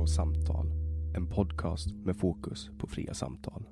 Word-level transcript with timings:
På 0.00 0.06
Samtal, 0.06 0.66
en 1.14 1.26
podcast 1.26 1.94
med 2.04 2.16
fokus 2.16 2.70
på 2.78 2.86
fria 2.86 3.14
samtal. 3.14 3.62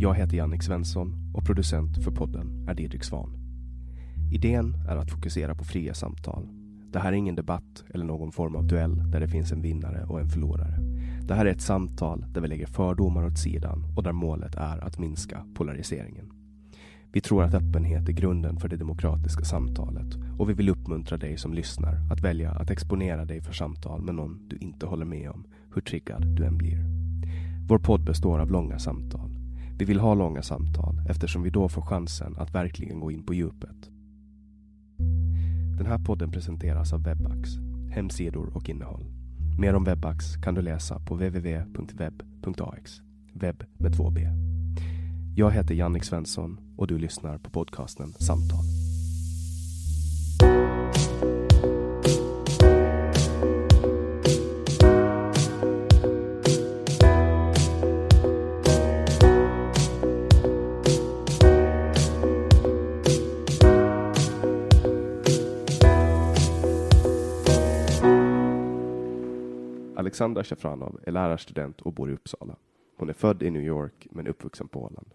Jag 0.00 0.14
heter 0.14 0.36
Jannik 0.36 0.62
Svensson 0.62 1.32
och 1.34 1.44
producent 1.44 2.04
för 2.04 2.10
podden 2.10 2.68
är 2.68 2.74
Didrik 2.74 3.04
Svan. 3.04 3.32
Idén 4.32 4.74
är 4.88 4.96
att 4.96 5.10
fokusera 5.10 5.54
på 5.54 5.64
fria 5.64 5.94
samtal. 5.94 6.48
Det 6.92 6.98
här 6.98 7.12
är 7.12 7.16
ingen 7.16 7.34
debatt 7.34 7.84
eller 7.94 8.04
någon 8.04 8.32
form 8.32 8.56
av 8.56 8.66
duell 8.66 9.10
där 9.10 9.20
det 9.20 9.28
finns 9.28 9.52
en 9.52 9.62
vinnare 9.62 10.04
och 10.04 10.20
en 10.20 10.28
förlorare. 10.28 10.78
Det 11.22 11.34
här 11.34 11.46
är 11.46 11.50
ett 11.50 11.60
samtal 11.60 12.24
där 12.32 12.40
vi 12.40 12.48
lägger 12.48 12.66
fördomar 12.66 13.26
åt 13.26 13.38
sidan 13.38 13.84
och 13.96 14.02
där 14.02 14.12
målet 14.12 14.54
är 14.54 14.84
att 14.84 14.98
minska 14.98 15.46
polariseringen. 15.54 16.32
Vi 17.12 17.20
tror 17.20 17.42
att 17.42 17.54
öppenhet 17.54 18.08
är 18.08 18.12
grunden 18.12 18.56
för 18.56 18.68
det 18.68 18.76
demokratiska 18.76 19.44
samtalet 19.44 20.16
och 20.38 20.50
vi 20.50 20.54
vill 20.54 20.68
uppmuntra 20.68 21.16
dig 21.16 21.38
som 21.38 21.54
lyssnar 21.54 21.96
att 22.12 22.20
välja 22.20 22.50
att 22.50 22.70
exponera 22.70 23.24
dig 23.24 23.40
för 23.40 23.52
samtal 23.52 24.02
med 24.02 24.14
någon 24.14 24.48
du 24.48 24.56
inte 24.56 24.86
håller 24.86 25.04
med 25.04 25.30
om, 25.30 25.44
hur 25.74 25.82
triggad 25.82 26.26
du 26.26 26.44
än 26.44 26.56
blir. 26.56 26.84
Vår 27.68 27.78
podd 27.78 28.04
består 28.04 28.38
av 28.38 28.50
långa 28.50 28.78
samtal. 28.78 29.30
Vi 29.78 29.84
vill 29.84 30.00
ha 30.00 30.14
långa 30.14 30.42
samtal 30.42 31.02
eftersom 31.08 31.42
vi 31.42 31.50
då 31.50 31.68
får 31.68 31.82
chansen 31.82 32.36
att 32.38 32.54
verkligen 32.54 33.00
gå 33.00 33.10
in 33.10 33.22
på 33.22 33.34
djupet. 33.34 33.90
Den 35.78 35.86
här 35.86 35.98
podden 35.98 36.30
presenteras 36.30 36.92
av 36.92 37.02
Webax, 37.02 37.50
hemsidor 37.90 38.56
och 38.56 38.68
innehåll. 38.68 39.04
Mer 39.58 39.74
om 39.74 39.84
Webax 39.84 40.36
kan 40.36 40.54
du 40.54 40.62
läsa 40.62 40.98
på 40.98 41.14
www.webb.ax, 41.14 43.00
webb 43.32 43.64
med 43.78 43.96
två 43.96 44.10
b. 44.10 44.28
Jag 45.36 45.50
heter 45.50 45.74
Jannik 45.74 46.04
Svensson 46.04 46.60
och 46.76 46.86
du 46.86 46.98
lyssnar 46.98 47.38
på 47.38 47.50
podcasten 47.50 48.12
Samtal. 48.12 48.79
Alexandra 70.20 70.44
Shafranov 70.44 71.00
är 71.06 71.12
lärarstudent 71.12 71.80
och 71.80 71.92
bor 71.92 72.10
i 72.10 72.12
Uppsala. 72.12 72.56
Hon 72.96 73.08
är 73.08 73.12
född 73.12 73.42
i 73.42 73.50
New 73.50 73.62
York 73.62 74.06
men 74.10 74.26
uppvuxen 74.26 74.68
på 74.68 74.82
Åland. 74.82 75.10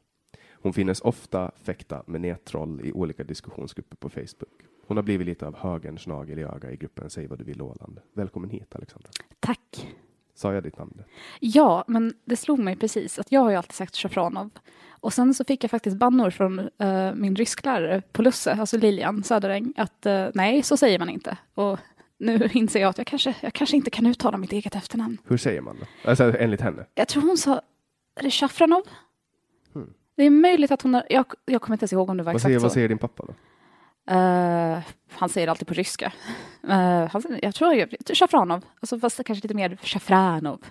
Hon 0.51 0.73
finnes 0.73 1.01
ofta 1.01 1.51
fäkta 1.63 2.03
med 2.07 2.21
nättroll 2.21 2.81
i 2.83 2.91
olika 2.91 3.23
diskussionsgrupper 3.23 3.95
på 3.95 4.09
Facebook. 4.09 4.63
Hon 4.87 4.97
har 4.97 5.03
blivit 5.03 5.27
lite 5.27 5.47
av 5.47 5.55
högerns 5.55 6.07
nagel 6.07 6.39
i 6.39 6.43
öga 6.43 6.71
i 6.71 6.77
gruppen 6.77 7.09
Säg 7.09 7.27
vad 7.27 7.39
du 7.39 7.43
vill 7.43 7.61
Åland. 7.61 7.99
Välkommen 8.13 8.49
hit 8.49 8.75
Alexandra. 8.75 9.09
Tack. 9.39 9.95
Sa 10.33 10.53
jag 10.53 10.63
ditt 10.63 10.77
namn? 10.77 11.03
Ja, 11.39 11.85
men 11.87 12.13
det 12.25 12.35
slog 12.35 12.59
mig 12.59 12.75
precis 12.75 13.19
att 13.19 13.31
jag 13.31 13.41
har 13.41 13.49
ju 13.49 13.55
alltid 13.55 13.73
sagt 13.73 13.95
Shafranov. 13.95 14.49
Och 14.89 15.13
sen 15.13 15.33
så 15.33 15.43
fick 15.43 15.63
jag 15.63 15.71
faktiskt 15.71 15.97
bannor 15.97 16.29
från 16.29 16.59
eh, 16.59 17.13
min 17.15 17.35
rysklärare 17.35 18.01
på 18.11 18.21
Lusse, 18.21 18.53
alltså 18.53 18.77
Lilian 18.77 19.23
Söderäng, 19.23 19.73
att 19.77 20.05
eh, 20.05 20.27
nej, 20.33 20.63
så 20.63 20.77
säger 20.77 20.99
man 20.99 21.09
inte. 21.09 21.37
Och 21.53 21.79
nu 22.17 22.49
inser 22.53 22.81
jag 22.81 22.89
att 22.89 22.97
jag 22.97 23.07
kanske, 23.07 23.35
jag 23.41 23.53
kanske 23.53 23.75
inte 23.75 23.89
kan 23.89 24.05
uttala 24.05 24.37
mitt 24.37 24.51
eget 24.51 24.75
efternamn. 24.75 25.17
Hur 25.25 25.37
säger 25.37 25.61
man 25.61 25.77
det? 25.79 26.09
Alltså 26.09 26.37
enligt 26.39 26.61
henne? 26.61 26.85
Jag 26.95 27.07
tror 27.07 27.23
hon 27.23 27.37
sa, 27.37 27.61
är 28.15 28.23
det 28.23 28.31
Shafranov? 28.31 28.83
Hmm. 29.73 29.93
Det 30.15 30.23
är 30.23 30.29
möjligt 30.29 30.71
att 30.71 30.81
hon 30.81 30.93
har, 30.93 31.03
jag, 31.09 31.25
jag 31.45 31.61
kommer 31.61 31.75
inte 31.75 31.83
ens 31.83 31.93
ihåg 31.93 32.09
om 32.09 32.17
det 32.17 32.23
var 32.23 32.33
Vad 32.33 32.35
exakt 32.35 32.49
säger, 32.49 32.59
så. 32.59 32.63
vad 32.63 32.71
säger 32.71 32.89
din 32.89 32.97
pappa 32.97 33.25
då? 33.25 33.33
Eh, 34.13 34.79
han 35.11 35.29
säger 35.29 35.47
alltid 35.47 35.67
på 35.67 35.73
ryska. 35.73 36.13
Uh, 36.63 36.71
han, 37.07 37.23
jag 37.41 37.55
tror 37.55 37.73
jag, 37.73 37.95
Shafranov, 38.13 38.65
alltså 38.79 38.99
fast 38.99 39.23
kanske 39.23 39.43
lite 39.43 39.55
mer 39.55 39.77
Shafranov. 39.81 40.65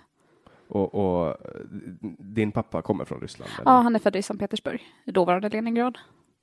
Och, 0.69 0.94
och 0.94 1.37
din 2.19 2.52
pappa 2.52 2.82
kommer 2.82 3.05
från 3.05 3.20
Ryssland? 3.20 3.50
Eller? 3.58 3.70
Ja, 3.70 3.81
han 3.81 3.94
är 3.94 3.99
född 3.99 4.17
i 4.17 4.23
Sankt 4.23 4.41
Petersburg, 4.41 4.82
dåvarande 5.06 5.49
Leningrad. 5.49 5.99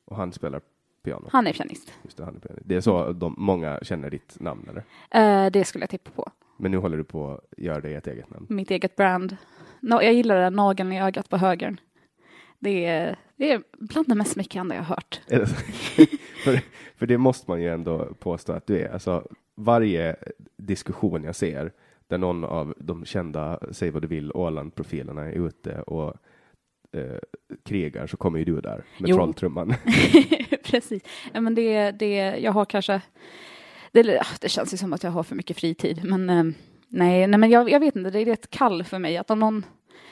Och 0.05 0.15
han 0.15 0.31
spelar 0.31 0.61
piano? 1.03 1.29
Han 1.31 1.47
är 1.47 1.53
pianist. 1.53 1.93
Just 2.03 2.17
det, 2.17 2.25
han 2.25 2.35
är, 2.35 2.39
piano. 2.39 2.59
det 2.65 2.75
är 2.75 2.81
så 2.81 3.13
de, 3.13 3.35
många 3.37 3.79
känner 3.81 4.09
ditt 4.09 4.39
namn 4.39 4.67
eller? 4.69 4.83
Eh, 5.45 5.51
det 5.51 5.65
skulle 5.65 5.83
jag 5.83 5.89
tippa 5.89 6.11
på. 6.11 6.31
Men 6.57 6.71
nu 6.71 6.77
håller 6.77 6.97
du 6.97 7.03
på 7.03 7.31
att 7.31 7.59
göra 7.59 7.81
dig 7.81 7.93
ett 7.95 8.07
eget 8.07 8.29
namn? 8.29 8.45
Mitt 8.49 8.71
eget 8.71 8.95
brand. 8.95 9.37
No, 9.79 10.01
jag 10.01 10.13
gillar 10.13 10.35
den 10.35 10.53
nageln 10.53 10.91
i 10.91 11.01
ögat 11.01 11.29
på 11.29 11.37
högern. 11.37 11.79
Det 12.59 12.85
är, 12.85 13.15
det 13.35 13.51
är 13.51 13.63
bland 13.71 14.07
det 14.07 14.15
mest 14.15 14.31
smickrande 14.31 14.75
jag 14.75 14.83
har 14.83 14.95
hört. 14.95 15.21
Det 15.27 15.45
för, 16.43 16.59
för 16.95 17.05
det 17.05 17.17
måste 17.17 17.51
man 17.51 17.61
ju 17.61 17.69
ändå 17.69 18.13
påstå 18.19 18.53
att 18.53 18.67
du 18.67 18.79
är. 18.79 18.93
Alltså, 18.93 19.27
varje 19.55 20.15
diskussion 20.57 21.23
jag 21.23 21.35
ser 21.35 21.71
där 22.07 22.17
någon 22.17 22.43
av 22.43 22.73
de 22.77 23.05
kända 23.05 23.59
Säg 23.71 23.91
vad 23.91 24.01
du 24.01 24.07
vill 24.07 24.31
Åland-profilerna 24.31 25.21
är 25.21 25.47
ute 25.47 25.81
och 25.81 26.15
eh, 26.91 27.03
krigar 27.65 28.07
så 28.07 28.17
kommer 28.17 28.39
ju 28.39 28.45
du 28.45 28.61
där 28.61 28.83
med 28.97 29.09
Jo. 29.09 29.15
trolltrumman. 29.15 29.73
Precis. 30.63 31.03
Ja, 31.33 31.41
men 31.41 31.55
det, 31.55 31.91
det, 31.91 32.15
jag 32.15 32.51
har 32.51 32.65
kanske... 32.65 33.01
Det, 33.91 34.01
ja, 34.01 34.25
det 34.41 34.49
känns 34.49 34.73
ju 34.73 34.77
som 34.77 34.93
att 34.93 35.03
jag 35.03 35.11
har 35.11 35.23
för 35.23 35.35
mycket 35.35 35.57
fritid, 35.57 36.01
men 36.03 36.29
eh, 36.29 36.43
nej, 36.87 37.27
nej 37.27 37.37
men 37.39 37.49
jag, 37.49 37.69
jag 37.69 37.79
vet 37.79 37.95
inte, 37.95 38.09
det 38.09 38.19
är 38.19 38.27
ett 38.27 38.49
kall 38.49 38.83
för 38.83 38.99
mig 38.99 39.17
att 39.17 39.31
om 39.31 39.39
någon, 39.39 39.65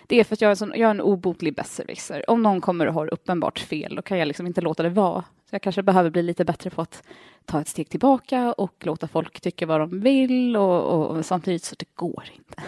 Det 0.08 0.20
är 0.20 0.24
för 0.24 0.34
att 0.36 0.42
jag 0.42 0.48
är 0.48 0.52
en, 0.52 0.58
sån, 0.58 0.72
jag 0.76 0.88
är 0.88 0.92
en 0.92 1.02
obotlig 1.02 1.56
besserwisser. 1.56 2.30
Om 2.30 2.44
någon 2.44 2.62
kommer 2.62 2.88
och 2.88 2.94
har 2.94 3.14
uppenbart 3.14 3.60
fel, 3.60 3.96
då 3.96 4.02
kan 4.02 4.18
jag 4.18 4.28
liksom 4.28 4.48
inte 4.48 4.62
låta 4.62 4.84
det 4.84 4.90
vara. 4.90 5.22
Så 5.22 5.56
jag 5.56 5.62
kanske 5.62 5.84
behöver 5.84 6.10
bli 6.10 6.22
lite 6.24 6.46
bättre 6.46 6.70
på 6.70 6.82
att 6.82 7.04
ta 7.50 7.62
ett 7.62 7.68
steg 7.68 7.90
tillbaka 7.90 8.54
och 8.54 8.74
låta 8.80 9.08
folk 9.08 9.42
tycka 9.42 9.66
vad 9.66 9.80
de 9.80 10.00
vill 10.00 10.58
och, 10.58 10.84
och, 10.84 11.18
och 11.18 11.26
samtidigt 11.26 11.64
så 11.64 11.76
det 11.80 11.96
går 11.96 12.24
inte. 12.36 12.64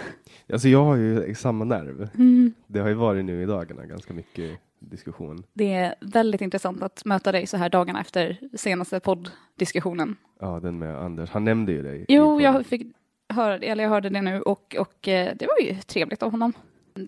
Alltså 0.53 0.67
jag 0.67 0.83
har 0.83 0.95
ju 0.95 1.35
samma 1.35 1.65
nerv. 1.65 2.09
Mm. 2.15 2.53
Det 2.67 2.79
har 2.79 2.87
ju 2.87 2.93
varit 2.93 3.25
nu 3.25 3.43
i 3.43 3.45
dagarna 3.45 3.85
ganska 3.85 4.13
mycket 4.13 4.59
diskussion. 4.79 5.43
Det 5.53 5.73
är 5.73 5.95
väldigt 6.01 6.41
intressant 6.41 6.83
att 6.83 7.05
möta 7.05 7.31
dig 7.31 7.47
så 7.47 7.57
här 7.57 7.69
dagarna 7.69 8.01
efter 8.01 8.37
senaste 8.57 8.99
podddiskussionen. 8.99 10.15
Ja, 10.39 10.59
den 10.59 10.79
med 10.79 10.97
Anders. 10.97 11.29
Han 11.29 11.43
nämnde 11.43 11.71
ju 11.71 11.81
dig. 11.81 12.05
Jo, 12.07 12.41
jag 12.41 12.65
fick 12.65 12.95
höra 13.29 13.57
det, 13.57 13.67
eller 13.67 13.83
jag 13.83 13.91
hörde 13.91 14.09
det 14.09 14.21
nu 14.21 14.41
och, 14.41 14.75
och 14.79 15.07
eh, 15.07 15.35
det 15.35 15.47
var 15.47 15.67
ju 15.67 15.75
trevligt 15.81 16.23
av 16.23 16.31
honom. 16.31 16.53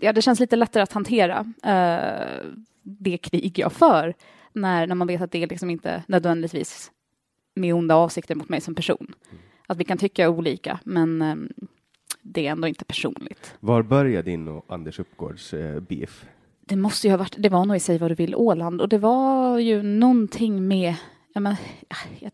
Ja, 0.02 0.14
det 0.14 0.22
känns 0.22 0.40
lite 0.40 0.56
lättare 0.56 0.84
att 0.84 0.94
hantera 0.94 1.54
eh, 1.64 2.46
det 2.82 3.18
krig 3.18 3.60
jag 3.60 3.72
för 3.72 4.14
när, 4.54 4.88
när 4.88 4.96
man 4.96 5.08
vet 5.08 5.22
att 5.22 5.32
det 5.32 5.46
liksom 5.46 5.70
inte 5.70 6.04
nödvändigtvis 6.08 6.92
med 7.54 7.74
onda 7.74 7.96
avsikter 7.96 8.36
mot 8.36 8.50
mig 8.50 8.62
som 8.62 8.76
person. 8.76 9.16
Att 9.68 9.78
vi 9.78 9.84
kan 9.84 9.98
tycka 9.98 10.30
olika, 10.30 10.80
men 10.84 11.22
eh, 11.22 11.36
det 12.22 12.48
är 12.48 12.52
ändå 12.52 12.68
inte 12.68 12.86
personligt. 12.86 13.56
Var 13.60 13.84
började 13.84 14.32
din 14.32 14.48
och 14.48 14.66
Anders 14.68 15.00
Uppgårds 15.00 15.54
eh, 15.54 15.80
beef? 15.80 16.26
Det 16.66 16.76
måste 16.76 17.08
ju 17.08 17.12
ha 17.12 17.18
varit, 17.18 17.36
det 17.38 17.50
var 17.50 17.66
nog 17.66 17.76
i 17.76 17.80
Säg 17.80 17.98
vad 17.98 18.12
du 18.12 18.16
vill 18.16 18.36
Åland 18.36 18.82
och 18.82 18.90
det 18.90 18.98
var 18.98 19.60
ju 19.60 19.84
någonting 19.84 20.68
med, 20.68 20.96
ja 21.34 21.40
men, 21.40 21.56
ja, 21.90 22.30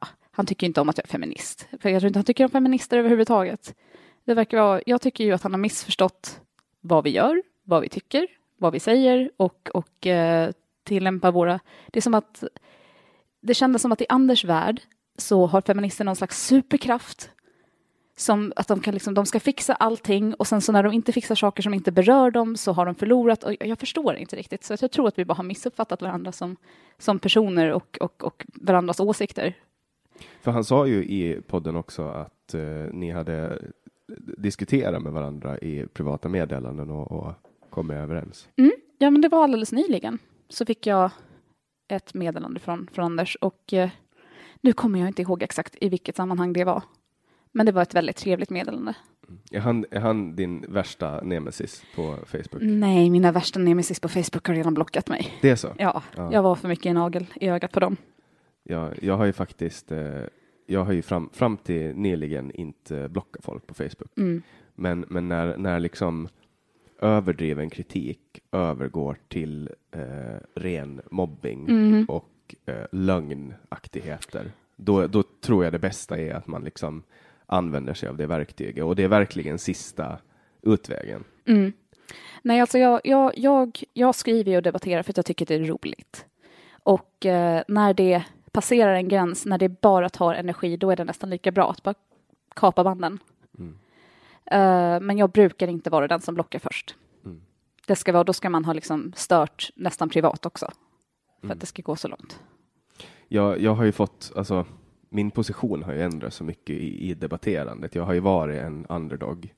ja, 0.00 0.08
han 0.30 0.46
tycker 0.46 0.66
inte 0.66 0.80
om 0.80 0.88
att 0.88 0.98
jag 0.98 1.04
är 1.04 1.08
feminist. 1.08 1.68
För 1.80 1.88
jag 1.88 2.00
tror 2.00 2.06
inte 2.06 2.18
han 2.18 2.24
tycker 2.24 2.44
om 2.44 2.50
feminister 2.50 2.98
överhuvudtaget. 2.98 3.74
Det 4.24 4.34
verkar 4.34 4.58
vara, 4.58 4.80
jag 4.86 5.00
tycker 5.00 5.24
ju 5.24 5.32
att 5.32 5.42
han 5.42 5.52
har 5.52 5.58
missförstått 5.58 6.40
vad 6.80 7.04
vi 7.04 7.10
gör, 7.10 7.42
vad 7.64 7.82
vi 7.82 7.88
tycker, 7.88 8.26
vad 8.58 8.72
vi 8.72 8.80
säger 8.80 9.30
och, 9.36 9.70
och 9.74 10.06
eh, 10.06 10.50
tillämpar 10.84 11.32
våra, 11.32 11.60
det 11.86 11.98
är 11.98 12.02
som 12.02 12.14
att, 12.14 12.44
det 13.40 13.54
kändes 13.54 13.82
som 13.82 13.92
att 13.92 14.00
i 14.00 14.06
Anders 14.08 14.44
värld 14.44 14.80
så 15.18 15.46
har 15.46 15.60
feminister 15.60 16.04
någon 16.04 16.16
slags 16.16 16.46
superkraft 16.46 17.30
som 18.16 18.52
att 18.56 18.68
de, 18.68 18.80
kan 18.80 18.94
liksom, 18.94 19.14
de 19.14 19.26
ska 19.26 19.40
fixa 19.40 19.74
allting 19.74 20.34
och 20.34 20.46
sen 20.46 20.60
så 20.60 20.72
när 20.72 20.82
de 20.82 20.92
inte 20.92 21.12
fixar 21.12 21.34
saker 21.34 21.62
som 21.62 21.74
inte 21.74 21.92
berör 21.92 22.30
dem 22.30 22.56
så 22.56 22.72
har 22.72 22.86
de 22.86 22.94
förlorat 22.94 23.44
och 23.44 23.54
jag 23.60 23.78
förstår 23.78 24.16
inte 24.16 24.36
riktigt. 24.36 24.64
Så 24.64 24.76
jag 24.80 24.90
tror 24.90 25.08
att 25.08 25.18
vi 25.18 25.24
bara 25.24 25.34
har 25.34 25.44
missuppfattat 25.44 26.02
varandra 26.02 26.32
som, 26.32 26.56
som 26.98 27.18
personer 27.18 27.72
och, 27.72 27.98
och, 28.00 28.24
och 28.24 28.46
varandras 28.54 29.00
åsikter. 29.00 29.54
För 30.40 30.50
han 30.50 30.64
sa 30.64 30.86
ju 30.86 31.04
i 31.04 31.42
podden 31.46 31.76
också 31.76 32.02
att 32.02 32.54
eh, 32.54 32.60
ni 32.92 33.10
hade 33.10 33.62
diskuterat 34.38 35.02
med 35.02 35.12
varandra 35.12 35.58
i 35.58 35.86
privata 35.92 36.28
meddelanden 36.28 36.90
och, 36.90 37.12
och 37.12 37.32
kommit 37.70 37.96
överens. 37.96 38.48
Mm. 38.56 38.72
Ja, 38.98 39.10
men 39.10 39.20
det 39.20 39.28
var 39.28 39.44
alldeles 39.44 39.72
nyligen 39.72 40.18
så 40.48 40.66
fick 40.66 40.86
jag 40.86 41.10
ett 41.90 42.14
meddelande 42.14 42.60
från, 42.60 42.88
från 42.92 43.04
Anders 43.04 43.36
och 43.40 43.72
eh, 43.72 43.90
nu 44.60 44.72
kommer 44.72 44.98
jag 44.98 45.08
inte 45.08 45.22
ihåg 45.22 45.42
exakt 45.42 45.76
i 45.80 45.88
vilket 45.88 46.16
sammanhang 46.16 46.52
det 46.52 46.64
var. 46.64 46.82
Men 47.52 47.66
det 47.66 47.72
var 47.72 47.82
ett 47.82 47.94
väldigt 47.94 48.16
trevligt 48.16 48.50
meddelande. 48.50 48.94
Är 49.50 49.60
han, 49.60 49.84
är 49.90 50.00
han 50.00 50.36
din 50.36 50.64
värsta 50.68 51.20
nemesis 51.20 51.82
på 51.96 52.16
Facebook? 52.26 52.62
Nej, 52.62 53.10
mina 53.10 53.32
värsta 53.32 53.58
nemesis 53.60 54.00
på 54.00 54.08
Facebook 54.08 54.46
har 54.46 54.54
redan 54.54 54.74
blockat 54.74 55.08
mig. 55.08 55.38
Det 55.40 55.50
är 55.50 55.56
så? 55.56 55.68
Ja, 55.78 56.02
Ja. 56.16 56.32
jag 56.32 56.42
var 56.42 56.54
för 56.54 56.68
mycket 56.68 56.94
nagel 56.94 57.26
i 57.34 57.48
ögat 57.48 57.72
på 57.72 57.80
dem. 57.80 57.96
Ja, 58.62 58.90
jag 59.02 59.16
har 59.16 59.24
ju 59.24 59.32
faktiskt, 59.32 59.92
eh, 59.92 60.22
jag 60.66 60.84
har 60.84 60.92
ju 60.92 61.02
fram, 61.02 61.30
fram 61.32 61.56
till 61.56 61.94
nyligen 61.96 62.50
inte 62.50 63.08
blockat 63.08 63.44
folk 63.44 63.66
på 63.66 63.74
Facebook. 63.74 64.18
Mm. 64.18 64.42
Men, 64.74 65.04
men 65.08 65.28
när, 65.28 65.56
när 65.56 65.80
liksom 65.80 66.28
överdriven 67.02 67.70
kritik 67.70 68.20
övergår 68.52 69.16
till 69.28 69.70
eh, 69.90 70.00
ren 70.54 71.00
mobbing 71.10 71.64
Mhm. 71.68 72.04
och 72.08 72.54
eh, 72.66 72.86
lögnaktigheter, 72.92 74.50
då, 74.76 75.06
då 75.06 75.22
tror 75.22 75.64
jag 75.64 75.72
det 75.72 75.78
bästa 75.78 76.18
är 76.18 76.34
att 76.34 76.46
man 76.46 76.64
liksom 76.64 77.02
använder 77.46 77.94
sig 77.94 78.08
av 78.08 78.16
det 78.16 78.26
verktyget 78.26 78.84
och 78.84 78.96
det 78.96 79.02
är 79.04 79.08
verkligen 79.08 79.58
sista 79.58 80.18
utvägen. 80.62 81.24
Mm. 81.46 81.72
Nej, 82.42 82.60
alltså 82.60 82.78
jag, 82.78 83.00
jag, 83.04 83.32
jag, 83.38 83.78
jag 83.92 84.14
skriver 84.14 84.56
och 84.56 84.62
debatterar 84.62 85.02
för 85.02 85.12
att 85.12 85.16
jag 85.16 85.26
tycker 85.26 85.46
det 85.46 85.54
är 85.54 85.64
roligt. 85.64 86.26
Och 86.82 87.26
eh, 87.26 87.62
när 87.68 87.94
det 87.94 88.22
passerar 88.52 88.94
en 88.94 89.08
gräns, 89.08 89.46
när 89.46 89.58
det 89.58 89.68
bara 89.80 90.08
tar 90.08 90.34
energi, 90.34 90.76
då 90.76 90.90
är 90.90 90.96
det 90.96 91.04
nästan 91.04 91.30
lika 91.30 91.50
bra 91.50 91.70
att 91.70 91.82
bara 91.82 91.94
kapa 92.54 92.84
banden. 92.84 93.18
Eh, 94.50 95.00
men 95.00 95.18
jag 95.18 95.30
brukar 95.30 95.68
inte 95.68 95.90
vara 95.90 96.08
den 96.08 96.20
som 96.20 96.34
blockar 96.34 96.58
först. 96.58 96.94
Mm. 97.24 97.40
Det 97.86 97.96
ska 97.96 98.12
vara, 98.12 98.24
då 98.24 98.32
ska 98.32 98.50
man 98.50 98.64
ha 98.64 98.72
liksom 98.72 99.12
stört 99.16 99.70
nästan 99.76 100.08
privat 100.08 100.46
också. 100.46 100.66
För 101.40 101.46
Mm. 101.46 101.54
att 101.54 101.60
det 101.60 101.66
ska 101.66 101.82
gå 101.82 101.96
så 101.96 102.08
långt. 102.08 102.40
Jag, 103.28 103.60
jag 103.60 103.74
har 103.74 103.84
ju 103.84 103.92
fått, 103.92 104.32
alltså 104.36 104.66
min 105.08 105.30
position 105.30 105.82
har 105.82 105.92
ju 105.92 106.02
ändrats 106.02 106.36
så 106.36 106.44
mycket 106.44 106.76
i, 106.76 107.10
i 107.10 107.14
debatterandet. 107.14 107.94
Jag 107.94 108.02
har 108.04 108.12
ju 108.12 108.20
varit 108.20 108.58
en 108.60 108.86
underdog 108.86 109.54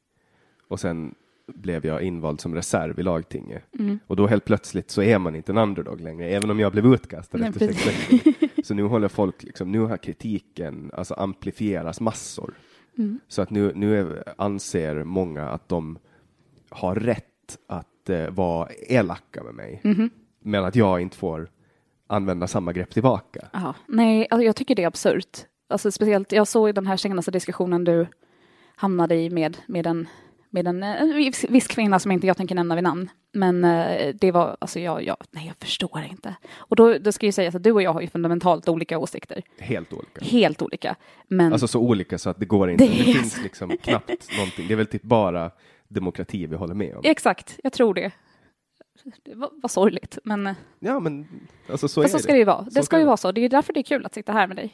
och 0.69 0.81
sen 0.81 1.15
blev 1.47 1.87
jag 1.87 2.03
invald 2.03 2.41
som 2.41 2.55
reserv 2.55 2.99
i 3.01 3.03
lagtinget 3.03 3.65
Mm. 3.79 3.99
och 4.07 4.17
då 4.17 4.27
helt 4.27 4.45
plötsligt 4.45 4.91
så 4.91 5.03
är 5.03 5.19
man 5.19 5.35
inte 5.37 5.53
en 5.53 5.59
underdog 5.59 6.01
längre, 6.01 6.29
även 6.29 6.51
om 6.51 6.61
jag 6.61 6.73
blev 6.73 6.87
utkastad 6.87 7.39
Nej, 7.39 7.49
efter 7.49 7.73
sex 7.73 7.87
veckor. 7.87 8.33
Så 8.65 8.75
nu 8.75 8.83
håller 8.83 9.09
folk 9.09 9.43
liksom, 9.43 9.73
nu 9.73 9.79
har 9.81 9.97
kritiken 9.97 10.91
alltså 10.95 11.15
amplifieras 11.15 12.01
massor. 12.01 12.55
Mm. 12.99 13.21
Så 13.29 13.43
att 13.43 13.51
nu, 13.51 13.73
nu 13.75 13.99
är, 14.01 14.35
anser 14.37 15.05
många 15.05 15.49
att 15.49 15.69
de 15.69 15.99
har 16.71 16.95
rätt 16.95 17.59
att 17.67 18.11
eh, 18.11 18.31
vara 18.31 18.69
elaka 18.89 19.43
med 19.43 19.55
mig, 19.55 19.81
Mhm. 19.85 20.11
men 20.41 20.65
att 20.65 20.77
jag 20.77 21.01
inte 21.01 21.17
får 21.17 21.51
använda 22.07 22.47
samma 22.47 22.73
grepp 22.73 22.91
tillbaka. 22.91 23.49
Ja, 23.53 23.75
nej, 23.87 24.27
alltså 24.31 24.45
jag 24.45 24.57
tycker 24.57 24.75
det 24.75 24.83
är 24.83 24.87
absurt. 24.87 25.39
Alltså 25.69 25.91
speciellt, 25.91 26.33
jag 26.33 26.49
såg 26.49 26.75
den 26.75 26.87
här 26.87 26.97
senaste 26.97 27.31
diskussionen 27.31 27.85
du 27.85 28.07
hamnade 28.77 29.15
i 29.15 29.31
med, 29.31 29.57
med 29.67 29.87
en, 29.87 30.09
med 30.53 30.67
en, 30.67 30.83
eh, 30.83 31.03
en 31.03 31.33
viss, 31.49 31.67
kvinna 31.67 31.99
som 31.99 32.11
inte 32.11 32.27
jag 32.27 32.37
tänker 32.37 32.55
nämna 32.55 32.75
vid 32.75 32.85
namn. 32.85 33.11
Men 33.33 33.65
eh, 33.65 34.15
det 34.15 34.31
var, 34.31 34.57
alltså 34.61 34.81
jag, 34.81 35.05
jag, 35.05 35.17
nej 35.31 35.47
jag 35.47 35.57
förstår 35.57 36.03
inte. 36.11 36.35
Och 36.57 36.77
då, 36.77 36.99
då 36.99 37.13
ska 37.13 37.27
ju 37.27 37.33
sägas 37.33 37.55
att 37.55 37.63
du 37.63 37.73
och 37.73 37.83
jag 37.83 37.93
har 37.93 38.01
ju 38.01 38.07
fundamentalt 38.07 38.69
olika 38.69 38.99
åsikter. 38.99 39.43
Helt 39.59 39.93
olika. 39.93 40.25
Helt 40.25 40.63
olika. 40.63 40.97
Men 41.29 41.53
Alltså 41.53 41.69
så 41.69 41.81
olika 41.81 42.19
så 42.19 42.31
att 42.31 42.39
det 42.41 42.47
går 42.47 42.71
inte. 42.71 42.85
Det 42.85 42.91
Det, 42.91 43.05
finns 43.05 43.43
liksom 43.43 43.77
knappt 43.83 44.29
någonting. 44.37 44.69
Det 44.69 44.75
är 44.75 44.77
väl 44.77 44.87
typ 44.87 45.03
bara 45.03 45.51
demokrati 45.89 46.47
vi 46.47 46.57
håller 46.57 46.75
med 46.75 46.95
om. 46.95 47.01
exakt, 47.05 47.59
jag 47.63 47.73
tror 47.73 47.95
det. 47.95 48.11
Det 49.25 49.35
var, 49.35 49.51
var 49.63 49.69
sorgligt, 49.69 50.19
men 50.25 50.47
eh, 50.47 50.55
Ja, 50.79 51.01
men 51.01 51.27
alltså 51.71 51.89
så 51.89 52.03
är 52.03 52.09
så 52.09 52.19
ska 52.19 52.33
det 52.33 52.39
ju 52.39 52.45
vara. 52.45 52.63
Det 52.63 52.71
Så 52.71 52.83
ska 52.83 52.97
ju 52.97 53.03
det 53.03 53.07
vara 53.07 53.17
så. 53.17 53.33
Det 53.33 53.41
är 53.41 53.49
därför 53.49 53.73
det 53.73 53.81
är 53.81 53.85
kul 53.85 54.07
att 54.07 54.15
sitta 54.15 54.33
här 54.33 54.47
med 54.47 54.57
dig. 54.57 54.73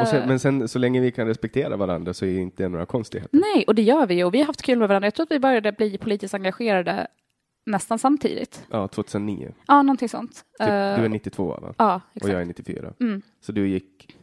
Och 0.00 0.08
sen, 0.08 0.22
Eh, 0.22 0.28
men 0.28 0.38
sen 0.38 0.68
så 0.68 0.78
länge 0.78 1.00
vi 1.00 1.10
kan 1.10 1.26
respektera 1.26 1.76
varandra 1.76 2.14
så 2.14 2.24
är 2.24 2.32
det 2.32 2.40
inte 2.40 2.68
några 2.68 2.86
konstigheter. 2.86 3.38
Nej, 3.54 3.64
och 3.66 3.74
det 3.74 3.82
gör 3.82 4.06
vi 4.06 4.14
ju. 4.14 4.24
Och 4.24 4.34
vi 4.34 4.38
har 4.38 4.46
haft 4.46 4.62
kul 4.62 4.78
med 4.78 4.88
varandra. 4.88 5.06
Jag 5.06 5.14
tror 5.14 5.24
att 5.26 5.30
vi 5.32 5.38
började 5.40 5.72
bli 5.72 5.98
politiskt 5.98 6.34
engagerade 6.34 7.06
nästan 7.66 7.98
samtidigt. 7.98 8.64
Ja, 8.70 8.88
2009. 8.88 9.52
Ja, 9.66 9.82
någonting 9.82 10.08
sånt. 10.08 10.32
Typ, 10.34 10.60
Eh, 10.60 10.66
du 10.98 11.04
är 11.04 11.08
92 11.08 11.46
va? 11.62 11.74
Ja, 11.78 11.94
Och 12.10 12.16
exakt. 12.16 12.32
jag 12.32 12.40
är 12.42 12.44
94. 12.46 12.92
Mm. 13.00 13.22
Så 13.40 13.52
du 13.52 13.68
gick 13.68 14.16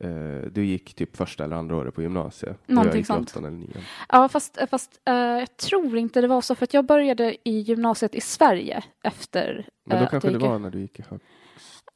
eh, 0.00 0.08
du 0.52 0.64
gick 0.64 0.94
typ 0.94 1.16
första 1.16 1.44
eller 1.44 1.56
andra 1.56 1.76
året 1.76 1.94
på 1.94 2.02
gymnasiet. 2.02 2.58
och 2.66 2.70
Någonting 2.70 2.90
jag 2.90 2.98
gick 2.98 3.06
sånt. 3.06 3.36
eller 3.36 3.50
nian. 3.50 3.70
Ja, 4.08 4.28
fast, 4.28 4.58
fast 4.70 5.00
eh, 5.04 5.14
jag 5.14 5.56
tror 5.56 5.98
inte 5.98 6.20
det 6.20 6.26
var 6.28 6.40
så, 6.40 6.54
för 6.54 6.64
att 6.64 6.74
jag 6.74 6.84
började 6.84 7.36
i 7.48 7.58
gymnasiet 7.58 8.14
i 8.14 8.20
Sverige 8.20 8.84
efter 9.02 9.68
Men 9.84 9.96
eh, 9.96 10.00
då 10.00 10.04
att 10.04 10.10
kanske 10.10 10.30
jag 10.30 10.40
det 10.40 10.48
var 10.48 10.58
när 10.58 10.70
du 10.70 10.80
gick 10.80 10.98
i 10.98 11.02
hög... 11.08 11.20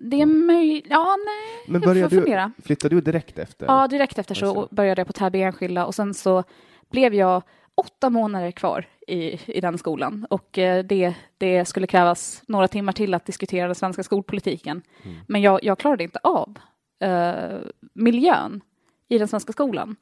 Det 0.02 0.20
är 0.20 0.26
möjligt. 0.26 0.86
Ja, 0.90 1.16
nej. 1.26 1.64
Men 1.66 1.80
jag 1.82 1.88
började 1.90 2.16
får 2.16 2.26
du, 2.56 2.62
flyttade 2.62 2.94
du 2.94 3.00
direkt 3.00 3.38
efter? 3.38 3.66
Ja, 3.66 3.88
direkt 3.88 4.18
efter 4.18 4.34
så 4.34 4.46
Alltså. 4.46 4.74
började 4.74 5.00
jag 5.00 5.06
på 5.06 5.12
Täby 5.12 5.42
enskilda 5.42 5.86
och 5.86 5.94
sen 5.94 6.14
så 6.14 6.44
blev 6.90 7.14
jag 7.14 7.42
åtta 7.74 8.10
månader 8.10 8.50
kvar 8.50 8.86
i, 9.06 9.40
i 9.56 9.60
den 9.60 9.78
skolan 9.78 10.26
och 10.30 10.58
eh, 10.58 10.84
det, 10.84 11.14
det 11.38 11.64
skulle 11.64 11.86
krävas 11.86 12.42
några 12.48 12.68
timmar 12.68 12.92
till 12.92 13.14
att 13.14 13.26
diskutera 13.26 13.66
den 13.66 13.74
svenska 13.74 14.02
skolpolitiken. 14.02 14.82
Mm. 15.02 15.16
Men 15.26 15.42
jag, 15.42 15.64
jag 15.64 15.78
klarade 15.78 16.04
inte 16.04 16.18
av 16.22 16.58
eh, 17.00 17.58
miljön 17.94 18.60
i 19.08 19.18
den 19.18 19.28
svenska 19.28 19.52
skolan. 19.52 19.96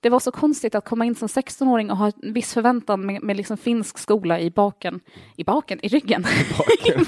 Det 0.00 0.08
var 0.10 0.20
så 0.20 0.30
konstigt 0.30 0.74
att 0.74 0.84
komma 0.84 1.04
in 1.04 1.14
som 1.14 1.28
16-åring 1.28 1.90
och 1.90 1.96
ha 1.96 2.12
en 2.22 2.32
viss 2.32 2.54
förväntan 2.54 3.06
med, 3.06 3.22
med 3.22 3.36
liksom 3.36 3.56
finsk 3.56 3.98
skola 3.98 4.40
i 4.40 4.50
baken, 4.50 5.00
i 5.36 5.44
baken, 5.44 5.78
i 5.82 5.88
ryggen. 5.88 6.22
Baken. 6.58 7.04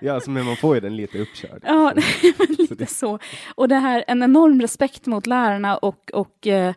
ja, 0.00 0.14
alltså, 0.14 0.30
men 0.30 0.44
man 0.44 0.56
får 0.56 0.74
ju 0.74 0.80
den 0.80 0.96
lite 0.96 1.18
uppkörd. 1.18 1.62
Ja, 1.66 1.92
lite 2.58 2.74
det- 2.74 2.86
så. 2.86 3.18
Och 3.54 3.68
det 3.68 3.74
här, 3.76 4.04
en 4.06 4.22
enorm 4.22 4.60
respekt 4.60 5.06
mot 5.06 5.26
lärarna 5.26 5.76
och, 5.76 6.10
och 6.12 6.46
eh, 6.46 6.74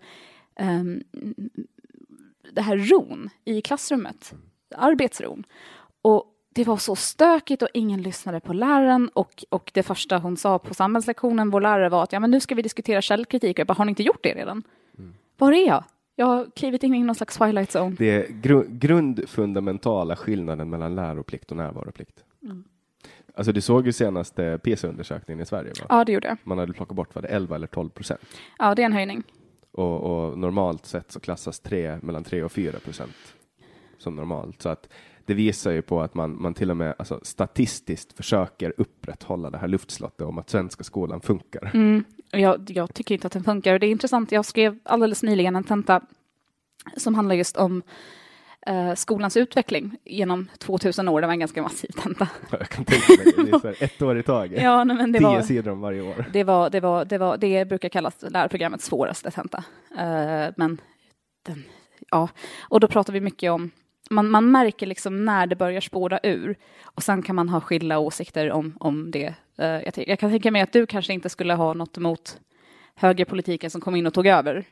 ehm, 0.56 1.03
det 2.53 2.62
här 2.62 2.77
ron 2.77 3.29
i 3.46 3.62
klassrummet, 3.62 4.34
arbetsron. 4.75 5.44
Och 6.01 6.25
det 6.53 6.63
var 6.63 6.77
så 6.77 6.96
stökigt 6.96 7.62
och 7.62 7.70
ingen 7.74 8.01
lyssnade 8.01 8.39
på 8.39 8.53
läraren 8.53 9.10
och, 9.13 9.44
och 9.50 9.72
det 9.74 9.84
första 9.84 10.18
hon 10.18 10.38
sa 10.38 10.60
på 10.60 10.74
samhällslektionen, 10.74 11.50
vår 11.50 11.62
lärare, 11.62 11.89
var 11.89 12.03
att 12.03 12.13
ja, 12.13 12.20
men 12.20 12.32
nu 12.32 12.39
ska 12.39 12.56
vi 12.56 12.62
diskutera 12.62 13.01
källkritik. 13.01 13.60
Jag 13.60 13.68
bara, 13.68 13.74
har 13.74 13.86
ni 13.86 13.89
inte 13.89 14.03
gjort 14.03 14.24
det 14.24 14.34
redan? 14.34 14.63
Var 15.39 15.51
är 15.51 15.67
jag? 15.67 15.84
Jag 16.15 16.25
har 16.25 16.48
klivit 16.55 16.84
in 16.84 16.96
i 16.96 17.03
någon 17.03 17.15
slags 17.15 17.38
twilight 17.38 17.75
zone. 17.75 17.96
Det 18.00 18.10
är 18.10 18.27
gru 18.27 18.65
grundfundamentala 18.69 20.15
skillnaden 20.15 20.69
mellan 20.69 20.96
läroplikt 20.96 21.51
och 21.51 21.58
närvaroplikt. 21.58 22.24
Mm. 22.43 22.63
Alltså 23.36 23.51
du 23.51 23.62
såg 23.62 23.86
ju 23.86 23.91
senaste 23.91 24.60
PISA-undersökningen 24.63 25.43
i 25.43 25.46
Sverige. 25.46 25.74
Va? 25.79 25.86
Ja, 25.89 26.05
det 26.05 26.12
gjorde 26.12 26.27
jag. 26.27 26.38
Man 26.43 26.58
hade 26.58 26.74
plockat 26.74 26.96
bort 26.96 27.15
vad 27.15 27.24
det 27.24 27.27
11 27.27 27.55
eller 27.55 27.67
12 27.67 27.89
procent. 27.89 28.22
Ja, 28.58 28.75
det 28.75 28.81
är 28.81 28.86
en 28.86 28.93
höjning. 28.93 29.24
Och, 29.72 30.01
och 30.01 30.38
normalt 30.38 30.86
sett 30.86 31.12
så 31.12 31.19
klassas 31.19 31.60
tre, 31.60 31.98
mellan 32.01 32.24
3 32.24 32.43
och 32.43 32.51
4 32.51 32.79
procent 32.79 33.36
som 33.98 34.15
normalt. 34.15 34.62
Så 34.62 34.69
att 34.69 34.89
det 35.25 35.34
visar 35.34 35.72
ju 35.72 35.81
på 35.81 36.01
att 36.01 36.13
man, 36.13 36.41
man 36.41 36.53
till 36.53 36.72
och 36.72 36.77
med 36.77 36.96
alltså, 36.98 37.19
statistiskt 37.24 38.13
försöker 38.13 38.74
upprätthålla 38.77 39.50
det 39.50 39.58
här 39.58 39.67
luftslottet 39.67 40.27
om 40.27 40.38
att 40.38 40.50
svenska 40.50 40.84
skolan 40.84 41.22
funkar. 41.22 41.72
Mm. 41.74 42.03
Jag, 42.31 42.71
jag 42.71 42.93
tycker 42.93 43.15
inte 43.15 43.27
att 43.27 43.33
den 43.33 43.43
funkar. 43.43 43.74
Och 43.74 43.79
Det 43.79 43.86
är 43.86 43.91
intressant, 43.91 44.31
jag 44.31 44.45
skrev 44.45 44.79
alldeles 44.83 45.24
nyligen 45.24 45.55
en 45.55 45.63
tenta 45.63 46.01
som 46.98 47.15
handlar 47.15 47.36
just 47.36 47.57
om 47.57 47.83
eh, 48.67 48.93
skolans 48.93 49.38
utveckling 49.38 49.98
genom 50.05 50.50
2000 50.57 51.07
år. 51.07 51.21
Det 51.21 51.27
var 51.27 51.33
en 51.33 51.39
ganska 51.39 51.62
massiv 51.62 51.89
tenta. 51.89 52.27
Jag 52.51 52.69
kan 52.69 52.86
tänka 52.86 53.13
mig, 53.41 53.51
det 53.51 53.63
här, 53.63 53.83
ett 53.83 54.01
år 54.01 54.19
i 54.19 54.24
taget. 54.24 54.62
Ja, 54.62 54.83
nej, 54.83 54.98
men 54.98 55.12
det 55.12 55.19
Tio 55.19 55.27
var, 55.27 55.41
sidor 55.41 55.71
om 55.71 55.81
varje 55.81 56.01
år. 56.01 56.25
det, 56.33 56.43
var, 56.43 56.69
det, 56.69 56.79
var, 56.79 57.05
det, 57.05 57.17
var, 57.17 57.38
det 57.38 57.65
brukar 57.65 57.89
kallas 57.89 58.15
lärarprogrammets 58.21 58.86
svåraste 58.86 59.31
tenta. 59.31 59.63
Eh, 59.98 60.53
men 60.57 60.81
den, 61.45 61.63
ja, 62.12 62.29
och 62.62 62.79
då 62.79 62.88
pratar 62.88 63.13
vi 63.13 63.21
mycket 63.21 63.51
om 63.51 63.71
man, 64.09 64.29
man 64.29 64.51
märker 64.51 64.87
liksom 64.87 65.25
när 65.25 65.47
det 65.47 65.55
börjar 65.55 65.81
spåra 65.81 66.19
ur 66.23 66.55
och 66.83 67.03
sen 67.03 67.21
kan 67.21 67.35
man 67.35 67.49
ha 67.49 67.61
skilda 67.61 67.99
åsikter 67.99 68.51
om, 68.51 68.73
om 68.79 69.11
det. 69.11 69.33
Eh, 69.57 69.65
jag, 69.67 69.93
jag 70.07 70.19
kan 70.19 70.29
tänka 70.31 70.51
mig 70.51 70.61
att 70.61 70.73
du 70.73 70.85
kanske 70.85 71.13
inte 71.13 71.29
skulle 71.29 71.53
ha 71.53 71.73
något 71.73 71.97
emot 71.97 72.39
högerpolitiken 72.95 73.69
som 73.69 73.81
kom 73.81 73.95
in 73.95 74.07
och 74.07 74.13
tog 74.13 74.27
över. 74.27 74.65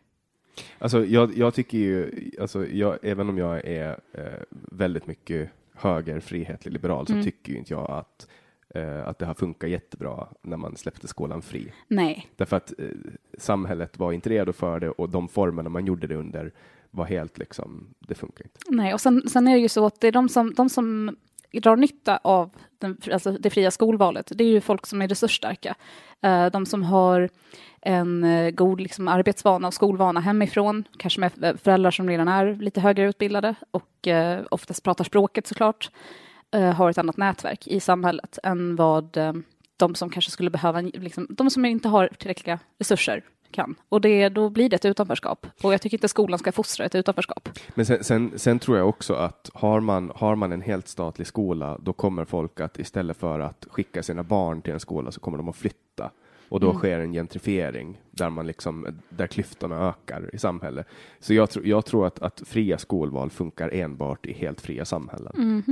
Alltså, 0.80 1.06
jag, 1.06 1.38
jag 1.38 1.54
tycker 1.54 1.78
ju, 1.78 2.12
alltså, 2.42 2.68
jag, 2.68 2.98
även 3.02 3.30
om 3.30 3.38
jag 3.38 3.66
är 3.66 4.00
eh, 4.14 4.24
väldigt 4.72 5.08
mycket 5.08 5.50
höger, 5.76 6.20
frihetlig, 6.20 6.74
liberal, 6.74 7.08
så 7.08 7.14
Mm. 7.14 7.26
tycker 7.26 7.52
ju 7.52 7.58
inte 7.58 7.74
jag 7.74 7.92
att, 7.92 8.28
eh, 8.76 9.08
att 9.08 9.20
det 9.20 9.26
har 9.26 9.34
funkat 9.34 9.70
jättebra 9.70 10.28
när 10.42 10.58
man 10.58 10.76
släppte 10.78 11.08
skolan 11.08 11.42
fri. 11.42 11.72
Nej, 11.88 12.28
Därför 12.36 12.58
att 12.58 12.74
eh, 12.80 12.86
samhället 13.38 13.98
var 14.00 14.12
inte 14.12 14.30
redo 14.30 14.54
för 14.54 14.80
det 14.80 14.90
och 14.90 15.10
de 15.10 15.28
formerna 15.28 15.70
man 15.70 15.86
gjorde 15.86 16.08
det 16.08 16.16
under 16.16 16.52
var 16.92 17.06
helt 17.06 17.38
liksom, 17.38 17.94
det 18.00 18.16
funkar 18.16 18.46
inte. 18.46 18.60
nej. 18.70 18.94
och 18.94 19.02
sen, 19.02 19.30
sen 19.30 19.48
är 19.48 19.54
det 19.54 19.60
ju 19.60 19.70
så 19.70 19.86
att 19.86 20.02
det 20.02 20.08
är 20.08 20.12
de 20.12 20.30
som, 20.30 20.54
de 20.54 20.70
som 20.70 21.16
drar 21.54 21.76
nytta 21.76 22.20
av 22.24 22.56
den, 22.80 22.98
alltså 23.12 23.32
det 23.32 23.50
fria 23.50 23.72
skolvalet, 23.72 24.32
det 24.36 24.44
är 24.44 24.50
ju 24.50 24.62
folk 24.62 24.86
som 24.86 25.02
är 25.02 25.08
resursstarka. 25.08 25.76
Eh, 26.22 26.46
de 26.46 26.66
som 26.66 26.84
har 26.84 27.30
en 27.82 28.24
eh, 28.24 28.50
god 28.50 28.82
liksom, 28.82 29.08
arbetsvana 29.08 29.68
och 29.68 29.74
skolvana 29.74 30.20
hemifrån, 30.20 30.84
kanske 30.98 31.20
med 31.20 31.60
föräldrar 31.64 31.92
som 31.92 32.10
redan 32.10 32.28
är 32.28 32.56
lite 32.56 32.82
högre 32.82 33.10
utbildade 33.10 33.56
och 33.72 34.08
eh, 34.08 34.46
oftast 34.52 34.84
pratar 34.84 35.04
språket 35.04 35.48
såklart, 35.48 35.92
har 36.76 36.90
ett 36.90 36.98
annat 36.98 37.18
nätverk 37.18 37.68
i 37.68 37.80
samhället 37.80 38.40
än 38.44 38.76
vad 38.76 39.18
de 39.78 39.96
som 39.96 40.10
kanske 40.10 40.32
skulle 40.32 40.50
behöva, 40.50 40.82
liksom, 40.82 41.28
de 41.30 41.50
som 41.50 41.66
inte 41.66 41.90
har 41.90 42.08
tillräckliga 42.08 42.60
resurser 42.80 43.24
kan. 43.52 43.76
Och 43.90 44.02
det, 44.02 44.30
då 44.30 44.50
blir 44.50 44.70
det 44.70 44.76
ett 44.76 44.86
utanförskap. 44.86 45.48
Och 45.64 45.74
jag 45.74 45.82
tycker 45.82 45.98
inte 45.98 46.08
skolan 46.08 46.40
ska 46.40 46.52
fostra 46.52 46.86
ett 46.86 46.96
utanförskap. 46.96 47.50
Men 47.76 47.86
sen, 47.86 48.04
sen, 48.04 48.32
sen 48.36 48.60
tror 48.60 48.78
jag 48.78 48.90
också 48.90 49.14
att 49.14 49.50
har 49.54 49.80
man, 49.80 50.12
har 50.16 50.36
man 50.36 50.52
en 50.52 50.62
helt 50.62 50.88
statlig 50.88 51.28
skola, 51.28 51.78
då 51.84 51.94
kommer 51.94 52.26
folk 52.26 52.60
att 52.60 52.80
istället 52.80 53.18
för 53.18 53.40
att 53.40 53.66
skicka 53.70 54.04
sina 54.04 54.24
barn 54.24 54.62
till 54.62 54.74
en 54.74 54.80
skola 54.80 55.12
så 55.12 55.20
kommer 55.20 55.38
de 55.38 55.50
att 55.50 55.56
flytta. 55.56 56.12
Och 56.50 56.60
då 56.60 56.68
Mm. 56.70 56.78
sker 56.80 57.00
en 57.00 57.14
gentrifiering 57.14 58.02
där, 58.12 58.30
man 58.30 58.48
liksom, 58.48 58.88
där 59.10 59.28
klyftorna 59.28 59.90
ökar 59.90 60.30
i 60.36 60.38
samhället. 60.38 60.88
Så 61.20 61.34
jag, 61.34 61.50
tror 61.50 61.66
jag 61.68 61.86
tror 61.86 62.08
att, 62.08 62.20
att 62.20 62.42
fria 62.46 62.78
skolval 62.78 63.30
funkar 63.30 63.70
enbart 63.74 64.26
i 64.26 64.34
helt 64.34 64.62
fria 64.62 64.86
samhällen. 64.86 65.64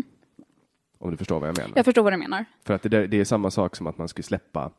Om 0.97 1.11
du 1.11 1.17
förstår 1.17 1.39
vad 1.39 1.49
jag 1.49 1.57
menar. 1.57 1.71
Jag 1.75 1.85
förstår 1.85 2.03
vad 2.03 2.13
du 2.13 2.17
menar. 2.17 2.45
För 2.63 2.73
att 2.73 2.81
det, 2.81 2.89
där, 2.89 3.07
det 3.07 3.19
är 3.19 3.25
samma 3.25 3.51
sak 3.51 3.75
som 3.75 3.87
att 3.87 3.97
man 3.97 4.07
skulle 4.07 4.23
släppa 4.23 4.71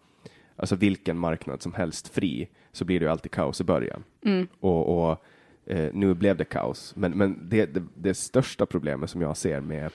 alltså 0.57 0.77
vilken 0.77 1.19
marknad 1.19 1.63
som 1.63 1.75
helst 1.75 2.09
fri, 2.09 2.49
så 2.73 2.85
blir 2.85 3.01
det 3.01 3.05
ju 3.07 3.11
alltid 3.11 3.31
kaos 3.33 3.61
i 3.61 3.65
början. 3.65 4.05
Och, 4.61 5.09
och 5.11 5.25
eh, 5.67 5.91
nu 5.95 6.15
blev 6.15 6.37
det 6.37 6.45
kaos. 6.45 6.93
Men, 6.97 7.13
men 7.13 7.49
det, 7.49 7.67
det, 7.67 7.83
det 7.95 8.15
största 8.15 8.67
problemet 8.67 9.11
som 9.11 9.21
jag 9.21 9.37
ser 9.37 9.61
med 9.61 9.91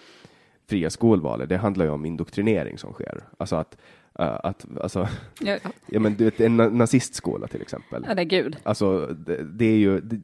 fria 0.70 0.90
skolvalet, 0.90 1.50
det 1.50 1.58
handlar 1.58 1.86
ju 1.86 1.92
om 1.92 2.06
indoktrinering 2.06 2.78
som 2.78 2.94
sker. 2.94 3.24
Alltså 3.38 3.56
att, 3.56 3.78
eh, 4.20 4.40
att 4.44 4.66
alltså, 4.82 5.08
Ja, 5.42 5.58
ja, 5.88 6.00
men 6.00 6.16
du 6.16 6.24
vet, 6.24 6.40
en 6.42 6.62
na- 6.62 6.70
nazistskola 6.74 7.48
till 7.48 7.62
exempel. 7.62 8.06
eller 8.06 8.24
gud. 8.24 8.58
Alltså, 8.64 9.08
det, 9.08 9.44
det 9.44 9.66
är 9.66 9.78
ju, 9.78 10.00
det, 10.02 10.22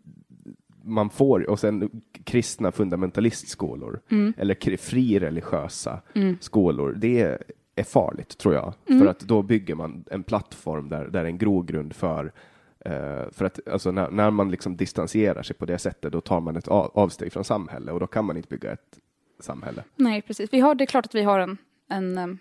man 0.83 1.09
får, 1.09 1.49
och 1.49 1.59
sen 1.59 2.01
kristna 2.23 2.71
fundamentalistskolor, 2.71 3.99
eller 4.37 4.53
kri- 4.55 4.77
frireligiösa 4.77 6.01
skolor, 6.39 6.93
det 6.97 7.21
är, 7.21 7.43
är 7.77 7.83
farligt 7.83 8.37
tror 8.37 8.53
jag. 8.53 8.73
För 8.87 9.05
att 9.05 9.19
då 9.19 9.41
bygger 9.41 9.75
man 9.75 10.03
en 10.11 10.23
plattform 10.23 10.89
där, 10.89 11.05
där 11.05 11.25
en 11.25 11.37
grogrund 11.37 11.95
för 11.95 12.31
eh, 12.79 12.91
för 13.31 13.45
att 13.45 13.67
alltså, 13.67 13.91
när, 13.91 14.11
när 14.11 14.31
man 14.31 14.51
liksom 14.51 14.77
distanserar 14.77 15.43
sig 15.43 15.55
på 15.55 15.65
det 15.65 15.77
sättet, 15.77 16.11
då 16.11 16.21
tar 16.21 16.41
man 16.41 16.55
ett 16.55 16.67
avsteg 16.67 17.33
från 17.33 17.43
samhället 17.43 17.93
och 17.93 17.99
då 17.99 18.07
kan 18.07 18.25
man 18.25 18.37
inte 18.37 18.49
bygga 18.49 18.71
ett 18.71 18.99
samhälle. 19.39 19.83
Nej, 19.95 20.21
precis. 20.21 20.53
Vi 20.53 20.59
har, 20.59 20.75
det 20.75 20.83
är 20.83 20.85
klart 20.85 21.05
att 21.05 21.15
vi 21.15 21.23
har 21.23 21.39
en, 21.39 21.57
en, 21.89 22.17
em, 22.17 22.37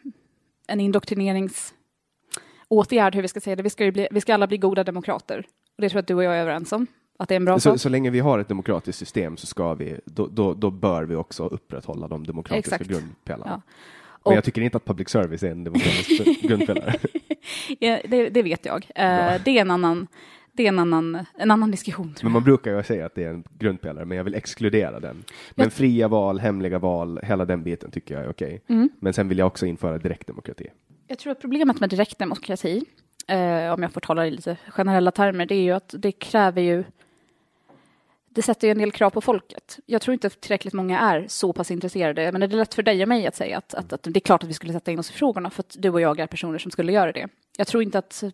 en 0.66 0.81
indoktrineringsåtgärd, 0.81 3.14
hur 3.14 3.23
vi 3.23 3.28
ska 3.28 3.40
säga 3.40 3.57
det. 3.57 3.62
Vi 3.62 3.71
ska, 3.71 3.90
bli, 3.90 4.09
vi 4.11 4.21
ska 4.21 4.35
alla 4.35 4.47
bli 4.47 4.59
goda 4.59 4.85
demokrater. 4.85 5.47
Och 5.76 5.83
det 5.83 5.88
tror 5.88 5.99
jag 5.99 6.02
att 6.02 6.09
du 6.09 6.14
och 6.14 6.25
jag 6.25 6.37
är 6.37 6.40
överens 6.40 6.73
om. 6.73 6.87
Att 7.19 7.28
det 7.28 7.35
är 7.35 7.37
en 7.37 7.45
bra 7.45 7.59
Så, 7.59 7.71
sak. 7.71 7.81
så 7.81 7.88
länge 7.88 8.11
vi 8.11 8.21
har 8.21 8.38
ett 8.38 8.49
demokratiskt 8.49 8.99
system 8.99 9.37
så 9.37 9.47
ska 9.47 9.75
vi, 9.75 10.00
då, 10.05 10.26
då, 10.26 10.55
då 10.55 10.71
bör 10.71 11.05
vi 11.05 11.14
också 11.14 11.47
upprätthålla 11.47 12.09
de 12.09 12.26
demokratiska 12.26 12.75
Exakt. 12.75 12.90
grundpelarna. 12.90 13.62
Ja. 13.66 13.73
Men 14.26 14.35
jag 14.35 14.45
tycker 14.45 14.61
inte 14.61 14.76
att 14.76 14.85
public 14.85 15.09
service 15.09 15.42
är 15.42 15.50
en 15.50 15.64
demokratisk 15.64 16.42
grundpelare. 16.42 16.95
Ja, 17.78 18.00
det, 18.09 18.28
det 18.28 18.42
vet 18.42 18.64
jag. 18.64 18.87
Eh, 18.95 19.42
det 19.45 19.50
är 19.50 19.61
en 19.61 19.71
annan, 19.71 20.06
det 20.52 20.62
är 20.64 20.68
en 20.68 20.78
annan, 20.78 21.26
en 21.38 21.50
annan 21.50 21.71
diskussion. 21.71 22.14
Men 22.23 22.33
man 22.33 22.45
brukar 22.45 22.76
ju 22.76 22.83
säga 22.83 23.06
att 23.06 23.14
det 23.14 23.25
är 23.25 23.28
en 23.28 23.45
grundpelare, 23.59 24.04
men 24.04 24.16
jag 24.16 24.25
vill 24.25 24.35
exkludera 24.35 25.00
den. 25.00 25.25
Men 25.54 25.71
fria 25.71 26.09
val, 26.09 26.40
hemliga 26.40 26.78
val, 26.78 27.21
hela 27.23 27.45
den 27.45 27.62
biten 27.62 27.90
tycker 27.90 28.14
jag 28.14 28.25
är 28.25 28.30
okej. 28.30 28.62
Mm. 28.68 28.88
Men 29.00 29.12
sen 29.12 29.28
vill 29.28 29.38
jag 29.38 29.47
också 29.47 29.66
införa 29.66 29.99
direktdemokrati. 29.99 30.66
Jag 31.09 31.18
tror 31.18 31.33
att 31.33 31.40
problemet 31.40 31.80
med 31.80 31.90
direktdemokrati, 31.90 32.85
eh, 33.28 33.73
om 33.73 33.83
jag 33.83 33.92
får 33.92 34.00
tala 34.00 34.26
i 34.26 34.30
lite 34.30 34.56
generella 34.68 35.11
termer, 35.11 35.47
det 35.47 35.54
är 35.54 35.62
ju 35.62 35.73
att 35.73 35.95
det 35.99 36.12
kräver 36.12 36.62
ju 36.62 36.85
det 38.37 38.43
sätter 38.43 38.69
ju 38.69 38.71
en 38.71 38.78
del 38.78 38.93
krav 38.93 39.11
på 39.11 39.21
folket. 39.21 39.78
Jag 39.87 40.02
tror 40.02 40.12
inte 40.12 40.26
att 40.26 40.40
tillräckligt 40.40 40.75
många 40.75 41.00
är 41.00 41.25
så 41.28 41.52
pass 41.52 41.71
intresserade. 41.71 42.33
Men 42.33 42.40
det 42.40 42.47
är 42.47 42.49
lätt 42.49 42.75
för 42.75 42.83
dig 42.83 43.02
och 43.02 43.09
mig 43.09 43.26
att 43.26 43.37
säga 43.37 43.59
att, 43.59 43.75
att, 43.75 43.93
att 43.93 44.02
det 44.02 44.19
är 44.19 44.21
klart 44.21 44.43
att 44.43 44.49
vi 44.49 44.55
skulle 44.55 44.73
sätta 44.73 44.93
in 44.93 44.99
oss 44.99 45.11
i 45.11 45.12
frågorna 45.12 45.50
för 45.50 45.62
att 45.62 45.76
du 45.78 45.90
och 45.90 46.00
jag 46.00 46.21
är 46.21 46.26
personer 46.26 46.59
som 46.59 46.71
skulle 46.71 46.93
göra 46.93 47.12
det. 47.12 47.28
Jag 47.59 47.66
tror 47.66 47.83
inte 47.83 47.99
att 47.99 48.25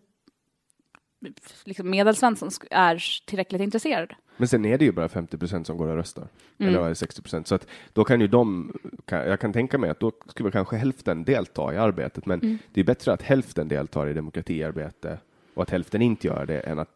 liksom, 1.63 1.89
medelsvensson 1.89 2.49
är 2.71 3.25
tillräckligt 3.27 3.61
intresserad. 3.61 4.13
Men 4.37 4.47
sen 4.47 4.65
är 4.65 4.77
det 4.77 4.85
ju 4.85 4.91
bara 4.91 5.09
50 5.09 5.37
procent 5.37 5.67
som 5.67 5.77
går 5.77 5.87
och 5.87 5.95
röstar. 5.95 6.27
Mm. 6.57 6.69
Eller 6.69 6.79
var 6.79 6.89
det 6.89 6.95
60 6.95 7.21
procent? 7.21 7.47
Så 7.47 7.55
att 7.55 7.67
då 7.93 8.03
kan 8.03 8.21
ju 8.21 8.27
de, 8.27 8.73
kan, 9.05 9.19
jag 9.19 9.39
kan 9.39 9.53
tänka 9.53 9.77
mig 9.77 9.89
att 9.89 9.99
då 9.99 10.11
skulle 10.27 10.51
kanske 10.51 10.75
hälften 10.75 11.23
delta 11.23 11.73
i 11.73 11.77
arbetet, 11.77 12.25
men 12.25 12.39
Mm. 12.39 12.57
det 12.73 12.79
är 12.79 12.85
bättre 12.85 13.13
att 13.13 13.21
hälften 13.21 13.67
deltar 13.67 14.07
i 14.07 14.13
demokratiarbete 14.13 15.17
och 15.53 15.63
att 15.63 15.69
hälften 15.69 16.01
inte 16.01 16.27
gör 16.27 16.45
det 16.45 16.59
än 16.59 16.79
att 16.79 16.89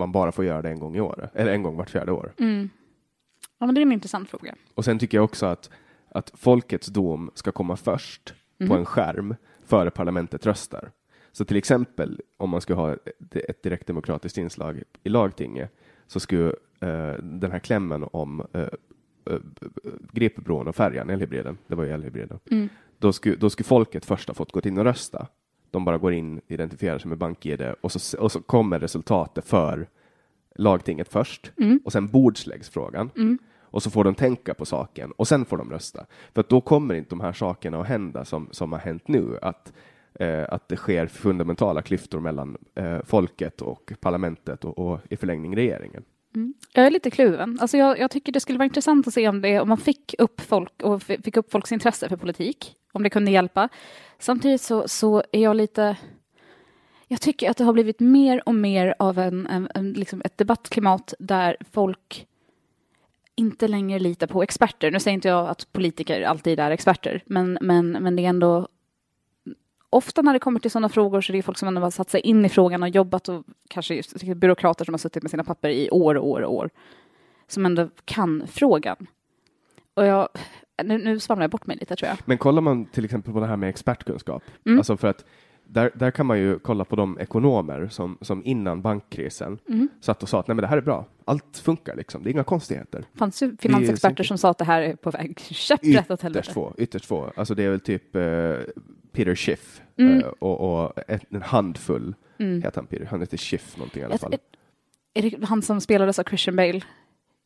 man 0.00 0.12
bara 0.12 0.32
får 0.32 0.44
göra 0.44 0.62
det 0.62 0.68
en 0.68 0.80
gång 0.80 0.96
i 0.96 1.00
år, 1.00 1.30
eller 1.34 1.52
en 1.52 1.62
gång 1.62 1.76
vart 1.76 1.90
fjärde 1.90 2.12
år. 2.12 2.32
Mm. 2.38 2.70
Ja, 3.58 3.66
men 3.66 3.74
det 3.74 3.80
är 3.80 3.82
en 3.82 3.92
intressant 3.92 4.30
fråga. 4.30 4.54
Och 4.74 4.84
sen 4.84 4.98
tycker 4.98 5.18
jag 5.18 5.24
också 5.24 5.46
att, 5.46 5.70
att 6.08 6.32
folkets 6.34 6.86
dom 6.86 7.30
ska 7.34 7.52
komma 7.52 7.76
först 7.76 8.34
på 8.68 8.74
en 8.74 8.84
skärm 8.84 9.34
före 9.64 9.90
parlamentet 9.90 10.46
röstar. 10.46 10.90
Så 11.32 11.44
till 11.44 11.56
exempel 11.56 12.20
om 12.36 12.50
man 12.50 12.60
ska 12.60 12.74
ha 12.74 12.92
ett, 12.92 13.36
ett 13.36 13.62
direktdemokratiskt 13.62 14.38
inslag 14.38 14.82
i 15.02 15.08
lagtinget 15.08 15.72
så 16.06 16.20
skulle 16.20 16.48
eh, 16.80 17.14
den 17.22 17.52
här 17.52 17.58
klämmen 17.58 18.08
om 18.12 18.46
eh, 18.52 18.60
eh, 18.60 19.38
Gripebron 20.12 20.68
och 20.68 20.76
färjan, 20.76 21.10
elhybriden, 21.10 21.58
det 21.66 21.74
var 21.74 21.84
ju 21.84 21.90
elhybriden, 21.90 22.38
då, 22.98 23.12
skulle, 23.12 23.36
då 23.36 23.50
skulle 23.50 23.64
folket 23.64 24.04
först 24.04 24.28
ha 24.28 24.34
fått 24.34 24.52
gå 24.52 24.60
in 24.60 24.78
och 24.78 24.84
rösta. 24.84 25.26
De 25.70 25.84
bara 25.84 25.98
går 25.98 26.12
in, 26.12 26.40
identifierar 26.46 26.98
sig 26.98 27.08
med 27.08 27.18
BankID 27.18 27.62
och 27.80 27.92
så, 27.92 28.18
och 28.18 28.32
så 28.32 28.40
kommer 28.40 28.78
resultatet 28.80 29.44
för 29.44 29.88
lagtinget 30.54 31.08
först 31.08 31.52
och 31.84 31.92
sen 31.92 32.08
bordsläggs 32.08 32.70
frågan. 32.70 33.10
Och 33.72 33.82
så 33.82 33.90
får 33.90 34.04
de 34.04 34.14
tänka 34.14 34.54
på 34.54 34.64
saken 34.64 35.12
och 35.12 35.28
sen 35.28 35.44
får 35.44 35.56
de 35.56 35.70
rösta. 35.70 36.06
För 36.34 36.44
då 36.48 36.60
kommer 36.60 36.94
inte 36.94 37.10
de 37.10 37.20
här 37.20 37.32
sakerna 37.32 37.80
att 37.80 37.86
hända 37.86 38.24
som, 38.24 38.48
som 38.50 38.72
har 38.72 38.78
hänt 38.78 39.08
nu. 39.08 39.38
Att, 39.42 39.72
eh, 40.14 40.44
att 40.48 40.68
det 40.68 40.76
sker 40.76 41.06
fundamentala 41.06 41.82
klyftor 41.82 42.20
mellan 42.20 42.56
eh, 42.74 42.98
folket 43.04 43.62
och 43.62 43.92
parlamentet 44.00 44.64
och, 44.64 44.78
och 44.78 45.00
i 45.10 45.16
förlängning 45.16 45.56
regeringen. 45.56 46.04
Mm. 46.34 46.54
Jag 46.72 46.86
är 46.86 46.90
lite 46.90 47.10
kluven. 47.10 47.58
Alltså 47.60 47.76
jag, 47.76 47.98
jag 47.98 48.10
tycker 48.10 48.32
det 48.32 48.40
skulle 48.40 48.58
vara 48.58 48.64
intressant 48.64 49.06
att 49.06 49.14
se 49.14 49.28
om, 49.28 49.40
det, 49.40 49.60
om 49.60 49.68
man 49.68 49.78
fick 49.78 50.14
upp, 50.18 50.40
folk, 50.40 50.82
och 50.82 51.02
fick 51.02 51.36
upp 51.36 51.52
folks 51.52 51.72
intresse 51.72 52.08
för 52.08 52.16
politik, 52.16 52.74
om 52.92 53.02
det 53.02 53.10
kunde 53.10 53.30
hjälpa. 53.30 53.68
Samtidigt 54.18 54.60
så, 54.60 54.88
så 54.88 55.22
är 55.32 55.42
jag 55.42 55.56
lite... 55.56 55.96
Jag 57.08 57.20
tycker 57.20 57.50
att 57.50 57.56
det 57.56 57.64
har 57.64 57.72
blivit 57.72 58.00
mer 58.00 58.48
och 58.48 58.54
mer 58.54 58.94
av 58.98 59.18
en, 59.18 59.46
en, 59.46 59.68
en, 59.74 59.92
liksom 59.92 60.22
ett 60.24 60.38
debattklimat 60.38 61.14
där 61.18 61.56
folk 61.72 62.26
inte 63.34 63.68
längre 63.68 63.98
litar 63.98 64.26
på 64.26 64.42
experter. 64.42 64.90
Nu 64.90 65.00
säger 65.00 65.14
inte 65.14 65.28
jag 65.28 65.48
att 65.48 65.72
politiker 65.72 66.22
alltid 66.22 66.60
är 66.60 66.70
experter, 66.70 67.22
men, 67.26 67.58
men, 67.60 67.90
men 67.90 68.16
det 68.16 68.24
är 68.24 68.28
ändå 68.28 68.68
ofta 69.90 70.22
när 70.22 70.32
det 70.32 70.38
kommer 70.38 70.60
till 70.60 70.70
sådana 70.70 70.88
frågor 70.88 71.20
så 71.20 71.32
är 71.32 71.36
det 71.36 71.42
folk 71.42 71.58
som 71.58 71.68
ändå 71.68 71.80
har 71.80 71.90
satt 71.90 72.10
sig 72.10 72.20
in 72.20 72.44
i 72.44 72.48
frågan 72.48 72.82
och 72.82 72.88
jobbat 72.88 73.28
och 73.28 73.44
kanske 73.68 73.94
just 73.94 74.22
byråkrater 74.22 74.84
som 74.84 74.94
har 74.94 74.98
suttit 74.98 75.22
med 75.22 75.30
sina 75.30 75.44
papper 75.44 75.68
i 75.68 75.90
år 75.90 76.14
och 76.14 76.28
år 76.28 76.40
och 76.40 76.54
år 76.54 76.70
som 77.48 77.66
ändå 77.66 77.88
kan 78.04 78.46
frågan. 78.46 78.96
Och 79.94 80.06
jag, 80.06 80.28
nu, 80.84 80.98
nu 80.98 81.20
svamlar 81.20 81.44
jag 81.44 81.50
bort 81.50 81.66
mig 81.66 81.76
lite 81.76 81.96
tror 81.96 82.08
jag. 82.08 82.18
Men 82.24 82.38
kollar 82.38 82.62
man 82.62 82.86
till 82.86 83.04
exempel 83.04 83.32
på 83.32 83.40
det 83.40 83.46
här 83.46 83.56
med 83.56 83.68
expertkunskap, 83.68 84.42
Mm. 84.66 84.78
alltså 84.78 84.96
för 84.96 85.08
att 85.08 85.24
där, 85.72 85.90
där 85.94 86.10
kan 86.10 86.26
man 86.26 86.38
ju 86.38 86.58
kolla 86.58 86.84
på 86.84 86.96
de 86.96 87.18
ekonomer 87.20 87.88
som, 87.90 88.18
som 88.20 88.42
innan 88.44 88.82
bankkrisen 88.82 89.58
Mm. 89.68 89.88
satt 90.00 90.22
och 90.22 90.28
sa 90.28 90.40
att 90.40 90.48
nej 90.48 90.54
men 90.54 90.62
det 90.62 90.68
här 90.68 90.76
är 90.76 90.80
bra, 90.80 91.06
allt 91.24 91.58
funkar 91.58 91.96
liksom, 91.96 92.22
det 92.22 92.28
är 92.30 92.32
inga 92.32 92.44
konstigheter. 92.44 93.04
Fanns 93.14 93.42
ju 93.42 93.56
finansexperter 93.56 94.24
som 94.24 94.38
sa 94.38 94.50
att 94.50 94.58
det 94.58 94.64
här 94.64 94.82
är 94.82 94.96
på 94.96 95.10
väg 95.10 95.38
käpprätt 95.50 96.10
åt 96.10 96.22
helvete. 96.22 96.52
få, 96.52 96.74
ytterst 96.78 97.04
få. 97.06 97.32
Alltså 97.36 97.54
det 97.54 97.64
är 97.64 97.70
väl 97.70 97.80
typ 97.80 98.16
eh, 98.16 98.22
Peter 99.12 99.34
Schiff 99.34 99.82
Mm. 99.98 100.18
eh, 100.18 100.26
och, 100.38 100.82
och 100.84 100.92
en, 101.08 101.20
en 101.30 101.42
handfull, 101.42 102.14
heter 102.38 102.72
han 102.74 102.86
Peter? 102.86 103.06
Han 103.10 103.20
heter 103.20 103.36
Schiff 103.36 103.76
någonting 103.76 104.02
i 104.02 104.04
alla 104.04 104.14
Ett- 104.14 104.20
fall. 104.20 104.34
ett- 104.34 104.40
Är 105.14 105.22
det 105.22 105.44
han 105.46 105.62
som 105.62 105.80
spelades 105.80 106.18
av 106.18 106.24
Christian 106.24 106.56
Bale 106.56 106.80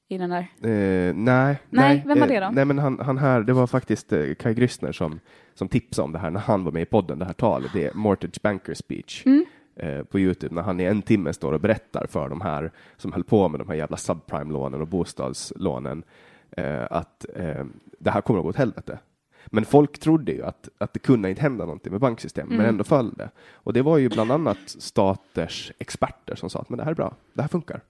i 0.08 0.18
den 0.18 0.30
där? 0.30 0.46
Eh, 0.62 1.14
nej, 1.14 1.56
Nej, 1.70 2.02
vem 2.06 2.18
var 2.20 2.26
eh, 2.26 2.32
det 2.32 2.40
då? 2.40 2.50
Nej, 2.52 2.64
men 2.64 2.78
han, 2.78 2.98
han 3.00 3.18
här, 3.18 3.40
det 3.42 3.52
var 3.52 3.66
faktiskt 3.66 4.12
eh, 4.12 4.34
Kai 4.34 4.54
Grissner 4.54 4.92
som, 4.92 5.20
som 5.54 5.68
tipsade 5.68 6.04
om 6.06 6.12
det 6.12 6.18
här 6.18 6.30
när 6.30 6.40
han 6.40 6.64
var 6.64 6.72
med 6.72 6.82
i 6.82 6.86
podden, 6.86 7.18
det 7.18 7.24
här 7.24 7.32
talet. 7.32 7.70
Det 7.72 7.86
är 7.86 7.94
Mortgage 7.94 8.42
Banker 8.42 8.74
Speech 8.74 9.22
Mm. 9.26 9.44
eh, 9.76 10.02
på 10.02 10.18
Youtube, 10.18 10.54
när 10.54 10.62
han 10.62 10.80
i 10.80 10.84
en 10.84 11.02
timme 11.02 11.32
står 11.32 11.52
och 11.52 11.60
berättar 11.60 12.06
för 12.06 12.28
de 12.28 12.40
här 12.40 12.70
som 12.96 13.12
höll 13.12 13.24
på 13.24 13.48
med 13.48 13.60
de 13.60 13.68
här 13.68 13.74
jävla 13.76 13.96
subprime-lånen 13.96 14.80
och 14.80 14.88
bostadslånen 14.88 16.02
eh, 16.50 16.82
att 16.90 17.26
eh, 17.36 17.64
det 17.98 18.10
här 18.10 18.20
kommer 18.20 18.38
att 18.40 18.44
gå 18.44 18.48
åt 18.50 18.56
helvete. 18.56 18.98
Men 19.46 19.64
folk 19.64 19.98
trodde 19.98 20.32
ju 20.32 20.42
att, 20.44 20.68
att 20.78 20.92
det 20.92 20.98
kunde 20.98 21.30
inte 21.30 21.42
hända 21.42 21.64
någonting 21.64 21.92
med 21.92 22.00
banksystemet, 22.00 22.48
men 22.50 22.58
Mm. 22.60 22.68
ändå 22.68 22.84
föll 22.84 23.14
det. 23.14 23.30
Och 23.52 23.72
det 23.72 23.82
var 23.82 23.98
ju 23.98 24.08
bland 24.08 24.32
annat 24.32 24.58
staters 24.66 25.72
experter 25.78 26.34
som 26.34 26.50
sa 26.50 26.58
att 26.60 26.68
men 26.68 26.76
det 26.78 26.84
här 26.84 26.90
är 26.90 26.94
bra, 26.94 27.14
det 27.32 27.42
här 27.42 27.48
funkar. 27.48 27.80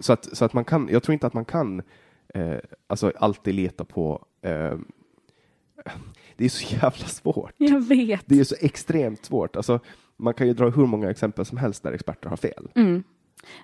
Så 0.00 0.12
att, 0.12 0.36
så 0.36 0.44
att 0.44 0.52
man 0.52 0.64
kan, 0.64 0.88
jag 0.92 1.02
tror 1.02 1.12
inte 1.12 1.26
att 1.26 1.34
man 1.34 1.44
kan 1.44 1.82
eh, 2.34 2.56
alltså 2.86 3.12
alltid 3.16 3.54
leta 3.54 3.84
på 3.84 4.24
eh, 4.42 4.74
det 6.36 6.44
är 6.44 6.48
så 6.48 6.74
jävla 6.74 7.06
svårt. 7.06 7.52
Jag 7.56 7.80
vet. 7.80 8.22
Det 8.26 8.40
är 8.40 8.44
så 8.44 8.56
extremt 8.60 9.24
svårt. 9.24 9.56
Alltså, 9.56 9.80
man 10.16 10.34
kan 10.34 10.46
ju 10.46 10.52
dra 10.52 10.70
hur 10.70 10.86
många 10.86 11.10
exempel 11.10 11.44
som 11.44 11.58
helst 11.58 11.82
där 11.82 11.92
experter 11.92 12.28
har 12.28 12.36
fel. 12.36 12.68
Mm. 12.74 13.04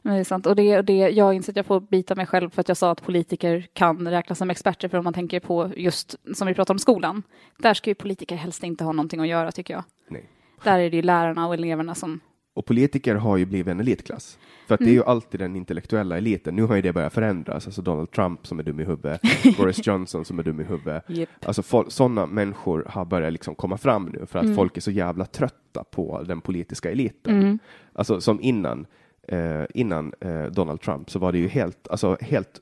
Men 0.02 0.14
det 0.14 0.20
är 0.20 0.24
sant. 0.24 0.46
Och 0.46 0.56
det, 0.56 0.78
och 0.78 0.84
det, 0.84 0.92
jag 0.96 1.34
inser 1.34 1.52
att 1.52 1.56
jag 1.56 1.66
får 1.66 1.80
bita 1.80 2.14
mig 2.14 2.26
själv 2.26 2.50
för 2.50 2.60
att 2.60 2.68
jag 2.68 2.76
sa 2.76 2.90
att 2.90 3.02
politiker 3.02 3.66
kan 3.72 4.08
räknas 4.08 4.38
som 4.38 4.50
experter. 4.50 4.88
För 4.88 4.98
om 4.98 5.04
man 5.04 5.12
tänker 5.12 5.40
på 5.40 5.70
just 5.76 6.16
som 6.34 6.48
vi 6.48 6.54
pratar 6.54 6.74
om 6.74 6.78
skolan. 6.78 7.22
Där 7.58 7.74
ska 7.74 7.90
ju 7.90 7.94
politiker 7.94 8.36
helst 8.36 8.64
inte 8.64 8.84
ha 8.84 8.92
någonting 8.92 9.20
att 9.20 9.28
göra 9.28 9.52
tycker 9.52 9.74
jag. 9.74 9.84
Nej. 10.08 10.28
Där 10.64 10.78
är 10.78 10.90
det 10.90 10.96
ju 10.96 11.02
lärarna 11.02 11.46
och 11.46 11.54
eleverna 11.54 11.94
som... 11.94 12.20
Och 12.54 12.66
politiker 12.66 13.14
har 13.14 13.36
ju 13.36 13.46
blivit 13.46 13.68
en 13.68 13.80
elitklass. 13.80 14.38
För 14.66 14.74
att 14.74 14.80
det 14.80 14.90
är 14.90 14.94
ju 14.94 15.04
alltid 15.04 15.40
den 15.40 15.56
intellektuella 15.56 16.16
eliten. 16.16 16.56
Nu 16.56 16.62
har 16.62 16.76
ju 16.76 16.82
det 16.82 16.92
börjat 16.92 17.12
förändras. 17.12 17.66
Alltså 17.66 17.82
Donald 17.82 18.10
Trump 18.10 18.46
som 18.46 18.58
är 18.58 18.62
dum 18.62 18.80
i 18.80 18.84
huvudet, 18.84 19.20
Boris 19.58 19.86
Johnson 19.86 20.24
som 20.24 20.38
är 20.38 20.42
dum 20.42 20.60
i 20.60 20.64
huvudet. 20.64 21.04
Japp. 21.08 21.28
Alltså 21.42 21.84
sådana 21.88 22.26
människor 22.26 22.84
har 22.88 23.04
börjat 23.04 23.32
liksom 23.32 23.54
komma 23.54 23.76
fram 23.76 24.04
nu 24.04 24.26
för 24.26 24.38
att 24.38 24.56
folk 24.56 24.76
är 24.76 24.80
så 24.80 24.90
jävla 24.90 25.24
trötta 25.24 25.84
på 25.84 26.22
den 26.22 26.40
politiska 26.40 26.90
eliten. 26.90 27.58
Alltså 27.92 28.20
som 28.20 28.40
innan, 28.40 28.86
eh, 29.28 29.62
innan 29.74 30.14
eh, 30.20 30.44
Donald 30.44 30.80
Trump 30.80 31.10
så 31.10 31.18
var 31.18 31.32
det 31.32 31.38
ju 31.38 31.48
helt, 31.48 31.88
alltså 31.88 32.16
helt 32.20 32.60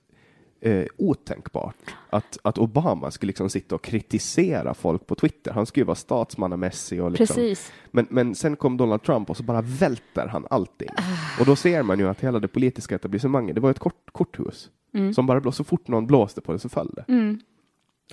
eh, 0.61 0.85
otänkbart 0.97 1.77
att, 2.11 2.39
att 2.43 2.59
Obama 2.59 3.11
skulle 3.11 3.29
liksom 3.29 3.51
sitta 3.51 3.75
och 3.75 3.83
kritisera 3.83 4.75
folk 4.75 5.07
på 5.07 5.15
Twitter. 5.15 5.53
Han 5.53 5.67
skulle 5.67 5.83
ju 5.83 5.87
vara 5.87 5.95
statsmannamässig 5.95 7.03
och 7.03 7.11
liksom, 7.11 7.27
Precis. 7.27 7.73
men, 7.91 8.07
men 8.11 8.35
sen 8.35 8.57
kom 8.57 8.77
Donald 8.77 9.03
Trump 9.03 9.31
och 9.31 9.37
så 9.37 9.43
bara 9.43 9.63
välter 9.63 10.27
han 10.27 10.47
allting. 10.51 10.89
Och 11.41 11.47
då 11.47 11.57
ser 11.57 11.83
man 11.83 11.99
ju 11.99 12.09
att 12.09 12.21
hela 12.21 12.39
det 12.39 12.49
politiska 12.49 12.95
etablissemanget, 12.95 13.55
det 13.55 13.61
var 13.61 13.71
ett 13.71 13.79
kort, 13.79 14.13
korthus. 14.13 14.71
Som 15.15 15.27
bara 15.27 15.41
blå, 15.41 15.53
så 15.53 15.65
fort 15.65 15.89
någon 15.89 16.07
blåste 16.07 16.41
på 16.41 16.53
det 16.53 16.59
så 16.59 16.69
föll 16.69 16.93
det. 16.97 17.05
Att 17.09 17.41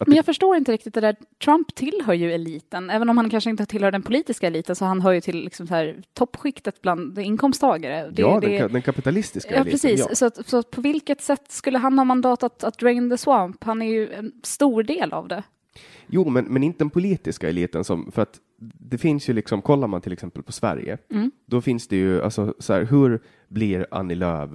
Men 0.06 0.10
det 0.10 0.16
jag 0.16 0.26
förstår 0.26 0.56
inte 0.58 0.72
riktigt 0.72 0.94
det 0.94 1.02
där. 1.02 1.16
Trump 1.44 1.76
tillhör 1.76 2.14
ju 2.14 2.32
eliten. 2.34 2.90
Även 2.90 3.10
om 3.10 3.18
han 3.18 3.30
kanske 3.30 3.50
inte 3.50 3.66
tillhör 3.66 3.92
den 3.92 4.02
politiska 4.02 4.48
eliten 4.48 4.76
så 4.76 4.86
han 4.86 5.02
hör 5.02 5.12
ju 5.12 5.22
till 5.22 5.44
liksom 5.44 5.68
så 5.68 5.74
här, 5.76 6.02
toppskiktet 6.14 6.82
bland 6.82 7.20
inkomsttagare. 7.20 8.10
Det, 8.12 8.22
ja, 8.22 8.40
det, 8.40 8.48
den, 8.48 8.62
ka- 8.62 8.72
den 8.74 8.82
kapitalistiska 8.82 9.52
Ja, 9.56 9.62
eliten. 9.62 9.72
precis. 9.72 10.06
Ja. 10.10 10.16
Så, 10.16 10.26
att, 10.26 10.50
så 10.50 10.58
att 10.58 10.72
på 10.72 10.82
vilket 10.82 11.22
sätt 11.22 11.52
skulle 11.52 11.78
han 11.78 11.98
ha 12.00 12.06
mandat 12.06 12.44
att, 12.44 12.64
att 12.64 12.78
drain 12.80 13.10
the 13.10 13.18
swamp? 13.18 13.64
Han 13.64 13.82
är 13.82 13.90
ju 13.90 14.14
en 14.14 14.32
stor 14.44 14.84
del 14.84 15.14
av 15.14 15.28
det. 15.28 15.44
Jo, 16.08 16.30
men, 16.30 16.46
men 16.46 16.64
inte 16.64 16.78
den 16.80 16.90
politiska 16.90 17.50
eliten 17.50 17.84
som, 17.84 18.12
för 18.12 18.22
att 18.22 18.40
det 18.60 18.98
finns 18.98 19.30
ju 19.30 19.34
liksom, 19.34 19.62
kollar 19.62 19.88
man 19.88 20.02
till 20.02 20.12
exempel 20.14 20.44
på 20.44 20.52
Sverige, 20.52 20.98
Mm. 21.12 21.32
då 21.46 21.62
finns 21.62 21.88
det 21.88 21.96
ju, 21.96 22.22
alltså 22.22 22.54
så 22.60 22.74
här, 22.74 22.84
hur 22.84 23.20
blir 23.48 23.88
Annie 23.92 24.16
Lööf 24.16 24.50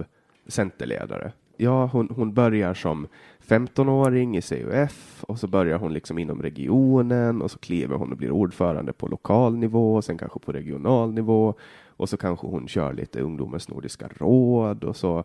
centerledare? 0.47 1.31
Ja, 1.57 1.85
hon, 1.85 2.09
hon 2.15 2.33
börjar 2.33 2.73
som 2.73 3.07
15-åring 3.47 4.37
i 4.37 4.41
CUF 4.41 5.23
och 5.27 5.39
så 5.39 5.47
börjar 5.47 5.77
hon 5.77 5.93
liksom 5.93 6.17
inom 6.17 6.41
regionen 6.41 7.41
och 7.41 7.51
så 7.51 7.59
kliver 7.59 7.95
hon 7.95 8.11
och 8.11 8.17
blir 8.17 8.31
ordförande 8.31 8.93
på 8.93 9.07
lokal 9.07 9.57
nivå 9.57 9.95
och 9.95 10.03
sen 10.03 10.17
kanske 10.17 10.39
på 10.39 10.51
regional 10.51 11.13
nivå 11.13 11.55
och 11.87 12.09
så 12.09 12.17
kanske 12.17 12.47
hon 12.47 12.67
kör 12.67 12.93
lite 12.93 13.21
ungdomens 13.21 13.69
nordiska 13.69 14.09
råd 14.17 14.83
och 14.83 14.95
så 14.95 15.23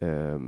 eh, 0.00 0.40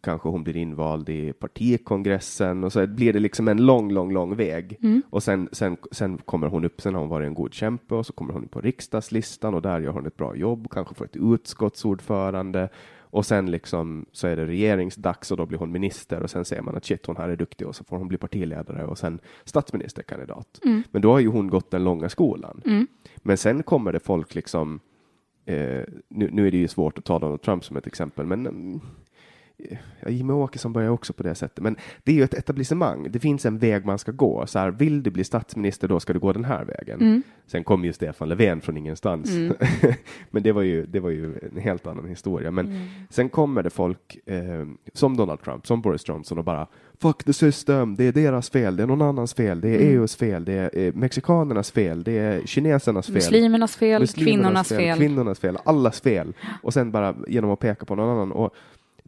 kanske 0.00 0.28
hon 0.28 0.44
blir 0.44 0.56
invald 0.56 1.08
i 1.08 1.32
partikongressen 1.32 2.64
och 2.64 2.72
så 2.72 2.86
blir 2.86 3.12
det 3.12 3.20
liksom 3.20 3.48
en 3.48 3.66
lång, 3.66 3.92
lång, 3.92 4.12
lång 4.12 4.36
väg. 4.36 4.78
Och 5.10 5.22
sen, 5.22 5.48
sen, 5.52 5.76
sen 5.92 6.18
kommer 6.18 6.46
hon 6.46 6.64
upp, 6.64 6.80
sen 6.80 6.94
har 6.94 7.00
hon 7.00 7.10
varit 7.10 7.26
en 7.26 7.34
god 7.34 7.54
kämpe 7.54 7.94
och 7.94 8.06
så 8.06 8.12
kommer 8.12 8.32
hon 8.32 8.48
på 8.48 8.60
riksdagslistan 8.60 9.54
och 9.54 9.62
där 9.62 9.80
gör 9.80 9.92
hon 9.92 10.06
ett 10.06 10.16
bra 10.16 10.36
jobb, 10.36 10.68
kanske 10.70 10.94
får 10.94 11.04
ett 11.04 11.16
utskottsordförande 11.16 12.68
och 13.10 13.26
sen 13.26 13.50
liksom 13.50 14.06
så 14.12 14.26
är 14.26 14.36
det 14.36 14.46
regeringsdags 14.46 15.30
och 15.30 15.36
då 15.36 15.46
blir 15.46 15.58
hon 15.58 15.72
minister 15.72 16.22
och 16.22 16.30
sen 16.30 16.44
säger 16.44 16.62
man 16.62 16.76
att 16.76 16.84
shit, 16.84 17.06
hon 17.06 17.16
här 17.16 17.28
är 17.28 17.36
duktig 17.36 17.66
och 17.66 17.76
så 17.76 17.84
får 17.84 17.96
hon 17.96 18.08
bli 18.08 18.18
partiledare 18.18 18.86
och 18.86 18.98
sen 18.98 19.18
statsministerkandidat. 19.44 20.60
Men 20.90 21.02
då 21.02 21.12
har 21.12 21.20
ju 21.20 21.28
hon 21.28 21.48
gått 21.48 21.70
den 21.70 21.84
långa 21.84 22.08
skolan. 22.08 22.60
Men 23.16 23.36
sen 23.36 23.62
kommer 23.62 23.92
det 23.92 24.00
folk 24.00 24.34
liksom 24.34 24.80
Eh, 25.50 25.84
nu, 26.08 26.30
nu 26.32 26.46
är 26.46 26.50
det 26.50 26.56
ju 26.56 26.68
svårt 26.68 26.98
att 26.98 27.04
ta 27.04 27.18
Donald 27.18 27.42
Trump 27.42 27.64
som 27.64 27.76
ett 27.76 27.86
exempel, 27.86 28.26
men 28.26 28.46
mm, 28.46 28.80
Jimmie 30.06 30.34
Åkesson 30.34 30.72
börjar 30.72 30.90
också 30.90 31.12
på 31.12 31.22
det 31.22 31.34
sättet. 31.34 31.64
Men 31.64 31.76
det 32.04 32.12
är 32.12 32.16
ju 32.16 32.22
ett 32.22 32.34
etablissemang. 32.34 33.10
Det 33.10 33.18
finns 33.18 33.46
en 33.46 33.58
väg 33.58 33.84
man 33.84 33.98
ska 33.98 34.12
gå. 34.12 34.46
Så 34.46 34.58
här, 34.58 34.70
vill 34.70 35.02
du 35.02 35.10
bli 35.10 35.24
statsminister, 35.24 35.88
då 35.88 36.00
ska 36.00 36.12
du 36.12 36.18
gå 36.18 36.32
den 36.32 36.44
här 36.44 36.64
vägen. 36.64 37.22
Sen 37.46 37.64
kom 37.64 37.84
ju 37.84 37.92
Stefan 37.92 38.28
Löfven 38.28 38.60
från 38.60 38.76
ingenstans. 38.76 39.30
men 40.30 40.42
det 40.42 40.52
var, 40.52 40.62
ju, 40.62 40.86
det 40.86 41.00
var 41.00 41.10
ju 41.10 41.38
en 41.52 41.60
helt 41.60 41.86
annan 41.86 42.08
historia. 42.08 42.50
Men 42.50 42.88
sen 43.10 43.28
kommer 43.28 43.62
det 43.62 43.70
folk 43.70 44.18
eh, 44.26 44.66
som 44.92 45.16
Donald 45.16 45.40
Trump, 45.42 45.66
som 45.66 45.80
Boris 45.80 46.08
Johnson 46.08 46.38
och 46.38 46.44
bara 46.44 46.66
Fuck 47.02 47.24
the 47.24 47.32
system, 47.32 47.96
det 47.96 48.04
är 48.04 48.12
deras 48.12 48.50
fel, 48.50 48.76
det 48.76 48.82
är 48.82 48.86
någon 48.86 49.02
annans 49.02 49.34
fel, 49.34 49.60
det 49.60 49.68
är 49.68 49.78
EUs 49.78 50.16
fel, 50.16 50.44
det 50.44 50.52
är 50.52 50.78
eh, 50.78 50.94
mexikanernas 50.94 51.70
fel, 51.70 52.02
det 52.02 52.18
är 52.18 52.46
kinesernas 52.46 53.06
fel. 53.06 53.14
Muslimernas 53.14 53.76
fel, 53.76 54.00
Muslimernas 54.00 54.68
kvinnornas 54.68 54.68
fel. 54.68 54.98
Kvinnornas 54.98 55.38
fel, 55.38 55.58
allas 55.64 56.00
fel. 56.00 56.32
Och 56.62 56.74
sen 56.74 56.90
bara 56.90 57.14
genom 57.28 57.50
att 57.50 57.58
peka 57.58 57.86
på 57.86 57.94
någon 57.94 58.08
annan. 58.08 58.32
Och 58.32 58.54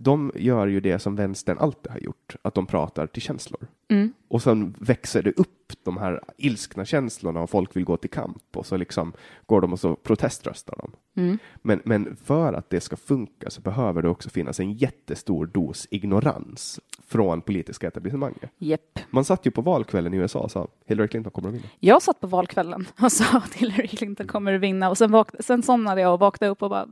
de 0.03 0.33
gör 0.35 0.67
ju 0.67 0.81
det 0.81 0.99
som 0.99 1.17
vänstern 1.17 1.59
alltid 1.59 1.93
har 1.93 1.99
gjort, 1.99 2.37
att 2.43 2.55
de 2.55 2.67
pratar 2.67 3.07
till 3.07 3.23
känslor. 3.23 3.67
Mm. 3.89 4.13
Och 4.29 4.43
sen 4.43 4.75
växer 4.79 5.23
det 5.23 5.33
upp 5.33 5.73
de 5.85 5.97
här 5.97 6.21
ilskna 6.37 6.85
känslorna 6.85 7.41
och 7.41 7.51
folk 7.51 7.77
vill 7.77 7.85
gå 7.85 7.97
till 7.97 8.11
kamp 8.11 8.57
och 8.57 8.67
så 8.67 8.77
liksom 8.77 9.13
går 9.47 9.61
de 9.61 9.73
och 9.73 9.81
så 9.81 9.97
proteströstar 9.97 10.75
de. 10.79 11.21
Mm. 11.23 11.39
Men, 11.63 11.81
men 11.85 12.17
för 12.25 12.53
att 12.53 12.71
det 12.71 12.81
ska 12.81 12.97
funka 12.97 13.51
så 13.51 13.61
behöver 13.61 14.03
det 14.03 14.09
också 14.09 14.31
finnas 14.31 14.61
en 14.61 14.73
jättestor 14.73 15.47
dos 15.47 15.87
ignorans 15.91 16.81
från 17.07 17.41
politiska 17.41 17.89
etablissemanget. 17.89 18.51
Jepp. 18.59 18.99
Man 19.11 19.25
satt 19.25 19.47
ju 19.47 19.51
på 19.51 19.63
valkvällen 19.63 20.15
i 20.15 20.17
USA 20.17 20.39
och 20.39 20.51
sa 20.51 20.69
Hillary 20.87 21.09
Clinton 21.09 21.33
kommer 21.33 21.49
att 21.49 21.55
vinna. 21.55 21.67
Jag 21.81 22.03
satt 22.03 22.21
på 22.21 22.27
valkvällen 22.27 22.87
och 23.03 23.13
sa 23.13 23.37
att 23.39 23.55
Hillary 23.55 23.89
Clinton 23.89 24.27
kommer 24.27 24.53
att 24.53 24.61
vinna 24.61 24.91
och 24.91 24.99
sen, 24.99 25.11
vak- 25.11 25.35
sen 25.41 25.63
somnade 25.63 26.01
jag 26.01 26.15
och 26.15 26.21
vaknade 26.21 26.51
upp 26.51 26.63
och 26.63 26.71
bara 26.71 26.89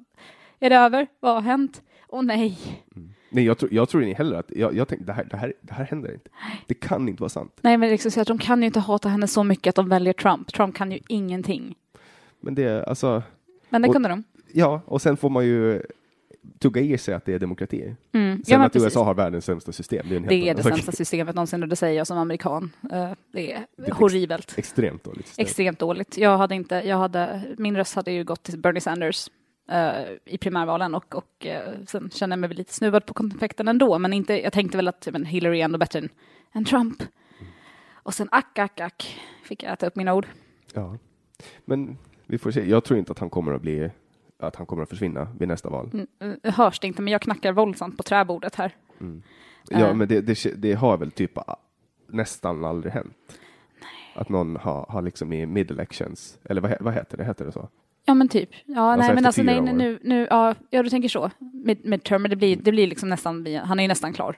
Är 0.61 0.71
det 0.71 0.77
över? 0.77 1.07
Vad 1.21 1.35
har 1.35 1.41
hänt? 1.41 1.83
Åh 2.13 2.23
nej. 2.23 2.59
Nej, 3.33 3.45
jag 3.45 3.59
tror, 3.59 3.75
jag 3.75 3.89
tror 3.89 4.03
inte 4.03 4.19
heller 4.19 4.37
att, 4.37 4.51
jag, 4.57 4.75
jag 4.77 4.89
tänkte 4.89 5.07
det 5.07 5.13
här, 5.13 5.25
det, 5.31 5.37
här, 5.37 5.53
det 5.61 5.73
här 5.75 5.85
händer 5.85 6.13
inte. 6.15 6.31
Det 6.67 6.75
kan 6.75 7.09
inte 7.09 7.23
vara 7.23 7.29
sant. 7.29 7.59
Nej 7.61 7.77
men 7.77 7.91
liksom, 7.91 8.11
så 8.11 8.21
att 8.21 8.29
de 8.29 8.39
kan 8.39 8.61
ju 8.61 8.67
inte 8.67 8.81
hata 8.81 9.09
henne 9.09 9.27
så 9.29 9.45
mycket 9.45 9.67
att 9.71 9.75
de 9.75 9.89
väljer 9.89 10.13
Trump. 10.13 10.53
Trump 10.53 10.75
kan 10.75 10.93
ju 10.93 10.99
ingenting. 11.09 11.75
Men 12.41 12.55
det, 12.55 12.63
är 12.65 12.83
alltså, 12.89 13.23
Men 13.69 13.83
det 13.83 13.89
Och- 13.89 13.95
kunde 13.95 14.09
de. 14.09 14.25
ja, 14.53 14.81
och 14.85 15.03
sen 15.03 15.17
får 15.17 15.31
man 15.31 15.47
ju 15.47 15.83
tugga 16.59 16.81
i 16.81 16.99
sig 16.99 17.15
att 17.15 17.25
det 17.25 17.35
är 17.35 17.39
demokrati. 17.39 17.95
Mm. 18.13 18.45
Sen 18.45 18.61
Ja, 18.61 18.67
att 18.67 18.73
precis. 18.73 18.87
USA 18.87 19.05
har 19.05 19.15
världens 19.15 19.45
sämsta 19.45 19.73
system, 19.73 20.07
det 20.09 20.17
är 20.17 20.21
Det 20.21 20.49
är 20.49 20.55
det 20.55 20.63
sämsta 20.63 20.93
systemet 20.93 21.35
någonsin 21.35 21.63
och 21.63 21.69
det 21.69 21.77
säger 21.77 21.97
jag 21.99 22.07
som 22.07 22.19
amerikan. 22.19 22.73
Eh, 22.93 23.11
Det 23.33 23.53
är 23.53 23.57
är 23.57 23.87
ex- 23.87 23.97
horribelt. 23.97 24.55
Extremt 24.59 25.05
dåligt 25.05 25.27
system. 25.27 25.43
Extremt 25.43 25.79
dåligt. 25.79 26.19
Jag 26.19 26.39
hade 26.39 26.55
inte, 26.55 26.75
jag 26.75 26.97
hade, 26.97 27.43
min 27.59 27.77
röst 27.77 27.95
hade 27.95 28.13
ju 28.13 28.25
gått 28.25 28.43
till 28.43 28.59
Bernie 28.59 28.81
Sanders. 28.81 29.29
Eh, 29.71 30.03
i 30.25 30.39
primärvalen 30.39 30.95
och, 30.95 31.15
och 31.15 31.47
eh, 31.47 31.73
sen 31.87 32.11
känner 32.11 32.37
jag 32.37 32.41
mig 32.41 32.49
lite 32.57 32.75
snuvad 32.75 33.07
på 33.07 33.15
konfekten 33.15 33.69
ändå, 33.69 33.99
men 33.99 34.13
inte, 34.13 34.43
jag 34.43 34.53
tänkte 34.53 34.77
väl 34.77 34.89
att 34.89 35.09
men 35.13 35.25
Hillary 35.25 35.61
är 35.61 35.65
ändå 35.65 35.79
bättre 35.79 35.99
än, 35.99 36.09
än 36.53 36.65
Trump. 36.65 37.03
Och 37.93 38.15
sen 38.15 38.29
ack, 38.31 38.59
ack, 38.59 38.81
ack, 38.81 39.21
fick 39.45 39.63
jag 39.63 39.73
äta 39.73 39.87
upp 39.87 39.97
mina 39.97 40.15
ord. 40.15 40.27
Ja. 40.75 40.97
Men 41.65 41.99
vi 42.27 42.39
får 42.39 42.51
se. 42.51 42.69
Jag 42.71 42.85
tror 42.85 42.99
inte 42.99 43.13
att 43.13 43.19
han 43.19 43.31
kommer 43.31 43.53
att 43.53 43.63
bli 43.63 43.91
att 44.39 44.57
han 44.57 44.67
kommer 44.67 44.83
att 44.83 44.89
försvinna 44.89 45.29
vid 45.39 45.49
nästa 45.49 45.69
val. 45.69 45.91
Mm, 45.93 46.41
eh, 46.43 46.55
hörs 46.55 46.81
det 46.81 46.87
inte, 46.87 47.03
men 47.03 47.13
jag 47.13 47.23
knackar 47.23 47.53
våldsamt 47.53 47.97
på 47.97 48.03
träbordet 48.03 48.55
här. 48.55 48.75
Ja, 49.69 49.87
Eh. 49.89 49.95
men 49.95 50.09
det, 50.09 50.21
det, 50.21 50.45
det 50.57 50.73
har 50.73 50.97
väl 50.97 51.11
typ 51.11 51.39
nästan 52.07 52.65
aldrig 52.65 52.93
hänt. 52.93 53.17
Att 54.15 54.29
någon 54.29 54.57
har, 54.57 54.87
har 54.89 55.03
liksom 55.03 55.33
i 55.33 55.47
mid-elections, 55.47 56.39
eller 56.45 56.61
vad, 56.61 56.77
vad 56.81 56.95
heter 56.95 57.17
det? 57.17 57.25
Heter 57.25 57.45
det 57.45 57.53
så? 57.53 57.69
Ja 58.11 58.15
men 58.15 58.29
typ. 58.29 58.51
Ja, 58.67 58.81
Alltså 58.93 59.07
nej 59.07 59.15
men 59.15 59.27
alltså 59.27 59.43
nej, 59.43 59.61
nu, 59.61 59.99
nu, 60.03 60.27
ja, 60.31 60.55
ja 60.71 60.83
du 60.83 60.89
tänker 60.91 61.09
så. 61.09 61.31
Mid, 61.39 61.79
midterm, 61.85 62.23
men 62.23 62.31
det 62.31 62.37
blir, 62.37 62.57
det 62.57 62.71
blir 62.73 62.87
liksom 62.87 63.09
nästan, 63.09 63.47
han 63.65 63.79
är 63.79 63.85
ju 63.85 63.89
nästan 63.89 64.13
klar 64.13 64.37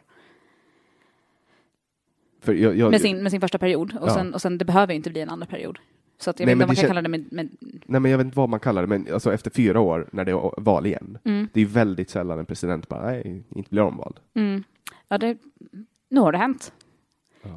jag, 2.45 2.77
jag, 2.77 2.91
med 2.91 3.01
sin, 3.01 3.23
med 3.23 3.33
sin 3.33 3.41
första 3.41 3.59
period. 3.59 3.97
Och, 4.01 4.09
Ja. 4.09 4.15
sen, 4.15 4.35
och 4.35 4.43
sen, 4.43 4.59
det 4.59 4.65
behöver 4.65 4.95
inte 4.95 5.11
bli 5.11 5.21
en 5.21 5.29
andra 5.31 5.47
period. 5.47 5.79
Så 6.19 6.31
att 6.31 6.41
jag 6.41 6.47
Nej, 6.47 6.55
vet 6.55 6.57
inte 6.57 6.59
men 6.59 6.65
om 6.65 6.69
man 6.69 6.77
kan 6.77 6.87
kalla 6.89 7.03
det 7.03 7.09
med, 7.09 7.33
med 7.33 7.49
Nej, 7.87 8.01
men 8.01 8.11
jag 8.11 8.19
vet 8.19 8.25
inte 8.25 8.37
vad 8.37 8.49
man 8.49 8.61
kallar 8.61 8.83
det, 8.83 8.89
men 8.89 9.13
alltså 9.13 9.33
efter 9.35 9.51
fyra 9.51 9.81
år 9.81 10.09
när 10.13 10.25
det 10.25 10.31
är 10.33 10.61
val 10.61 10.87
igen. 10.87 11.19
Mm. 11.25 11.49
Det 11.53 11.61
är 11.61 11.67
väldigt 11.67 12.11
sällan 12.11 12.39
en 12.39 12.47
president 12.47 12.89
bara, 12.89 13.03
nej, 13.07 13.43
inte 13.55 13.71
blir 13.71 13.83
omvald. 13.83 14.17
mm. 14.35 14.65
ja 15.09 15.19
det, 15.19 15.37
nu 16.11 16.21
har 16.21 16.33
det 16.33 16.39
hänt. 16.39 16.73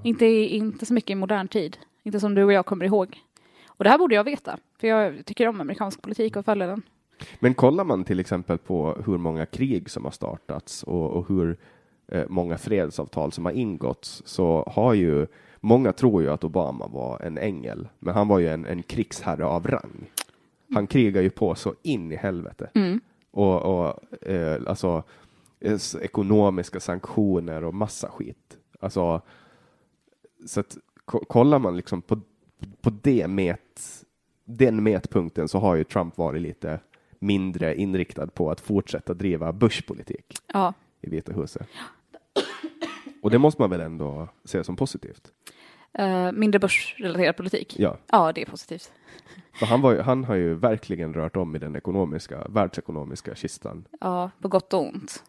Inte, 0.04 0.26
i- 0.26 0.56
inte 0.56 0.86
så 0.86 0.94
mycket 0.94 1.12
i 1.12 1.16
modern 1.16 1.48
tid. 1.48 1.78
Inte 2.04 2.20
som 2.20 2.36
du 2.36 2.44
och 2.44 2.54
jag 2.54 2.66
kommer 2.66 2.86
ihåg. 2.86 3.20
Och 3.68 3.84
det 3.84 3.90
här 3.90 3.98
borde 3.98 4.16
jag 4.16 4.24
veta, 4.24 4.58
för 4.78 4.88
jag 4.88 5.26
tycker 5.26 5.48
om 5.48 5.62
amerikansk 5.62 6.02
politik 6.02 6.36
och 6.36 6.46
följer 6.46 6.68
den. 6.68 6.82
Men 7.40 7.54
kollar 7.54 7.84
man 7.84 8.04
till 8.04 8.20
exempel 8.20 8.58
på 8.58 8.98
hur 9.06 9.18
många 9.18 9.46
krig 9.46 9.90
som 9.90 10.04
har 10.04 10.12
startats 10.12 10.84
och, 10.84 11.12
och 11.12 11.28
hur 11.28 11.58
eh, 12.08 12.24
många 12.30 12.58
fredsavtal 12.58 13.32
som 13.32 13.46
har 13.46 13.52
ingåtts 13.52 14.24
så 14.26 14.72
har 14.76 14.94
ju 14.94 15.28
många 15.60 15.94
tror 15.94 16.22
ju 16.24 16.30
att 16.30 16.44
Obama 16.44 16.88
var 16.88 17.20
en 17.20 17.38
ängel, 17.38 17.88
men 18.00 18.14
han 18.14 18.28
var 18.28 18.40
ju 18.40 18.50
en, 18.50 18.66
en 18.66 18.84
krigsherre 18.84 19.46
av 19.46 19.68
rang. 19.68 20.12
Han 20.74 20.88
krigar 20.88 21.22
ju 21.22 21.30
på 21.30 21.56
så 21.56 21.76
in 21.82 22.12
i 22.12 22.16
helvete. 22.16 22.70
Mm. 22.74 23.00
Och, 23.32 23.62
och 23.62 24.14
eh, 24.28 24.62
alltså 24.68 25.04
eh, 25.60 25.80
ekonomiska 26.02 26.80
sanktioner 26.80 27.64
och 27.64 27.74
massa 27.74 28.10
skit. 28.10 28.58
Alltså, 28.80 29.22
så 30.46 30.60
att 30.60 30.78
ko- 31.06 31.26
kollar 31.26 31.60
man 31.60 31.78
liksom 31.78 32.02
på, 32.02 32.20
på 32.82 32.90
det 32.90 33.28
met, 33.28 34.05
den 34.46 34.84
mätpunkten 34.84 35.48
så 35.48 35.60
har 35.60 35.76
ju 35.76 35.84
Trump 35.84 36.18
varit 36.18 36.42
lite 36.42 36.80
mindre 37.20 37.76
inriktad 37.76 38.28
på 38.28 38.52
att 38.52 38.62
fortsätta 38.62 39.14
driva 39.14 39.54
Bush-politik 39.54 40.26
Ja, 40.54 40.74
i 41.02 41.10
Vita 41.10 41.34
huset. 41.34 41.68
Och 43.22 43.32
det 43.32 43.38
måste 43.40 43.62
man 43.62 43.70
väl 43.70 43.82
ändå 43.82 44.28
se 44.44 44.64
som 44.64 44.76
positivt? 44.76 45.32
eh, 45.94 46.32
mindre 46.32 46.60
börsrelaterad 46.60 47.38
politik. 47.38 47.76
Ja, 47.80 47.98
Ja, 48.12 48.32
det 48.32 48.42
är 48.42 48.46
positivt. 48.46 48.92
för 49.54 49.66
han, 49.66 49.82
ju, 49.92 50.02
han 50.02 50.24
har 50.24 50.36
ju 50.36 50.54
verkligen 50.56 51.14
rört 51.14 51.36
om 51.36 51.56
i 51.56 51.60
den 51.60 51.76
ekonomiska, 51.76 52.48
världsekonomiska 52.50 53.36
kistan. 53.36 53.88
Ja, 54.00 54.32
på 54.42 54.48
gott 54.48 54.74
och 54.74 54.82
ont. 54.88 55.24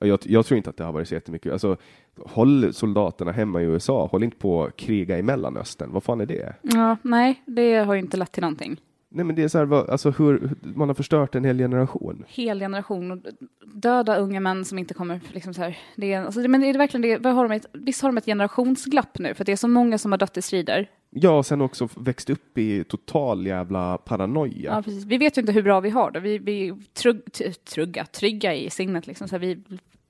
Jag, 0.00 0.18
jag 0.22 0.46
tror 0.46 0.56
inte 0.56 0.70
att 0.70 0.76
det 0.76 0.84
har 0.84 0.92
varit 0.92 1.08
så 1.08 1.14
jättemycket. 1.14 1.52
Alltså, 1.52 1.76
håll 2.18 2.74
soldaterna 2.74 3.32
hemma 3.32 3.62
i 3.62 3.64
USA, 3.64 4.06
håll 4.06 4.22
inte 4.22 4.36
på 4.36 4.64
att 4.64 4.76
kriga 4.76 5.18
i 5.18 5.22
Mellanöstern. 5.22 5.92
Vad 5.92 6.02
fan 6.02 6.20
är 6.20 6.26
det? 6.26 6.54
Ja, 6.62 6.96
nej, 7.02 7.42
det 7.46 7.74
har 7.74 7.94
ju 7.94 8.00
inte 8.00 8.16
lett 8.16 8.32
till 8.32 8.40
någonting. 8.40 8.80
Nej, 9.08 9.24
men 9.24 9.36
det 9.36 9.42
är 9.42 9.48
så 9.48 9.58
här, 9.58 9.90
alltså 9.90 10.10
hur, 10.10 10.50
man 10.62 10.88
har 10.88 10.94
förstört 10.94 11.34
en 11.34 11.44
hel 11.44 11.58
generation. 11.58 12.24
hel 12.28 12.58
generation 12.58 13.10
och 13.10 13.18
döda 13.74 14.16
unga 14.16 14.40
män 14.40 14.64
som 14.64 14.78
inte 14.78 14.94
kommer 14.94 15.20
liksom 15.32 15.54
så 15.54 15.62
här. 15.62 15.78
Det 15.96 16.12
är, 16.12 16.24
alltså, 16.24 16.40
men 16.40 16.64
är 16.64 16.72
det 16.72 16.78
verkligen 16.78 17.02
det? 17.02 17.18
Vad 17.18 17.34
har 17.34 17.48
de 17.48 17.54
ett, 17.54 17.66
visst 17.72 18.02
har 18.02 18.08
de 18.08 18.18
ett 18.18 18.24
generationsglapp 18.24 19.18
nu? 19.18 19.34
För 19.34 19.44
det 19.44 19.52
är 19.52 19.56
så 19.56 19.68
många 19.68 19.98
som 19.98 20.12
har 20.12 20.18
dött 20.18 20.36
i 20.36 20.42
strider. 20.42 20.90
Ja, 21.10 21.38
och 21.38 21.46
sen 21.46 21.60
också 21.60 21.88
växt 21.96 22.30
upp 22.30 22.58
i 22.58 22.84
total 22.84 23.46
jävla 23.46 23.98
paranoia. 23.98 24.74
Ja, 24.74 24.82
precis. 24.82 25.04
Vi 25.04 25.18
vet 25.18 25.38
ju 25.38 25.40
inte 25.40 25.52
hur 25.52 25.62
bra 25.62 25.80
vi 25.80 25.90
har 25.90 26.10
det. 26.10 26.20
Vi, 26.20 26.38
vi 26.38 26.68
är 26.68 26.76
trugg, 26.94 27.22
trugga, 27.74 28.04
trygga 28.04 28.54
i 28.54 28.70
sinnet. 28.70 29.06
Liksom. 29.06 29.28
Så 29.28 29.34
här, 29.34 29.40
vi 29.40 29.62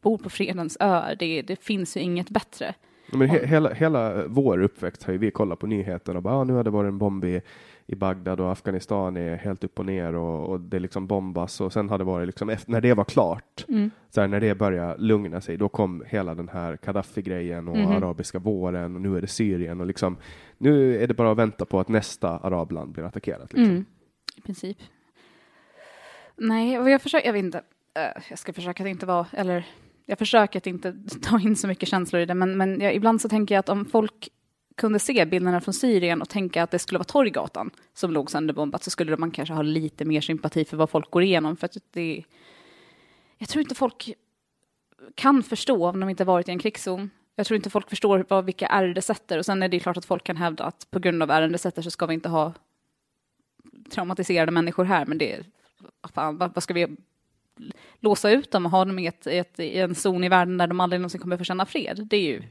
bor 0.02 0.18
på 0.18 0.30
fredens 0.30 0.76
ö. 0.80 1.14
Det, 1.18 1.42
det 1.42 1.62
finns 1.64 1.96
ju 1.96 2.00
inget 2.00 2.30
bättre. 2.30 2.74
Men 3.12 3.28
he, 3.28 3.46
hela, 3.46 3.72
hela 3.72 4.26
vår 4.26 4.62
uppväxt 4.62 5.02
har 5.02 5.12
ju 5.12 5.18
vi 5.18 5.30
kollat 5.30 5.59
på 5.59 5.66
nyheterna 5.66 6.16
och 6.16 6.22
bara, 6.22 6.35
ah, 6.35 6.44
nu 6.44 6.52
har 6.52 6.64
det 6.64 6.70
varit 6.70 6.88
en 6.88 6.98
bomb 6.98 7.24
i, 7.24 7.42
i 7.88 7.94
Bagdad 7.94 8.40
och 8.40 8.53
Afghanistan 8.53 9.16
är 9.16 9.37
helt 9.37 9.64
upp 9.64 9.79
och 9.79 9.87
ner 9.87 10.14
och, 10.14 10.49
och 10.49 10.61
det 10.61 10.79
liksom 10.79 11.07
bombas 11.07 11.61
och 11.61 11.72
sen 11.72 11.88
har 11.90 11.99
det 11.99 12.05
varit 12.05 12.27
liksom, 12.27 12.49
efter, 12.51 12.70
när 12.72 12.81
det 12.81 12.94
var 12.94 13.05
klart, 13.05 13.64
Mm. 13.68 13.90
så 14.11 14.20
här, 14.20 14.29
när 14.29 14.40
det 14.40 14.55
började 14.55 15.03
lugna 15.03 15.40
sig, 15.40 15.57
då 15.57 15.68
kom 15.68 16.05
hela 16.07 16.35
den 16.35 16.49
här 16.49 16.79
Gaddafi-grejen 16.83 17.68
och 17.68 17.77
Mhm. 17.77 17.92
arabiska 17.92 18.38
våren 18.38 18.94
och 18.94 19.01
nu 19.01 19.16
är 19.16 19.20
det 19.20 19.27
Syrien 19.27 19.81
och 19.81 19.87
liksom, 19.87 20.16
nu 20.59 21.03
är 21.03 21.07
det 21.07 21.14
bara 21.14 21.31
att 21.31 21.38
vänta 21.38 21.64
på 21.64 21.81
att 21.81 21.88
nästa 21.88 22.29
arabland 22.38 22.92
blir 22.92 23.05
attackerat. 23.05 23.53
Liksom. 23.53 23.70
Mm. 23.70 23.85
I 24.37 24.40
princip. 24.40 24.77
Nej, 26.37 26.79
och 26.79 26.90
jag 26.90 27.03
försöker, 27.03 27.27
jag 27.27 27.33
vet 27.33 27.44
inte. 27.44 27.59
Eh, 27.94 28.22
Jag 28.31 28.38
ska 28.38 28.53
försöka 28.53 28.83
att 28.83 28.88
inte 28.88 29.07
vara, 29.07 29.27
eller 29.33 29.66
jag 30.07 30.18
försöker 30.18 30.59
att 30.59 30.66
inte 30.66 30.94
ta 31.22 31.40
in 31.40 31.57
så 31.57 31.68
mycket 31.68 31.88
känslor 31.88 32.22
i 32.22 32.27
det, 32.27 32.35
men, 32.35 32.57
men 32.57 32.81
jag, 32.81 32.94
ibland 32.94 33.20
så 33.20 33.29
tänker 33.29 33.55
jag 33.55 33.61
att 33.61 33.68
om 33.68 33.85
folk 33.85 34.29
kunde 34.76 34.98
se 34.98 35.24
bilderna 35.24 35.60
från 35.60 35.74
Syrien 35.74 36.22
och 36.22 36.28
tänka 36.28 36.62
att 36.62 36.70
det 36.70 36.78
skulle 36.78 36.98
vara 36.98 37.04
Torggatan 37.04 37.70
som 37.94 38.10
låg 38.10 38.30
sönderbombat 38.30 38.84
så 38.84 38.90
skulle 38.90 39.16
man 39.16 39.30
kanske 39.30 39.54
ha 39.54 39.62
lite 39.62 40.04
mer 40.04 40.20
sympati 40.20 40.64
för 40.64 40.76
vad 40.76 40.90
folk 40.90 41.10
går 41.10 41.22
igenom. 41.22 41.56
För 41.56 41.66
att 41.66 41.76
det, 41.90 42.24
jag 43.38 43.48
tror 43.48 43.62
inte 43.62 43.74
folk 43.74 44.14
kan 45.14 45.42
förstå 45.42 45.88
om 45.88 46.00
de 46.00 46.08
inte 46.08 46.24
varit 46.24 46.48
i 46.48 46.50
en 46.50 46.58
krigszon. 46.58 47.10
Jag 47.34 47.46
tror 47.46 47.56
inte 47.56 47.70
folk 47.70 47.90
förstår 47.90 48.26
vad, 48.28 48.44
vilka 48.44 48.66
ärr 48.66 48.94
det 48.94 49.02
sätter. 49.02 49.38
Och 49.38 49.46
sen 49.46 49.62
är 49.62 49.68
det 49.68 49.76
ju 49.76 49.80
klart 49.80 49.96
att 49.96 50.04
folk 50.04 50.24
kan 50.24 50.36
hävda 50.36 50.64
att 50.64 50.90
på 50.90 50.98
grund 50.98 51.22
av 51.22 51.30
ärren 51.30 51.52
det 51.52 51.58
sätter 51.58 51.82
så 51.82 51.90
ska 51.90 52.06
vi 52.06 52.14
inte 52.14 52.28
ha 52.28 52.52
traumatiserade 53.90 54.52
människor 54.52 54.84
här. 54.84 55.06
Men 55.06 55.18
det 55.18 55.44
vad 56.00 56.10
fan, 56.10 56.38
vad, 56.38 56.54
vad 56.54 56.62
ska 56.62 56.74
vi 56.74 56.96
låsa 58.00 58.30
ut 58.30 58.50
dem 58.50 58.66
och 58.66 58.72
ha 58.72 58.84
dem 58.84 58.98
i, 58.98 59.06
ett, 59.06 59.26
i, 59.26 59.38
ett, 59.38 59.60
i 59.60 59.78
en 59.78 59.94
zon 59.94 60.24
i 60.24 60.28
världen 60.28 60.58
där 60.58 60.66
de 60.66 60.80
aldrig 60.80 61.00
någonsin 61.00 61.20
kommer 61.20 61.36
få 61.36 61.44
känna 61.44 61.66
fred? 61.66 62.06
Det 62.10 62.16
är 62.16 62.22
ju 62.22 62.42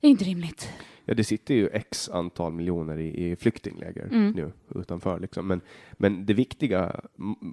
det 0.00 0.06
är 0.06 0.10
inte 0.10 0.24
rimligt. 0.24 0.72
Ja, 1.10 1.14
det 1.14 1.24
sitter 1.24 1.54
ju 1.54 1.68
x 1.68 2.08
antal 2.08 2.52
miljoner 2.52 2.98
i, 2.98 3.30
i 3.30 3.36
flyktingläger 3.36 4.08
Mm. 4.12 4.30
nu 4.30 4.52
utanför. 4.80 5.20
Liksom. 5.20 5.46
Men, 5.46 5.60
men 5.92 6.26
det 6.26 6.34
viktiga 6.34 7.00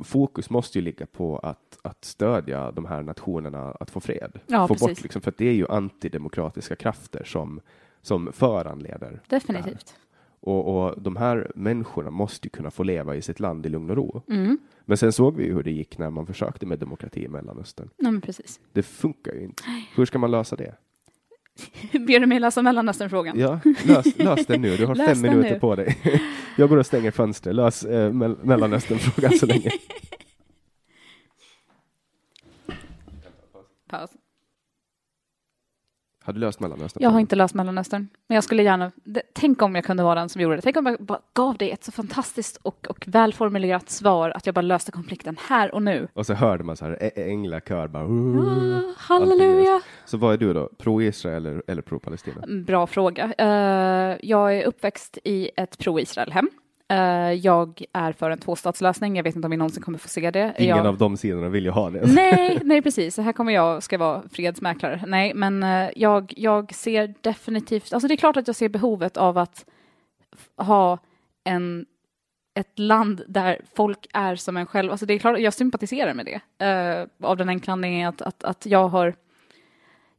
fokus 0.03 0.49
måste 0.49 0.77
ju 0.79 0.83
ligga 0.85 1.05
på 1.05 1.37
att, 1.37 1.77
att 1.81 2.05
stödja 2.05 2.71
de 2.71 2.85
här 2.85 3.03
nationerna 3.03 3.71
att 3.71 3.91
få 3.91 3.99
fred. 3.99 4.39
Ja, 4.47 4.67
få 4.67 4.73
precis. 4.73 4.87
bort, 4.89 5.03
liksom, 5.03 5.21
för 5.21 5.31
att 5.31 5.37
det 5.37 5.45
är 5.45 5.53
ju 5.53 5.67
antidemokratiska 5.67 6.75
krafter 6.75 7.23
som, 7.23 7.61
som 8.01 8.31
föranleder. 8.33 9.21
Definitivt. 9.27 9.95
Och, 10.39 10.85
och 10.87 11.01
de 11.01 11.15
här 11.15 11.51
människorna 11.55 12.09
måste 12.09 12.45
ju 12.47 12.49
kunna 12.49 12.71
få 12.71 12.83
leva 12.83 13.15
i 13.15 13.21
sitt 13.21 13.39
land 13.39 13.65
i 13.65 13.69
lugn 13.69 13.89
och 13.89 13.95
ro. 13.95 14.21
Mm. 14.29 14.57
Men 14.85 14.97
sen 14.97 15.11
såg 15.13 15.35
vi 15.37 15.43
ju 15.45 15.53
hur 15.53 15.63
det 15.63 15.71
gick 15.71 15.97
när 15.97 16.09
man 16.09 16.25
försökte 16.25 16.65
med 16.65 16.79
demokrati 16.79 17.23
i 17.23 17.27
Mellanöstern. 17.27 17.89
Ja, 17.97 18.19
precis. 18.23 18.59
Det 18.73 18.83
funkar 18.83 19.33
ju 19.33 19.43
inte. 19.43 19.63
Hur 19.95 20.05
ska 20.05 20.19
man 20.19 20.31
lösa 20.31 20.55
det? 20.55 20.75
Ber 21.91 22.19
du 22.19 22.25
mig 22.25 22.39
läsa 22.39 22.61
Mellanöstern-frågan? 22.61 23.39
Ja, 23.39 23.59
lös, 23.85 24.17
lös 24.17 24.45
den 24.45 24.61
nu. 24.61 24.77
Du 24.77 24.85
har 24.85 24.95
Lös 24.95 25.07
fem 25.07 25.21
minuter 25.21 25.51
nu. 25.53 25.59
på 25.59 25.75
dig. 25.75 25.97
Jag 26.57 26.69
går 26.69 26.77
och 26.77 26.85
stänger 26.85 27.11
fönstret. 27.11 27.55
Lös 27.55 27.83
eh, 27.83 28.11
mell- 28.11 28.37
Mellanöstern-frågan 28.45 29.31
så 29.39 29.45
länge. 29.45 29.69
Paus. 33.89 34.09
Har 36.25 36.33
du 36.33 36.39
löst 36.39 36.59
Mellanöstern? 36.59 37.03
Jag 37.03 37.09
har 37.09 37.19
inte 37.19 37.35
löst 37.35 37.53
Mellanöstern, 37.53 38.07
men 38.27 38.35
jag 38.35 38.43
skulle 38.43 38.63
gärna... 38.63 38.91
Det, 39.03 39.21
tänk 39.33 39.61
om 39.61 39.75
jag 39.75 39.83
kunde 39.85 40.03
vara 40.03 40.19
den 40.19 40.29
som 40.29 40.41
gjorde 40.41 40.55
det. 40.55 40.61
Tänk 40.61 40.77
om 40.77 40.85
jag 40.85 40.99
bara 40.99 41.19
gav 41.33 41.57
dig 41.57 41.71
ett 41.71 41.83
så 41.83 41.91
fantastiskt 41.91 42.57
och, 42.61 42.87
och 42.89 43.07
välformulerat 43.07 43.89
svar 43.89 44.29
att 44.29 44.45
jag 44.45 44.55
bara 44.55 44.61
löste 44.61 44.91
konflikten 44.91 45.37
här 45.47 45.75
och 45.75 45.83
nu. 45.83 46.07
Och 46.13 46.25
så 46.25 46.33
hörde 46.33 46.63
man 46.63 46.77
så 46.77 46.85
här 46.85 47.11
änglakör 47.15 47.87
bara. 47.87 48.03
Ah, 48.03 48.93
halleluja! 48.97 49.81
Så 50.05 50.17
vad 50.17 50.33
är 50.33 50.37
du 50.37 50.53
då? 50.53 50.69
Pro-Israel 50.77 51.45
eller, 51.45 51.63
eller 51.67 51.81
pro-Palestina? 51.81 52.41
Bra 52.65 52.87
fråga. 52.87 53.33
Eh, 53.37 54.17
jag 54.21 54.57
är 54.57 54.63
uppväxt 54.63 55.17
i 55.23 55.49
ett 55.57 55.77
pro-Israel-hem. 55.77 56.49
Eh, 56.89 57.33
jag 57.33 57.83
är 57.93 58.11
för 58.11 58.31
en 58.31 58.37
tvåstatslösning. 58.37 59.15
Jag 59.15 59.23
vet 59.23 59.35
inte 59.35 59.45
om 59.45 59.51
vi 59.51 59.57
någonsin 59.57 59.83
kommer 59.83 59.97
få 59.97 60.07
se 60.07 60.31
det. 60.31 60.53
Ingen 60.57 60.77
jag... 60.77 60.87
av 60.87 60.97
de 60.97 61.17
sidorna 61.17 61.49
vill 61.49 61.65
ju 61.65 61.71
ha 61.71 61.89
det. 61.89 62.07
Nej, 62.07 62.59
nej 62.63 62.81
precis. 62.81 63.15
Så 63.15 63.21
här 63.21 63.33
kommer 63.33 63.53
jag 63.53 63.83
ska 63.83 63.97
vara 63.97 64.23
fredsmäklare. 64.31 65.03
Nej, 65.07 65.33
men 65.33 65.63
eh, 65.63 65.89
jag, 65.95 66.33
jag 66.37 66.73
ser 66.73 67.13
definitivt, 67.21 67.93
alltså 67.93 68.07
det 68.07 68.13
är 68.13 68.17
klart 68.17 68.37
att 68.37 68.47
jag 68.47 68.55
ser 68.55 68.69
behovet 68.69 69.17
av 69.17 69.37
att 69.37 69.65
ha 70.57 70.97
en, 71.43 71.85
ett 72.59 72.79
land 72.79 73.21
där 73.27 73.61
folk 73.75 74.07
är 74.13 74.35
som 74.35 74.57
en 74.57 74.65
själv. 74.65 74.91
Alltså 74.91 75.05
det 75.05 75.13
är 75.13 75.19
klart, 75.19 75.39
jag 75.39 75.53
sympatiserar 75.53 76.13
med 76.13 76.25
det. 76.25 76.65
eh, 76.65 77.27
av 77.29 77.37
den 77.37 77.49
enkla 77.49 77.73
anledningen 77.73 78.09
att, 78.09 78.21
att, 78.21 78.43
att 78.43 78.65
jag 78.65 78.87
har 78.87 79.13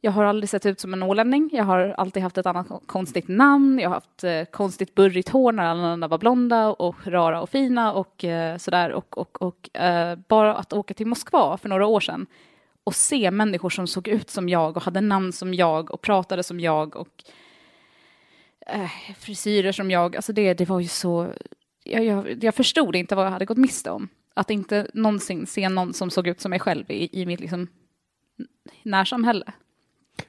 jag 0.07 0.11
har 0.11 0.23
aldrig 0.23 0.49
sett 0.49 0.65
ut 0.65 0.79
som 0.79 0.93
en 0.93 1.03
ålänning. 1.03 1.49
Jag 1.53 1.63
har 1.63 1.79
alltid 1.79 2.23
haft 2.23 2.37
ett 2.37 2.45
annat 2.45 2.67
konstigt 2.85 3.27
namn. 3.27 3.79
Jag 3.79 3.89
har 3.89 3.93
haft 3.93 4.23
eh, 4.23 4.43
konstigt 4.43 4.95
burrigt 4.95 5.29
hår 5.29 5.51
när 5.51 5.63
alla 5.63 5.83
andra 5.83 6.07
var 6.07 6.17
blonda 6.17 6.67
och 6.67 7.07
rara 7.07 7.41
och 7.41 7.49
fina 7.49 7.93
och 7.93 8.23
eh, 8.23 8.57
sådär. 8.57 8.91
Och, 8.91 9.17
och, 9.17 9.41
och 9.41 9.77
eh, 9.79 10.17
bara 10.27 10.55
att 10.55 10.73
åka 10.73 10.93
till 10.93 11.07
Moskva 11.07 11.57
för 11.57 11.69
några 11.69 11.87
år 11.87 11.99
sedan 11.99 12.25
och 12.83 12.95
se 12.95 13.31
människor 13.31 13.69
som 13.69 13.87
såg 13.87 14.07
ut 14.07 14.29
som 14.29 14.49
jag 14.49 14.77
och 14.77 14.83
hade 14.83 15.01
namn 15.01 15.33
som 15.33 15.53
jag 15.53 15.91
och 15.91 16.01
pratade 16.01 16.43
som 16.43 16.59
jag 16.59 16.95
och 16.95 17.23
eh, 18.67 18.91
frisyrer 19.19 19.71
som 19.71 19.91
jag. 19.91 20.15
Alltså 20.15 20.33
det, 20.33 20.53
det 20.53 20.69
var 20.69 20.79
ju 20.79 20.87
så... 20.87 21.27
Jag, 21.83 22.05
jag, 22.05 22.43
jag 22.43 22.55
förstod 22.55 22.95
inte 22.95 23.15
vad 23.15 23.25
jag 23.25 23.31
hade 23.31 23.45
gått 23.45 23.57
miste 23.57 23.91
om. 23.91 24.09
Att 24.33 24.49
inte 24.49 24.87
någonsin 24.93 25.47
se 25.47 25.69
någon 25.69 25.93
som 25.93 26.09
såg 26.09 26.27
ut 26.27 26.41
som 26.41 26.49
mig 26.49 26.59
själv 26.59 26.91
i, 26.91 27.21
i 27.21 27.25
mitt 27.25 27.39
liksom 27.39 27.67
närsamhälle. 28.83 29.53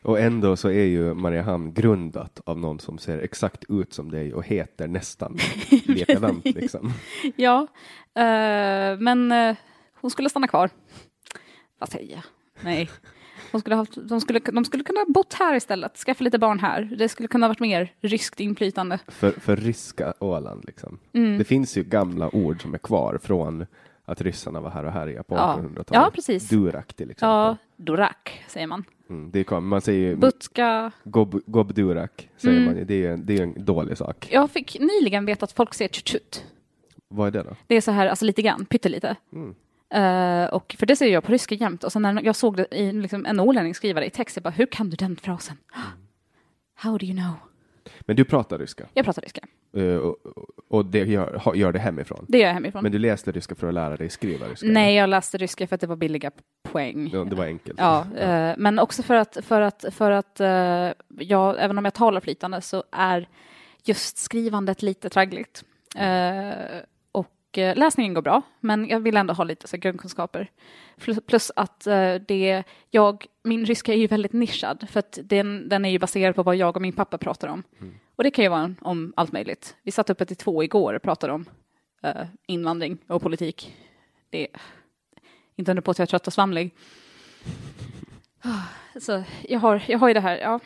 Och 0.03 0.21
ändå 0.21 0.57
så 0.57 0.69
är 0.69 0.85
ju 0.85 1.15
Mariehamn 1.15 1.75
grundat 1.75 2.41
av 2.45 2.59
någon 2.59 2.81
som 2.81 2.99
ser 2.99 3.19
exakt 3.19 3.65
ut 3.69 3.93
som 3.93 4.11
dig 4.11 4.35
och 4.35 4.47
heter 4.47 4.89
nästan 4.89 5.39
likadant 5.85 6.45
liksom. 6.45 6.93
Ja, 7.37 7.67
eh, 8.15 8.99
men 8.99 9.33
eh, 9.33 9.57
hon 10.01 10.11
skulle 10.11 10.29
stanna 10.29 10.49
kvar. 10.49 10.71
Vad 11.79 11.89
säger 11.89 12.15
jag? 12.15 12.23
Nej. 12.61 12.91
Hon 13.53 13.61
skulle 13.61 13.77
haft, 13.77 14.09
de, 14.09 14.21
skulle, 14.21 14.39
de 14.39 14.65
skulle 14.65 14.85
kunna 14.85 15.05
bott 15.09 15.35
här 15.35 15.55
istället, 15.55 15.97
skaffa 15.97 16.25
lite 16.25 16.39
barn 16.39 16.59
här. 16.59 16.83
Det 16.99 17.09
skulle 17.09 17.29
kunna 17.29 17.49
varit 17.49 17.61
mer 17.61 17.93
ryskt 18.01 18.41
inflytande. 18.41 18.99
För, 19.09 19.31
för 19.31 19.57
ryska 19.57 20.15
Åland 20.19 20.65
liksom. 20.67 20.99
Mm. 21.13 21.39
Det 21.39 21.45
finns 21.45 21.77
ju 21.77 21.83
gamla 21.83 22.35
ord 22.35 22.63
som 22.63 22.75
är 22.75 22.79
kvar 22.79 23.19
från 23.23 23.67
att 24.09 24.21
ryssarna 24.21 24.61
var 24.61 24.71
här 24.71 24.85
och 24.85 24.93
härjade 24.93 25.23
på 25.25 25.35
Ja. 25.35 25.57
1800-talet. 25.61 25.89
Ja, 25.91 26.11
precis. 26.15 26.49
Durak 26.49 26.95
till 26.95 27.11
exempel. 27.11 27.29
Ja, 27.29 27.57
Dorak 27.77 28.45
säger 28.49 28.67
man. 28.67 28.85
Mm, 29.11 29.31
det 29.31 29.45
kom, 29.45 29.69
man 29.69 29.81
säger 29.81 30.09
ju 30.09 30.17
Butska. 30.17 30.93
gob, 31.05 31.41
gob-durak, 31.47 32.29
säger 32.37 32.57
Mm. 32.57 32.67
man 32.69 32.77
ju. 32.79 32.85
Det 32.85 32.95
är 32.95 32.99
ju 32.99 33.13
en, 33.13 33.27
det 33.27 33.39
är 33.39 33.43
en 33.43 33.65
dålig 33.65 33.99
sak. 33.99 34.29
Jag 34.31 34.51
fick 34.51 34.77
nyligen 34.81 35.25
veta 35.27 35.45
att 35.45 35.53
folk 35.53 35.75
säger 35.75 35.89
tjut 35.89 36.45
Vad 37.09 37.27
är 37.27 37.31
det 37.33 37.43
då? 37.43 37.57
Det 37.67 37.75
är 37.75 37.81
så 37.81 37.91
här, 37.91 38.07
alltså 38.07 38.25
lite 38.25 38.43
grann, 38.43 38.65
pyttelite. 38.65 39.17
Mm. 39.33 39.55
Eh, 39.91 40.49
och 40.51 40.77
för 40.79 40.87
det 40.87 40.97
säger 40.97 41.13
jag 41.15 41.25
på 41.25 41.33
ryska 41.33 41.55
jämt. 41.55 41.85
Och 41.85 41.93
sen 41.93 42.03
när 42.03 42.23
jag 42.23 42.37
såg 42.37 42.57
det 42.57 42.67
i 42.75 42.93
liksom, 42.93 43.27
en 43.27 43.41
ålänning 43.41 43.75
skriva 43.75 44.01
det 44.01 44.07
i 44.07 44.11
text, 44.11 44.37
jag 44.37 44.43
bara, 44.43 44.51
hur 44.51 44.67
kan 44.67 44.91
du 44.91 44.97
den 44.97 45.17
frasen? 45.17 45.57
How 46.75 46.99
do 46.99 47.07
you 47.07 47.17
know? 47.17 47.33
Men 48.01 48.17
du 48.17 48.25
pratar 48.25 48.59
ryska 48.59 48.87
Jag 48.95 49.05
pratar 49.05 49.23
ryska. 49.23 49.41
eh, 49.77 49.97
och, 49.97 50.17
och 50.69 50.85
det 50.87 50.99
gör, 50.99 51.53
gör 51.55 51.73
det 51.73 51.79
hemifrån. 51.79 52.25
Det 52.29 52.39
gör 52.39 52.47
jag 52.47 52.55
hemifrån. 52.55 52.83
Men 52.83 52.93
du 52.93 52.99
läste 52.99 53.33
ryska 53.33 53.55
för 53.55 53.69
att 53.69 53.75
lära 53.75 53.97
dig 53.97 54.11
skriva 54.11 54.47
ryska? 54.47 54.67
Nej, 54.67 54.95
jag 54.95 55.11
läste 55.11 55.39
ryska 55.39 55.67
för 55.67 55.75
att 55.75 55.81
det 55.81 55.87
var 55.87 55.97
billiga 55.97 56.31
poäng. 56.63 57.11
Ja, 57.13 57.25
det 57.25 57.37
var 57.37 57.45
enkelt. 57.45 57.79
Ja, 57.79 58.07
eh, 58.17 58.55
men 58.59 58.79
också 58.79 59.03
för 59.03 59.15
att, 59.15 59.39
för 59.43 59.61
att, 59.61 59.85
för 59.91 60.11
att 60.11 60.41
eh, 60.41 60.49
jag, 61.19 61.57
även 61.59 61.79
om 61.79 61.85
jag 61.85 61.95
talar 61.95 62.21
flytande 62.21 62.61
så 62.61 62.85
är 62.93 63.29
just 63.85 64.19
skrivandet 64.19 64.83
lite 64.83 65.09
traggligt. 65.09 65.65
Och 67.49 67.59
eh, 67.59 67.77
läsningen 67.77 68.15
går 68.15 68.23
bra, 68.23 68.43
men 68.61 68.89
jag 68.89 69.01
vill 69.01 69.17
ändå 69.17 69.35
ha 69.35 69.45
lite 69.45 69.69
så 69.69 69.77
grundkunskaper. 69.77 70.51
Plus, 71.27 71.51
att 71.57 71.87
eh, 71.87 72.15
det, 72.15 72.65
jag, 72.91 73.27
min 73.43 73.67
ryska 73.67 73.93
är 73.93 73.97
ju 73.99 74.07
väldigt 74.07 74.33
nischad, 74.33 74.87
för 74.91 74.99
att 74.99 75.19
den, 75.23 75.69
den 75.69 75.85
är 75.85 75.89
ju 75.89 75.99
baserad 75.99 76.35
på 76.35 76.43
vad 76.43 76.57
jag 76.57 76.77
och 76.77 76.83
min 76.83 76.93
pappa 76.93 77.19
pratar 77.19 77.49
om. 77.49 77.63
Och 78.17 78.25
det 78.25 78.31
kan 78.31 78.45
ju 78.45 78.49
vara 78.49 78.65
om, 78.65 78.77
om 78.81 79.13
allt 79.17 79.33
möjligt. 79.33 79.77
Vi 79.83 79.91
satt 79.91 80.11
uppe 80.11 80.27
till 80.27 80.37
två 80.37 80.63
igår 80.63 80.95
och 80.95 81.03
pratade 81.03 81.33
om 81.33 81.45
eh, 82.03 82.27
invandring 82.47 82.99
och 83.07 83.23
politik. 83.23 83.77
Det 84.31 84.43
är 84.43 84.61
inte 85.57 85.73
under 85.73 85.83
på 85.83 85.91
att 85.91 85.99
jag 85.99 86.07
är 86.07 86.11
trött 86.11 86.27
och 86.27 86.33
svamlig. 86.33 86.75
Så 89.01 89.25
jag 89.49 89.61
har, 89.61 89.83
jag 89.89 89.99
har 89.99 90.09
ju 90.09 90.15
det 90.15 90.21
här, 90.21 90.37
ja, 90.37 90.61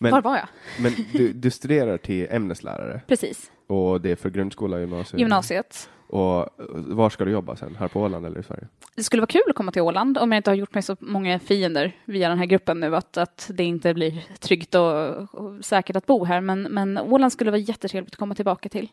Men, 0.00 0.10
var 0.10 0.22
var 0.22 0.36
jag? 0.36 0.48
men 0.80 0.92
du, 1.12 1.32
du 1.32 1.50
studerar 1.50 1.98
till 1.98 2.26
ämneslärare 2.30 3.00
Precis, 3.06 3.50
och 3.68 4.00
det 4.00 4.10
är 4.10 4.16
för 4.16 4.30
grundskola 4.30 4.76
och 4.76 4.80
gymnasium? 4.80 5.20
gymnasiet. 5.20 5.90
Och 6.06 6.40
eh, 6.40 6.46
var 6.70 7.10
ska 7.10 7.24
du 7.24 7.30
jobba 7.30 7.56
sen? 7.56 7.76
Här 7.76 7.88
på 7.88 8.00
Åland 8.00 8.26
eller 8.26 8.40
i 8.40 8.42
Sverige? 8.42 8.68
Det 8.96 9.02
skulle 9.02 9.20
vara 9.20 9.26
kul 9.26 9.42
att 9.48 9.54
komma 9.54 9.72
till 9.72 9.82
Åland 9.82 10.18
om 10.18 10.32
jag 10.32 10.38
inte 10.38 10.50
har 10.50 10.56
gjort 10.56 10.74
mig 10.74 10.82
så 10.82 10.96
många 11.00 11.38
fiender 11.38 11.96
via 12.04 12.28
den 12.28 12.38
här 12.38 12.46
gruppen 12.46 12.80
nu, 12.80 12.96
att, 12.96 13.16
att 13.16 13.50
det 13.54 13.64
inte 13.64 13.94
blir 13.94 14.24
tryggt 14.40 14.74
och, 14.74 15.34
och 15.34 15.64
säkert 15.64 15.96
att 15.96 16.06
bo 16.06 16.24
här. 16.24 16.40
Men, 16.40 16.62
men 16.62 16.98
Åland 16.98 17.32
skulle 17.32 17.50
vara 17.50 17.60
jättetrevligt 17.60 18.14
att 18.14 18.18
komma 18.18 18.34
tillbaka 18.34 18.68
till. 18.68 18.88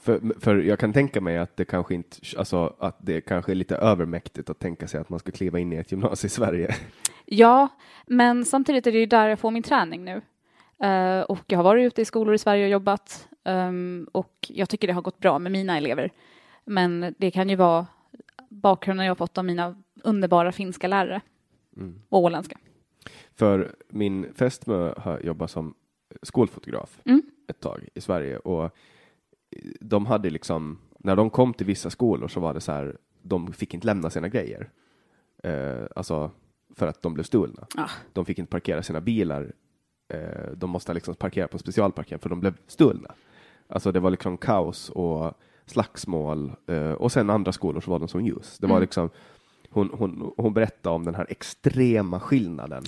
För, 0.00 0.40
för 0.40 0.56
jag 0.56 0.78
kan 0.78 0.92
tänka 0.92 1.20
mig 1.20 1.38
att 1.38 1.56
det 1.56 1.64
kanske 1.64 1.94
inte, 1.94 2.16
alltså 2.38 2.74
att 2.78 2.96
det 3.00 3.20
kanske 3.20 3.52
är 3.52 3.54
lite 3.54 3.76
övermäktigt 3.76 4.50
att 4.50 4.58
tänka 4.58 4.86
sig 4.88 5.00
att 5.00 5.08
man 5.08 5.18
ska 5.18 5.30
kliva 5.32 5.58
in 5.58 5.72
i 5.72 5.76
ett 5.76 5.92
gymnasium 5.92 6.26
i 6.26 6.30
Sverige. 6.30 6.74
Ja, 7.24 7.68
men 8.06 8.44
samtidigt 8.44 8.86
är 8.86 8.92
det 8.92 8.98
ju 8.98 9.06
där 9.06 9.28
jag 9.28 9.38
får 9.38 9.50
min 9.50 9.62
träning 9.62 10.04
nu. 10.04 10.22
Eh, 10.82 11.20
och 11.20 11.44
jag 11.46 11.58
har 11.58 11.64
varit 11.64 11.86
ute 11.86 12.02
i 12.02 12.04
skolor 12.04 12.34
i 12.34 12.38
Sverige 12.38 12.64
och 12.64 12.70
jobbat. 12.70 13.27
Ehm, 13.48 14.08
och 14.12 14.34
jag 14.48 14.68
tycker 14.68 14.86
det 14.86 14.92
har 14.92 15.02
gått 15.02 15.18
bra 15.18 15.38
med 15.38 15.52
mina 15.52 15.76
elever. 15.76 16.10
Men 16.64 17.14
det 17.18 17.30
kan 17.30 17.48
ju 17.48 17.56
vara 17.56 17.86
bakgrunden 18.48 19.06
jag 19.06 19.18
fått 19.18 19.38
av 19.38 19.44
mina 19.44 19.76
underbara 20.04 20.52
finska 20.52 20.88
lärare. 20.88 21.20
Och 22.08 22.18
åländska. 22.18 22.58
För 23.34 23.74
min 23.88 24.34
fästmö 24.34 24.94
har 24.96 25.20
jobbat 25.20 25.50
som 25.50 25.74
skolfotograf 26.22 27.00
Mm. 27.04 27.22
ett 27.48 27.60
tag 27.60 27.88
i 27.94 28.00
Sverige 28.00 28.38
och 28.38 28.76
de 29.80 30.06
hade 30.06 30.30
liksom, 30.30 30.78
när 30.98 31.16
de 31.16 31.30
kom 31.30 31.54
till 31.54 31.66
vissa 31.66 31.90
skolor 31.90 32.28
så 32.28 32.40
var 32.40 32.54
det 32.54 32.60
så 32.60 32.72
här, 32.72 32.96
de 33.22 33.52
fick 33.52 33.74
inte 33.74 33.86
lämna 33.86 34.10
sina 34.10 34.28
grejer. 34.28 34.70
Eh, 35.42 35.86
alltså 35.96 36.30
för 36.74 36.86
att 36.86 37.02
de 37.02 37.14
blev 37.14 37.24
stulna. 37.24 37.66
Ah. 37.74 37.90
De 38.12 38.24
fick 38.24 38.38
inte 38.38 38.50
parkera 38.50 38.82
sina 38.82 39.00
bilar. 39.00 39.52
Eh, 40.08 40.50
de 40.56 40.70
måste 40.70 40.94
liksom 40.94 41.14
parkera 41.14 41.48
på 41.48 41.58
specialparkering 41.58 42.18
för 42.20 42.28
de 42.30 42.40
blev 42.40 42.54
stulna. 42.66 43.14
Alltså 43.68 43.92
det 43.92 44.00
var 44.00 44.10
liksom 44.10 44.36
kaos 44.36 44.90
och 44.90 45.32
slagsmål 45.66 46.52
eh, 46.66 46.92
och 46.92 47.12
sen 47.12 47.30
andra 47.30 47.52
skolor 47.52 47.80
så 47.80 47.90
var 47.90 47.98
de 47.98 48.08
som 48.08 48.24
ljus. 48.26 48.58
Det 48.58 48.66
var 48.66 48.74
Mm. 48.76 48.80
liksom, 48.80 49.10
hon, 49.70 49.90
hon, 49.92 50.32
hon 50.36 50.54
berättade 50.54 50.94
om 50.94 51.04
den 51.04 51.14
här 51.14 51.26
extrema 51.28 52.20
skillnaden 52.20 52.82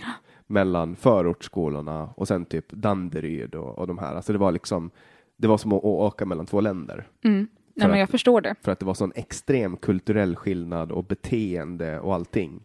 mellan 0.46 0.96
förortsskolorna 0.96 2.10
och 2.16 2.28
sen 2.28 2.44
typ 2.44 2.72
Danderyd 2.72 3.54
och, 3.54 3.78
och 3.78 3.86
de 3.86 3.98
här. 3.98 4.14
Alltså 4.14 4.32
det 4.32 4.38
var 4.38 4.52
liksom, 4.52 4.90
det 5.36 5.48
var 5.48 5.58
som 5.58 5.72
att, 5.72 5.78
att 5.78 5.84
åka 5.84 6.24
mellan 6.26 6.46
två 6.46 6.60
länder. 6.60 7.06
Mm. 7.24 7.48
Nej, 7.74 7.88
men 7.88 7.90
att- 7.92 7.98
jag 7.98 8.08
förstår 8.10 8.40
det. 8.40 8.54
För 8.62 8.72
att 8.72 8.78
det 8.78 8.86
var 8.86 8.94
sån 8.94 9.12
extrem 9.14 9.76
kulturell 9.76 10.36
skillnad 10.36 10.92
och 10.92 11.04
beteende 11.04 12.00
och 12.00 12.14
allting. 12.14 12.60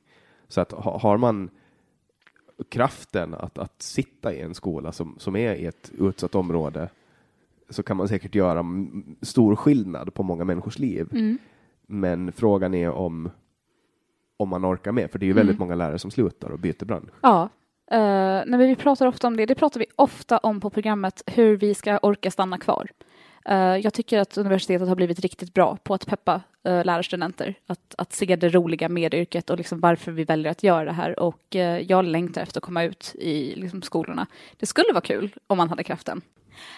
Så 0.48 0.62
att 0.62 0.72
ha, 0.72 0.98
har 1.00 1.18
man 1.18 1.50
kraften 2.70 3.34
att, 3.34 3.58
att 3.58 3.82
sitta 3.82 4.34
i 4.34 4.42
en 4.42 4.54
skola 4.56 4.92
som, 4.92 5.16
som 5.18 5.36
är 5.36 5.56
i 5.56 5.66
ett 5.66 5.92
utsatt 5.98 6.36
område 6.36 6.90
så 7.70 7.84
kan 7.84 7.98
man 7.98 8.08
säkert 8.08 8.36
göra 8.36 8.66
stor 9.22 9.56
skillnad 9.56 10.14
på 10.14 10.24
många 10.24 10.44
människors 10.44 10.80
liv. 10.80 11.08
Mm. 11.12 11.38
Men 11.88 12.32
frågan 12.32 12.74
är 12.74 12.90
om, 12.90 13.30
om 14.38 14.50
man 14.50 14.66
orkar 14.66 14.92
med, 14.92 15.12
för 15.12 15.20
det 15.20 15.26
är 15.26 15.28
ju 15.28 15.34
väldigt 15.34 15.56
Mm. 15.56 15.68
många 15.68 15.76
lärare 15.76 16.00
som 16.00 16.12
slutar 16.12 16.50
och 16.50 16.60
byter 16.60 16.86
bransch. 16.86 17.14
Ja, 17.22 17.50
uh, 17.94 17.98
nej, 17.98 18.46
men 18.48 18.60
vi 18.60 18.76
pratar 18.76 19.08
ofta 19.08 19.28
om 19.28 19.38
det. 19.38 19.46
Det 19.46 19.56
pratar 19.56 19.80
vi 19.80 19.86
ofta 19.96 20.38
om 20.38 20.62
på 20.62 20.70
programmet, 20.70 21.24
hur 21.26 21.58
vi 21.58 21.74
ska 21.74 21.98
orka 21.98 22.32
stanna 22.32 22.58
kvar. 22.58 22.88
Eh, 23.46 23.78
jag 23.78 23.94
tycker 23.94 24.20
att 24.20 24.38
universitetet 24.38 24.88
har 24.88 24.96
blivit 24.96 25.20
riktigt 25.20 25.54
bra 25.54 25.78
på 25.84 25.94
att 25.94 26.06
peppa 26.06 26.36
uh, 26.68 26.86
lärarstudenter, 26.86 27.56
att, 27.68 27.96
att 27.98 28.14
se 28.14 28.36
det 28.36 28.50
roliga 28.50 28.90
med 28.90 29.14
yrket 29.14 29.50
och 29.50 29.58
liksom 29.58 29.80
varför 29.80 30.12
vi 30.12 30.24
väljer 30.24 30.52
att 30.52 30.64
göra 30.64 30.86
det 30.86 30.92
här. 30.92 31.20
Och 31.20 31.56
eh, 31.56 31.80
jag 31.80 32.06
längtar 32.06 32.42
efter 32.42 32.60
att 32.60 32.64
komma 32.64 32.84
ut 32.84 33.16
i 33.16 33.56
liksom, 33.56 33.82
skolorna. 33.82 34.28
Det 34.58 34.66
skulle 34.66 34.94
vara 34.94 35.02
kul 35.02 35.36
om 35.48 35.58
man 35.58 35.70
hade 35.70 35.84
kraften. 35.84 36.22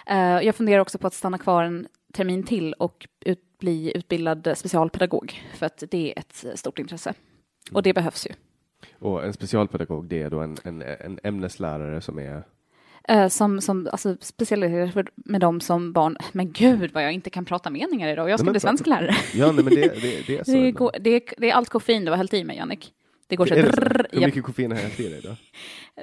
Eh, 0.08 0.18
jag 0.18 0.56
funderar 0.56 0.80
också 0.80 0.98
på 0.98 1.08
att 1.08 1.14
stanna 1.14 1.38
kvar 1.38 1.64
en 1.64 1.88
termin 2.14 2.44
till 2.44 2.74
och 2.74 3.08
ut, 3.20 3.58
bli 3.60 3.98
utbildad 3.98 4.54
specialpedagog, 4.56 5.44
för 5.56 5.66
att 5.66 5.84
det 5.92 6.12
är 6.12 6.20
ett 6.20 6.60
stort 6.60 6.80
intresse. 6.80 7.14
Och 7.72 7.84
det 7.84 7.94
behövs 7.94 8.28
ju. 8.28 8.32
Och 9.00 9.26
en 9.26 9.34
specialpedagog, 9.34 10.06
det 10.06 10.22
är 10.22 10.30
då 10.30 10.40
en, 10.40 10.58
en, 10.64 10.82
en 10.82 11.20
ämneslärare 11.24 12.02
som 12.02 12.20
är 12.20 12.44
Eh, 13.10 13.28
som, 13.28 13.62
som 13.62 13.88
alltså, 13.92 14.18
specialiserar 14.20 15.06
med 15.16 15.42
dem 15.42 15.62
som 15.62 15.94
barn. 15.94 16.18
Men 16.32 16.52
gud 16.52 16.92
vad 16.94 17.04
jag 17.04 17.12
inte 17.12 17.30
kan 17.30 17.46
prata 17.46 17.70
meningar 17.70 18.08
idag. 18.08 18.30
Jag 18.30 18.40
ska 18.40 18.44
Nej, 18.44 18.48
men 18.48 18.54
bli 18.54 18.60
svensklärare. 18.60 19.16
Ja, 19.34 19.52
nej, 19.52 19.64
men 19.64 19.76
det, 19.76 20.02
det, 20.02 20.28
det 20.28 20.38
är 20.38 20.44
så. 20.46 20.52
Det, 20.52 20.72
går, 20.72 20.92
det, 21.00 21.10
är, 21.10 21.22
det 21.38 21.50
är 21.50 21.54
allt 21.54 21.70
koffein 21.70 22.06
du 22.06 22.12
har 22.12 22.18
hällt 22.18 22.34
i 22.34 22.44
mig, 22.44 22.58
Jannik. 22.58 22.94
Det 23.30 23.36
går 23.36 23.46
så 23.46 23.54
Är 23.54 23.64
det 23.64 23.74
så? 23.74 23.82
drrrr, 23.82 24.08
Hur 24.12 24.26
mycket 24.26 24.44
koffein 24.44 24.72
har 24.72 24.80
jag 24.80 25.00
i 25.00 25.10
dig 25.10 25.22
då? 25.24 25.36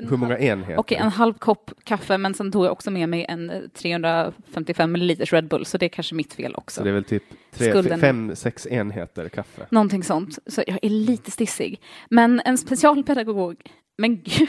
Hur 0.08 0.16
många 0.16 0.38
enheter? 0.38 0.78
Okej, 0.78 0.98
en 0.98 1.10
halv 1.10 1.34
kopp 1.34 1.70
kaffe, 1.84 2.18
men 2.18 2.34
sen 2.34 2.52
tog 2.52 2.64
jag 2.64 2.72
också 2.72 2.90
med 2.90 3.08
mig 3.08 3.26
en 3.28 3.50
eh, 3.50 3.60
355 3.74 4.92
milliliters 4.92 5.32
Red 5.32 5.48
Bull, 5.48 5.66
så 5.66 5.78
det 5.78 5.86
är 5.86 5.88
kanske 5.88 6.14
mitt 6.14 6.34
fel 6.34 6.54
också. 6.54 6.80
Så 6.80 6.84
det 6.84 6.90
är 6.90 6.94
väl 6.94 7.04
typ 7.04 7.22
tre, 7.52 7.70
Skulden. 7.70 8.00
fem, 8.00 8.36
sex 8.36 8.66
enheter 8.66 9.28
kaffe. 9.28 9.66
Någonting 9.70 10.02
sånt. 10.04 10.38
Så 10.46 10.62
jag 10.66 10.78
är 10.82 10.90
lite 10.90 11.30
stissig. 11.30 11.80
Men 12.10 12.40
en 12.44 12.58
specialpedagog, 12.58 13.56
men 13.98 14.16
gud. 14.16 14.48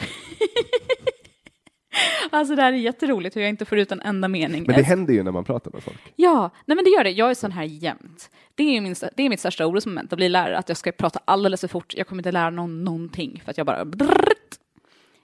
Alltså 2.30 2.54
det 2.56 2.62
här 2.62 2.72
är 2.72 2.76
jätteroligt 2.76 3.36
hur 3.36 3.40
jag 3.40 3.50
inte 3.50 3.64
får 3.64 3.78
ut 3.78 3.92
en 3.92 4.00
enda 4.00 4.28
mening. 4.28 4.64
Men 4.66 4.76
det 4.76 4.82
händer 4.82 5.14
ju 5.14 5.22
när 5.22 5.32
man 5.32 5.44
pratar 5.44 5.70
med 5.70 5.82
folk. 5.82 6.12
Ja, 6.16 6.50
nej 6.64 6.76
men 6.76 6.84
det 6.84 6.90
gör 6.90 7.04
det. 7.04 7.10
Jag 7.10 7.30
är 7.30 7.34
sån 7.34 7.52
här 7.52 7.64
jämt. 7.64 8.30
Det 8.54 8.76
är, 8.76 8.80
min, 8.80 8.94
det 9.16 9.22
är 9.22 9.28
mitt 9.28 9.40
största 9.40 9.66
orosmoment 9.66 10.12
att 10.12 10.16
bli 10.16 10.28
lärare, 10.28 10.58
att 10.58 10.68
jag 10.68 10.78
ska 10.78 10.92
prata 10.92 11.20
alldeles 11.24 11.60
för 11.60 11.68
fort. 11.68 11.94
Jag 11.96 12.06
kommer 12.06 12.20
inte 12.20 12.32
lära 12.32 12.50
någon 12.50 12.84
någonting 12.84 13.42
för 13.44 13.50
att 13.50 13.58
jag 13.58 13.66
bara... 13.66 13.84
Brrrt. 13.84 14.54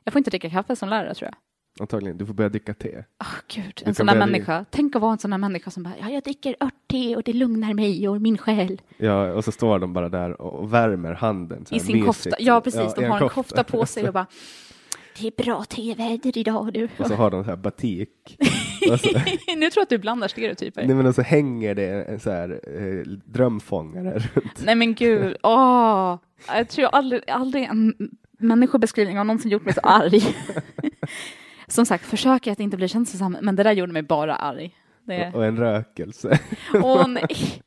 Jag 0.05 0.13
får 0.13 0.19
inte 0.21 0.31
dricka 0.31 0.51
kaffe 0.51 0.77
som 0.77 0.89
lärare 0.89 1.15
tror 1.15 1.27
jag. 1.29 1.35
Antagligen. 1.81 2.19
Du 2.19 2.27
får 2.27 2.35
börja 2.35 2.49
dricka 2.49 2.75
te. 2.75 3.05
Ah, 3.19 3.25
gud, 3.49 3.73
Du 3.85 3.89
en 3.89 3.95
sån 3.95 4.07
där 4.07 4.15
börja- 4.15 4.27
människa. 4.27 4.65
Tänk 4.71 4.97
att 4.97 5.03
vara 5.03 5.13
en 5.13 5.19
sån 5.19 5.31
där 5.31 5.39
människa 5.39 5.71
som 5.71 5.83
bara, 5.83 5.95
ja, 6.01 6.09
jag 6.11 6.23
dricker 6.23 6.57
örtte 6.61 7.17
och 7.17 7.23
det 7.23 7.33
lugnar 7.33 7.75
mig 7.75 8.09
och 8.09 8.21
min 8.23 8.39
själ. 8.39 8.81
Ja, 8.97 9.33
och 9.33 9.45
så 9.45 9.53
står 9.53 9.79
de 9.79 9.93
bara 9.93 10.09
där 10.09 10.41
och 10.41 10.75
värmer 10.75 11.13
handen. 11.13 11.65
I 11.71 11.75
här 11.75 11.79
sin 11.85 11.87
mysigt. 11.93 12.07
kofta. 12.07 12.37
Ja, 12.39 12.61
precis. 12.61 12.81
i 12.81 13.01
de 13.01 13.05
har 13.07 13.21
en 13.21 13.29
kofta 13.29 13.65
på 13.65 13.87
sig 13.87 14.07
och 14.09 14.15
bara, 14.15 14.27
det 15.21 15.27
är 15.27 15.45
bra 15.45 15.65
teväder 15.65 16.39
idag 16.39 16.73
du. 16.73 16.89
Och 16.99 17.07
så 17.07 17.15
har 17.15 17.31
de 17.31 17.45
så 17.45 17.51
här 17.51 17.57
batik. 17.57 18.37
så, 19.01 19.09
nu 19.57 19.71
tror 19.71 19.81
jag 19.81 19.83
att 19.83 19.89
du 19.89 19.99
blandar 19.99 20.29
stereotyper. 20.29 20.87
nej, 20.87 20.97
men 20.97 21.07
och 21.07 21.15
så 21.15 21.23
hänger 21.23 21.75
det 21.75 22.05
en 22.05 22.21
så 22.21 22.31
här 22.31 22.61
eh, 22.67 23.07
drömfångare 23.25 24.19
runt. 24.19 24.63
Nej 24.65 24.75
men 24.75 24.95
gud, 24.95 25.37
åh! 25.43 26.19
Jag 26.47 26.69
tror 26.69 26.87
aldrig, 26.87 27.31
aldrig 27.31 27.65
en 27.65 27.95
människobeskrivning 28.39 29.17
har 29.17 29.25
någonsin 29.25 29.51
gjort 29.51 29.65
mig 29.65 29.75
så 29.75 29.81
arg. 29.81 30.21
Som 31.67 31.87
sagt, 31.87 32.07
försöker 32.07 32.53
att 32.53 32.61
inte 32.61 32.77
bli 32.77 32.89
känslosam, 32.89 33.37
men 33.43 33.57
det 33.57 33.63
där 33.63 33.73
gjorde 33.73 33.93
mig 33.93 34.03
bara 34.03 34.37
arg. 34.37 34.75
Det... 35.07 35.29
Och, 35.29 35.35
och 35.35 35.47
en 35.47 35.57
rökelse. 35.57 36.39
Åh 36.75 37.09
nej! 37.09 37.63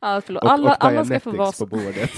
Ja, 0.00 0.20
förlåt. 0.26 0.42
Och, 0.42 0.50
Alla, 0.52 0.70
och 0.70 0.84
alla 0.84 1.04
ska 1.04 1.20
få 1.20 1.30
vara 1.30 1.52
på 1.52 1.66
bordet. 1.66 2.10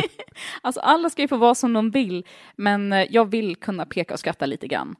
alltså, 0.60 0.80
alla 0.80 1.10
ska 1.10 1.22
ju 1.22 1.28
få 1.28 1.36
vara 1.36 1.54
som 1.54 1.72
de 1.72 1.90
vill, 1.90 2.26
men 2.56 2.92
eh, 2.92 3.06
jag 3.10 3.30
vill 3.30 3.56
kunna 3.56 3.86
peka 3.86 4.14
och 4.14 4.20
skratta 4.20 4.46
lite 4.46 4.66
grann. 4.68 4.96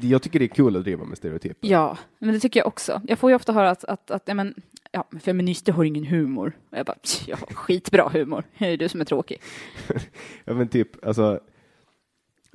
Jag 0.00 0.22
tycker 0.22 0.38
det 0.38 0.44
är 0.44 0.48
kul 0.48 0.76
att 0.76 0.82
driva 0.84 1.04
med 1.04 1.18
stereotyper. 1.18 1.68
Ja, 1.68 1.98
men 2.18 2.34
det 2.34 2.40
tycker 2.40 2.60
jag 2.60 2.66
också. 2.66 3.00
Jag 3.08 3.18
får 3.18 3.30
ju 3.30 3.36
ofta 3.36 3.52
höra 3.52 3.70
att, 3.70 3.84
att, 3.84 4.10
att 4.10 4.22
ja, 4.26 4.34
men, 4.34 4.54
ja, 4.92 5.04
feminister 5.20 5.72
har 5.72 5.84
ingen 5.84 6.04
humor. 6.06 6.52
Och 6.70 6.78
jag 6.78 6.86
bara, 6.86 6.96
"Pff, 6.96 7.28
jag 7.28 7.36
har 7.36 7.46
skitbra 7.46 8.08
humor. 8.08 8.44
Det 8.58 8.66
är 8.66 8.76
du 8.76 8.88
som 8.88 9.00
är 9.00 9.04
tråkig. 9.04 9.40
Ja, 10.44 10.54
men 10.54 10.68
typ, 10.68 11.06
alltså, 11.06 11.40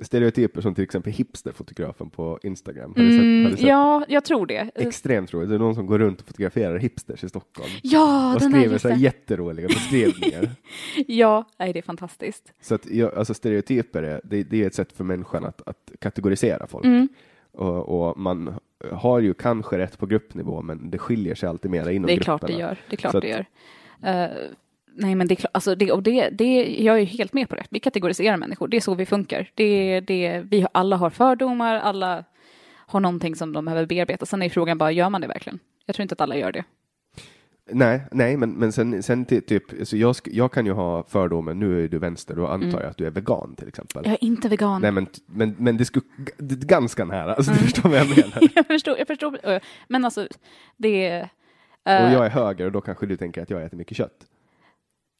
stereotyper 0.00 0.60
som 0.60 0.74
till 0.74 0.84
exempel 0.84 1.12
hipsterfotografen 1.12 2.10
på 2.10 2.38
Instagram. 2.42 2.94
Har 2.96 3.02
du 3.04 3.10
sett, 3.10 3.18
har 3.20 3.50
du 3.50 3.56
sett? 3.56 3.66
Ja, 3.66 4.04
jag 4.08 4.24
tror 4.24 4.46
det. 4.46 4.70
Extremt 4.74 5.34
roligt. 5.34 5.48
Det 5.48 5.54
är 5.54 5.58
någon 5.58 5.74
som 5.74 5.86
går 5.86 5.98
runt 5.98 6.20
och 6.20 6.26
fotograferar 6.26 6.78
hipsters 6.78 7.24
i 7.24 7.28
Stockholm. 7.28 7.68
Ja, 7.82 8.34
och 8.34 8.40
den 8.40 8.50
skriver 8.52 8.78
så 8.78 8.88
här 8.88 8.96
jätteroliga 8.96 9.68
beskrivningar. 9.68 10.50
Ja, 11.06 11.44
nej, 11.58 11.72
det 11.72 11.78
är 11.78 11.82
fantastiskt. 11.82 12.52
så 12.60 12.74
att, 12.74 12.86
jag, 12.90 13.14
alltså 13.14 13.34
stereotyper 13.34 14.02
är, 14.02 14.20
det, 14.24 14.42
det 14.42 14.62
är 14.62 14.66
ett 14.66 14.74
sätt 14.74 14.92
för 14.92 15.04
människan 15.04 15.44
att, 15.44 15.68
att 15.68 15.90
kategorisera 15.98 16.66
folk. 16.66 16.84
Mm. 16.84 17.08
Och, 17.52 18.08
och 18.10 18.18
man 18.18 18.54
har 18.92 19.20
ju 19.20 19.34
kanske 19.34 19.78
rätt 19.78 19.98
på 19.98 20.06
gruppnivå, 20.06 20.62
men 20.62 20.90
det 20.90 20.98
skiljer 20.98 21.34
sig 21.34 21.48
alltid 21.48 21.70
mera 21.70 21.92
inom 21.92 22.06
Det 22.06 22.12
är 22.12 22.16
grupperna. 22.16 22.38
klart 22.38 22.46
det 22.50 22.58
gör. 22.58 22.76
Det 22.90 22.94
är 22.94 22.96
klart 22.96 23.14
att- 23.14 23.22
det 23.22 23.28
gör. 23.28 23.46
Eh, 24.02 24.30
nej, 24.94 25.14
men 25.14 25.28
det 25.28 25.34
är 25.34 25.36
klart, 25.36 25.50
alltså 25.54 25.74
det, 25.74 25.92
och 25.92 26.02
det, 26.02 26.28
det, 26.30 26.76
jag 26.82 27.00
är 27.00 27.04
helt 27.04 27.32
med 27.32 27.48
på 27.48 27.54
det. 27.54 27.64
Vi 27.70 27.80
kategoriserar 27.80 28.36
människor, 28.36 28.68
det 28.68 28.76
är 28.76 28.80
så 28.80 28.94
vi 28.94 29.06
funkar. 29.06 29.50
Det, 29.54 30.00
det, 30.00 30.40
vi 30.50 30.66
alla 30.72 30.96
har 30.96 31.10
fördomar, 31.10 31.74
alla 31.76 32.24
har 32.86 33.00
någonting 33.00 33.34
som 33.36 33.52
de 33.52 33.64
behöver 33.64 33.86
bearbeta. 33.86 34.26
Sen 34.26 34.42
är 34.42 34.48
frågan 34.48 34.78
bara, 34.78 34.92
gör 34.92 35.10
man 35.10 35.20
det 35.20 35.26
verkligen? 35.26 35.58
Jag 35.86 35.96
tror 35.96 36.02
inte 36.02 36.12
att 36.12 36.20
alla 36.20 36.36
gör 36.36 36.52
det. 36.52 36.64
Nej, 37.72 38.00
nej, 38.12 38.36
men, 38.36 38.50
men 38.52 38.72
sen, 38.72 39.02
sen 39.02 39.24
typ, 39.24 39.72
alltså 39.78 39.96
jag, 39.96 40.16
jag 40.24 40.52
kan 40.52 40.66
ju 40.66 40.72
ha 40.72 41.04
fördomen, 41.08 41.58
nu 41.58 41.84
är 41.84 41.88
du 41.88 41.98
vänster, 41.98 42.34
då 42.36 42.46
antar 42.46 42.80
jag 42.80 42.90
att 42.90 42.96
du 42.96 43.06
är 43.06 43.10
vegan 43.10 43.54
till 43.56 43.68
exempel. 43.68 44.02
Jag 44.04 44.12
är 44.12 44.24
inte 44.24 44.48
vegan. 44.48 44.80
Nej, 44.82 44.92
men, 44.92 45.06
men, 45.26 45.54
men 45.58 45.76
det 45.76 45.84
skulle, 45.84 46.04
det 46.36 46.54
är 46.54 46.66
ganska 46.66 47.04
nära, 47.04 47.34
alltså, 47.34 47.50
Mm. 47.52 47.62
du 47.62 47.68
förstår 47.70 47.88
vad 47.88 47.98
jag 47.98 48.08
menar. 48.08 48.38
jag 48.54 48.66
förstår, 48.66 48.98
jag 48.98 49.06
förstår. 49.06 49.38
eh, 49.50 49.60
Men 49.88 50.04
alltså, 50.04 50.28
det 50.76 51.06
är... 51.06 51.28
Och 51.84 51.90
eh, 51.90 52.12
jag 52.12 52.26
är 52.26 52.30
höger 52.30 52.66
och 52.66 52.72
då 52.72 52.80
kanske 52.80 53.06
du 53.06 53.16
tänker 53.16 53.42
att 53.42 53.50
jag 53.50 53.62
äter 53.62 53.76
mycket 53.76 53.96
kött. 53.96 54.26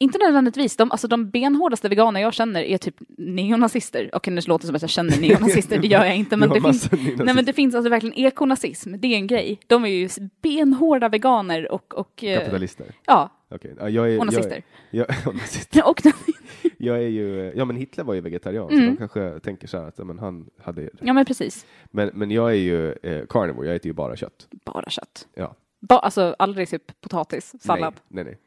Inte 0.03 0.19
nödvändigtvis. 0.19 0.77
De, 0.77 0.91
alltså, 0.91 1.09
de 1.09 1.31
benhårdaste 1.31 1.89
veganer 1.89 2.21
jag 2.21 2.35
känner 2.35 2.63
är 2.63 2.79
typ 2.79 2.95
neonazister. 3.19 4.11
Okej, 4.13 4.35
nu 4.35 4.41
låter 4.47 4.63
det 4.63 4.67
som 4.67 4.77
att 4.77 4.83
jag 4.83 4.91
känner 4.91 5.21
neonazister, 5.21 5.79
det 5.79 5.87
gör 5.89 6.05
jag 6.05 6.17
inte. 6.17 6.37
Men 6.37 6.49
det 6.55 6.61
finns, 6.61 6.91
nej, 6.93 7.35
men 7.35 7.45
det 7.45 7.53
finns 7.53 7.75
alltså 7.75 7.91
verkligen 7.91 8.19
ekonazism, 8.27 8.95
det 8.99 9.09
är 9.09 9.17
en 9.17 9.27
grej. 9.27 9.61
De 9.67 9.85
är 9.85 9.89
ju 9.89 10.09
benhårda 10.43 11.09
veganer 11.09 11.73
och... 11.73 11.95
och 11.95 12.25
eh, 12.25 12.39
Kapitalister. 12.39 12.87
Ja. 13.07 13.31
Ja, 13.79 13.89
jag 13.89 14.11
är, 14.13 14.19
och 14.19 14.27
nazister. 14.27 14.63
Jag, 14.91 15.07
jag, 15.25 15.29
och 15.29 15.35
nazister. 15.35 15.89
och, 15.89 16.01
Jag 16.79 16.97
är 16.97 17.09
ju, 17.09 17.53
ja 17.57 17.65
men 17.65 17.77
Hitler 17.77 18.05
var 18.05 18.15
ju 18.15 18.21
vegetarian, 18.21 18.69
så 18.69 18.75
Mm. 18.75 18.87
de 18.87 18.97
kanske 18.97 19.41
tänker 19.41 19.69
så 19.69 19.79
här 19.79 19.85
att 19.85 19.99
ja, 19.99 20.05
men 20.05 20.19
han 20.19 20.47
hade, 20.63 20.91
ja, 21.01 21.13
men 21.13 21.25
precis. 21.25 21.67
men, 21.91 22.11
men 22.15 22.31
jag 22.31 22.51
är 22.51 22.55
ju 22.55 22.93
eh, 22.93 23.27
carnivore, 23.29 23.67
jag 23.67 23.77
äter 23.77 23.87
ju 23.87 23.93
bara 23.93 24.17
kött. 24.17 24.49
Bara 24.65 24.91
kött. 24.91 25.29
Ja. 25.35 25.57
Ba, 25.81 25.99
alltså 25.99 26.37
aldrig 26.39 26.69
typ 26.69 27.01
potatis, 27.01 27.55
sallad. 27.61 27.95
Nej, 28.09 28.25
nej, 28.25 28.25
nej, 28.25 28.39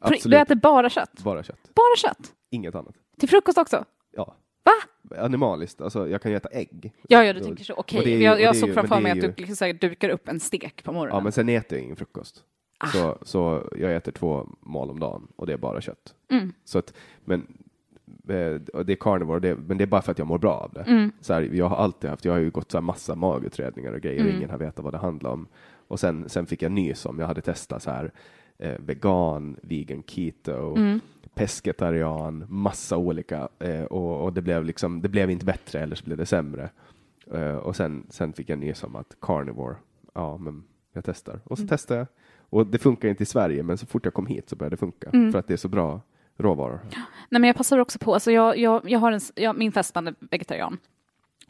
Absolut. 0.00 0.22
du 0.30 0.36
äter 0.38 0.54
bara 0.54 0.90
kött? 0.90 1.20
bara 1.24 1.42
kött. 1.42 1.70
Bara 1.74 1.96
kött? 1.96 2.32
Inget 2.50 2.74
annat. 2.74 2.94
Till 3.18 3.28
frukost 3.28 3.58
också? 3.58 3.84
Ja. 4.12 4.36
Va? 4.64 4.72
Animaliskt, 5.18 5.80
alltså 5.80 6.08
jag 6.08 6.22
kan 6.22 6.30
ju 6.30 6.36
äta 6.36 6.48
ägg. 6.48 6.92
Ja, 7.08 7.24
ja, 7.24 7.32
du 7.32 7.40
tänker 7.40 7.64
så. 7.64 7.74
Okej, 7.74 8.10
ju- 8.10 8.22
jag, 8.22 8.40
jag 8.40 8.56
såg 8.56 8.74
framför 8.74 9.00
mig 9.00 9.12
att 9.12 9.20
du 9.20 9.34
liksom 9.36 9.66
här 9.66 9.72
dukar 9.72 10.08
upp 10.08 10.28
en 10.28 10.40
stek 10.40 10.84
på 10.84 10.92
morgonen. 10.92 11.14
Ja, 11.16 11.20
men 11.20 11.32
sen 11.32 11.48
äter 11.48 11.78
jag 11.78 11.84
ingen 11.84 11.96
frukost. 11.96 12.44
Ah. 12.78 12.86
Så, 12.86 13.18
så 13.22 13.68
jag 13.76 13.94
äter 13.96 14.12
två 14.12 14.48
mål 14.60 14.90
om 14.90 15.00
dagen 15.00 15.28
och 15.36 15.46
det 15.46 15.52
är 15.52 15.56
bara 15.56 15.80
kött. 15.80 16.14
Mm. 16.30 16.52
Så 16.64 16.78
att, 16.78 16.94
men 17.24 17.40
eh, 18.28 18.54
det 18.84 18.92
är 18.92 18.96
carnivore, 18.96 19.40
det, 19.40 19.56
men 19.56 19.78
det 19.78 19.84
är 19.84 19.86
bara 19.86 20.02
för 20.02 20.12
att 20.12 20.18
jag 20.18 20.26
mår 20.26 20.38
bra 20.38 20.54
av 20.54 20.72
det. 20.72 20.80
Mm. 20.80 21.12
Så 21.20 21.32
här, 21.34 21.42
jag 21.42 21.66
har 21.68 21.76
alltid 21.76 22.10
haft, 22.10 22.24
jag 22.24 22.32
har 22.32 22.38
ju 22.40 22.50
gått 22.50 22.70
så 22.70 22.76
här 22.76 22.82
massa 22.82 23.14
magutredningar 23.14 23.92
och 23.92 24.00
grejer 24.00 24.20
Mm. 24.20 24.32
och 24.32 24.36
ingen 24.38 24.50
har 24.50 24.58
vetat 24.58 24.84
vad 24.84 24.94
det 24.94 24.98
handlar 24.98 25.30
om. 25.30 25.46
Och 25.88 26.00
sen, 26.00 26.28
sen 26.28 26.46
fick 26.46 26.62
jag 26.62 26.72
nys 26.72 27.06
om, 27.06 27.18
jag 27.18 27.26
hade 27.26 27.40
testat 27.40 27.82
så 27.82 27.90
här 27.90 28.12
eh, 28.58 28.74
vegan, 28.78 29.56
vegan, 29.62 30.02
keto, 30.02 30.74
Mm. 30.76 31.00
pescetarian, 31.34 32.44
massa 32.48 32.96
olika 32.96 33.48
eh, 33.58 33.82
och, 33.84 34.24
och 34.24 34.32
det 34.32 34.42
blev 34.42 34.64
liksom, 34.64 35.02
det 35.02 35.08
blev 35.08 35.30
inte 35.30 35.44
bättre 35.44 35.80
eller 35.80 35.96
så 35.96 36.04
blev 36.04 36.18
det 36.18 36.26
sämre. 36.26 36.70
Eh, 37.34 37.56
och 37.56 37.76
sen, 37.76 38.06
sen 38.10 38.32
fick 38.32 38.48
jag 38.48 38.58
nys 38.58 38.84
om 38.84 38.96
att 38.96 39.16
carnivore, 39.20 39.76
ja 40.14 40.36
men 40.36 40.64
jag 40.92 41.04
testar. 41.04 41.40
Och 41.44 41.58
så 41.58 41.62
Mm. 41.62 41.68
testade 41.68 41.98
jag. 42.00 42.06
Och 42.50 42.66
det 42.66 42.78
funkar 42.78 43.08
inte 43.08 43.22
i 43.22 43.26
Sverige, 43.26 43.62
men 43.62 43.78
så 43.78 43.86
fort 43.86 44.04
jag 44.04 44.14
kom 44.14 44.26
hit 44.26 44.48
så 44.48 44.56
började 44.56 44.76
det 44.76 44.80
funka. 44.80 45.10
Mm. 45.12 45.32
För 45.32 45.38
att 45.38 45.46
det 45.48 45.52
är 45.54 45.56
så 45.58 45.68
bra 45.68 46.00
råvaror. 46.38 46.80
Nej, 47.28 47.40
men 47.40 47.44
jag 47.44 47.56
passar 47.56 47.78
också 47.78 47.98
på, 47.98 48.14
alltså 48.14 48.30
jag, 48.32 48.58
jag, 48.58 48.90
jag 48.90 48.98
har 48.98 49.12
en, 49.12 49.20
jag, 49.34 49.58
min 49.58 49.72
fästman 49.72 50.06
är 50.08 50.14
vegetarian. 50.30 50.78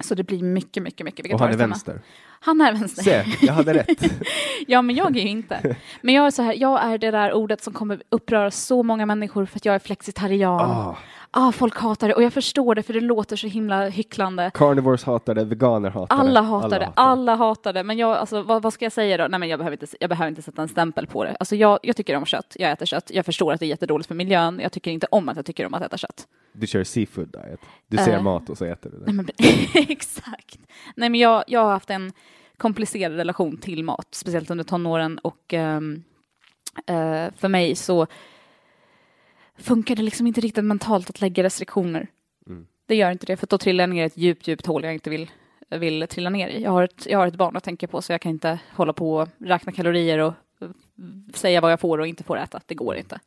Så 0.01 0.15
det 0.15 0.25
blir 0.25 0.43
mycket, 0.43 0.83
mycket, 0.83 1.05
mycket 1.05 1.35
Och 1.35 1.41
han 1.41 1.49
är 1.49 1.53
vegetariskt 1.57 1.87
hemma. 1.88 2.01
Han 2.45 2.61
är 2.61 2.73
vänster. 2.73 3.03
Se, 3.03 3.25
jag 3.47 3.53
hade 3.53 3.75
rätt. 3.75 4.13
Ja, 4.67 4.83
men 4.83 4.97
jag 4.97 5.17
är 5.17 5.21
ju 5.21 5.29
inte. 5.29 5.77
Men 6.01 6.15
jag 6.15 6.27
är 6.27 6.31
så 6.31 6.43
här, 6.43 6.55
jag 6.55 6.85
är 6.85 6.99
det 6.99 7.11
där 7.11 7.33
ordet 7.33 7.63
som 7.63 7.73
kommer 7.73 8.03
uppröra 8.09 8.51
så 8.51 8.83
många 8.83 9.07
människor 9.07 9.47
för 9.47 9.59
att 9.59 9.65
jag 9.65 9.75
är 9.75 9.79
flexitarian. 9.79 10.61
Ah, 10.71 10.97
Ah, 11.35 11.53
folk 11.53 11.77
hatar 11.79 12.09
det 12.09 12.15
och 12.15 12.23
jag 12.23 12.33
förstår 12.33 12.75
det 12.75 12.83
för 12.83 12.93
det 12.93 13.01
låter 13.01 13.37
så 13.37 13.47
himla 13.47 13.89
hycklande. 13.89 14.51
carnivores 14.55 15.05
hatar 15.05 15.35
det, 15.35 15.45
veganer 15.45 15.91
hatar 15.91 16.17
det. 16.17 16.21
Alla 16.23 16.41
hatar 16.43 16.79
det, 16.81 16.85
hatar 16.87 17.03
alla 17.03 17.35
hatar 17.35 17.73
det. 17.73 17.83
Men 17.83 17.99
jag, 17.99 18.17
alltså, 18.17 18.43
vad, 18.43 18.63
vad 18.63 18.73
ska 18.73 18.85
jag 18.85 18.93
säga 18.93 19.17
då? 19.17 19.27
Nej, 19.29 19.41
men 19.41 19.49
jag 19.49 19.59
behöver 19.59 19.75
inte, 19.83 19.97
jag 20.01 20.11
behöver 20.11 20.29
inte 20.29 20.43
sätta 20.43 20.63
en 20.63 20.69
stämpel 20.69 21.07
på 21.07 21.25
det. 21.25 21.37
Alltså, 21.41 21.57
jag, 21.57 21.79
jag 21.83 21.97
tycker 21.97 22.17
om 22.17 22.25
kött, 22.27 22.57
jag 22.59 22.71
äter 22.71 22.87
kött. 22.87 23.11
Jag 23.15 23.27
förstår 23.27 23.53
att 23.53 23.61
det 23.61 23.67
är 23.67 23.69
jättedåligt 23.69 24.09
för 24.09 24.15
miljön. 24.15 24.61
Jag 24.63 24.73
tycker 24.73 24.91
inte 24.91 25.07
om 25.11 25.29
att 25.29 25.37
jag 25.37 25.47
tycker 25.47 25.67
om 25.67 25.75
att 25.75 25.83
äta 25.83 25.97
kött. 25.99 26.27
Du 26.53 26.67
kör 26.67 26.85
seafood 26.85 27.29
diet. 27.29 27.61
Du 27.89 27.97
ser 27.97 28.13
Eh. 28.17 28.23
mat 28.23 28.51
och 28.51 28.59
så 28.59 28.65
äter 28.65 28.91
du 28.91 28.99
det. 28.99 29.13
Nej, 29.13 29.15
men, 29.15 29.29
exakt. 29.89 30.59
Nej, 30.97 31.09
men 31.09 31.21
jag, 31.21 31.45
jag 31.47 31.65
har 31.65 31.71
haft 31.71 31.91
en 31.91 32.13
komplicerad 32.62 33.16
relation 33.16 33.57
till 33.57 33.85
mat, 33.85 34.09
speciellt 34.11 34.51
under 34.51 34.64
tonåren 34.64 35.18
och 35.18 35.55
ehm, 35.55 36.03
eh, 36.87 37.27
för 37.37 37.48
mig 37.48 37.75
så 37.75 38.07
funkar 39.59 39.96
det 39.96 40.03
liksom 40.03 40.27
inte 40.27 40.40
riktigt 40.40 40.64
mentalt 40.64 41.11
att 41.11 41.20
lägga 41.20 41.42
restriktioner. 41.42 42.07
Mm. 42.46 42.66
Det 42.87 42.94
gör 42.94 43.11
inte 43.11 43.27
det, 43.27 43.37
för 43.37 43.46
då 43.46 43.59
trillar 43.59 43.83
jag 43.83 43.90
ner 43.90 44.03
i 44.03 44.07
ett 44.07 44.16
djupt, 44.16 44.48
djupt 44.48 44.66
hål 44.66 44.85
jag 44.85 44.94
inte 44.94 45.11
vill, 45.11 45.31
vill 45.70 46.07
trilla 46.09 46.31
ner 46.31 46.48
i. 46.48 46.62
Jag 46.62 46.70
har, 46.70 46.83
ett, 46.83 47.07
jag 47.07 47.18
har 47.18 47.27
ett 47.27 47.37
barn 47.37 47.57
att 47.57 47.64
tänka 47.64 47.87
på, 47.88 48.03
så 48.03 48.12
jag 48.12 48.20
kan 48.20 48.31
inte 48.31 48.61
hålla 48.77 48.92
på 48.92 49.14
och 49.16 49.29
räkna 49.38 49.72
kalorier 49.72 50.18
och 50.18 50.35
eh, 50.61 50.68
säga 51.35 51.61
vad 51.61 51.72
jag 51.72 51.81
får 51.81 51.98
och 51.98 52.07
inte 52.07 52.25
får 52.25 52.38
äta. 52.38 52.61
Det 52.66 52.75
går 52.75 52.96
inte. 52.96 53.20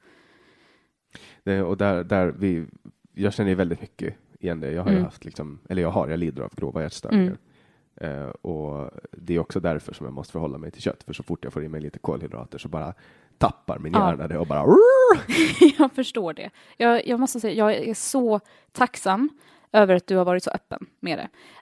Det, 1.43 1.61
och 1.61 1.77
där, 1.77 2.03
där 2.03 2.33
vi, 2.37 2.65
jag 3.13 3.33
känner 3.33 3.49
ju 3.49 3.55
väldigt 3.55 3.81
mycket 3.81 4.13
igen 4.39 4.59
det. 4.59 4.71
Jag 4.71 4.83
har 4.83 4.89
ju 4.89 4.95
Mm. 4.95 5.05
haft, 5.05 5.25
liksom, 5.25 5.59
eller 5.69 5.81
jag 5.81 5.91
har, 5.91 6.07
jag 6.09 6.19
lider 6.19 6.43
av 6.43 6.55
grova 6.55 6.81
hjärtstörningar. 6.81 7.37
Eh, 8.01 8.27
och 8.27 8.91
det 9.11 9.35
är 9.35 9.39
också 9.39 9.59
därför 9.59 9.93
som 9.93 10.05
jag 10.05 10.13
måste 10.13 10.31
förhålla 10.31 10.57
mig 10.57 10.71
till 10.71 10.81
kött, 10.81 11.03
för 11.03 11.13
så 11.13 11.23
fort 11.23 11.43
jag 11.43 11.53
får 11.53 11.63
i 11.63 11.69
mig 11.69 11.81
lite 11.81 11.99
kolhydrater 11.99 12.57
så 12.57 12.67
bara 12.67 12.93
tappar 13.37 13.79
min 13.79 13.93
Ja. 13.93 14.09
hjärna 14.09 14.27
det 14.27 14.37
och 14.37 14.47
bara 14.47 14.65
jag 15.77 15.91
förstår 15.93 16.33
det. 16.33 16.49
Jag, 16.77 17.07
jag 17.07 17.19
måste 17.19 17.39
säga, 17.39 17.53
jag 17.53 17.73
är 17.89 17.93
så 17.93 18.39
tacksam 18.71 19.29
över 19.71 19.95
att 19.95 20.07
du 20.07 20.15
har 20.17 20.25
varit 20.25 20.43
så 20.43 20.49
öppen 20.51 20.85
med 20.99 21.17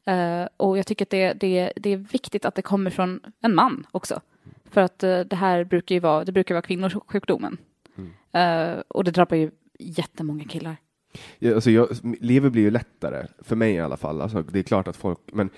det. 0.06 0.12
Eh, 0.12 0.48
och 0.58 0.78
jag 0.78 0.88
tycker 0.88 1.06
att 1.06 1.10
det, 1.10 1.34
det, 1.34 1.74
det 1.76 1.90
är 1.90 1.98
viktigt 1.98 2.46
att 2.46 2.56
det 2.56 2.62
kommer 2.62 2.90
från 2.90 3.20
en 3.42 3.56
man 3.56 3.86
också. 3.92 4.22
För 4.66 4.82
att 4.82 5.04
eh, 5.04 5.20
det 5.20 5.36
här 5.36 5.64
brukar 5.64 5.96
ju 5.96 6.00
vara, 6.00 6.24
det 6.24 6.32
brukar 6.32 6.56
vara 6.56 6.62
kvinnosjukdomen. 6.62 7.58
Eh, 8.32 8.74
och 8.88 9.04
det 9.04 9.12
drabbar 9.12 9.38
ju 9.38 9.52
jättemånga 9.80 10.44
killar. 10.44 10.76
Ja, 11.40 11.56
alltså 11.56 11.72
jag, 11.72 11.88
livet 12.20 12.52
blir 12.52 12.62
ju 12.62 12.72
lättare, 12.72 13.28
för 13.40 13.56
mig 13.56 13.74
i 13.74 13.80
alla 13.80 13.98
fall. 13.98 14.22
Alltså, 14.22 14.42
det 14.42 14.60
är 14.60 14.64
klart 14.64 14.88
att 14.88 14.96
folk, 14.96 15.20
men 15.34 15.50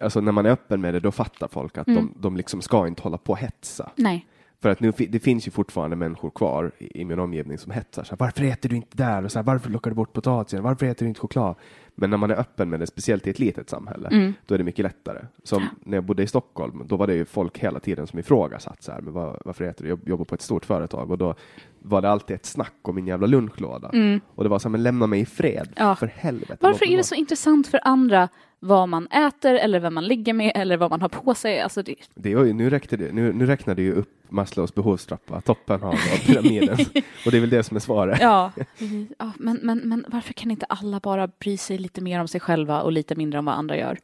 alltså, 0.00 0.20
när 0.20 0.32
man 0.32 0.46
är 0.46 0.50
öppen 0.50 0.80
med 0.80 0.94
det, 0.94 1.00
då 1.00 1.12
fattar 1.12 1.48
folk 1.48 1.78
att 1.78 1.86
de, 1.86 2.14
de 2.16 2.36
liksom 2.36 2.62
ska 2.62 2.86
inte 2.86 3.02
hålla 3.02 3.18
på 3.18 3.32
och 3.32 3.38
hetsa. 3.38 3.90
Nej. 3.96 4.26
För 4.62 4.68
att 4.68 4.80
nu, 4.80 4.92
det 5.08 5.20
finns 5.20 5.46
ju 5.46 5.50
fortfarande 5.50 5.96
människor 5.96 6.30
kvar 6.30 6.72
i, 6.78 7.00
i 7.00 7.04
min 7.04 7.18
omgivning 7.18 7.58
som 7.58 7.72
hetsar. 7.72 8.04
Så 8.04 8.10
här, 8.10 8.16
varför 8.18 8.44
äter 8.44 8.68
du 8.68 8.76
inte 8.76 8.96
där? 8.96 9.24
Och 9.24 9.32
så 9.32 9.38
här, 9.38 9.44
varför 9.44 9.70
lockar 9.70 9.90
du 9.90 9.94
bort 9.94 10.12
potatisen? 10.12 10.62
Varför 10.62 10.86
äter 10.86 11.04
du 11.04 11.08
inte 11.08 11.20
choklad? 11.20 11.54
Men 11.94 12.10
när 12.10 12.16
man 12.16 12.30
är 12.30 12.34
öppen 12.34 12.70
med 12.70 12.80
det, 12.80 12.86
speciellt 12.86 13.26
i 13.26 13.30
ett 13.30 13.38
litet 13.38 13.70
samhälle, 13.70 14.32
då 14.46 14.54
är 14.54 14.58
det 14.58 14.64
mycket 14.64 14.82
lättare. 14.82 15.26
Som 15.42 15.68
när 15.84 15.96
jag 15.96 16.04
bodde 16.04 16.22
i 16.22 16.26
Stockholm, 16.26 16.82
då 16.86 16.96
var 16.96 17.06
det 17.06 17.14
ju 17.14 17.24
folk 17.24 17.58
hela 17.58 17.80
tiden 17.80 18.06
som 18.06 18.18
ifrågasatt 18.18 18.82
så 18.82 18.92
här, 18.92 19.00
men 19.00 19.12
vad, 19.12 19.38
varför 19.44 19.64
heter 19.64 19.84
du? 19.84 19.90
Jag 19.90 19.98
jobbar 20.04 20.24
på 20.24 20.34
ett 20.34 20.40
stort 20.42 20.64
företag 20.64 21.10
och 21.10 21.18
då 21.18 21.34
var 21.82 22.02
det 22.02 22.10
alltid 22.10 22.36
ett 22.36 22.46
snack 22.46 22.74
om 22.82 22.94
min 22.94 23.06
jävla 23.06 23.26
lunchlåda. 23.26 23.90
Och 24.34 24.44
det 24.44 24.50
var 24.50 24.58
så 24.58 24.68
här, 24.68 24.70
men 24.70 24.82
lämna 24.82 25.06
mig 25.06 25.20
i 25.20 25.26
fred, 25.26 25.68
Ja. 25.76 25.96
för 25.96 26.06
helvete. 26.06 26.56
Varför 26.60 26.84
är 26.84 26.90
det 26.90 26.94
vara." 26.96 27.02
så 27.02 27.14
intressant 27.14 27.66
för 27.68 27.80
andra 27.82 28.28
vad 28.62 28.88
man 28.88 29.06
äter 29.06 29.54
eller 29.54 29.80
vem 29.80 29.94
man 29.94 30.04
ligger 30.04 30.32
med 30.32 30.52
eller 30.54 30.76
vad 30.76 30.90
man 30.90 31.00
har 31.00 31.08
på 31.08 31.34
sig? 31.34 31.60
Alltså 31.60 31.82
det, 31.82 31.94
Det 32.14 32.30
ju, 32.30 32.52
nu, 32.52 32.70
räckte 32.70 32.96
det, 32.96 33.12
nu, 33.12 33.32
nu 33.32 33.46
räknade 33.46 33.82
ju 33.82 33.92
upp 33.92 34.08
Maslows 34.28 34.74
behovstrappa, 34.74 35.40
toppen 35.40 35.82
av, 35.82 35.88
av 35.88 36.26
pyramiden. 36.26 36.78
och 37.26 37.30
det 37.30 37.36
är 37.36 37.40
väl 37.40 37.50
det 37.50 37.62
som 37.62 37.76
är 37.76 37.80
svaret. 37.80 38.18
ja, 38.20 38.52
ja 39.18 39.32
men, 39.38 39.58
men, 39.62 39.78
men 39.78 40.04
varför 40.08 40.32
kan 40.32 40.50
inte 40.50 40.66
alla 40.66 41.00
bara 41.00 41.26
bry 41.26 41.56
sig 41.56 41.78
lite 41.78 42.00
mer 42.00 42.20
om 42.20 42.28
sig 42.28 42.40
själva 42.40 42.82
och 42.82 42.92
lite 42.92 43.14
mindre 43.14 43.38
om 43.38 43.44
vad 43.44 43.54
andra 43.54 43.76
gör? 43.76 43.98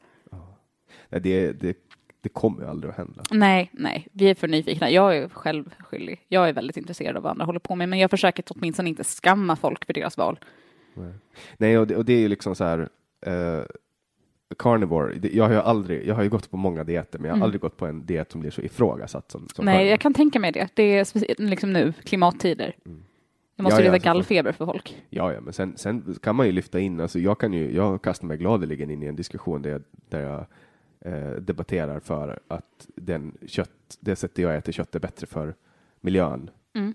Nej, 1.08 1.20
det, 1.20 1.52
det, 1.52 1.76
det 2.26 2.32
kommer 2.32 2.60
ju 2.62 2.68
aldrig 2.68 2.90
att 2.90 2.96
hända. 2.96 3.22
Nej, 3.30 3.70
nej, 3.72 4.08
vi 4.12 4.30
är 4.30 4.34
för 4.34 4.48
nyfikna. 4.48 4.90
Jag 4.90 5.16
är 5.16 5.28
själv 5.28 5.74
skyldig. 5.78 6.20
Jag 6.28 6.48
är 6.48 6.52
väldigt 6.52 6.76
intresserad 6.76 7.16
av 7.16 7.22
vad 7.22 7.30
andra 7.30 7.44
håller 7.44 7.60
på 7.60 7.74
med, 7.74 7.88
men 7.88 7.98
jag 7.98 8.10
försöker 8.10 8.44
åtminstone 8.48 8.88
inte 8.88 9.04
skamma 9.04 9.56
folk 9.56 9.84
för 9.84 9.92
deras 9.92 10.16
val. 10.16 10.38
Nej, 11.56 11.78
och 11.78 11.86
det, 11.86 11.96
och 11.96 12.04
det 12.04 12.12
är 12.12 12.18
ju 12.20 12.28
liksom 12.28 12.54
så 12.54 12.64
här. 12.64 12.88
Eh, 13.26 13.62
carnivore, 14.58 15.14
det, 15.14 15.34
jag 15.34 15.44
har 15.44 15.50
ju 15.52 15.58
aldrig, 15.60 16.06
jag 16.06 16.14
har 16.14 16.22
ju 16.22 16.28
gått 16.28 16.50
på 16.50 16.56
många 16.56 16.84
dieter, 16.84 17.18
men 17.18 17.28
jag 17.28 17.36
har 17.36 17.44
aldrig 17.44 17.60
gått 17.60 17.76
på 17.76 17.86
en 17.86 18.06
diet 18.06 18.32
som 18.32 18.40
blir 18.40 18.50
så 18.50 18.60
ifrågasatt 18.62 19.30
som, 19.30 19.40
som 19.54 19.62
Mm. 19.62 19.64
Nej, 19.66 19.74
carnivore. 19.74 19.90
jag 19.90 20.00
kan 20.00 20.14
tänka 20.14 20.38
mig 20.40 20.52
det. 20.52 20.68
Det 20.74 20.82
är 20.82 21.42
liksom 21.42 21.72
nu, 21.72 21.92
klimattider. 22.04 22.76
Jag 23.56 23.62
måste 23.62 23.80
Ja, 23.80 23.84
ja, 23.86 23.92
rida 23.92 24.00
så- 24.00 24.04
gallfeber 24.04 24.52
för 24.52 24.66
folk. 24.66 25.02
Ja, 25.10 25.32
ja, 25.32 25.40
men 25.40 25.52
sen, 25.52 25.76
sen 25.76 26.16
kan 26.22 26.36
man 26.36 26.46
ju 26.46 26.52
lyfta 26.52 26.80
in, 26.80 27.00
alltså 27.00 27.18
jag 27.18 27.40
kan 27.40 27.52
ju, 27.52 27.74
jag 27.74 28.02
kastar 28.02 28.26
mig 28.26 28.36
gladeligen 28.36 28.90
in 28.90 29.02
i 29.02 29.06
en 29.06 29.16
diskussion 29.16 29.62
där 29.62 29.70
jag, 29.70 29.82
där 30.08 30.20
jag 30.20 30.46
eh, 31.00 31.30
debatterar 31.30 32.00
för 32.00 32.38
att 32.48 32.88
den 32.94 33.38
kött, 33.46 33.70
det 34.00 34.16
sättet 34.16 34.38
jag 34.38 34.56
äter 34.56 34.72
kött 34.72 34.94
är 34.94 35.00
bättre 35.00 35.26
för 35.26 35.54
miljön 36.00 36.50
Mm. 36.74 36.94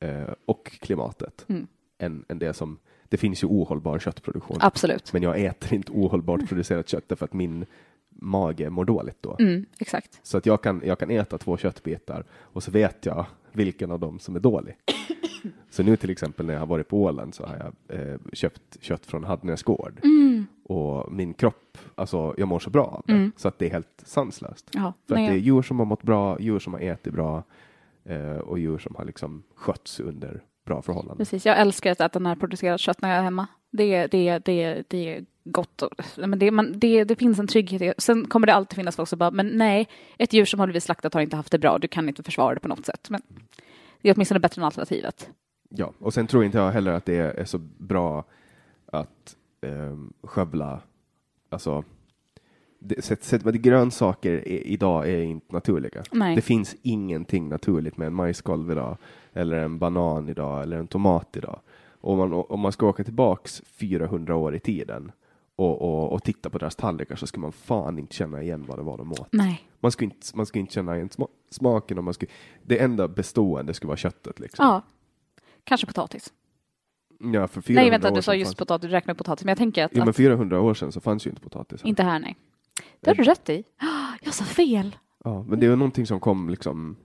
eh, 0.00 0.34
och 0.44 0.64
klimatet 0.80 1.44
Mm. 1.48 1.66
än, 1.98 2.24
än 2.28 2.38
det 2.38 2.52
som, 2.54 2.78
det 3.08 3.16
finns 3.16 3.42
ju 3.42 3.46
ohållbar 3.46 3.98
köttproduktion. 3.98 4.56
Absolut. 4.60 5.12
Men 5.12 5.22
jag 5.22 5.40
äter 5.44 5.74
inte 5.74 5.92
ohållbart 5.92 6.48
producerat 6.48 6.88
kött 6.88 7.04
därför 7.08 7.24
att 7.24 7.32
min 7.32 7.66
mage 8.20 8.70
mår 8.70 8.84
dåligt 8.84 9.16
då. 9.20 9.36
Mm, 9.38 9.66
exakt. 9.78 10.20
Så 10.22 10.38
att 10.38 10.46
jag 10.46 10.62
kan, 10.62 10.82
jag 10.84 10.98
kan 10.98 11.10
äta 11.10 11.38
två 11.38 11.56
köttbitar 11.56 12.24
och 12.32 12.62
så 12.62 12.70
vet 12.70 13.06
jag 13.06 13.26
vilken 13.52 13.90
av 13.90 14.00
dem 14.00 14.18
som 14.18 14.36
är 14.36 14.40
dålig. 14.40 14.76
Så 15.70 15.82
nu 15.82 15.96
till 15.96 16.10
exempel 16.10 16.46
när 16.46 16.52
jag 16.52 16.60
har 16.60 16.66
varit 16.66 16.88
på 16.88 17.02
Åland 17.02 17.34
så 17.34 17.46
har 17.46 17.56
jag 17.56 18.00
eh, 18.00 18.18
köpt 18.32 18.62
kött 18.80 19.06
från 19.06 19.24
Hadnäs 19.24 19.62
gård. 19.62 20.00
Mm. 20.02 20.46
Och 20.64 21.12
min 21.12 21.34
kropp, 21.34 21.78
alltså 21.94 22.34
jag 22.38 22.48
mår 22.48 22.58
så 22.58 22.70
bra 22.70 22.84
av 22.84 23.02
det. 23.06 23.30
Så 23.36 23.48
att 23.48 23.58
det 23.58 23.66
är 23.66 23.70
helt 23.70 24.02
sanslöst. 24.04 24.70
Ja, 24.72 24.92
För 25.08 25.14
nej, 25.14 25.24
att 25.24 25.30
det 25.30 25.36
är 25.36 25.40
djur 25.40 25.62
som 25.62 25.78
har 25.78 25.86
mått 25.86 26.02
bra, 26.02 26.40
djur 26.40 26.58
som 26.58 26.72
har 26.72 26.80
ätit 26.80 27.12
bra 27.12 27.42
eh, 28.04 28.36
och 28.36 28.58
djur 28.58 28.78
som 28.78 28.94
har 28.96 29.04
liksom 29.04 29.42
skötts 29.54 30.00
under 30.00 30.42
bra 30.64 30.82
förhållanden. 30.82 31.16
Precis, 31.16 31.46
jag 31.46 31.58
älskar 31.58 31.92
att 31.92 32.00
äta 32.00 32.18
närproducerat 32.18 32.80
kött 32.80 33.02
när 33.02 33.08
jag 33.08 33.18
är 33.18 33.22
hemma. 33.22 33.46
Det, 33.70 34.06
det, 34.06 34.38
det, 34.38 34.84
det 34.88 35.14
är 35.14 35.24
gott. 35.44 35.82
Men 36.16 36.38
det, 36.38 36.50
man, 36.50 36.78
det, 36.78 37.04
det 37.04 37.16
finns 37.16 37.38
en 37.38 37.46
trygghet. 37.46 38.02
Sen 38.02 38.26
kommer 38.26 38.46
det 38.46 38.54
alltid 38.54 38.76
finnas 38.76 38.96
folk 38.96 39.08
som 39.08 39.18
bara, 39.18 39.30
men 39.30 39.46
nej, 39.46 39.88
ett 40.18 40.32
djur 40.32 40.44
som 40.44 40.60
har 40.60 40.66
blivit 40.66 40.82
slaktat 40.82 41.14
har 41.14 41.20
inte 41.20 41.36
haft 41.36 41.52
det 41.52 41.58
bra. 41.58 41.78
Du 41.78 41.88
kan 41.88 42.08
inte 42.08 42.22
försvara 42.22 42.54
det 42.54 42.60
på 42.60 42.68
något 42.68 42.86
sätt. 42.86 43.10
Men 43.10 43.22
det 44.02 44.08
är 44.08 44.14
åtminstone 44.14 44.40
bättre 44.40 44.60
än 44.60 44.64
alternativet. 44.66 45.30
Ja, 45.68 45.92
och 45.98 46.14
sen 46.14 46.26
tror 46.26 46.44
inte 46.44 46.58
jag 46.58 46.70
heller 46.70 46.92
att 46.92 47.04
det 47.04 47.16
är 47.16 47.44
så 47.44 47.58
bra 47.58 48.24
att 48.86 49.36
um, 49.62 50.12
skövla, 50.22 50.80
alltså 51.48 51.84
det, 52.78 53.04
sätt, 53.04 53.24
sätt, 53.24 53.42
grönsaker 53.42 54.32
är, 54.32 54.66
idag 54.66 55.08
är 55.08 55.22
inte 55.22 55.54
naturliga. 55.54 56.02
Nej. 56.12 56.34
Det 56.36 56.42
finns 56.42 56.76
ingenting 56.82 57.48
naturligt 57.48 57.96
med 57.96 58.06
en 58.06 58.14
majskolv 58.14 58.70
idag, 58.70 58.96
eller 59.32 59.56
en 59.56 59.78
banan 59.78 60.28
idag, 60.28 60.62
eller 60.62 60.76
en 60.76 60.86
tomat 60.86 61.36
idag. 61.36 61.60
Om 62.00 62.18
man, 62.18 62.32
om 62.32 62.60
man 62.60 62.72
ska 62.72 62.86
åka 62.86 63.04
tillbaks 63.04 63.62
400 63.66 64.36
år 64.36 64.54
i 64.54 64.60
tiden 64.60 65.12
och, 65.56 65.82
och, 65.82 66.12
och 66.12 66.22
titta 66.22 66.50
på 66.50 66.58
deras 66.58 66.76
tallrikar 66.76 67.16
så 67.16 67.26
ska 67.26 67.40
man 67.40 67.52
fan 67.52 67.98
inte 67.98 68.14
känna 68.14 68.42
igen 68.42 68.64
vad 68.68 68.78
det 68.78 68.82
var 68.82 68.98
de 68.98 69.12
åt. 69.12 69.28
Nej. 69.32 69.68
Man 69.80 69.92
ska 69.92 70.04
inte, 70.04 70.26
man 70.34 70.46
ska 70.46 70.58
inte 70.58 70.74
känna 70.74 70.96
igen 70.96 71.10
sma, 71.10 71.26
smaken 71.50 71.98
och 71.98 72.04
man 72.04 72.14
ska, 72.14 72.26
det 72.62 72.78
enda 72.78 73.08
bestående 73.08 73.74
skulle 73.74 73.88
vara 73.88 73.96
köttet. 73.96 74.40
Liksom. 74.40 74.66
Ja, 74.66 74.82
kanske 75.64 75.86
potatis. 75.86 76.32
Ja, 77.32 77.48
för 77.48 77.60
400 77.60 77.82
Nej, 77.82 77.90
vänta, 77.90 78.10
du 78.10 78.22
sa 78.22 78.34
just 78.34 78.48
fanns- 78.48 78.56
potatis, 78.58 78.82
du 78.82 78.92
räknar 78.92 79.10
med 79.14 79.18
potatis. 79.18 79.44
Men 79.44 79.50
jag 79.50 79.58
tänker 79.58 79.84
att, 79.84 79.90
Jo, 79.94 79.98
men 79.98 80.08
att 80.08 80.16
400 80.16 80.60
år 80.60 80.74
sedan 80.74 80.92
så 80.92 81.00
fanns 81.00 81.26
ju 81.26 81.30
inte 81.30 81.42
potatis. 81.42 81.82
här. 81.82 81.88
inte 81.88 82.02
här, 82.02 82.18
nej. 82.18 82.36
Det 83.00 83.10
har 83.10 83.14
du 83.14 83.22
rätt 83.22 83.48
i. 83.48 83.64
Jag 84.22 84.34
sa 84.34 84.44
fel. 84.44 84.96
Ja, 85.24 85.42
men 85.48 85.60
det 85.60 85.66
är 85.66 85.70
ju 85.70 85.76
någonting 85.76 86.06
som 86.06 86.20
kom 86.20 86.48
liksom 86.48 86.96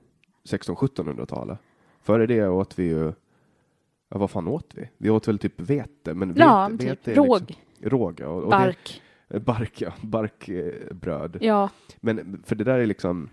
1600-1700-talet. 0.49 1.59
Före 2.01 2.27
det 2.27 2.47
åt 2.47 2.79
vi 2.79 2.83
ju, 2.83 3.13
ja 4.09 4.17
vad 4.17 4.29
fan 4.31 4.47
åt 4.47 4.71
vi? 4.75 4.89
Vi 4.97 5.09
åt 5.09 5.27
väl 5.27 5.39
typ 5.39 5.61
vete, 5.61 6.13
men 6.13 6.27
vete, 6.29 6.39
Ja, 6.41 6.69
vete 6.71 6.95
typ 6.95 7.07
är 7.07 7.15
råg, 7.15 7.39
Liksom, 7.49 7.55
råg, 7.89 8.19
ja. 8.19 8.27
Och, 8.27 8.43
och 8.43 8.49
bark. 8.49 9.01
Det, 9.27 9.39
bark, 9.39 9.81
ja. 9.81 9.93
Barkbröd. 10.01 11.37
Ja, 11.41 11.69
Men 11.99 12.43
för 12.45 12.55
det 12.55 12.63
där 12.63 12.79
är 12.79 12.85
liksom, 12.85 13.29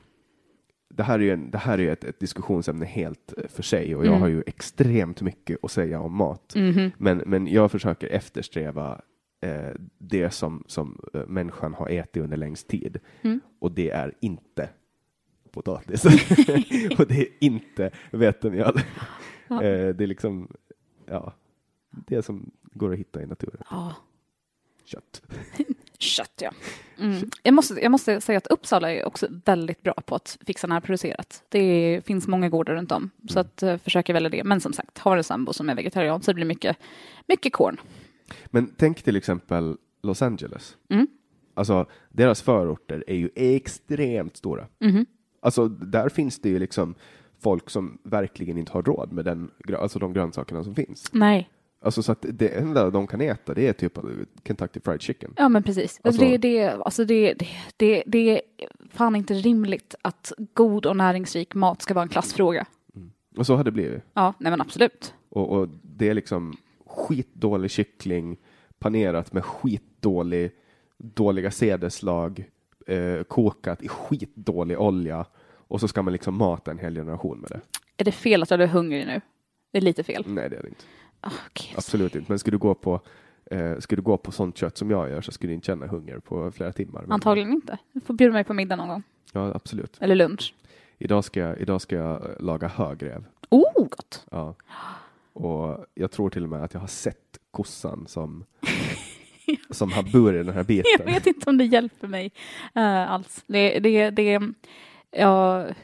det 0.95 1.03
här 1.03 1.19
är 1.19 1.23
ju, 1.23 1.31
en, 1.31 1.51
det 1.51 1.59
här 1.59 1.79
är 1.79 1.83
ju 1.83 1.91
ett, 1.93 2.05
ett 2.05 2.21
diskussionsämne 2.21 2.87
helt 2.87 3.35
eh, 3.39 3.49
för 3.49 3.63
sig 3.63 3.97
och 3.97 4.03
jag 4.05 4.09
Mm. 4.09 4.21
har 4.21 4.29
ju 4.29 4.43
extremt 4.47 5.23
mycket 5.23 5.59
att 5.65 5.71
säga 5.71 6.01
om 6.01 6.17
mat. 6.17 6.53
mhm. 6.57 6.91
Men, 6.99 7.19
men 7.27 7.47
jag 7.47 7.71
försöker 7.71 8.09
eftersträva 8.09 9.01
eh, 9.41 9.71
det 9.99 10.31
som, 10.31 10.65
som 10.67 11.01
eh, 11.15 11.27
människan 11.27 11.75
har 11.75 11.89
ätit 11.89 12.23
under 12.23 12.37
längst 12.37 12.69
tid. 12.69 12.99
Mm. 13.23 13.41
Och 13.59 13.73
det 13.73 13.91
är 13.91 14.13
inte 14.21 14.69
potatis. 15.51 16.05
och 16.99 17.07
det 17.09 17.21
är 17.21 17.27
inte 17.41 17.91
vetemjöl. 18.11 18.81
Ja. 19.49 19.63
eh, 19.63 19.95
det 19.95 20.05
är 20.05 20.07
liksom, 20.07 20.49
ja, 21.07 21.33
det 21.91 22.23
som 22.23 22.51
går 22.73 22.93
att 22.93 22.99
hitta 22.99 23.23
i 23.23 23.27
naturen. 23.27 23.63
ja. 23.71 23.97
Kött. 24.85 25.23
Kött, 25.99 26.41
ja. 26.41 26.53
Mm. 26.99 27.31
Jag, 27.43 27.55
måste, 27.55 27.75
jag 27.75 27.91
måste 27.91 28.21
säga 28.21 28.39
att 28.39 28.47
Uppsala 28.47 28.93
är 28.93 29.05
också 29.05 29.29
väldigt 29.45 29.83
bra 29.83 29.95
på 30.07 30.15
att 30.15 30.39
fixa 30.47 30.67
närproducerat. 30.67 31.43
Det 31.49 32.01
finns 32.05 32.29
många 32.29 32.49
gårdar 32.49 32.75
runt 32.75 32.93
om, 32.93 33.11
så 33.29 33.41
att 33.41 33.63
uh, 33.63 33.77
försöker 33.77 34.13
välja 34.13 34.29
det. 34.29 34.45
Men 34.45 34.61
som 34.61 34.73
sagt, 34.73 34.99
har 34.99 35.17
en 35.17 35.25
sambo 35.25 35.53
som 35.53 35.69
är 35.71 35.75
vegetarian 35.75 36.23
så 36.23 36.31
det 36.31 36.35
blir 36.35 36.45
mycket, 36.45 36.77
mycket 37.27 37.53
korn. 37.53 37.81
Men 38.47 38.75
tänk 38.77 39.03
till 39.03 39.17
exempel 39.17 39.77
Los 40.03 40.23
Angeles. 40.23 40.77
Mm. 40.89 41.07
Alltså, 41.55 41.87
deras 42.09 42.43
förorter 42.43 43.05
är 43.07 43.17
ju 43.17 43.31
extremt 43.35 44.37
stora. 44.37 44.67
Mhm. 44.79 45.07
Alltså, 45.41 45.69
där 45.69 46.09
finns 46.09 46.39
det 46.39 46.49
ju 46.49 46.59
liksom 46.59 46.95
folk 47.43 47.71
som 47.71 47.99
verkligen 48.03 48.59
inte 48.59 48.73
har 48.73 48.83
råd 48.83 49.13
med 49.13 49.25
den, 49.25 49.51
alltså 49.79 49.99
de 49.99 50.13
grönsakerna 50.13 50.65
som 50.65 50.75
finns. 50.75 51.09
Nej, 51.13 51.49
Alltså 51.85 52.03
så 52.03 52.13
att 52.13 52.27
det 52.29 52.49
enda 52.49 52.91
de 52.91 53.07
kan 53.07 53.21
äta 53.21 53.55
det 53.55 53.69
är 53.69 53.73
typ 53.73 53.99
Kentucky 54.47 54.81
Fried 54.81 55.03
Chicken. 55.03 55.35
ja 55.37 55.49
men 55.49 55.63
precis. 55.63 56.01
Alltså- 56.05 56.23
det, 56.25 56.37
det, 56.39 56.69
alltså 56.69 57.05
det, 57.05 57.35
det, 57.35 57.49
det, 57.77 58.03
det 58.07 58.19
är 58.31 58.41
fan 58.91 59.17
inte 59.17 59.35
rimligt 59.35 59.95
att 60.03 60.33
god 60.55 60.87
och 60.87 60.97
näringsrik 60.97 61.55
mat 61.55 61.83
ska 61.83 61.95
vara 61.95 62.03
en 62.03 62.09
klassfråga. 62.09 62.67
Och 63.37 63.47
så 63.47 63.57
har 63.57 63.65
det 63.65 63.71
blivit. 63.71 64.03
Ja, 64.15 64.35
nej 64.39 64.51
men 64.51 64.61
absolut. 64.61 65.15
Och, 65.29 65.51
och 65.51 65.69
det 65.83 66.09
är 66.09 66.15
liksom 66.15 66.57
skitdålig 66.87 67.71
kyckling 67.71 68.37
panerat 68.79 69.33
med 69.33 69.45
skitdålig, 69.45 70.51
dåliga 70.99 71.51
sädeslag, 71.51 72.45
eh, 72.87 73.23
kokat 73.23 73.83
i 73.83 73.89
skitdålig 73.89 74.81
olja 74.81 75.25
och 75.73 75.81
så 75.81 75.89
ska 75.89 76.03
man 76.03 76.13
liksom 76.13 76.37
mata 76.37 76.71
en 76.71 76.79
hel 76.79 76.95
generation 76.95 77.39
med 77.39 77.51
det. 77.51 77.61
Är 77.97 78.05
det 78.05 78.13
fel 78.13 78.43
att 78.43 78.51
jag 78.51 78.61
är 78.61 78.67
hungrig 78.67 79.07
nu? 79.07 79.21
Det 79.73 79.79
är 79.79 79.83
lite 79.83 80.05
fel. 80.05 80.25
Nej, 80.27 80.51
det 80.51 80.57
är 80.57 80.63
det 80.63 80.69
inte. 80.69 80.85
Ah, 81.21 81.31
okej. 81.47 81.75
Absolut 81.77 82.15
inte. 82.15 82.33
Men 82.33 82.39
ska 82.39 82.51
du 82.51 82.59
gå 82.59 82.75
på 82.75 83.01
eh, 83.51 83.79
ska 83.79 83.97
du 83.97 84.03
gå 84.03 84.17
på 84.17 84.33
sånt 84.33 84.57
kött 84.57 84.77
som 84.77 84.91
jag 84.91 85.11
gör 85.11 85.21
så 85.21 85.33
skulle 85.33 85.51
du 85.51 85.55
inte 85.55 85.67
känna 85.67 85.87
hunger 85.87 86.19
på 86.19 86.53
flera 86.53 86.73
timmar. 86.73 87.05
Antagligen 87.09 87.53
inte. 87.53 87.79
Du 87.93 88.01
får 88.01 88.15
bjuda 88.15 88.33
mig 88.33 88.45
på 88.45 88.55
middag 88.55 88.77
någon 88.77 88.89
gång. 88.89 89.03
Ja, 89.33 89.53
absolut. 89.55 89.97
Eller 90.01 90.15
lunch. 90.15 90.55
Idag 90.99 91.25
ska 91.25 91.41
jag, 91.41 91.59
idag 91.59 91.81
ska 91.81 91.97
jag 91.97 92.31
eh, 92.31 92.41
laga 92.41 92.69
högrev. 92.69 93.25
Oh, 93.51 93.89
gott! 93.89 94.27
Ja. 94.31 94.55
Och 95.33 95.87
jag 95.95 96.11
tror 96.11 96.31
till 96.31 96.43
och 96.43 96.49
med 96.49 96.65
att 96.65 96.75
jag 96.75 96.81
har 96.81 96.89
sett 96.89 97.39
kossan 97.51 98.05
som, 98.09 98.45
som 99.71 99.93
har 99.93 100.03
burit 100.03 100.47
den 100.47 100.55
här 100.55 100.65
biten. 100.65 100.93
Jag 100.99 101.05
vet 101.05 101.27
inte 101.27 101.51
om 101.51 101.59
det 101.59 101.65
hjälper 101.65 102.09
mig 102.09 102.33
eh, 102.75 103.11
alls. 103.11 103.45
Det, 103.47 103.79
det, 103.79 104.11
det, 104.11 104.41
jag, 105.13 105.75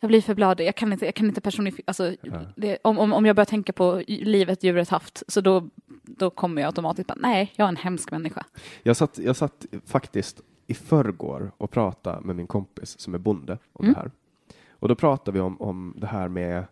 jag 0.00 0.08
blir 0.08 0.20
för 0.20 0.34
blödig. 0.34 0.66
Jag 0.66 0.74
kan 0.76 0.92
inte, 0.92 1.04
jag 1.04 1.14
kan 1.14 1.26
inte 1.26 1.40
personifiera, 1.40 1.84
alltså, 1.86 2.16
det, 2.56 2.78
om, 2.82 2.98
om, 2.98 3.12
om 3.12 3.26
jag 3.26 3.36
börjar 3.36 3.46
tänka 3.46 3.72
på 3.72 4.02
livet 4.06 4.62
djuret 4.62 4.88
haft, 4.88 5.22
så 5.28 5.40
då, 5.40 5.68
då 6.02 6.30
kommer 6.30 6.62
jag 6.62 6.66
automatiskt 6.66 7.08
bara, 7.08 7.18
nej, 7.20 7.52
jag 7.56 7.64
är 7.64 7.68
en 7.68 7.76
hemsk 7.76 8.10
människa. 8.10 8.46
Jag 8.82 8.96
satt, 8.96 9.18
jag 9.18 9.36
satt 9.36 9.66
faktiskt 9.86 10.40
i 10.66 10.74
förrgår 10.74 11.52
och 11.56 11.70
pratade 11.70 12.20
med 12.26 12.36
min 12.36 12.46
kompis 12.46 13.00
som 13.00 13.14
är 13.14 13.18
bonde 13.18 13.58
om 13.72 13.84
Mm. 13.84 13.94
det 13.94 14.00
här. 14.00 14.10
Och 14.70 14.88
då 14.88 14.94
pratade 14.94 15.34
vi 15.34 15.40
om, 15.40 15.60
om 15.62 15.94
det 15.96 16.06
här 16.06 16.28
med 16.28 16.64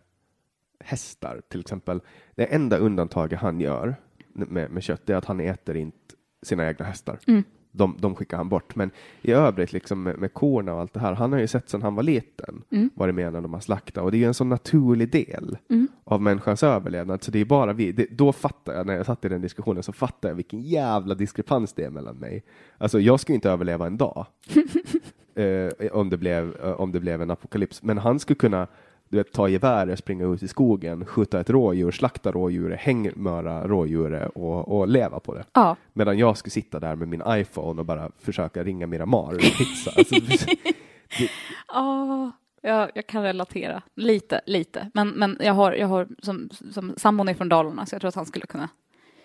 hästar 0.79 1.41
till 1.49 1.59
exempel. 1.59 2.01
Det 2.35 2.45
enda 2.45 2.77
undantaget 2.77 3.39
han 3.39 3.59
gör 3.59 3.95
med, 4.33 4.71
med 4.71 4.83
kött 4.83 5.09
är 5.09 5.15
att 5.15 5.25
han 5.25 5.39
äter 5.39 5.77
inte 5.77 6.15
sina 6.41 6.67
egna 6.67 6.85
hästar. 6.85 7.19
Mm. 7.27 7.43
De, 7.75 7.95
de 7.99 8.15
skickar 8.15 8.37
han 8.37 8.49
bort. 8.49 8.75
Men 8.75 8.91
i 9.21 9.31
övrigt, 9.31 9.73
liksom 9.73 10.03
med, 10.03 10.17
med 10.17 10.33
korna 10.33 10.73
och 10.73 10.79
allt 10.81 10.93
det 10.93 10.99
här, 10.99 11.13
han 11.13 11.31
har 11.33 11.39
ju 11.39 11.47
sett 11.47 11.69
sedan 11.69 11.81
han 11.81 11.95
var 11.95 12.03
liten 12.03 12.63
Mm. 12.71 12.89
varit 12.95 13.15
med 13.15 13.33
när 13.33 13.41
de 13.41 13.53
har 13.53 13.59
slaktat 13.61 14.03
och 14.03 14.11
det 14.11 14.17
är 14.17 14.19
ju 14.19 14.25
en 14.25 14.33
sån 14.33 14.49
naturlig 14.49 15.11
del 15.11 15.57
Mm. 15.69 15.87
av 16.03 16.21
människans 16.21 16.63
överlevnad. 16.63 17.23
Så 17.23 17.31
det 17.31 17.39
är 17.39 17.45
bara 17.45 17.73
vi, 17.73 17.91
det, 17.91 18.07
då 18.11 18.31
fattar 18.31 18.73
jag, 18.73 18.85
när 18.87 18.95
jag 18.95 19.05
satt 19.05 19.25
i 19.25 19.29
den 19.29 19.41
diskussionen, 19.41 19.83
så 19.83 19.93
fattar 19.93 20.29
jag 20.29 20.35
vilken 20.35 20.61
jävla 20.61 21.15
diskrepans 21.15 21.73
det 21.73 21.83
är 21.83 21.89
mellan 21.89 22.15
mig. 22.15 22.43
Alltså 22.77 22.99
jag 22.99 23.19
skulle 23.19 23.35
inte 23.35 23.49
överleva 23.49 23.87
en 23.87 23.97
dag 23.97 24.25
eh, 25.35 25.87
om, 25.91 26.09
det 26.09 26.17
blev, 26.17 26.55
eh, 26.63 26.71
om 26.71 26.91
det 26.91 26.99
blev 26.99 27.21
en 27.21 27.31
apokalyps, 27.31 27.83
men 27.83 27.97
han 27.97 28.19
skulle 28.19 28.35
kunna 28.37 28.67
du 29.13 29.17
vet, 29.17 29.31
ta 29.31 29.49
geväret, 29.49 29.99
springa 29.99 30.25
ut 30.25 30.43
i 30.43 30.47
skogen, 30.47 31.05
skjuta 31.05 31.39
ett 31.39 31.49
rådjur, 31.49 31.91
slakta 31.91 32.31
rådjuret, 32.31 32.79
hängmöra 32.79 33.67
rådjuret 33.67 34.31
och, 34.35 34.77
och 34.77 34.87
leva 34.87 35.19
på 35.19 35.33
det. 35.33 35.43
Ja, 35.53 35.75
Medan 35.93 36.17
jag 36.17 36.37
skulle 36.37 36.51
sitta 36.51 36.79
där 36.79 36.95
med 36.95 37.07
min 37.07 37.23
iPhone 37.27 37.79
och 37.79 37.85
bara 37.85 38.11
försöka 38.19 38.63
ringa 38.63 38.87
Miramar 38.87 39.33
och 39.33 39.39
pizza. 39.39 39.91
Alltså, 39.97 40.15
det, 40.15 41.29
Ja, 42.61 42.89
jag, 42.95 43.07
kan 43.07 43.23
relatera 43.23 43.81
lite, 43.95 44.41
lite. 44.45 44.89
Men, 44.93 45.09
men 45.09 45.37
jag 45.39 45.53
har, 45.53 45.73
jag 45.73 45.87
har 45.87 46.07
som, 46.21 46.49
som 46.71 46.93
sambon 46.97 47.29
är 47.29 47.33
från 47.33 47.49
Dalarna 47.49 47.85
så 47.85 47.95
jag 47.95 48.01
tror 48.01 48.09
att 48.09 48.15
han 48.15 48.25
skulle 48.25 48.45
kunna, 48.45 48.69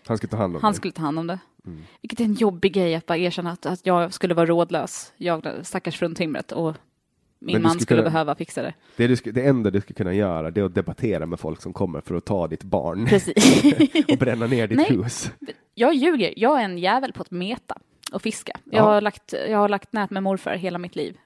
han 0.06 0.18
ska 0.18 0.26
ta 0.26 0.36
hand 0.36 0.56
om 0.56 0.62
han 0.62 0.72
dig. 0.72 0.76
skulle 0.76 0.92
ta 0.92 1.02
hand 1.02 1.18
om 1.18 1.26
det. 1.26 1.38
Mm. 1.66 1.82
Vilket 2.02 2.20
är 2.20 2.24
en 2.24 2.34
jobbig 2.34 2.72
grej 2.72 2.94
att 2.94 3.06
bara 3.06 3.18
erkänna 3.18 3.50
att, 3.50 3.66
att 3.66 3.86
jag 3.86 4.12
skulle 4.12 4.34
vara 4.34 4.46
rådlös, 4.46 5.12
jag 5.16 5.46
stackars 5.62 5.98
fruntimret 5.98 6.52
och 6.52 6.76
min 7.40 7.52
Men 7.54 7.62
man 7.62 7.70
skulle 7.70 7.82
skulle 7.82 8.00
kunna- 8.00 8.10
behöva 8.10 8.34
fixa 8.34 8.62
det. 8.62 8.74
Det, 8.96 9.06
du 9.06 9.32
det 9.32 9.46
enda 9.46 9.70
du 9.70 9.80
ska 9.80 9.94
kunna 9.94 10.14
göra 10.14 10.50
det 10.50 10.60
är 10.60 10.64
att 10.64 10.74
debattera 10.74 11.26
med 11.26 11.40
folk 11.40 11.62
som 11.62 11.72
kommer 11.72 12.00
för 12.00 12.14
att 12.14 12.24
ta 12.24 12.48
ditt 12.48 12.64
barn 12.64 13.06
Precis. 13.06 13.64
och 14.12 14.18
bränna 14.18 14.46
ner 14.46 14.66
ditt 14.68 14.78
Nej. 14.78 14.90
hus. 14.96 15.30
jag 15.74 15.94
ljuger, 15.94 16.34
jag 16.36 16.60
är 16.60 16.64
en 16.64 16.78
jävel 16.78 17.12
på 17.12 17.22
att 17.22 17.30
meta 17.30 17.78
och 18.12 18.22
fiska. 18.22 18.60
Jag, 18.64 18.74
Ja. 18.80 18.82
har, 18.82 19.00
lagt, 19.00 19.32
jag 19.48 19.58
har 19.58 19.68
lagt 19.68 19.92
nät 19.92 20.10
med 20.10 20.22
morfar 20.22 20.54
hela 20.56 20.78
mitt 20.78 20.96
liv. 20.96 21.16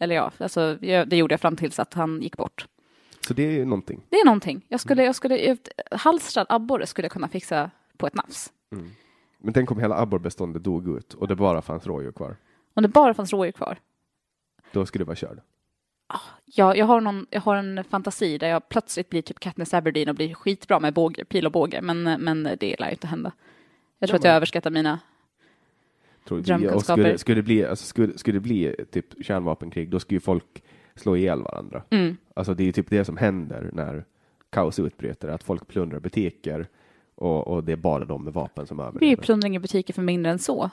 Eller 0.00 0.14
ja, 0.14 0.32
alltså, 0.38 0.78
jag, 0.80 1.08
det 1.08 1.16
gjorde 1.16 1.32
jag 1.32 1.40
fram 1.40 1.56
tills 1.56 1.78
att 1.78 1.94
han 1.94 2.22
gick 2.22 2.36
bort. 2.36 2.66
Så 3.20 3.34
det 3.34 3.42
är 3.42 3.50
ju 3.50 3.64
någonting. 3.64 4.02
Det 4.08 4.16
är 4.16 4.24
någonting. 4.24 4.64
Jag 4.68 4.80
skulle, 4.80 5.04
jag 5.04 5.14
skulle, 5.14 5.56
halstrad 5.90 6.46
abborre 6.48 6.86
skulle 6.86 7.04
jag 7.04 7.12
kunna 7.12 7.28
fixa 7.28 7.70
på 7.96 8.06
ett 8.06 8.14
nafs. 8.14 8.52
Men 9.38 9.52
tänk 9.54 9.70
om 9.70 9.78
hela 9.78 9.98
abborrbeståndet 10.00 10.64
dog 10.64 10.96
ut 10.96 11.14
och 11.14 11.28
det 11.28 11.36
bara 11.36 11.62
fanns 11.62 11.86
rådjur 11.86 12.12
kvar. 12.12 12.36
Om 12.74 12.82
det 12.82 12.88
bara 12.88 13.14
fanns 13.14 13.32
rådjur 13.32 13.52
kvar. 13.52 13.78
Då 14.72 14.86
skulle 14.86 15.02
du 15.04 15.06
vara 15.06 15.16
körd. 15.16 15.40
Jag, 16.54 16.76
jag, 16.76 16.86
har 16.86 17.00
någon, 17.00 17.26
jag 17.30 17.40
har 17.40 17.56
en 17.56 17.84
fantasi 17.84 18.38
där 18.38 18.48
jag 18.48 18.68
plötsligt 18.68 19.10
blir 19.10 19.22
typ 19.22 19.40
Katniss 19.40 19.74
Aberdeen 19.74 20.08
och 20.08 20.14
blir 20.14 20.34
skitbra 20.34 20.80
med 20.80 20.94
båge, 20.94 21.24
pil 21.24 21.46
och 21.46 21.52
båge, 21.52 21.82
men, 21.82 22.02
men 22.02 22.42
det 22.60 22.76
lär 22.80 22.86
ju 22.86 22.92
inte 22.92 23.06
hända. 23.06 23.32
Jag 23.98 24.08
tror 24.08 24.16
Ja, 24.16 24.18
att 24.18 24.24
jag 24.24 24.34
överskattar 24.34 24.70
mina... 24.70 24.98
Drömkunskaper. 26.28 27.02
skulle, 27.02 27.18
skulle, 27.18 27.34
det 27.38 27.42
bli, 27.42 27.64
alltså, 27.64 27.84
skulle, 27.86 28.18
skulle 28.18 28.36
det 28.36 28.40
bli 28.40 28.76
typ 28.90 29.24
kärnvapenkrig, 29.24 29.90
då 29.90 30.00
skulle 30.00 30.16
ju 30.16 30.20
folk 30.20 30.62
slå 30.94 31.16
ihjäl 31.16 31.42
varandra. 31.42 31.82
Mm, 31.90 32.16
Alltså 32.34 32.54
det 32.54 32.62
är 32.62 32.64
ju 32.64 32.72
typ 32.72 32.90
det 32.90 33.04
som 33.04 33.16
händer 33.16 33.70
när 33.72 34.04
kaos 34.50 34.78
utbryter, 34.78 35.28
att 35.28 35.42
folk 35.42 35.68
plundrar 35.68 36.00
butiker 36.00 36.68
och, 37.14 37.46
och 37.48 37.64
det 37.64 37.72
är 37.72 37.76
bara 37.76 38.04
de 38.04 38.24
med 38.24 38.32
vapen 38.32 38.66
som 38.66 38.76
det 38.76 38.82
är 38.82 38.84
ju 38.84 38.88
överlever. 38.88 39.22
plundring 39.22 39.56
i 39.56 39.58
butiker 39.58 39.94
för 39.94 40.02
mindre 40.02 40.32
än 40.32 40.38
så 40.38 40.70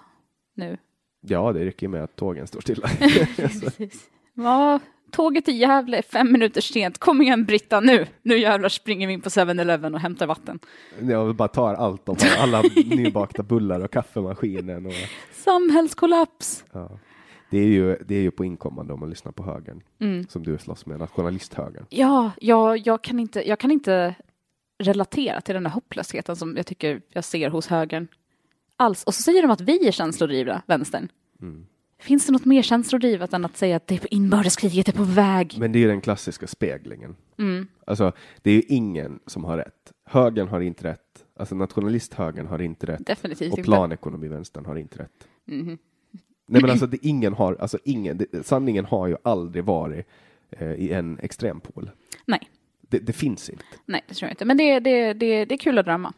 nu. 0.53 0.77
Ja, 1.21 1.53
det 1.53 1.65
räcker 1.65 1.88
ju 1.88 1.91
med 1.91 2.03
att 2.03 2.15
tågen 2.15 2.47
står 2.47 2.61
stilla. 2.61 2.89
Ja, 4.34 4.80
tåget 5.12 5.45
till 5.45 5.60
Gävle 5.60 5.97
är 5.97 6.01
fem 6.01 6.32
minuter 6.32 6.62
sent. 6.62 6.97
Kom 6.97 7.22
igen 7.22 7.45
Britta 7.45 7.80
nu! 7.80 8.05
Nu 8.22 8.38
jävlar 8.39 8.70
springer 8.70 9.07
vi 9.07 9.14
in 9.14 9.22
på 9.22 9.30
7-Eleven 9.30 9.93
och 9.93 9.99
hämtar 9.99 10.28
vatten. 10.28 10.60
Jag 11.01 11.36
bara 11.36 11.47
tar 11.47 11.74
allt 11.74 12.05
de 12.05 12.16
har, 12.22 12.43
alla 12.43 12.62
nybakta 12.86 13.43
bullar 13.43 13.80
och 13.80 13.91
kaffemaskinen. 13.91 14.86
Och, 14.86 14.93
Samhällskollaps! 15.34 16.64
ja. 16.72 16.99
det, 17.49 17.57
är 17.57 17.66
ju, 17.68 17.97
det 18.05 18.16
är 18.16 18.22
ju 18.22 18.32
på 18.32 18.45
inkommande 18.45 18.93
om 18.93 18.99
man 18.99 19.10
lyssnar 19.10 19.32
på 19.32 19.43
högern, 19.43 19.82
Mm. 19.99 20.28
som 20.28 20.43
du 20.43 20.57
slåss 20.57 20.86
med, 20.86 20.99
nationalisthögern. 20.99 21.86
Ja, 21.89 22.32
jag, 22.41 22.78
jag, 22.88 23.01
kan 23.01 23.20
inte, 23.20 23.47
jag 23.49 23.60
kan 23.60 23.72
inte 23.72 24.16
relatera 24.84 25.41
till 25.41 25.53
den 25.53 25.64
där 25.64 25.72
hopplösheten 25.72 26.36
som 26.36 26.57
jag 26.57 26.66
tycker 26.66 27.01
jag 27.10 27.24
ser 27.24 27.49
hos 27.49 27.68
högern. 27.68 28.07
Alls. 28.78 29.03
Och 29.03 29.14
så 29.16 29.22
säger 29.22 29.41
de 29.41 29.51
att 29.51 29.62
vi 29.62 29.88
är 29.88 29.91
känslodrivna, 29.91 30.62
vänstern. 30.66 31.07
Mm. 31.41 31.66
Finns 31.99 32.25
det 32.25 32.31
något 32.31 32.45
mer 32.45 32.61
känslodrivet 32.61 33.33
än 33.33 33.45
att 33.45 33.57
säga 33.57 33.75
att 33.75 33.87
det 33.87 33.95
är 33.95 33.99
på 33.99 34.07
inbördeskriget 34.11 34.87
är 34.87 34.93
på 34.93 35.03
väg? 35.03 35.55
Men 35.59 35.71
det 35.71 35.79
är 35.79 35.81
ju 35.81 35.87
den 35.87 36.01
klassiska 36.01 36.47
speglingen. 36.47 37.15
Mm. 37.37 37.67
Alltså, 37.85 38.11
det 38.41 38.51
är 38.51 38.55
ju 38.55 38.61
ingen 38.67 39.19
som 39.25 39.43
har 39.43 39.57
rätt. 39.57 39.93
Högern 40.05 40.47
har 40.47 40.61
inte 40.61 40.83
rätt. 40.83 41.25
Alltså 41.39 41.55
nationalisthögern 41.55 42.47
har 42.47 42.61
inte 42.61 42.85
rätt. 42.87 43.05
Definitivt 43.05 43.53
Och 43.53 43.63
planekonomivänstern 43.63 44.65
har 44.65 44.75
inte 44.75 44.97
rätt. 44.99 45.27
Mhm. 45.45 45.77
Nej 46.47 46.61
men 46.61 46.71
alltså 46.71 46.87
det, 46.87 47.05
ingen 47.05 47.33
har, 47.33 47.55
alltså 47.55 47.77
ingen, 47.83 48.17
det, 48.17 48.45
sanningen 48.45 48.85
har 48.85 49.07
ju 49.07 49.15
aldrig 49.23 49.63
varit 49.63 50.05
eh, 50.49 50.71
i 50.73 50.91
en 50.91 51.19
extrempol. 51.19 51.91
Nej, 52.25 52.49
Det, 52.81 52.99
det 52.99 53.13
finns 53.13 53.49
inte. 53.49 53.63
nej, 53.85 54.03
det 54.07 54.13
tror 54.13 54.27
jag 54.27 54.31
inte. 54.33 54.45
Men 54.45 54.57
det, 54.57 54.79
det, 54.79 55.13
det, 55.13 55.45
det 55.45 55.55
är 55.55 55.57
kul 55.57 55.77
att 55.77 55.85
drömma. 55.85 56.13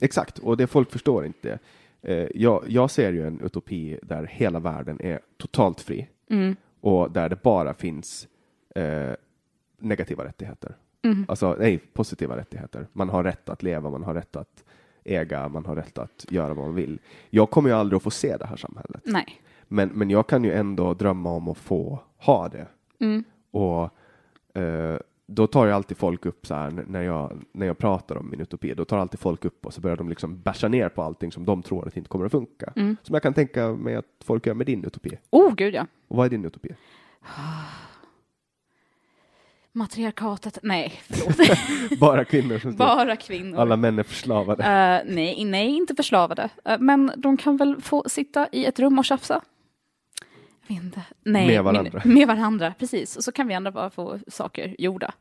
Exakt, 0.00 0.38
och 0.38 0.56
det 0.56 0.66
folk 0.66 0.90
förstår 0.92 1.26
inte. 1.26 1.58
Eh, 2.04 2.28
jag, 2.34 2.64
jag 2.68 2.90
ser 2.90 3.12
ju 3.12 3.26
en 3.26 3.40
utopi 3.40 3.98
där 4.02 4.24
hela 4.24 4.60
världen 4.60 5.00
är 5.00 5.20
totalt 5.36 5.80
fri 5.80 6.08
Mm. 6.30 6.56
och 6.80 7.10
där 7.10 7.28
det 7.28 7.42
bara 7.42 7.74
finns 7.74 8.28
eh, 8.74 9.12
negativa 9.78 10.24
rättigheter. 10.24 10.76
Mm. 11.02 11.24
Alltså, 11.28 11.56
nej, 11.58 11.78
positiva 11.78 12.36
rättigheter. 12.36 12.86
Man 12.92 13.08
har 13.08 13.24
rätt 13.24 13.48
att 13.48 13.62
leva, 13.62 13.90
man 13.90 14.02
har 14.02 14.14
rätt 14.14 14.36
att 14.36 14.64
äga, 15.04 15.48
man 15.48 15.66
har 15.66 15.76
rätt 15.76 15.98
att 15.98 16.26
göra 16.30 16.54
vad 16.54 16.66
man 16.66 16.74
vill. 16.74 16.98
Jag 17.30 17.50
kommer 17.50 17.68
ju 17.68 17.74
aldrig 17.76 17.96
att 17.96 18.02
få 18.02 18.10
se 18.10 18.36
det 18.36 18.46
här 18.46 18.56
samhället. 18.56 19.02
Nej. 19.04 19.26
Men, 19.68 19.88
men 19.88 20.10
jag 20.10 20.26
kan 20.26 20.44
ju 20.44 20.52
ändå 20.52 20.94
drömma 20.94 21.30
om 21.30 21.48
att 21.48 21.58
få 21.58 21.98
ha 22.16 22.48
det. 22.48 22.66
Mm. 23.00 23.24
Och 23.50 23.82
eh, 24.60 24.98
då 25.26 25.46
tar 25.46 25.66
ju 25.66 25.72
alltid 25.72 25.96
folk 25.96 26.26
upp 26.26 26.46
så 26.46 26.54
här 26.54 26.84
när 26.88 27.02
jag, 27.02 27.32
när 27.52 27.66
jag 27.66 27.78
pratar 27.78 28.16
om 28.16 28.30
min 28.30 28.40
utopi, 28.40 28.74
då 28.74 28.84
tar 28.84 28.98
alltid 28.98 29.20
folk 29.20 29.44
upp 29.44 29.66
och 29.66 29.74
så 29.74 29.80
börjar 29.80 29.96
de 29.96 30.08
liksom 30.08 30.40
basha 30.40 30.68
ner 30.68 30.88
på 30.88 31.02
allting 31.02 31.32
som 31.32 31.44
de 31.44 31.62
tror 31.62 31.88
att 31.88 31.96
inte 31.96 32.08
kommer 32.08 32.26
att 32.26 32.32
funka. 32.32 32.72
Mm. 32.76 32.96
Som 33.02 33.14
jag 33.14 33.22
kan 33.22 33.34
tänka 33.34 33.72
mig 33.72 33.94
att 33.94 34.04
folk 34.24 34.46
gör 34.46 34.54
med 34.54 34.66
din 34.66 34.84
utopi. 34.84 35.18
Oh, 35.30 35.54
gud 35.54 35.74
ja. 35.74 35.86
Och 36.08 36.16
vad 36.16 36.26
är 36.26 36.30
din 36.30 36.44
utopi? 36.44 36.68
Matriarkatet. 39.72 40.58
Nej, 40.62 41.00
förlåt. 41.02 41.98
Bara 42.00 42.24
kvinnor 42.24 42.58
som. 42.58 42.76
Bara 42.76 43.16
kvinnor. 43.16 43.58
Alla 43.58 43.76
män 43.76 43.98
är 43.98 44.02
förslavade. 44.02 44.62
Eh, 44.62 45.14
nej, 45.14 45.44
nej, 45.44 45.68
inte 45.68 45.94
förslavade. 45.94 46.50
Eh, 46.64 46.78
men 46.78 47.12
de 47.16 47.36
kan 47.36 47.56
väl 47.56 47.80
få 47.80 48.04
sitta 48.06 48.48
i 48.52 48.64
ett 48.64 48.78
rum 48.78 48.98
och 48.98 49.04
tjafsa? 49.04 49.40
Jag 50.66 50.74
vet 50.74 50.84
inte. 50.84 51.02
Nej, 51.22 51.46
Med 51.46 51.64
varandra. 51.64 52.02
Min, 52.04 52.14
med 52.18 52.26
varandra, 52.26 52.74
precis. 52.78 53.16
Och 53.16 53.24
så 53.24 53.32
kan 53.32 53.48
vi 53.48 53.54
andra 53.54 53.70
bara 53.70 53.90
få 53.90 54.18
saker 54.28 54.74
gjorda. 54.78 55.14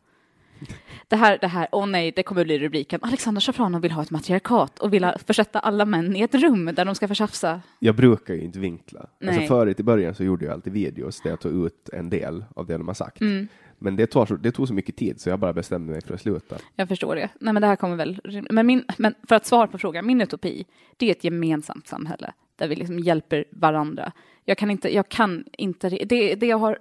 Det 1.08 1.16
här, 1.16 1.38
det 1.42 1.48
här, 1.48 1.68
åh 1.72 1.88
nej, 1.88 2.12
det 2.16 2.24
kommer 2.24 2.44
bli 2.46 2.60
rubriken. 2.60 3.00
Alexander 3.04 3.42
Shafranov 3.42 3.82
vill 3.82 3.92
ha 3.92 4.02
ett 4.02 4.12
matriarkat 4.12 4.80
och 4.80 4.94
vill 4.94 5.12
försätta 5.26 5.60
alla 5.60 5.86
män 5.86 6.16
i 6.16 6.22
ett 6.22 6.36
rum 6.36 6.66
där 6.66 6.86
de 6.86 6.96
ska 6.96 7.08
få 7.08 7.14
tjafsa. 7.14 7.62
Jag 7.80 7.96
brukar 7.96 8.34
ju 8.34 8.42
inte 8.42 8.60
vinkla. 8.60 9.06
Nej. 9.20 9.36
Alltså 9.36 9.48
förut 9.48 9.80
i 9.80 9.84
början 9.84 10.16
så 10.16 10.24
gjorde 10.24 10.46
jag 10.46 10.54
alltid 10.54 10.74
videos 10.74 11.22
där 11.22 11.30
jag 11.30 11.40
tog 11.40 11.66
ut 11.66 11.90
en 11.94 12.10
del 12.10 12.46
av 12.56 12.66
det 12.66 12.78
de 12.78 12.88
har 12.88 12.96
sagt. 12.96 13.22
Mm. 13.22 13.48
Men 13.80 13.96
det, 13.96 14.08
tar 14.08 14.26
så, 14.26 14.36
det 14.36 14.52
tog 14.52 14.68
så 14.68 14.74
mycket 14.74 14.96
tid 14.96 15.22
så 15.22 15.30
jag 15.30 15.40
bara 15.40 15.54
bestämde 15.54 15.92
mig 15.92 16.02
för 16.02 16.14
att 16.14 16.22
sluta. 16.22 16.56
Jag 16.76 16.88
förstår 16.88 17.16
det. 17.16 17.30
Nej, 17.40 17.54
men 17.54 17.62
det 17.62 17.68
här 17.68 17.76
kommer 17.76 17.96
väl... 17.96 18.22
Men, 18.50 18.66
min, 18.66 18.84
men 18.98 19.16
för 19.28 19.36
att 19.36 19.46
svara 19.46 19.68
på 19.68 19.78
frågan, 19.78 20.06
min 20.06 20.22
utopi, 20.22 20.66
det 20.98 21.08
är 21.08 21.12
ett 21.12 21.24
gemensamt 21.24 21.88
samhälle 21.88 22.34
där 22.56 22.68
vi 22.68 22.76
liksom 22.76 23.00
hjälper 23.00 23.46
varandra. 23.52 24.12
Jag 24.46 24.58
kan 24.58 24.72
inte, 24.72 24.96
jag 24.96 25.10
kan 25.10 25.44
inte, 25.58 25.90
det, 25.90 26.36
det 26.36 26.46
jag 26.46 26.58
har, 26.58 26.80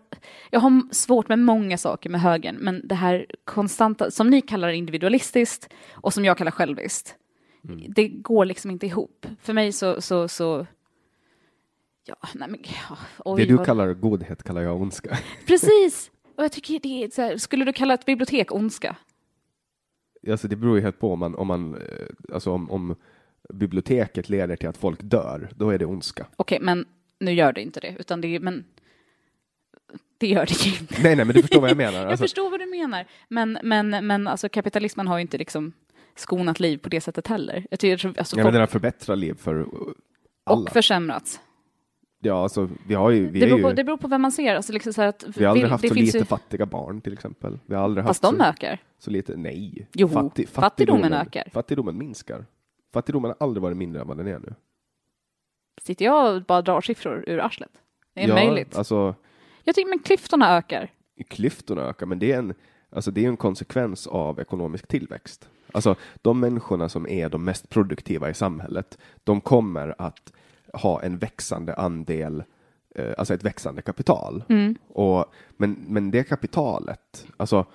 jag 0.50 0.60
har 0.60 0.94
svårt 0.94 1.28
med 1.28 1.38
många 1.38 1.78
saker 1.78 2.10
med 2.10 2.20
högern, 2.20 2.56
men 2.56 2.88
det 2.88 2.94
här 2.94 3.26
konstanta, 3.44 4.10
som 4.10 4.30
ni 4.30 4.40
kallar 4.40 4.68
individualistiskt 4.68 5.68
och 5.92 6.12
som 6.14 6.24
jag 6.24 6.38
kallar 6.38 6.50
själviskt, 6.50 7.16
det 7.88 8.08
går 8.08 8.44
liksom 8.44 8.70
inte 8.70 8.86
ihop. 8.86 9.26
För 9.42 9.52
mig 9.52 9.72
så, 9.72 10.00
så, 10.00 10.28
så 10.28 10.66
ja, 12.04 12.16
nej 12.34 12.48
men, 12.48 12.60
ja, 12.88 12.96
oj, 13.24 13.40
det 13.42 13.48
du 13.48 13.54
vad- 13.56 13.66
kallar 13.66 13.94
godhet 13.94 14.42
kallar 14.42 14.60
jag 14.60 14.80
ondska. 14.82 15.18
Precis! 15.46 16.10
Och 16.36 16.44
jag 16.44 16.52
tycker 16.52 16.80
det 16.80 17.04
är 17.04 17.10
så 17.10 17.22
här, 17.22 17.36
skulle 17.36 17.64
du 17.64 17.72
kalla 17.72 17.94
ett 17.94 18.06
bibliotek 18.06 18.54
ondska? 18.54 18.96
Alltså 20.30 20.48
det 20.48 20.56
beror 20.56 20.76
ju 20.76 20.82
helt 20.82 20.98
på 20.98 21.12
om 21.12 21.18
man, 21.18 21.34
om 21.34 21.46
man 21.46 21.74
eh, 21.74 22.06
alltså 22.34 22.50
om, 22.52 22.70
om 22.70 22.96
biblioteket 23.52 24.28
leder 24.28 24.56
till 24.56 24.68
att 24.68 24.76
folk 24.76 24.98
dör, 25.02 25.48
då 25.56 25.70
är 25.70 25.78
det 25.78 25.86
ondska. 25.86 26.26
Okej, 26.36 26.58
men 26.60 26.84
nu 27.20 27.32
gör 27.32 27.52
det 27.52 27.60
inte 27.60 27.80
det, 27.80 27.96
utan 27.98 28.20
det 28.20 28.28
är, 28.36 28.40
men 28.40 28.64
det 30.18 30.26
gör 30.26 30.46
det 30.46 30.66
ju 30.66 30.78
inte. 30.80 30.94
Nej, 31.02 31.16
nej, 31.16 31.24
men 31.24 31.34
du 31.34 31.40
förstår 31.42 31.60
vad 31.60 31.70
jag 31.70 31.76
menar. 31.76 31.92
Jag 32.00 32.10
Alltså, 32.10 32.24
förstår 32.24 32.50
vad 32.50 32.60
du 32.60 32.66
menar, 32.66 33.06
men, 33.28 33.58
men, 33.62 34.06
men 34.06 34.28
alltså 34.28 34.48
kapitalismen 34.48 35.08
har 35.08 35.18
ju 35.18 35.22
inte 35.22 35.38
liksom 35.38 35.72
skonat 36.16 36.60
liv 36.60 36.78
på 36.78 36.88
det 36.88 37.00
sättet 37.00 37.26
heller. 37.26 37.66
Jag 37.70 37.80
tycker, 37.80 38.18
alltså, 38.18 38.36
ja, 38.36 38.44
men 38.44 38.52
den 38.52 38.60
har 38.60 38.66
förbättrat 38.66 39.18
liv 39.18 39.34
för 39.34 39.66
alla. 40.44 40.60
och 40.62 40.68
försämrats. 40.72 41.40
Ja, 42.24 42.42
alltså, 42.42 42.68
vi 42.86 42.94
har 42.94 43.10
ju, 43.10 43.26
vi 43.30 43.40
Det 43.40 43.46
beror, 43.46 43.58
ju, 43.58 43.62
på, 43.64 43.72
det 43.72 43.84
beror 43.84 43.96
på 43.96 44.08
vem 44.08 44.22
man 44.22 44.32
ser. 44.32 44.54
Alltså, 44.56 44.72
liksom 44.72 44.92
så 44.92 45.02
att, 45.02 45.24
vi 45.36 45.44
har 45.44 45.50
aldrig 45.50 45.64
vill- 45.64 45.70
haft 45.72 45.88
så 45.88 45.94
lite 45.94 46.18
ju, 46.18 46.24
fattiga 46.24 46.66
barn 46.66 47.00
till 47.00 47.12
exempel. 47.12 47.58
Vi 47.66 47.74
har 47.74 47.82
aldrig 47.84 48.06
Fast 48.06 48.24
haft 48.24 48.38
de 48.38 48.44
så, 48.44 48.50
ökar. 48.50 48.78
så 48.98 49.10
lite, 49.10 49.36
nej. 49.36 49.88
Jo, 49.94 50.08
Fatti- 50.08 50.46
fattigdomen 50.46 51.12
ökar. 51.12 51.48
Fattigdomen 51.52 51.98
minskar. 51.98 52.46
Fattigdomen 52.92 53.28
har 53.38 53.46
aldrig 53.46 53.62
varit 53.62 53.76
mindre 53.76 54.00
än 54.02 54.08
vad 54.08 54.16
den 54.16 54.26
är 54.26 54.38
nu. 54.38 54.54
sitter 55.82 56.04
jag 56.04 56.36
och 56.36 56.42
bara 56.42 56.62
drar 56.62 56.80
siffror 56.80 57.24
ur 57.26 57.38
arslet? 57.38 57.70
Det 58.14 58.22
är 58.24 58.28
ja, 58.28 58.34
möjligt. 58.34 58.76
Alltså, 58.76 59.14
Jag 59.64 59.74
tycker 59.74 59.88
men 59.88 59.98
klyftorna 59.98 60.56
ökar. 60.56 60.88
klyftorna 61.28 61.82
ökar, 61.82 62.06
men 62.06 62.18
det 62.18 62.32
är 62.32 62.38
en, 62.38 62.54
alltså 62.90 63.10
det 63.10 63.24
är 63.24 63.28
en 63.28 63.36
konsekvens 63.36 64.06
av 64.06 64.40
ekonomisk 64.40 64.86
tillväxt. 64.88 65.48
Alltså 65.72 65.96
de 66.22 66.40
människorna 66.40 66.88
som 66.88 67.08
är 67.08 67.28
de 67.28 67.44
mest 67.44 67.68
produktiva 67.68 68.30
i 68.30 68.34
samhället, 68.34 68.98
de 69.24 69.40
kommer 69.40 69.94
att 69.98 70.32
ha 70.72 71.02
en 71.02 71.18
växande 71.18 71.74
andel, 71.74 72.44
eh, 72.94 73.14
alltså 73.18 73.34
ett 73.34 73.44
växande 73.44 73.82
kapital. 73.82 74.44
Och, 74.88 75.24
men, 75.56 75.72
men 75.88 76.10
det 76.10 76.24
kapitalet, 76.24 77.26
alltså 77.36 77.66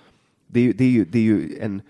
det 0.47 0.59
är, 0.59 0.63
ju- 0.63 0.73
det 0.73 0.83
är, 0.83 0.89
ju, 0.89 1.05
det 1.05 1.17
är 1.19 1.23
ju 1.23 1.57
en 1.59 1.81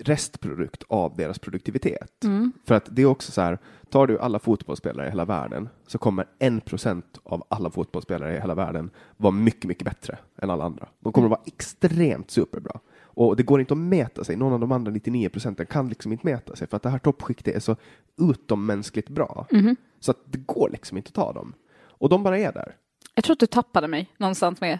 restprodukt 0.00 0.82
av 0.88 1.16
deras 1.16 1.38
produktivitet. 1.38 2.24
För 2.64 2.74
att 2.74 2.88
det 2.90 3.02
är 3.02 3.06
också 3.06 3.32
så 3.32 3.40
här, 3.40 3.58
tar 3.90 4.06
du 4.06 4.18
alla 4.18 4.38
fotbollsspelare 4.38 5.06
i 5.06 5.10
hela 5.10 5.24
världen 5.24 5.68
så 5.86 5.98
kommer 5.98 6.26
en 6.38 6.60
procent 6.60 7.18
av 7.22 7.44
alla 7.48 7.70
fotbollsspelare 7.70 8.36
i 8.36 8.40
hela 8.40 8.54
världen 8.54 8.90
vara 9.16 9.30
mycket, 9.30 9.64
mycket 9.64 9.84
bättre 9.84 10.18
än 10.38 10.50
alla 10.50 10.64
andra. 10.64 10.88
De 11.00 11.12
kommer 11.12 11.26
att 11.26 11.30
vara 11.30 11.42
extremt 11.46 12.30
superbra. 12.30 12.80
Och 13.14 13.36
det 13.36 13.42
går 13.42 13.60
inte 13.60 13.74
att 13.74 13.78
mäta 13.78 14.24
sig. 14.24 14.36
Någon 14.36 14.52
av 14.52 14.60
de 14.60 14.72
andra 14.72 14.92
99 14.92 15.28
procenten 15.28 15.66
kan 15.66 15.88
liksom 15.88 16.12
inte 16.12 16.26
mäta 16.26 16.56
sig 16.56 16.68
för 16.68 16.76
att 16.76 16.82
det 16.82 16.90
här 16.90 16.98
toppskiktet 16.98 17.56
är 17.56 17.60
så 17.60 17.76
utommänskligt 18.20 19.08
bra. 19.08 19.46
Så 20.00 20.10
att 20.10 20.18
det 20.24 20.38
går 20.38 20.70
liksom 20.70 20.96
inte 20.96 21.08
att 21.08 21.14
ta 21.14 21.32
dem. 21.32 21.54
Och 21.82 22.08
de 22.08 22.22
bara 22.22 22.38
är 22.38 22.52
där. 22.52 22.76
Jag 23.14 23.24
tror 23.24 23.32
att 23.34 23.40
du 23.40 23.46
tappade 23.46 23.88
mig 23.88 24.10
någonstans 24.16 24.60
med. 24.60 24.78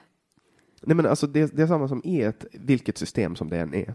Nej, 0.83 0.97
men 0.97 1.07
alltså 1.07 1.27
det, 1.27 1.57
det 1.57 1.63
är 1.63 1.67
samma 1.67 1.89
som 1.89 2.01
i 2.05 2.23
ett, 2.23 2.45
vilket 2.53 2.99
system 2.99 3.37
som 3.37 3.51
det 3.51 3.59
än 3.59 3.75
är. 3.75 3.95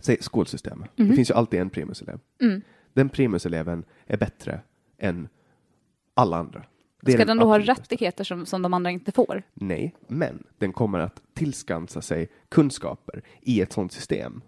Säg 0.00 0.16
skolsystemet. 0.20 0.90
Det 0.96 1.14
finns 1.14 1.30
ju 1.30 1.34
alltid 1.34 1.60
en 1.60 1.70
primuselev. 1.70 2.18
Den 2.92 3.08
primuseleven 3.08 3.84
är 4.06 4.16
bättre 4.16 4.60
än 4.98 5.28
alla 6.14 6.36
andra. 6.36 6.64
Det 7.00 7.12
Ska 7.12 7.24
den 7.24 7.38
då 7.38 7.46
ha 7.46 7.58
rättigheter 7.58 8.24
som, 8.24 8.46
som 8.46 8.62
de 8.62 8.74
andra 8.74 8.90
inte 8.90 9.12
får? 9.12 9.42
Nej, 9.54 9.94
men 10.06 10.44
den 10.58 10.72
kommer 10.72 10.98
att 10.98 11.22
tillskansa 11.34 12.02
sig 12.02 12.28
kunskaper 12.48 13.22
i 13.40 13.60
ett 13.60 13.72
sådant 13.72 13.92
system 13.92 14.40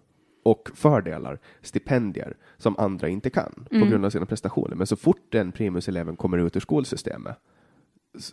och 0.43 0.69
fördelar, 0.75 1.39
stipendier, 1.61 2.37
som 2.57 2.77
andra 2.77 3.09
inte 3.09 3.29
kan 3.29 3.67
på 3.69 3.85
grund 3.85 4.05
av 4.05 4.09
sina 4.09 4.25
prestationer. 4.25 4.75
Men 4.75 4.87
så 4.87 4.95
fort 4.95 5.25
den 5.29 5.51
primuseleven 5.51 6.15
kommer 6.15 6.37
ut 6.37 6.55
ur 6.55 6.59
skolsystemet, 6.59 7.37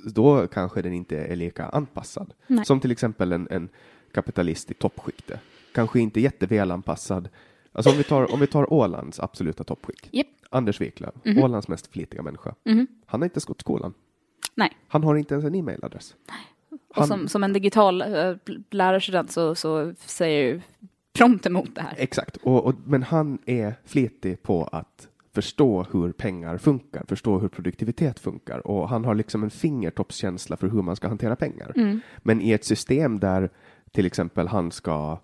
då 0.05 0.47
kanske 0.47 0.83
den 0.83 0.93
inte 0.93 1.19
är 1.19 1.37
lika 1.37 1.65
anpassad. 1.65 2.35
Nej. 2.47 2.65
Som 2.65 2.81
till 2.81 2.91
exempel 2.91 3.33
en, 3.33 3.49
en 3.51 3.69
kapitalist 4.13 4.71
i 4.71 4.75
toppskiktet. 4.75 5.41
Kanske 5.73 6.01
inte 6.01 6.21
jättevälanpassad. 6.21 7.29
Alltså 7.73 7.91
om 7.91 7.97
vi 7.97 8.05
tar, 8.05 8.33
om 8.33 8.41
vi 8.41 8.47
tar 8.47 8.73
Ålands 8.73 9.21
absoluta 9.21 9.65
toppskikt. 9.65 10.09
Japp. 10.13 10.27
Anders 10.51 10.81
Wiklöf, 10.81 11.15
Ålands 11.43 11.69
mest 11.69 11.87
flitiga 11.87 12.23
människa. 12.23 12.55
Han 13.07 13.21
har 13.21 13.25
inte 13.25 13.41
gått 13.47 13.61
skolan. 13.61 13.95
Nej. 14.55 14.77
Han 14.89 15.05
har 15.05 15.17
inte 15.17 15.35
ens 15.35 15.45
en 15.47 15.55
e-mailadress. 15.55 16.15
Och 16.71 16.79
Han- 16.91 17.09
som, 17.09 17.29
som 17.29 17.45
en 17.45 17.53
digital 17.53 18.03
äh, 18.03 18.35
lärarstudent 18.71 19.31
så, 19.31 19.55
så 19.55 19.95
säger 19.99 20.45
ju 20.47 20.61
prompt 21.13 21.47
emot 21.47 21.75
det 21.75 21.81
här. 21.83 21.95
Exakt, 21.97 22.37
och, 22.37 22.65
och, 22.67 22.75
men 22.85 23.03
han 23.03 23.39
är 23.47 23.75
flitig 23.85 24.43
på 24.43 24.65
att 24.65 25.09
förstå 25.35 25.87
hur 25.93 26.13
pengar 26.13 26.59
funkar, 26.59 27.05
förstå 27.09 27.39
hur 27.39 27.49
produktivitet 27.49 28.19
funkar 28.19 28.67
och 28.67 28.89
han 28.89 29.05
har 29.05 29.15
liksom 29.15 29.43
en 29.43 29.51
fingertoppskänsla 29.51 30.57
för 30.57 30.69
hur 30.69 30.83
man 30.83 30.97
ska 30.97 31.09
hantera 31.09 31.37
pengar. 31.37 32.01
Men 32.19 32.41
i 32.41 32.53
ett 32.53 32.65
system 32.65 33.21
där 33.21 33.51
till 33.93 34.07
exempel 34.07 34.49
han 34.49 34.71
ska 34.73 35.19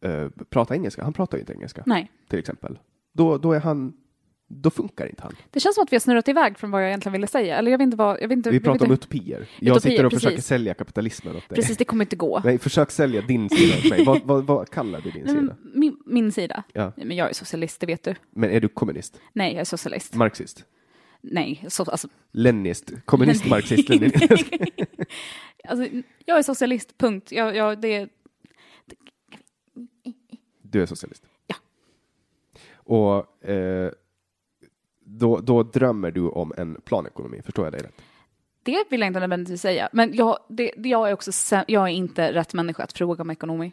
eh, 0.00 0.28
prata 0.50 0.74
engelska, 0.74 1.04
han 1.04 1.12
pratar 1.12 1.38
ju 1.38 1.40
inte 1.40 1.52
engelska 1.52 1.82
Nej. 1.86 2.10
till 2.28 2.38
exempel, 2.38 2.78
då, 3.12 3.38
då 3.38 3.52
är 3.52 3.60
han 3.60 3.92
då 4.48 4.70
funkar 4.70 5.06
inte 5.06 5.22
han. 5.22 5.32
Det 5.50 5.60
känns 5.60 5.74
som 5.74 5.84
att 5.84 5.92
vi 5.92 5.96
har 5.96 6.00
snurrat 6.00 6.28
iväg 6.28 6.58
från 6.58 6.70
vad 6.70 6.82
jag 6.82 6.88
egentligen 6.88 7.12
ville 7.12 7.26
säga. 7.26 7.56
Eller 7.56 7.70
jag 7.70 7.78
vet 7.78 7.84
inte 7.84 7.96
vad... 7.96 8.22
Jag 8.22 8.28
vet 8.28 8.36
inte, 8.36 8.50
Vi 8.50 8.60
pratar 8.60 8.86
om 8.86 8.92
inte- 8.92 9.04
utopier. 9.04 9.48
Jag 9.60 9.82
sitter 9.82 10.04
och 10.04 10.10
precis. 10.10 10.24
försöker 10.24 10.42
sälja 10.42 10.74
kapitalismen 10.74 11.36
åt 11.36 11.48
dig. 11.48 11.56
Precis, 11.56 11.76
det 11.76 11.84
kommer 11.84 12.04
inte 12.04 12.16
gå. 12.16 12.40
Nej, 12.44 12.58
försök 12.58 12.90
sälja 12.90 13.22
din 13.22 13.48
sida 13.50 13.76
åt 13.78 13.90
mig. 13.90 14.04
Vad, 14.04 14.22
vad, 14.24 14.46
vad 14.46 14.70
kallar 14.70 15.00
du 15.00 15.10
din 15.10 15.24
men 15.24 15.34
sida? 15.40 15.56
Min, 15.74 15.96
min 16.06 16.32
sida? 16.32 16.62
Ja. 16.72 16.92
Men 16.96 17.16
jag 17.16 17.28
är 17.28 17.32
socialist, 17.32 17.80
det 17.80 17.86
vet 17.86 18.02
du. 18.02 18.14
Men 18.30 18.50
är 18.50 18.60
du 18.60 18.68
kommunist? 18.68 19.20
Nej, 19.32 19.52
jag 19.52 19.60
är 19.60 19.64
socialist. 19.64 20.14
Marxist? 20.14 20.64
Nej, 21.20 21.64
så, 21.68 21.82
alltså, 21.84 22.08
Leninist? 22.32 22.92
Kommunist, 23.04 23.46
marxist, 23.46 23.88
leninist? 23.88 24.22
alltså, 25.68 25.88
jag 26.24 26.38
är 26.38 26.42
socialist, 26.42 26.98
punkt. 26.98 27.32
Jag, 27.32 27.56
jag, 27.56 27.80
det, 27.80 28.08
Du 30.70 30.82
är 30.82 30.86
socialist? 30.86 31.22
Ja. 31.46 31.56
Och 32.74 33.44
eh, 33.48 33.90
då, 35.04 35.40
då 35.40 35.62
drömmer 35.62 36.10
du 36.10 36.28
om 36.28 36.52
en 36.56 36.80
planekonomi, 36.84 37.42
förstår 37.42 37.66
jag 37.66 37.72
dig 37.72 37.80
rätt? 37.82 38.02
det 38.66 38.84
vill 38.90 39.00
jag 39.00 39.06
inte 39.06 39.20
nödvändigtvis 39.20 39.60
säga. 39.60 39.88
Men 39.92 40.14
jag, 40.14 40.38
det, 40.48 40.72
jag, 40.76 41.08
är 41.08 41.12
också, 41.12 41.32
jag 41.68 41.82
är 41.82 41.92
inte 41.92 42.32
rätt 42.32 42.54
människa 42.54 42.82
att 42.82 42.92
fråga 42.92 43.22
om 43.22 43.30
ekonomi. 43.30 43.72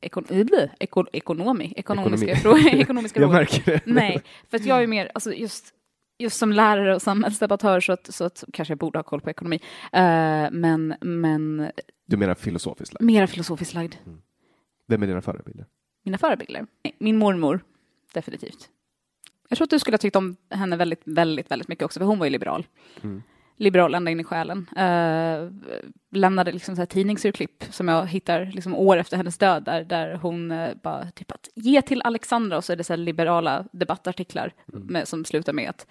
Ekon, 0.00 0.24
äh, 0.30 0.46
eko, 0.80 1.04
ekonomi, 1.12 1.72
ekonomiska, 1.76 2.26
Mm. 2.26 2.36
Ekonomi. 2.36 2.62
Frågor, 2.62 2.74
ekonomiska 2.80 3.20
Jag 3.20 3.30
märker 3.32 3.72
det. 3.72 3.80
Nej, 3.86 4.22
för 4.50 4.56
att 4.56 4.64
jag 4.64 4.82
är 4.82 4.86
mer, 4.86 5.10
alltså 5.14 5.32
just, 5.32 5.74
just 6.18 6.36
som 6.38 6.52
lärare 6.52 6.94
och 6.94 7.02
samhällsdebattör 7.02 7.80
så 7.80 7.92
att, 7.92 8.14
så 8.14 8.24
att 8.24 8.44
kanske 8.52 8.72
jag 8.72 8.78
borde 8.78 8.98
ha 8.98 9.02
koll 9.02 9.20
på 9.20 9.30
ekonomi. 9.30 9.60
Eh, 9.92 10.50
men, 10.52 10.94
men 11.00 11.70
Du 12.06 12.16
menar 12.16 12.34
filosofiskt 12.34 12.94
lagd? 12.94 13.04
mera 13.04 13.26
filosofiskt 13.26 13.74
lagd. 13.74 13.94
Vem 14.86 15.02
är 15.02 15.06
dina 15.06 15.22
förebilder? 15.22 15.66
Mina 16.04 16.18
förebilder? 16.18 16.66
Min 16.98 17.18
mormor, 17.18 17.60
definitivt. 18.12 18.68
Jag 19.48 19.56
tror 19.56 19.64
att 19.66 19.70
du 19.70 19.78
skulle 19.78 19.94
ha 19.94 19.98
tyckt 19.98 20.16
om 20.16 20.36
henne 20.50 20.76
väldigt, 20.76 21.02
väldigt, 21.04 21.50
väldigt 21.50 21.68
mycket 21.68 21.84
också, 21.84 22.00
för 22.00 22.06
hon 22.06 22.18
var 22.18 22.26
ju 22.26 22.30
liberal. 22.30 22.66
Liberal 23.56 23.94
ända 23.94 24.10
in 24.10 24.20
i 24.20 24.24
själen. 24.24 24.66
Uh, 24.78 25.50
lämnade 26.10 26.52
liksom 26.52 26.76
så 26.76 26.80
här 26.80 26.86
tidningsurklipp 26.86 27.64
som 27.70 27.88
jag 27.88 28.06
hittar 28.06 28.44
liksom 28.54 28.74
år 28.74 28.96
efter 28.96 29.16
hennes 29.16 29.38
död, 29.38 29.64
där, 29.64 29.84
där 29.84 30.14
hon 30.14 30.50
eh, 30.50 30.70
bara 30.82 31.10
typ 31.10 31.32
att 31.32 31.48
ge 31.54 31.82
till 31.82 32.02
Alexandra 32.02 32.56
och 32.56 32.64
så 32.64 32.72
är 32.72 32.76
det 32.76 32.84
så 32.84 32.96
liberala 32.96 33.64
debattartiklar 33.72 34.52
med, 34.66 35.08
som 35.08 35.24
slutar 35.24 35.52
med 35.52 35.70
att 35.70 35.86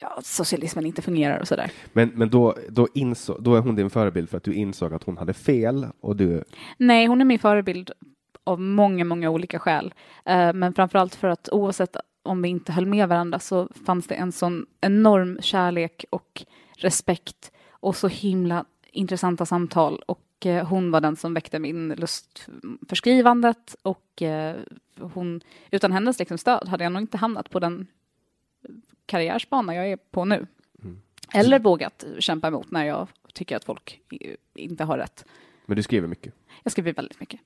ja, 0.00 0.18
socialismen 0.22 0.86
inte 0.86 1.02
fungerar 1.02 1.40
och 1.40 1.48
sådär. 1.48 1.70
Men, 1.92 2.08
men 2.08 2.30
då, 2.30 2.56
då, 2.68 2.88
inså, 2.94 3.38
då 3.38 3.54
är 3.54 3.60
hon 3.60 3.76
din 3.76 3.90
förebild 3.90 4.30
för 4.30 4.36
att 4.36 4.44
du 4.44 4.54
insåg 4.54 4.94
att 4.94 5.04
hon 5.04 5.18
hade 5.18 5.32
fel 5.32 5.86
och 6.00 6.16
du... 6.16 6.44
Nej, 6.76 7.06
hon 7.06 7.20
är 7.20 7.24
min 7.24 7.38
förebild 7.38 7.90
av 8.44 8.60
många, 8.60 9.04
många 9.04 9.30
olika 9.30 9.58
skäl. 9.58 9.94
Eh, 10.24 10.52
men 10.52 10.74
framförallt 10.74 11.14
för 11.14 11.28
att 11.28 11.48
oavsett 11.52 11.96
om 12.22 12.42
vi 12.42 12.48
inte 12.48 12.72
höll 12.72 12.86
med 12.86 13.08
varandra 13.08 13.38
så 13.38 13.68
fanns 13.86 14.06
det 14.06 14.14
en 14.14 14.32
sån 14.32 14.66
enorm 14.80 15.38
kärlek 15.42 16.04
och 16.10 16.44
respekt 16.76 17.52
och 17.70 17.96
så 17.96 18.08
himla 18.08 18.64
intressanta 18.92 19.46
samtal. 19.46 20.02
Och 20.06 20.46
eh, 20.46 20.66
hon 20.66 20.90
var 20.90 21.00
den 21.00 21.16
som 21.16 21.34
väckte 21.34 21.58
min 21.58 21.88
lust 21.88 22.48
för 22.88 22.96
skrivandet 22.96 23.76
och 23.82 24.22
eh, 24.22 24.56
hon, 24.98 25.40
utan 25.70 25.92
hennes 25.92 26.18
liksom 26.18 26.38
stöd 26.38 26.68
hade 26.68 26.84
jag 26.84 26.92
nog 26.92 27.02
inte 27.02 27.16
hamnat 27.16 27.50
på 27.50 27.58
den 27.58 27.86
karriärsbana 29.06 29.74
jag 29.74 29.88
är 29.88 29.96
på 29.96 30.24
nu. 30.24 30.46
Eller 31.32 31.58
vågat 31.58 32.04
kämpa 32.18 32.48
emot 32.48 32.70
när 32.70 32.84
jag 32.84 33.08
tycker 33.34 33.56
att 33.56 33.64
folk 33.64 34.00
inte 34.54 34.84
har 34.84 34.98
rätt. 34.98 35.24
Men 35.66 35.76
du 35.76 35.82
skriver 35.82 36.08
mycket. 36.08 36.34
Jag 36.62 36.72
skriver 36.72 36.92
väldigt 36.92 37.20
mycket. 37.20 37.40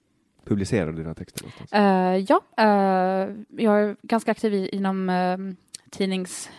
Publicerar 0.45 0.93
du 0.93 0.93
dina 0.93 1.15
texter 1.15 1.43
någonstans? 1.43 1.73
Eh, 1.73 2.17
ja, 2.17 2.41
uh, 2.61 3.35
jag 3.65 3.83
är 3.83 3.97
ganska 4.03 4.31
aktiv 4.31 4.55
i, 4.55 4.69
inom 4.69 5.09
uh, 5.09 5.55
tidnings, 5.91 6.51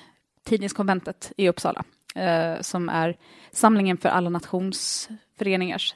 tidningskonventet 0.44 1.32
i 1.38 1.50
Uppsala, 1.50 1.84
som 2.62 2.90
är 2.90 3.18
samlingen 3.52 3.98
för 3.98 4.10
alla 4.10 4.30
nationsföreningars 4.30 5.96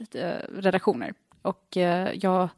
redaktioner. 0.50 1.14
Och 1.42 1.78
jag 2.14 2.50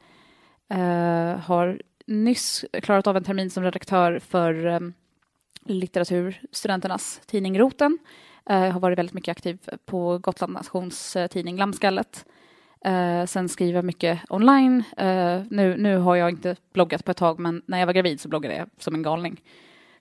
har 1.43 1.81
nyss 2.07 2.65
klarat 2.73 3.07
av 3.07 3.17
en 3.17 3.23
termin 3.23 3.49
som 3.49 3.63
redaktör 3.63 4.19
för 4.19 4.65
um, 4.65 4.93
litteraturstudenternas 5.65 7.21
tidning 7.25 7.59
Roten. 7.59 7.97
Jag 8.45 8.71
har 8.71 8.79
varit 8.79 8.97
väldigt 8.97 9.13
mycket 9.13 9.31
aktiv 9.31 9.59
på 9.85 10.17
Gotland 10.17 10.53
Nations 10.53 11.17
tidning 11.29 11.57
Lammskallet. 11.57 12.25
Eh, 12.85 13.25
sen 13.25 13.49
skriver 13.49 13.73
jag 13.77 13.85
mycket 13.85 14.19
online. 14.29 14.83
Eh, 14.97 15.41
nu, 15.49 15.77
nu 15.77 15.97
har 15.97 16.15
jag 16.15 16.29
inte 16.29 16.55
bloggat 16.73 17.05
på 17.05 17.11
ett 17.11 17.17
tag, 17.17 17.39
men 17.39 17.61
när 17.65 17.79
jag 17.79 17.85
var 17.85 17.93
gravid 17.93 18.19
så 18.21 18.29
bloggade 18.29 18.55
jag 18.55 18.69
som 18.77 18.95
en 18.95 19.01
galning. 19.03 19.41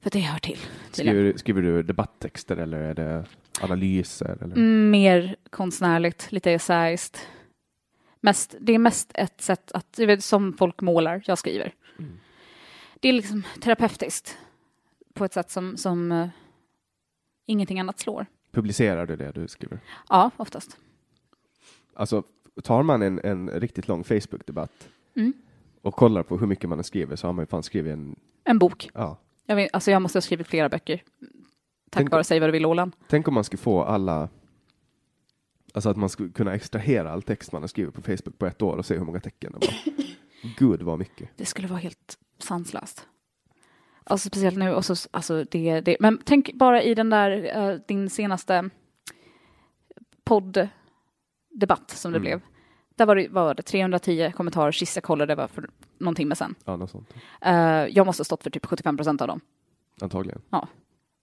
För 0.00 0.10
det 0.10 0.20
hör 0.20 0.38
till. 0.38 0.58
Skriver, 0.90 1.22
du- 1.22 1.38
skriver 1.38 1.62
du 1.62 1.82
debatttexter 1.82 2.56
eller 2.56 2.78
är 2.80 2.94
det 2.94 3.24
analyser? 3.60 4.38
Eller? 4.42 4.56
Mm, 4.56 4.90
mer 4.90 5.36
konstnärligt, 5.50 6.32
lite 6.32 6.52
essäiskt. 6.52 7.28
Mest, 8.20 8.54
det 8.60 8.72
är 8.72 8.78
mest 8.78 9.10
ett 9.14 9.40
sätt 9.40 9.72
att, 9.72 9.98
vet, 9.98 10.24
som 10.24 10.52
folk 10.52 10.80
målar, 10.80 11.22
jag 11.26 11.38
skriver. 11.38 11.74
Det 13.00 13.08
är 13.08 13.12
liksom 13.12 13.42
terapeutiskt 13.60 14.38
på 15.14 15.24
ett 15.24 15.32
sätt 15.32 15.50
som, 15.50 15.76
som 15.76 16.12
eh, 16.12 16.28
ingenting 17.46 17.80
annat 17.80 17.98
slår. 17.98 18.26
Publicerar 18.52 19.06
du 19.06 19.16
det 19.16 19.32
du 19.32 19.48
skriver? 19.48 19.78
Ja, 20.08 20.30
oftast. 20.36 20.76
Alltså, 21.94 22.22
tar 22.60 22.82
man 22.82 23.02
en, 23.02 23.20
en 23.24 23.50
riktigt 23.50 23.88
lång 23.88 24.04
Facebook-debatt 24.04 24.88
Mm. 25.14 25.32
och 25.82 25.94
kollar 25.94 26.22
på 26.22 26.38
hur 26.38 26.46
mycket 26.46 26.68
man 26.68 26.78
har 26.78 26.82
skrivit 26.82 27.18
så 27.20 27.26
har 27.28 27.32
man 27.32 27.42
ju 27.42 27.46
fan 27.46 27.62
skrivit 27.62 27.92
en... 27.92 28.16
En 28.44 28.58
bok. 28.58 28.90
Ja, 28.94 29.16
Jag, 29.46 29.56
vet, 29.56 29.70
alltså 29.74 29.90
jag 29.90 30.02
måste 30.02 30.16
ha 30.16 30.20
skrivit 30.22 30.46
flera 30.46 30.68
böcker. 30.68 30.96
Tack 30.96 31.04
Tänk- 31.90 32.10
vare 32.10 32.24
Säg 32.24 32.40
vad 32.40 32.48
du 32.48 32.52
vill 32.52 32.66
Åland. 32.66 32.92
Tänk 33.08 33.28
om 33.28 33.34
man 33.34 33.44
skulle 33.44 33.60
få 33.62 33.82
alla, 33.82 34.28
alltså 35.74 35.88
att 35.90 35.96
man 35.96 36.08
skulle 36.08 36.28
kunna 36.30 36.54
extrahera 36.54 37.10
all 37.12 37.22
text 37.22 37.52
man 37.52 37.62
har 37.62 37.68
skrivit 37.68 37.94
på 37.94 38.02
Facebook 38.02 38.38
på 38.38 38.46
ett 38.46 38.62
år 38.62 38.76
och 38.76 38.86
se 38.86 38.94
hur 38.98 39.04
många 39.04 39.20
tecken 39.20 39.52
det 39.60 39.66
var. 39.66 39.74
Gud 40.58 40.82
vad 40.82 40.98
mycket. 40.98 41.28
Det 41.36 41.44
skulle 41.46 41.68
vara 41.68 41.78
helt 41.78 42.18
sanslöst. 42.38 43.06
Alltså 44.04 44.28
speciellt 44.28 44.58
nu, 44.58 44.74
och 44.74 44.84
så, 44.84 44.94
alltså 45.10 45.44
det, 45.44 45.80
det, 45.80 45.96
men 46.00 46.18
tänk 46.24 46.52
bara 46.54 46.82
i 46.82 46.94
den 46.94 47.10
där, 47.10 47.56
eh, 47.70 47.78
din 47.88 48.10
senaste 48.10 48.70
podddebatt 50.24 51.90
som 51.90 52.12
det 52.12 52.18
Mm. 52.18 52.22
blev. 52.22 52.40
Där 53.00 53.06
var 53.06 53.16
det, 53.16 53.28
var 53.28 53.54
det 53.54 53.62
310 53.62 54.32
kommentarer 54.36 54.72
sist 54.72 54.96
jag 54.96 55.02
kollade, 55.04 55.30
det 55.32 55.36
var 55.36 55.48
för 55.48 55.70
någon 55.98 56.14
timme 56.14 56.34
sedan. 56.34 56.54
Ja, 56.64 56.76
något 56.76 56.90
sånt. 56.90 57.14
Eh, 57.40 57.52
jag 57.86 58.06
måste 58.06 58.20
ha 58.20 58.24
stått 58.24 58.42
för 58.42 58.50
typ 58.50 58.66
75 58.66 58.96
procent 58.96 59.20
av 59.22 59.28
dem. 59.28 59.40
Antagligen. 60.00 60.40
Och 60.50 60.68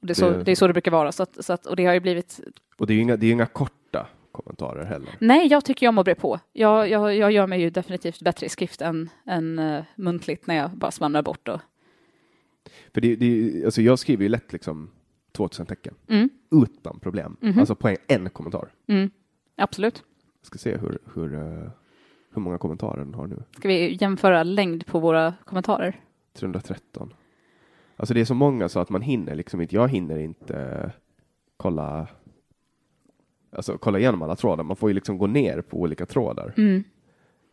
Det 0.02 0.12
är, 0.12 0.16
så, 0.16 0.30
Det- 0.30 0.44
det 0.44 0.52
är 0.52 0.56
så 0.56 0.68
det 0.68 0.74
brukar 0.74 0.92
vara, 0.92 1.12
så 1.12 1.24
att, 1.24 1.46
så 1.46 1.54
att, 1.54 1.66
och 1.66 1.76
det 1.76 1.86
har 1.86 1.94
ju 1.94 2.00
blivit... 2.00 2.40
Och 2.78 2.88
det 2.88 2.94
är 2.94 2.96
ju 2.96 3.02
inga, 3.02 3.18
det 3.18 3.26
är 3.28 3.32
inga 3.32 3.46
korta 3.46 4.08
kommentarer 4.32 4.86
heller. 4.86 5.16
Nej, 5.20 5.48
jag 5.48 5.66
tycker 5.66 5.86
jag 5.86 5.94
mår 5.94 6.04
bre 6.04 6.16
på. 6.16 6.40
Jag, 6.54 6.90
jag, 6.90 7.16
jag 7.16 7.32
gör 7.32 7.48
mig 7.48 7.62
ju 7.62 7.70
definitivt 7.70 8.22
bättre 8.22 8.46
i 8.46 8.50
skrift 8.50 8.82
än, 8.82 9.10
än 9.26 9.60
uh, 9.60 9.84
muntligt 9.96 10.48
när 10.48 10.56
jag 10.56 10.72
bara 10.72 10.92
svamlar 10.92 11.22
bort. 11.22 11.48
Och, 11.48 11.60
För 12.94 13.02
det, 13.02 13.16
det, 13.16 13.66
alltså 13.66 13.82
jag 13.82 14.00
skriver 14.00 14.24
ju 14.24 14.30
lätt 14.30 14.54
liksom 14.54 14.90
2000 15.32 15.66
tecken. 15.66 15.96
mm, 16.10 16.30
Utan 16.52 17.00
problem. 17.00 17.38
Mhm. 17.42 17.60
Alltså 17.60 17.76
på 17.76 17.88
en, 17.88 17.98
en 18.08 18.30
kommentar. 18.30 18.68
mm, 18.88 19.10
absolut. 19.58 20.04
Ska 20.48 20.58
se 20.58 20.78
hur, 20.78 20.98
hur, 21.14 21.34
eh, 21.34 21.70
hur 22.34 22.42
många 22.42 22.58
kommentarer 22.58 23.00
den 23.00 23.14
har 23.14 23.28
nu. 23.28 23.44
Ska 23.58 23.68
vi 23.68 23.98
jämföra 24.02 24.44
längd 24.44 24.86
på 24.86 25.00
våra 25.00 25.34
kommentarer? 25.46 26.02
313. 26.34 27.14
Alltså 27.96 28.14
det 28.14 28.22
är 28.22 28.26
så 28.26 28.34
många 28.34 28.70
så 28.70 28.80
att 28.80 28.90
man 28.90 29.02
hinner 29.02 29.36
liksom 29.36 29.62
inte, 29.62 29.76
jag 29.76 29.88
hinner 29.88 30.20
inte 30.20 30.92
kolla 31.58 32.08
Alltså 33.52 33.78
kolla 33.78 34.00
igenom 34.00 34.22
alla 34.22 34.36
trådar, 34.36 34.64
man 34.64 34.76
får 34.76 34.90
ju 34.90 34.94
liksom 34.94 35.18
gå 35.18 35.28
ner 35.28 35.62
på 35.62 35.78
olika 35.78 36.06
trådar. 36.06 36.54
Mm. 36.58 36.84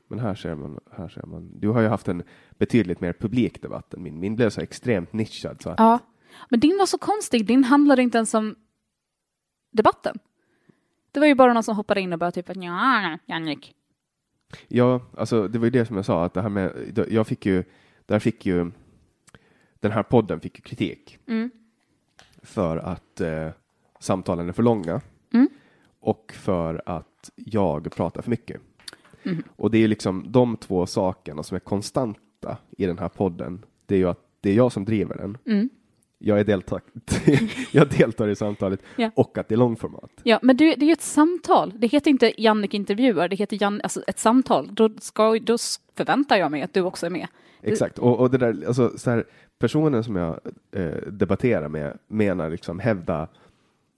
Men 0.08 0.18
här 0.18 0.34
ser 0.34 0.54
man, 0.54 0.80
här 0.90 1.08
ser 1.08 1.26
man, 1.26 1.60
du 1.60 1.68
har 1.68 1.80
ju 1.80 1.88
haft 1.88 2.08
en 2.08 2.22
betydligt 2.58 3.00
mer 3.00 3.12
publik 3.12 3.62
debatt 3.62 3.94
än 3.94 4.02
min. 4.02 4.20
Min 4.20 4.36
blev 4.36 4.50
så 4.50 4.60
extremt 4.60 5.12
nischad 5.12 5.62
så 5.62 5.70
att, 5.70 5.78
Ja, 5.78 5.98
men 6.48 6.60
din 6.60 6.78
var 6.78 6.86
så 6.86 6.98
konstig. 6.98 7.46
Din 7.46 7.64
handlade 7.64 8.02
inte 8.02 8.18
ens 8.18 8.34
om 8.34 8.56
debatten. 9.72 10.18
Det 11.14 11.20
var 11.20 11.26
ju 11.26 11.34
bara 11.34 11.52
någon 11.52 11.62
som 11.62 11.76
hoppade 11.76 12.00
in 12.00 12.12
och 12.12 12.18
bara 12.18 12.30
typ 12.32 12.50
ja, 12.56 13.18
Jannik. 13.26 13.74
Ja, 14.68 15.00
alltså 15.16 15.48
det 15.48 15.58
var 15.58 15.64
ju 15.66 15.70
det 15.70 15.86
som 15.86 15.96
jag 15.96 16.04
sa, 16.04 16.24
att 16.24 16.34
det 16.34 16.42
här 16.42 16.48
med, 16.48 16.72
jag 17.10 17.26
fick 17.26 17.46
ju, 17.46 17.64
där 18.06 18.18
fick 18.18 18.46
ju, 18.46 18.70
den 19.80 19.92
här 19.92 20.02
podden 20.02 20.40
fick 20.40 20.58
ju 20.58 20.62
kritik 20.62 21.18
Mm. 21.26 21.50
för 22.42 22.76
att 22.76 23.20
eh, 23.20 23.48
samtalen 24.00 24.48
är 24.48 24.52
för 24.52 24.62
långa 24.62 25.00
Mm. 25.32 25.48
och 26.00 26.32
för 26.36 26.82
att 26.86 27.30
jag 27.34 27.92
pratar 27.92 28.22
för 28.22 28.30
mycket. 28.30 28.60
Mm. 29.22 29.42
Och 29.56 29.70
det 29.70 29.78
är 29.78 29.88
liksom 29.88 30.24
de 30.32 30.56
två 30.56 30.86
sakerna 30.86 31.42
som 31.42 31.54
är 31.54 31.60
konstanta 31.60 32.56
i 32.70 32.86
den 32.86 32.98
här 32.98 33.08
podden. 33.08 33.64
Det 33.86 33.94
är 33.94 33.98
ju 33.98 34.08
att 34.08 34.20
det 34.40 34.50
är 34.50 34.54
jag 34.54 34.72
som 34.72 34.84
driver 34.84 35.16
den. 35.16 35.38
Jag, 36.18 36.40
är 36.40 36.44
deltar 36.44 36.80
jag 37.72 37.88
deltar 37.88 38.28
i 38.28 38.36
samtalet 38.36 38.80
Ja. 38.96 39.10
och 39.14 39.38
att 39.38 39.48
det 39.48 39.54
är 39.54 39.56
långformat. 39.56 40.10
Ja, 40.22 40.38
men 40.42 40.56
du, 40.56 40.64
det 40.74 40.84
är 40.84 40.86
ju 40.86 40.92
ett 40.92 41.02
samtal. 41.02 41.72
Det 41.76 41.86
heter 41.86 42.10
inte 42.10 42.42
Jannik 42.42 42.74
intervjuar, 42.74 43.28
det 43.28 43.36
heter 43.36 43.58
Jan, 43.62 43.80
alltså 43.84 44.02
ett 44.06 44.18
samtal. 44.18 44.68
Då, 44.72 44.90
ska, 45.00 45.38
då 45.38 45.56
förväntar 45.96 46.36
jag 46.36 46.50
mig 46.50 46.62
att 46.62 46.74
du 46.74 46.80
också 46.80 47.06
är 47.06 47.10
med. 47.10 47.26
Exakt, 47.62 47.98
och, 47.98 48.20
och 48.20 48.30
det 48.30 48.38
där, 48.38 48.64
alltså, 48.66 48.98
så 48.98 49.10
här, 49.10 49.24
personen 49.58 50.04
som 50.04 50.16
jag 50.16 50.40
eh, 50.72 50.96
debatterar 51.12 51.68
med 51.68 51.98
menar 52.08 52.50
liksom 52.50 52.78
hävda 52.78 53.28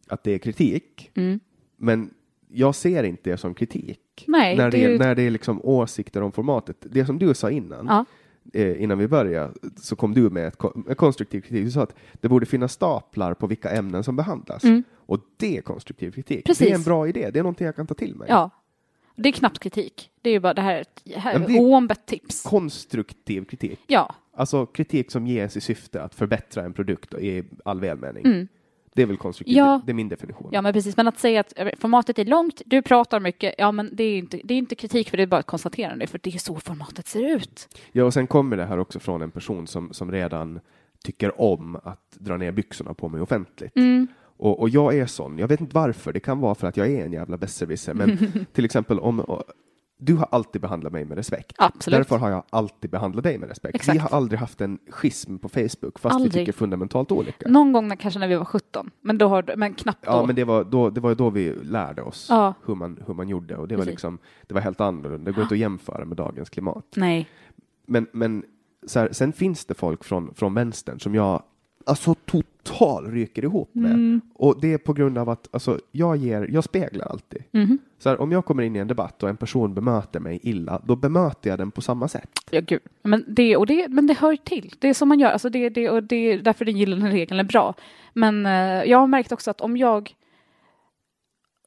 att 0.09 0.25
det 0.25 0.33
är 0.35 0.39
kritik, 0.39 1.11
Mm. 1.15 1.41
men 1.77 2.11
jag 2.49 2.75
ser 2.75 3.03
inte 3.03 3.31
det 3.31 3.37
som 3.37 3.55
kritik. 3.55 4.25
Nej, 4.27 4.57
när, 4.57 4.65
det 4.71 4.77
det, 4.79 4.85
är 4.85 4.91
ju- 4.91 4.99
när 4.99 5.15
det 5.15 5.23
är 5.23 5.31
liksom 5.31 5.61
åsikter 5.65 6.23
om 6.23 6.33
formatet. 6.33 6.77
Det 6.81 7.07
som 7.07 7.19
du 7.19 7.35
sa 7.35 7.51
innan, 7.51 7.87
Ja. 7.87 8.05
Eh, 8.53 8.83
innan 8.83 8.99
vi 8.99 9.09
började, 9.09 9.53
så 9.77 9.97
kom 9.97 10.15
du 10.15 10.31
med 10.31 10.47
ett, 10.49 10.57
konstruktiv 10.97 11.41
kritik. 11.41 11.65
Du 11.65 11.71
sa 11.71 11.83
att 11.83 11.95
det 12.13 12.29
borde 12.29 12.47
finnas 12.47 12.73
staplar 12.73 13.35
på 13.35 13.47
vilka 13.47 13.71
ämnen 13.71 14.05
som 14.05 14.17
behandlas. 14.17 14.65
Mm. 14.65 14.85
Och 14.97 15.21
det 15.37 15.57
är 15.57 15.61
konstruktiv 15.63 16.11
kritik. 16.11 16.45
Precis. 16.45 16.67
Det 16.67 16.71
är 16.71 16.75
en 16.75 16.83
bra 16.83 17.09
idé, 17.09 17.31
det 17.31 17.39
är 17.39 17.43
någonting 17.43 17.65
jag 17.67 17.77
kan 17.77 17.87
ta 17.87 17.95
till 17.95 18.15
mig. 18.17 18.27
Ja. 18.31 18.51
Det 19.17 19.29
är 19.29 19.33
knappt 19.33 19.59
kritik. 19.59 20.11
Det 20.23 20.31
är 20.31 20.33
ju 20.33 20.41
bara 20.41 20.55
det 20.55 20.63
här, 20.63 20.75
är 20.75 20.81
ett- 20.81 21.03
här 21.17 21.35
är 21.35 21.39
det- 21.49 21.59
oombett 21.61 22.07
tips. 22.07 22.43
Konstruktiv 22.43 23.45
kritik. 23.45 23.81
Ja. 23.87 24.15
Alltså 24.35 24.67
kritik 24.67 25.11
som 25.11 25.27
ges 25.27 25.57
i 25.57 25.61
syfte 25.61 26.03
att 26.03 26.15
förbättra 26.15 26.65
en 26.65 26.73
produkt 26.73 27.15
i 27.15 27.45
all 27.65 27.81
välmening. 27.81 28.25
Mm. 28.27 28.49
Det 28.97 29.03
är 29.03 29.07
väl 29.07 29.17
konstruktivt, 29.17 29.57
Ja. 29.57 29.81
det 29.87 29.93
är 29.93 29.95
min 29.95 30.09
definition. 30.09 30.49
Ja, 30.53 30.63
men 30.63 30.73
precis. 30.73 30.97
Men 30.97 31.09
att 31.09 31.19
säga 31.19 31.41
att 31.41 31.53
eh, 31.57 31.69
formatet 31.79 32.19
är 32.19 32.25
långt, 32.25 32.63
du 32.67 32.83
pratar 32.83 33.21
mycket, 33.21 33.55
ja, 33.59 33.73
men 33.73 33.91
det 33.93 34.05
är 34.05 34.19
inte, 34.19 34.41
det 34.45 34.55
är 34.55 34.59
inte 34.59 34.75
kritik, 34.75 35.11
för 35.11 35.17
det 35.17 35.23
är 35.23 35.27
bara 35.27 35.41
ett 35.41 35.47
konstaterande, 35.47 36.07
för 36.07 36.21
det 36.23 36.35
är 36.35 36.39
så 36.39 36.55
formatet 36.61 37.07
ser 37.07 37.37
ut. 37.37 37.69
Ja, 37.93 38.05
och 38.05 38.15
sen 38.15 38.27
kommer 38.27 38.57
det 38.57 38.65
här 38.65 38.79
också 38.79 38.99
från 38.99 39.23
en 39.23 39.31
person 39.31 39.67
som, 39.67 39.93
som 39.93 40.13
redan 40.13 40.61
tycker 41.05 41.41
om 41.41 41.77
att 41.85 42.11
dra 42.19 42.37
ner 42.37 42.53
byxorna 42.53 42.95
på 42.95 43.09
mig 43.09 43.21
offentligt. 43.21 43.77
Mm. 43.77 44.07
Och, 44.39 44.61
och 44.61 44.69
jag 44.69 44.99
är 44.99 45.07
sån, 45.07 45.39
jag 45.39 45.49
vet 45.49 45.61
inte 45.61 45.75
varför, 45.75 46.13
det 46.13 46.21
kan 46.21 46.41
vara 46.41 46.55
för 46.55 46.67
att 46.67 46.77
jag 46.77 46.89
är 46.91 47.05
en 47.05 47.13
jävla 47.13 47.37
besserwisser, 47.37 47.95
men 47.95 48.19
till 48.53 48.65
exempel 48.65 48.99
om 49.01 49.21
du 49.99 50.15
har 50.15 50.29
alltid 50.31 50.61
behandlat 50.63 50.93
mig 50.93 51.05
med 51.05 51.17
respekt. 51.17 51.53
Absolut. 51.59 51.99
Därför 51.99 52.19
har 52.19 52.31
jag 52.31 52.43
alltid 52.51 52.91
behandlat 52.91 53.25
dig 53.25 53.39
med 53.39 53.49
respekt. 53.49 53.75
Exakt. 53.75 53.95
Vi 53.97 53.99
har 53.99 54.09
aldrig 54.09 54.41
haft 54.41 54.61
en 54.61 54.79
schism 54.91 55.39
på 55.39 55.49
Facebook, 55.49 55.99
fast 55.99 56.15
Aldrig. 56.15 56.33
vi 56.33 56.39
tycker 56.39 56.53
fundamentalt 56.53 57.13
olika. 57.13 57.49
Någon 57.49 57.73
gång 57.73 57.89
när, 57.89 57.97
kanske 57.97 58.21
när 58.21 58.29
vi 58.29 58.37
var 58.37 58.45
17, 58.45 58.91
men, 59.01 59.19
då 59.19 59.29
har, 59.29 59.55
men 59.57 59.75
knappt 59.75 60.05
då. 60.07 60.11
Ja, 60.13 60.27
men 60.27 60.37
det 60.37 60.45
var, 60.45 60.65
då, 60.65 60.91
det 60.91 61.01
var 61.01 61.15
då 61.15 61.31
vi 61.31 61.53
lärde 61.63 62.03
oss 62.03 62.27
Ja. 62.31 62.55
hur, 62.67 62.75
man, 62.75 62.99
hur 63.07 63.15
man 63.15 63.29
gjorde 63.29 63.57
och 63.57 63.69
det 63.69 63.77
var, 63.77 63.85
liksom, 63.85 64.19
det 64.47 64.55
var 64.55 64.61
helt 64.61 64.81
annorlunda. 64.81 65.25
Det 65.31 65.33
går 65.35 65.43
inte 65.43 65.55
att 65.55 65.59
jämföra 65.61 66.05
med 66.05 66.17
dagens 66.17 66.51
klimat. 66.51 66.85
Nej. 66.97 67.29
Men, 67.87 68.07
men 68.13 68.45
så 68.87 68.99
här, 68.99 69.09
sen 69.13 69.33
finns 69.33 69.65
det 69.65 69.75
folk 69.75 70.05
från, 70.05 70.35
från 70.35 70.55
vänstern 70.55 71.01
som 71.01 71.15
jag 71.15 71.43
alltså 71.87 72.15
total 72.15 73.11
ryker 73.11 73.45
ihop 73.45 73.71
med. 73.73 73.91
Mm. 73.91 74.21
Och 74.35 74.61
det 74.61 74.73
är 74.73 74.79
på 74.79 74.93
grund 74.93 75.19
av 75.19 75.29
att 75.29 75.49
alltså, 75.51 75.81
jag, 75.93 76.17
ger, 76.17 76.49
jag 76.53 76.65
speglar 76.65 77.07
alltid. 77.07 77.43
Mhm. 77.51 77.79
Så 77.99 78.09
här, 78.09 78.21
om 78.21 78.33
jag 78.33 78.45
kommer 78.45 78.63
in 78.63 78.77
i 78.77 78.79
en 78.79 78.89
debatt 78.89 79.23
och 79.23 79.29
en 79.29 79.37
person 79.37 79.75
bemöter 79.75 80.21
mig 80.21 80.41
illa, 80.43 80.83
då 80.85 80.97
bemöter 80.97 81.51
jag 81.51 81.59
den 81.59 81.71
på 81.71 81.81
samma 81.81 82.09
sätt. 82.09 82.31
Ja, 82.51 82.61
gud. 82.61 82.81
Men 83.03 83.25
det, 83.29 83.57
och 83.57 83.67
det, 83.67 83.89
men 83.89 84.07
det 84.07 84.15
hör 84.15 84.37
till. 84.37 84.75
Det 84.79 84.89
är 84.89 84.95
som 84.95 85.09
man 85.09 85.21
gör. 85.21 85.31
Alltså 85.31 85.49
det, 85.49 85.69
det, 85.69 85.91
och 85.91 86.03
det 86.03 86.17
är 86.17 86.39
därför 86.39 86.65
den 86.65 86.77
gyllene 86.77 87.11
regeln 87.11 87.41
är 87.41 87.45
bra. 87.45 87.75
Men 88.13 88.47
eh, 88.47 88.85
jag 88.85 88.99
har 88.99 89.07
märkt 89.07 89.33
också 89.33 89.51
att 89.51 89.61
om 89.61 89.77
jag 89.77 90.15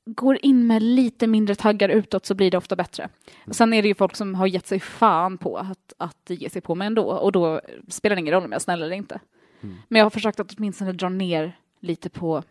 går 0.06 0.38
in 0.42 0.68
med 0.68 0.84
lite 0.84 1.28
mindre 1.28 1.56
taggar 1.56 1.90
utåt 1.90 2.26
så 2.26 2.36
blir 2.36 2.52
det 2.52 2.58
ofta 2.58 2.76
bättre. 2.76 3.10
Och 3.48 3.56
sen 3.56 3.74
är 3.74 3.82
det 3.82 3.88
ju 3.88 3.96
folk 3.96 4.16
som 4.16 4.36
har 4.36 4.48
gett 4.48 4.68
sig 4.68 4.80
fan 4.80 5.38
på 5.38 5.58
att, 5.58 5.94
att 5.98 6.30
ge 6.30 6.50
sig 6.50 6.62
på 6.62 6.76
mig 6.76 6.88
ändå. 6.88 7.04
Och 7.04 7.32
då 7.32 7.62
spelar 7.88 8.16
det 8.16 8.20
ingen 8.20 8.34
roll 8.34 8.44
om 8.44 8.52
jag 8.52 8.60
är 8.60 8.64
snäll 8.64 8.82
eller 8.82 8.96
inte. 8.96 9.20
Men 9.62 9.99
jag 9.99 10.05
har 10.05 10.10
försökt 10.10 10.39
att 10.39 10.55
åtminstone 10.57 10.91
dra 10.91 11.10
ner 11.10 11.60
lite 11.80 12.10
på... 12.10 12.43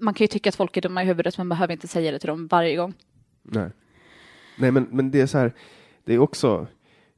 Man 0.00 0.14
kan 0.14 0.24
ju 0.24 0.28
tycka 0.28 0.48
att 0.48 0.54
folk 0.56 0.76
är 0.76 0.80
dumma 0.80 1.02
i 1.02 1.06
huvudet 1.06 1.38
men 1.38 1.48
behöver 1.48 1.72
inte 1.72 1.88
säga 1.88 2.12
det 2.12 2.18
till 2.18 2.28
dem 2.28 2.46
varje 2.46 2.76
gång. 2.76 2.94
Nej, 3.42 3.70
Nej 4.58 4.70
men, 4.70 4.86
men 4.90 5.10
det 5.10 5.20
är 5.20 5.26
så 5.26 5.38
här, 5.38 5.52
det 6.04 6.14
är 6.14 6.18
också, 6.18 6.66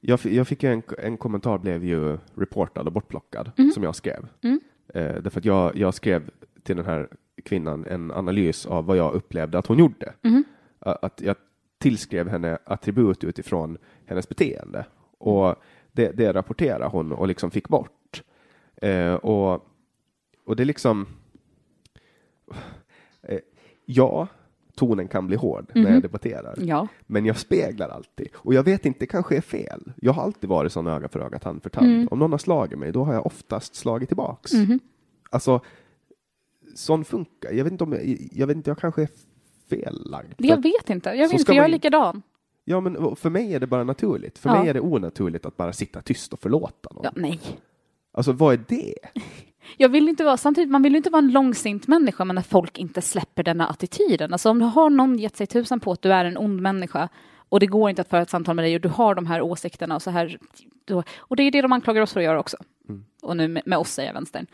jag, 0.00 0.20
jag 0.26 0.48
fick 0.48 0.64
en, 0.64 0.82
en 0.98 1.16
kommentar 1.16 1.58
blev 1.58 1.84
ju 1.84 2.18
reportad 2.34 2.86
och 2.86 2.92
bortplockad 2.92 3.50
som 3.74 3.82
jag 3.82 3.96
skrev. 3.96 4.26
Mm. 4.42 4.60
Eh, 4.94 5.14
därför 5.22 5.38
att 5.40 5.44
jag, 5.44 5.76
jag 5.76 5.94
skrev 5.94 6.30
till 6.62 6.76
den 6.76 6.84
här 6.86 7.08
kvinnan 7.44 7.84
en 7.86 8.10
analys 8.10 8.66
av 8.66 8.84
vad 8.86 8.96
jag 8.96 9.14
upplevde 9.14 9.58
att 9.58 9.66
hon 9.66 9.78
gjorde. 9.78 10.12
A- 10.80 10.98
Att 11.02 11.20
jag 11.20 11.36
tillskrev 11.78 12.28
henne 12.28 12.58
attribut 12.64 13.24
utifrån 13.24 13.78
hennes 14.06 14.28
beteende. 14.28 14.86
Och 15.18 15.54
det, 15.92 16.12
det 16.16 16.32
rapporterade 16.32 16.86
hon 16.86 17.12
och 17.12 17.28
liksom 17.28 17.50
fick 17.50 17.68
bort. 17.68 17.92
Eh, 18.82 19.14
och, 19.14 19.66
och 20.44 20.56
det 20.56 20.62
är 20.62 20.64
liksom... 20.64 21.06
Eh, 23.22 23.38
ja, 23.86 24.28
tonen 24.74 25.08
kan 25.08 25.26
bli 25.26 25.36
hård 25.36 25.70
när 25.74 25.92
jag 25.92 26.02
debatterar. 26.02 26.54
Ja. 26.58 26.88
Men 27.06 27.26
jag 27.26 27.36
speglar 27.38 27.88
alltid. 27.88 28.28
Och 28.34 28.54
jag 28.54 28.62
vet 28.62 28.86
inte, 28.86 28.98
det 29.00 29.06
kanske 29.06 29.36
är 29.36 29.40
fel. 29.40 29.92
Jag 29.96 30.12
har 30.12 30.22
alltid 30.22 30.50
varit 30.50 30.72
sån 30.72 30.86
öga 30.86 31.08
för 31.08 31.20
öga, 31.20 31.38
tand 31.38 31.62
för 31.62 31.70
tand. 31.70 31.86
Mm. 31.86 32.08
Om 32.10 32.18
någon 32.18 32.30
har 32.30 32.38
slagit 32.38 32.78
mig, 32.78 32.92
då 32.92 33.04
har 33.04 33.14
jag 33.14 33.26
oftast 33.26 33.74
slagit 33.74 34.08
tillbaks. 34.08 34.52
Mhm. 34.52 34.80
Alltså, 35.30 35.60
sån 36.74 37.04
funkar. 37.04 37.52
Jag 37.52 37.64
vet 37.64 37.72
inte 37.72 37.84
om 37.84 37.92
jag, 37.92 38.16
jag 38.32 38.46
vet 38.46 38.56
inte, 38.56 38.70
jag 38.70 38.78
kanske 38.78 39.02
är 39.02 39.08
fellagd. 39.70 40.34
Jag 40.38 40.62
vet 40.62 40.90
inte. 40.90 41.08
Jag 41.08 41.28
vet 41.28 41.40
inte, 41.40 41.52
jag 41.52 41.64
är 41.64 41.68
likadan. 41.68 42.22
Ja, 42.64 42.80
men 42.80 43.16
för 43.16 43.30
mig 43.30 43.54
är 43.54 43.60
det 43.60 43.66
bara 43.66 43.84
naturligt. 43.84 44.38
För 44.38 44.50
Ja. 44.50 44.60
mig 44.60 44.68
är 44.68 44.74
det 44.74 44.80
onaturligt 44.80 45.46
att 45.46 45.56
bara 45.56 45.72
sitta 45.72 46.02
tyst 46.02 46.32
och 46.32 46.40
förlåta 46.40 46.88
någon. 46.94 47.04
Ja, 47.04 47.10
nej. 47.16 47.40
Alltså, 48.12 48.32
vad 48.32 48.54
är 48.54 48.64
det? 48.68 48.94
Jag 49.76 49.88
vill 49.88 50.08
inte 50.08 50.24
vara, 50.24 50.36
samtidigt, 50.36 50.70
man 50.70 50.82
vill 50.82 50.92
ju 50.92 50.96
inte 50.96 51.10
vara 51.10 51.22
en 51.22 51.32
långsint 51.32 51.86
människa 51.86 52.24
men 52.24 52.34
när 52.34 52.42
folk 52.42 52.78
inte 52.78 53.02
släpper 53.02 53.42
denna 53.42 53.66
attityden. 53.68 54.32
Alltså 54.32 54.50
om 54.50 54.58
du 54.58 54.64
har 54.64 54.90
någon 54.90 55.18
gett 55.18 55.36
sig 55.36 55.46
tusan 55.46 55.80
på 55.80 55.92
att 55.92 56.02
du 56.02 56.12
är 56.12 56.24
en 56.24 56.36
ond 56.38 56.60
människa 56.62 57.08
och 57.48 57.60
det 57.60 57.66
går 57.66 57.90
inte 57.90 58.02
att 58.02 58.08
föra 58.08 58.22
ett 58.22 58.30
samtal 58.30 58.56
med 58.56 58.64
dig 58.64 58.74
och 58.74 58.80
du 58.80 58.88
har 58.88 59.14
de 59.14 59.26
här 59.26 59.42
åsikterna 59.42 59.94
och 59.94 60.02
så 60.02 60.10
här. 60.10 60.38
Och 61.18 61.36
det 61.36 61.42
är 61.42 61.50
det 61.50 61.62
de 61.62 61.72
anklagar 61.72 62.02
oss 62.02 62.12
för 62.12 62.20
att 62.20 62.24
göra 62.24 62.40
också. 62.40 62.56
Mm. 62.88 63.04
Och 63.22 63.36
nu 63.36 63.48
med, 63.48 63.62
med 63.66 63.78
oss 63.78 63.90
säger 63.92 64.12
vänstern. 64.12 64.46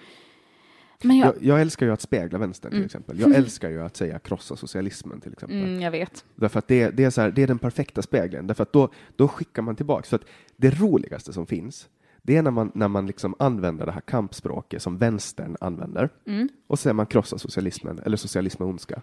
Men 1.02 1.18
jag, 1.18 1.28
Jag, 1.28 1.42
jag 1.42 1.60
älskar 1.60 1.86
ju 1.86 1.92
att 1.92 2.00
spegla 2.00 2.38
vänstern 2.38 2.70
till 2.70 2.76
Mm. 2.78 2.86
exempel. 2.86 3.20
Jag 3.20 3.34
älskar 3.34 3.70
ju 3.70 3.82
att 3.82 3.96
säga 3.96 4.18
krossa 4.18 4.56
socialismen 4.56 5.20
till 5.20 5.32
exempel. 5.32 5.58
mm, 5.58 5.80
jag 5.80 5.90
vet. 5.90 6.24
Därför 6.34 6.58
att 6.58 6.68
det, 6.68 6.90
det, 6.90 7.04
är 7.04 7.10
så 7.10 7.20
här, 7.20 7.30
det 7.30 7.42
är 7.42 7.46
den 7.46 7.58
perfekta 7.58 8.02
spegeln. 8.02 8.46
Därför 8.46 8.62
att 8.62 8.72
då, 8.72 8.88
då 9.16 9.28
skickar 9.28 9.62
man 9.62 9.76
tillbaks. 9.76 10.08
För 10.08 10.16
att 10.16 10.24
det 10.56 10.70
roligaste 10.80 11.32
som 11.32 11.46
finns, 11.46 11.88
det 12.26 12.36
är 12.36 12.42
när 12.42 12.50
man, 12.50 12.70
när 12.74 12.88
man 12.88 13.06
liksom 13.06 13.34
använder 13.38 13.86
det 13.86 13.92
här 13.92 14.00
kampspråket 14.00 14.82
som 14.82 14.98
vänstern 14.98 15.56
använder. 15.60 16.08
Mm. 16.26 16.48
Och 16.66 16.78
säger 16.78 16.94
man 16.94 17.06
krossa 17.06 17.38
socialismen, 17.38 18.00
eller 18.04 18.16
socialism 18.16 18.62
är 18.62 18.66
ondska. 18.66 19.02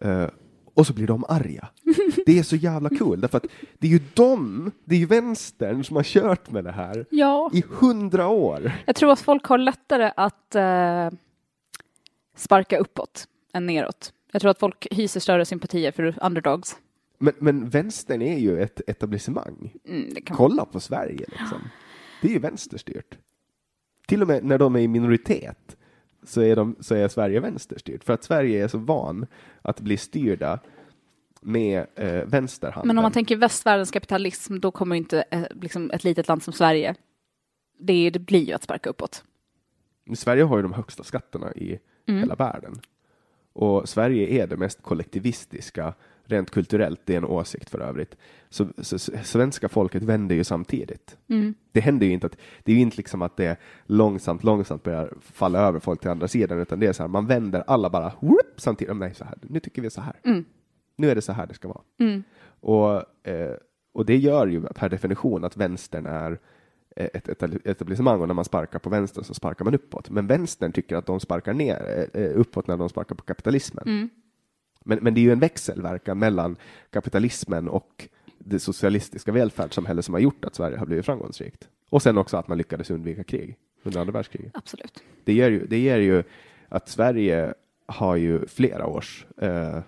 Eh, 0.00 0.26
och 0.74 0.86
så 0.86 0.92
blir 0.92 1.06
de 1.06 1.24
arga. 1.28 1.68
Det 2.26 2.38
är 2.38 2.42
så 2.42 2.56
jävla 2.56 2.88
kul, 2.88 3.20
därför 3.20 3.36
att 3.36 3.46
det 3.78 3.86
är 3.86 3.90
ju 3.90 4.00
de, 4.14 4.70
det 4.84 4.94
är 4.94 4.98
ju 4.98 5.06
vänstern 5.06 5.84
som 5.84 5.96
har 5.96 6.02
kört 6.02 6.50
med 6.50 6.64
det 6.64 6.72
här 6.72 7.06
Ja, 7.10 7.50
i 7.54 7.64
hundra 7.68 8.28
år. 8.28 8.72
jag 8.86 8.96
tror 8.96 9.12
att 9.12 9.20
folk 9.20 9.44
har 9.44 9.58
lättare 9.58 10.12
att 10.16 10.54
eh, 10.54 11.10
sparka 12.36 12.78
uppåt 12.78 13.28
än 13.52 13.66
neråt. 13.66 14.12
Jag 14.32 14.40
tror 14.42 14.50
att 14.50 14.58
folk 14.58 14.86
hyser 14.90 15.20
större 15.20 15.44
sympatier 15.44 15.92
för 15.92 16.14
underdogs. 16.22 16.76
Men, 17.18 17.34
men 17.38 17.68
vänstern 17.68 18.22
är 18.22 18.38
ju 18.38 18.62
ett 18.62 18.80
etablissemang. 18.86 19.72
Mm, 19.88 20.14
det 20.14 20.20
kan 20.20 20.36
Kolla 20.36 20.64
på 20.64 20.80
Sverige 20.80 21.26
liksom. 21.28 21.58
Det 22.22 22.28
är 22.28 22.32
ju 22.32 22.38
vänsterstyrt. 22.38 23.18
Till 24.06 24.22
och 24.22 24.28
med 24.28 24.44
när 24.44 24.58
de 24.58 24.76
är 24.76 24.80
i 24.80 24.88
minoritet 24.88 25.76
så 26.22 26.40
är, 26.42 26.56
de, 26.56 26.76
så 26.80 26.94
är 26.94 27.08
Sverige 27.08 27.40
vänsterstyrt. 27.40 28.04
För 28.04 28.12
att 28.12 28.24
Sverige 28.24 28.64
är 28.64 28.68
så 28.68 28.78
van 28.78 29.26
att 29.62 29.80
bli 29.80 29.96
styrda 29.96 30.60
med 31.40 31.86
eh, 31.94 32.24
vänsterhanden. 32.24 32.86
Men 32.88 32.98
om 32.98 33.02
man 33.02 33.12
tänker 33.12 33.36
västvärldens 33.36 33.90
kapitalism, 33.90 34.58
då 34.58 34.70
kommer 34.70 34.96
inte 34.96 35.24
eh, 35.30 35.42
liksom 35.50 35.90
ett 35.90 36.04
litet 36.04 36.28
land 36.28 36.42
som 36.42 36.52
Sverige, 36.52 36.94
det, 37.78 37.92
är- 37.92 38.10
det 38.10 38.18
blir 38.18 38.44
ju 38.44 38.52
att 38.52 38.62
sparka 38.62 38.90
uppåt. 38.90 39.24
Sverige 40.14 40.42
har 40.42 40.56
ju 40.56 40.62
de 40.62 40.72
högsta 40.72 41.02
skatterna 41.02 41.52
i 41.52 41.78
Mm. 42.06 42.20
hela 42.20 42.34
världen. 42.34 42.80
Och 43.52 43.88
Sverige 43.88 44.42
är 44.42 44.46
det 44.46 44.56
mest 44.56 44.82
kollektivistiska, 44.82 45.94
rent 46.28 46.50
kulturellt, 46.50 47.00
det 47.04 47.12
är 47.12 47.16
en 47.16 47.24
åsikt 47.24 47.70
för 47.70 47.80
övrigt. 47.80 48.16
Så, 48.50 48.66
så, 48.78 48.98
så 48.98 49.12
svenska 49.24 49.68
folket 49.68 50.02
vänder 50.02 50.34
ju 50.34 50.44
samtidigt. 50.44 51.16
Mm. 51.28 51.54
Det 51.72 51.80
händer 51.80 52.06
ju 52.06 52.12
inte 52.12 52.26
att, 52.26 52.36
det 52.64 52.72
är 52.72 52.76
ju 52.76 52.82
inte 52.82 52.96
liksom 52.96 53.22
att 53.22 53.36
det 53.36 53.58
långsamt, 53.86 54.44
långsamt 54.44 54.82
börjar 54.82 55.14
falla 55.20 55.58
över 55.58 55.80
folk 55.80 56.00
till 56.00 56.10
andra 56.10 56.28
sidan, 56.28 56.58
utan 56.60 56.80
det 56.80 56.86
är 56.86 56.92
så 56.92 57.02
här, 57.02 57.08
man 57.08 57.26
vänder 57.26 57.64
alla 57.66 57.90
bara 57.90 58.12
whoop, 58.20 58.40
samtidigt. 58.56 58.96
Nej, 58.96 59.14
så 59.14 59.24
här, 59.24 59.38
nu 59.42 59.60
tycker 59.60 59.82
vi 59.82 59.90
så 59.90 60.00
här. 60.00 60.16
Mm. 60.24 60.44
Nu 60.96 61.10
är 61.10 61.14
det 61.14 61.22
så 61.22 61.32
här 61.32 61.46
det 61.46 61.54
ska 61.54 61.68
vara. 61.68 61.82
Mm. 62.00 62.22
Och, 62.60 63.26
eh, 63.28 63.56
och 63.92 64.06
det 64.06 64.16
gör 64.16 64.46
ju 64.46 64.62
per 64.62 64.88
definition 64.88 65.44
att 65.44 65.56
vänstern 65.56 66.06
är 66.06 66.38
eh, 66.96 67.08
ett 67.14 67.28
etab- 67.28 67.68
etablissemang 67.68 68.20
och 68.20 68.28
när 68.28 68.34
man 68.34 68.44
sparkar 68.44 68.78
på 68.78 68.90
vänster 68.90 69.22
så 69.22 69.34
sparkar 69.34 69.64
man 69.64 69.74
uppåt. 69.74 70.10
Men 70.10 70.26
vänstern 70.26 70.72
tycker 70.72 70.96
att 70.96 71.06
de 71.06 71.20
sparkar 71.20 71.54
ner 71.54 72.08
eh, 72.14 72.30
uppåt 72.34 72.66
när 72.66 72.76
de 72.76 72.88
sparkar 72.88 73.14
på 73.14 73.24
kapitalismen. 73.24 73.84
Men, 74.88 74.98
men 75.02 75.14
det 75.14 75.20
är 75.20 75.22
ju 75.22 75.32
en 75.32 75.38
växelverkan 75.40 76.18
mellan 76.18 76.56
kapitalismen 76.90 77.68
och 77.68 78.08
det 78.38 78.58
socialistiska 78.58 79.32
välfärdssamhälle 79.32 80.02
som 80.02 80.14
har 80.14 80.20
gjort 80.20 80.44
att 80.44 80.54
Sverige 80.54 80.76
har 80.78 80.86
blivit 80.86 81.06
framgångsrikt. 81.06 81.68
Och 81.90 82.02
sen 82.02 82.18
också 82.18 82.36
att 82.36 82.48
man 82.48 82.58
lyckades 82.58 82.90
undvika 82.90 83.24
krig 83.24 83.56
under 83.82 84.00
andra 84.00 84.12
världskriget. 84.12 84.52
Absolut. 84.54 85.02
Det 85.24 85.32
ger 85.32 85.50
ju, 85.50 85.66
det 85.66 85.78
ger 85.78 85.98
ju 85.98 86.22
att 86.68 86.88
Sverige 86.88 87.54
har 87.86 88.16
ju 88.16 88.46
flera 88.46 88.86
års 88.86 89.26
eh, 89.36 89.78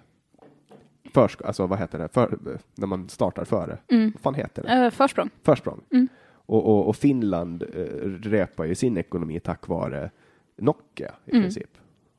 försk- 1.15 1.43
alltså 1.47 1.67
vad 1.67 1.79
heter 1.79 1.99
det, 1.99 2.09
för, 2.09 2.39
när 2.75 2.87
man 2.87 3.09
startar 3.09 3.45
före. 3.45 3.79
Mm. 3.89 4.11
Vad 4.15 4.21
fan 4.23 4.35
heter 4.35 4.63
det? 4.63 4.69
Eh, 4.85 4.91
försprång. 4.91 5.31
Försprång. 5.43 5.81
Mm. 5.93 6.09
Och, 6.31 6.67
och, 6.67 6.89
och 6.89 6.97
Finland 6.97 7.63
eh, 7.63 7.85
repar 8.23 8.65
ju 8.65 8.75
sin 8.75 8.97
ekonomi 8.97 9.41
tack 9.41 9.69
vare 9.69 10.11
Nokia 10.57 11.15
i 11.27 11.31
Mm. 11.31 11.43
princip. 11.43 11.71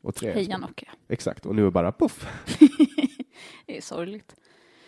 Och 0.01 0.15
tre, 0.15 0.31
Heja 0.31 0.57
Nokia. 0.57 0.89
Exakt, 1.07 1.45
och 1.45 1.55
nu 1.55 1.67
är 1.67 1.71
bara 1.71 1.91
puff. 1.91 2.27
Det 3.65 3.77
är 3.77 3.81
sorgligt. 3.81 4.35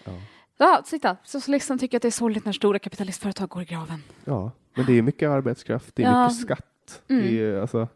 Ja. 0.03 0.11
Ja, 0.57 0.83
titta. 0.85 1.17
Socialisten 1.23 1.79
tycker 1.79 1.97
att 1.97 2.01
det 2.01 2.07
är 2.07 2.11
sorgligt 2.11 2.45
när 2.45 2.53
stora 2.53 2.79
kapitalistföretag 2.79 3.49
går 3.49 3.61
i 3.61 3.65
graven. 3.65 4.03
Ja, 4.25 4.51
men 4.75 4.85
det 4.85 4.93
är 4.97 5.01
mycket 5.01 5.29
arbetskraft, 5.29 5.95
det 5.95 6.03
är 6.03 6.07
Ja. 6.11 6.23
mycket 6.27 6.41
skatt. 6.41 7.01
Mm. 7.09 7.23
Det 7.23 7.41
är 7.41 7.61
alltså, 7.61 7.87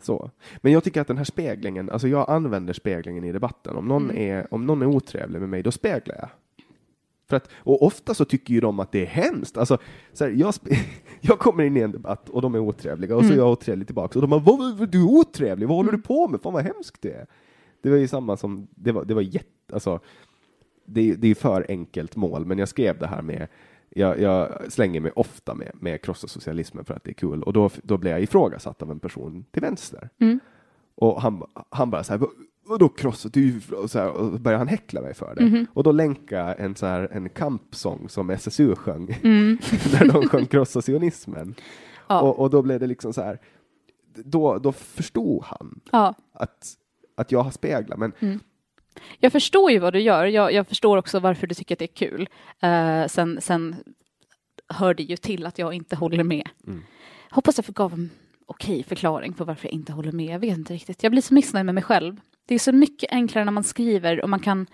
så. 0.00 0.30
Men 0.60 0.72
jag 0.72 0.84
tycker 0.84 1.00
att 1.00 1.06
den 1.06 1.16
här 1.16 1.24
speglingen, 1.24 1.90
alltså 1.90 2.08
jag 2.08 2.30
använder 2.30 2.72
speglingen 2.72 3.24
i 3.24 3.32
debatten. 3.32 3.76
Om 3.76 3.88
någon, 3.88 4.10
Mm. 4.10 4.16
är, 4.30 4.54
om 4.54 4.66
någon 4.66 4.82
är 4.82 4.86
otrevlig 4.86 5.40
med 5.40 5.48
mig, 5.48 5.62
då 5.62 5.72
speglar 5.72 6.16
jag. 6.18 6.28
För 7.28 7.36
att, 7.36 7.48
och 7.54 7.82
ofta 7.82 8.14
så 8.14 8.24
tycker 8.24 8.54
ju 8.54 8.60
de 8.60 8.80
att 8.80 8.92
det 8.92 9.02
är 9.02 9.06
hemskt. 9.06 9.56
Alltså, 9.56 9.78
så 10.12 10.24
här, 10.24 10.30
jag, 10.32 10.54
jag 11.20 11.38
kommer 11.38 11.64
in 11.64 11.76
i 11.76 11.80
en 11.80 11.92
debatt 11.92 12.28
och 12.28 12.42
de 12.42 12.54
är 12.54 12.58
otrevliga 12.58 13.16
och 13.16 13.22
så 13.22 13.26
är 13.28 13.32
Mm. 13.32 13.38
jag 13.44 13.52
otrevlig 13.52 13.86
tillbaka. 13.88 14.18
Och 14.18 14.28
de 14.28 14.30
bara, 14.30 14.40
vad, 14.40 14.88
du 14.90 15.00
är 15.00 15.06
otrevlig, 15.10 15.68
vad 15.68 15.76
håller 15.76 15.92
du 15.92 15.98
på 15.98 16.28
med? 16.28 16.40
Fan 16.42 16.52
vad 16.52 16.62
hemskt 16.64 17.02
det 17.02 17.12
är. 17.12 17.26
Det 17.82 17.90
var 17.90 17.96
ju 17.96 18.08
samma 18.08 18.36
som, 18.36 18.68
det 18.74 18.92
var, 18.92 19.04
det 19.04 19.14
var 19.14 19.22
jätte, 19.22 19.72
alltså, 19.72 20.00
det, 20.84 21.10
är- 21.10 21.16
det 21.16 21.28
är 21.28 21.34
för 21.34 21.66
enkelt 21.68 22.16
mål, 22.16 22.46
men 22.46 22.58
jag 22.58 22.68
skrev 22.68 22.98
det 22.98 23.06
här 23.06 23.22
med 23.22 23.48
jag, 23.90 24.20
jag 24.20 24.72
slänger 24.72 25.00
mig 25.00 25.12
ofta 25.16 25.54
med, 25.54 25.70
med 25.80 26.02
krossa 26.02 26.28
socialismen 26.28 26.84
för 26.84 26.94
att 26.94 27.04
det 27.04 27.10
är 27.10 27.14
kul 27.14 27.42
och 27.42 27.52
då, 27.52 27.70
då 27.82 27.96
blev 27.98 28.12
jag 28.12 28.22
ifrågasatt 28.22 28.82
av 28.82 28.90
en 28.90 28.98
person 29.00 29.44
till 29.50 29.62
vänster. 29.62 30.08
Mm. 30.18 30.40
Och 30.94 31.22
han, 31.22 31.42
han 31.70 31.90
bara 31.90 32.04
så 32.04 32.12
här, 32.12 32.26
"Vad- 32.68 32.80
vadå 32.80 32.88
krossa? 32.88 33.28
Du, 33.28 33.60
och 33.82 33.90
så 33.90 33.98
här, 33.98 34.10
och 34.10 34.40
började 34.40 34.58
han 34.60 34.68
häckla 34.68 35.00
mig 35.00 35.14
för 35.14 35.34
det. 35.34 35.44
Mhm. 35.44 35.66
Och 35.74 35.82
då 35.82 35.92
länkade 35.92 36.52
en, 36.52 36.74
så 36.74 36.86
här, 36.86 37.08
en 37.12 37.28
kampsång 37.28 38.08
som 38.08 38.30
SSU 38.30 38.74
sjöng, 38.74 39.18
Mm. 39.22 39.58
där 39.92 40.12
de 40.12 40.28
sjöng 40.28 40.46
krossa 40.46 40.82
sionismen. 40.82 41.54
Ja. 42.08 42.20
Och, 42.20 42.38
och 42.38 42.50
då 42.50 42.62
blev 42.62 42.80
det 42.80 42.86
liksom 42.86 43.12
så 43.12 43.22
här, 43.22 43.38
då, 44.14 44.58
då 44.58 44.72
förstod 44.72 45.44
han 45.44 45.80
ja. 45.92 46.14
att, 46.32 46.74
att 47.16 47.32
jag 47.32 47.42
har 47.42 47.50
speglat, 47.50 47.98
men 47.98 48.12
Jag 49.20 49.32
förstår 49.32 49.70
ju 49.70 49.78
vad 49.78 49.92
du 49.92 50.00
gör. 50.00 50.24
Jag, 50.26 50.52
jag 50.52 50.66
förstår 50.66 50.96
också 50.96 51.20
varför 51.20 51.46
du 51.46 51.54
tycker 51.54 51.74
att 51.74 51.78
det 51.78 51.84
är 51.84 52.08
kul. 52.08 52.28
Eh, 52.62 53.06
sen, 53.06 53.38
sen 53.40 53.76
hör 54.68 54.94
det 54.94 55.02
ju 55.02 55.16
till 55.16 55.46
att 55.46 55.58
jag 55.58 55.74
inte 55.74 55.96
håller 55.96 56.24
med. 56.24 56.48
Mm. 56.66 56.82
Hoppas 57.30 57.58
jag 57.58 57.66
gav 57.74 57.92
en 57.92 58.10
okej 58.46 58.82
förklaring 58.82 59.32
på 59.32 59.44
varför 59.44 59.66
jag 59.66 59.72
inte 59.72 59.92
håller 59.92 60.12
med. 60.12 60.34
Jag 60.34 60.38
vet 60.38 60.58
inte 60.58 60.74
riktigt. 60.74 61.02
Jag 61.02 61.12
blir 61.12 61.22
så 61.22 61.34
missnöjd 61.34 61.66
med 61.66 61.74
mig 61.74 61.84
själv. 61.84 62.20
Det 62.48 62.54
är 62.54 62.58
så 62.58 62.72
mycket 62.72 63.12
enklare 63.12 63.44
när 63.44 63.52
man 63.52 63.64
skriver 63.64 64.22
och 64.22 64.28
man 64.28 64.40
kan 64.40 64.66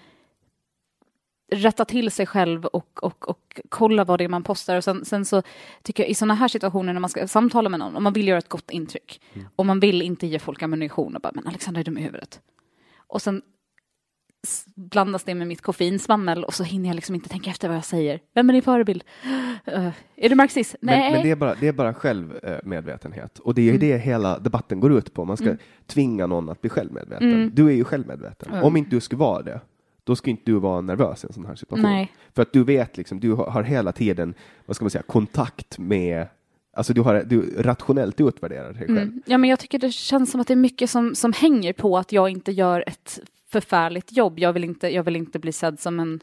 rätta 1.52 1.84
till 1.84 2.10
sig 2.10 2.26
själv 2.26 2.66
och, 2.66 3.04
och, 3.04 3.28
och 3.28 3.60
kolla 3.68 4.04
vad 4.04 4.20
det 4.20 4.24
är 4.24 4.28
man 4.28 4.42
postar. 4.42 4.76
Och 4.76 4.84
sen, 4.84 5.04
sen 5.04 5.24
så 5.24 5.42
tycker 5.82 6.02
jag 6.02 6.10
i 6.10 6.14
sådana 6.14 6.34
här 6.34 6.48
situationer 6.48 6.92
när 6.92 7.00
man 7.00 7.10
ska 7.10 7.28
samtala 7.28 7.68
med 7.68 7.80
någon, 7.80 7.96
om 7.96 8.02
man 8.02 8.12
vill 8.12 8.28
göra 8.28 8.38
ett 8.38 8.48
gott 8.48 8.70
intryck 8.70 9.20
och 9.56 9.66
man 9.66 9.80
vill 9.80 10.02
inte 10.02 10.26
ge 10.26 10.38
folk 10.38 10.62
ammunition 10.62 11.16
och 11.16 11.22
bara, 11.22 11.32
men 11.34 11.46
Alexandra 11.46 11.80
är 11.80 11.84
dum 11.84 11.98
i 11.98 12.02
huvudet. 12.02 12.40
Och 12.96 13.22
sen 13.22 13.42
blandas 14.76 15.24
det 15.24 15.34
med 15.34 15.46
mitt 15.46 15.62
koffeinsvammel 15.62 16.44
och 16.44 16.54
så 16.54 16.64
hinner 16.64 16.88
jag 16.88 16.94
liksom 16.94 17.14
inte 17.14 17.28
tänka 17.28 17.50
efter 17.50 17.68
vad 17.68 17.76
jag 17.76 17.84
säger. 17.84 18.20
Vem 18.34 18.48
är 18.48 18.52
din 18.52 18.62
förebild? 18.62 19.04
Eh, 19.66 19.88
är 20.16 20.28
du 20.28 20.34
marxist? 20.34 20.76
Nej. 20.80 21.00
Men, 21.00 21.12
men 21.12 21.22
det, 21.22 21.30
är 21.30 21.36
bara, 21.36 21.54
det 21.60 21.68
är 21.68 21.72
bara 21.72 21.94
självmedvetenhet. 21.94 23.38
Och 23.38 23.54
det 23.54 23.62
är 23.62 23.68
Mm. 23.68 23.80
det 23.80 23.98
hela 23.98 24.38
debatten 24.38 24.80
går 24.80 24.92
ut 24.98 25.14
på. 25.14 25.24
Man 25.24 25.36
ska 25.36 25.46
Mm. 25.46 25.58
tvinga 25.86 26.26
någon 26.26 26.48
att 26.48 26.60
bli 26.60 26.70
självmedveten. 26.70 27.32
Mm. 27.32 27.50
Du 27.54 27.66
är 27.66 27.72
ju 27.72 27.84
självmedveten. 27.84 28.52
Mm. 28.52 28.64
Om 28.64 28.76
inte 28.76 28.90
du 28.90 29.00
skulle 29.00 29.18
vara 29.18 29.42
det, 29.42 29.60
då 30.04 30.16
ska 30.16 30.30
inte 30.30 30.42
du 30.44 30.54
vara 30.58 30.80
nervös 30.80 31.24
i 31.24 31.26
en 31.26 31.32
sån 31.32 31.46
här 31.46 31.54
situation. 31.54 31.82
Nej. 31.90 32.12
För 32.34 32.42
att 32.42 32.52
du 32.52 32.64
vet, 32.64 32.96
liksom, 32.96 33.20
du 33.20 33.32
har, 33.32 33.46
har 33.50 33.62
hela 33.62 33.92
tiden, 33.92 34.34
vad 34.66 34.76
ska 34.76 34.84
man 34.84 34.90
säga, 34.90 35.02
kontakt 35.02 35.78
med 35.78 36.26
Alltså 36.76 36.92
du, 36.92 37.00
har, 37.00 37.22
du 37.26 37.62
rationellt 37.62 38.20
utvärderar 38.20 38.72
dig 38.72 38.78
själv. 38.86 38.98
Mm. 38.98 39.22
Ja, 39.26 39.38
men 39.38 39.50
jag 39.50 39.58
tycker 39.58 39.78
det 39.78 39.92
känns 39.92 40.30
som 40.30 40.40
att 40.40 40.46
det 40.46 40.54
är 40.54 40.56
mycket 40.56 40.90
som, 40.90 41.14
som 41.14 41.32
hänger 41.32 41.72
på 41.72 41.98
att 41.98 42.12
jag 42.12 42.30
inte 42.30 42.52
gör 42.52 42.84
ett 42.86 43.20
förfärligt 43.54 44.16
jobb. 44.16 44.38
Jag 44.38 44.52
vill 44.52 44.64
inte, 44.64 44.88
jag 44.88 45.02
vill 45.02 45.16
inte 45.16 45.38
bli 45.38 45.52
sedd 45.52 45.80
som 45.80 46.00
en 46.00 46.20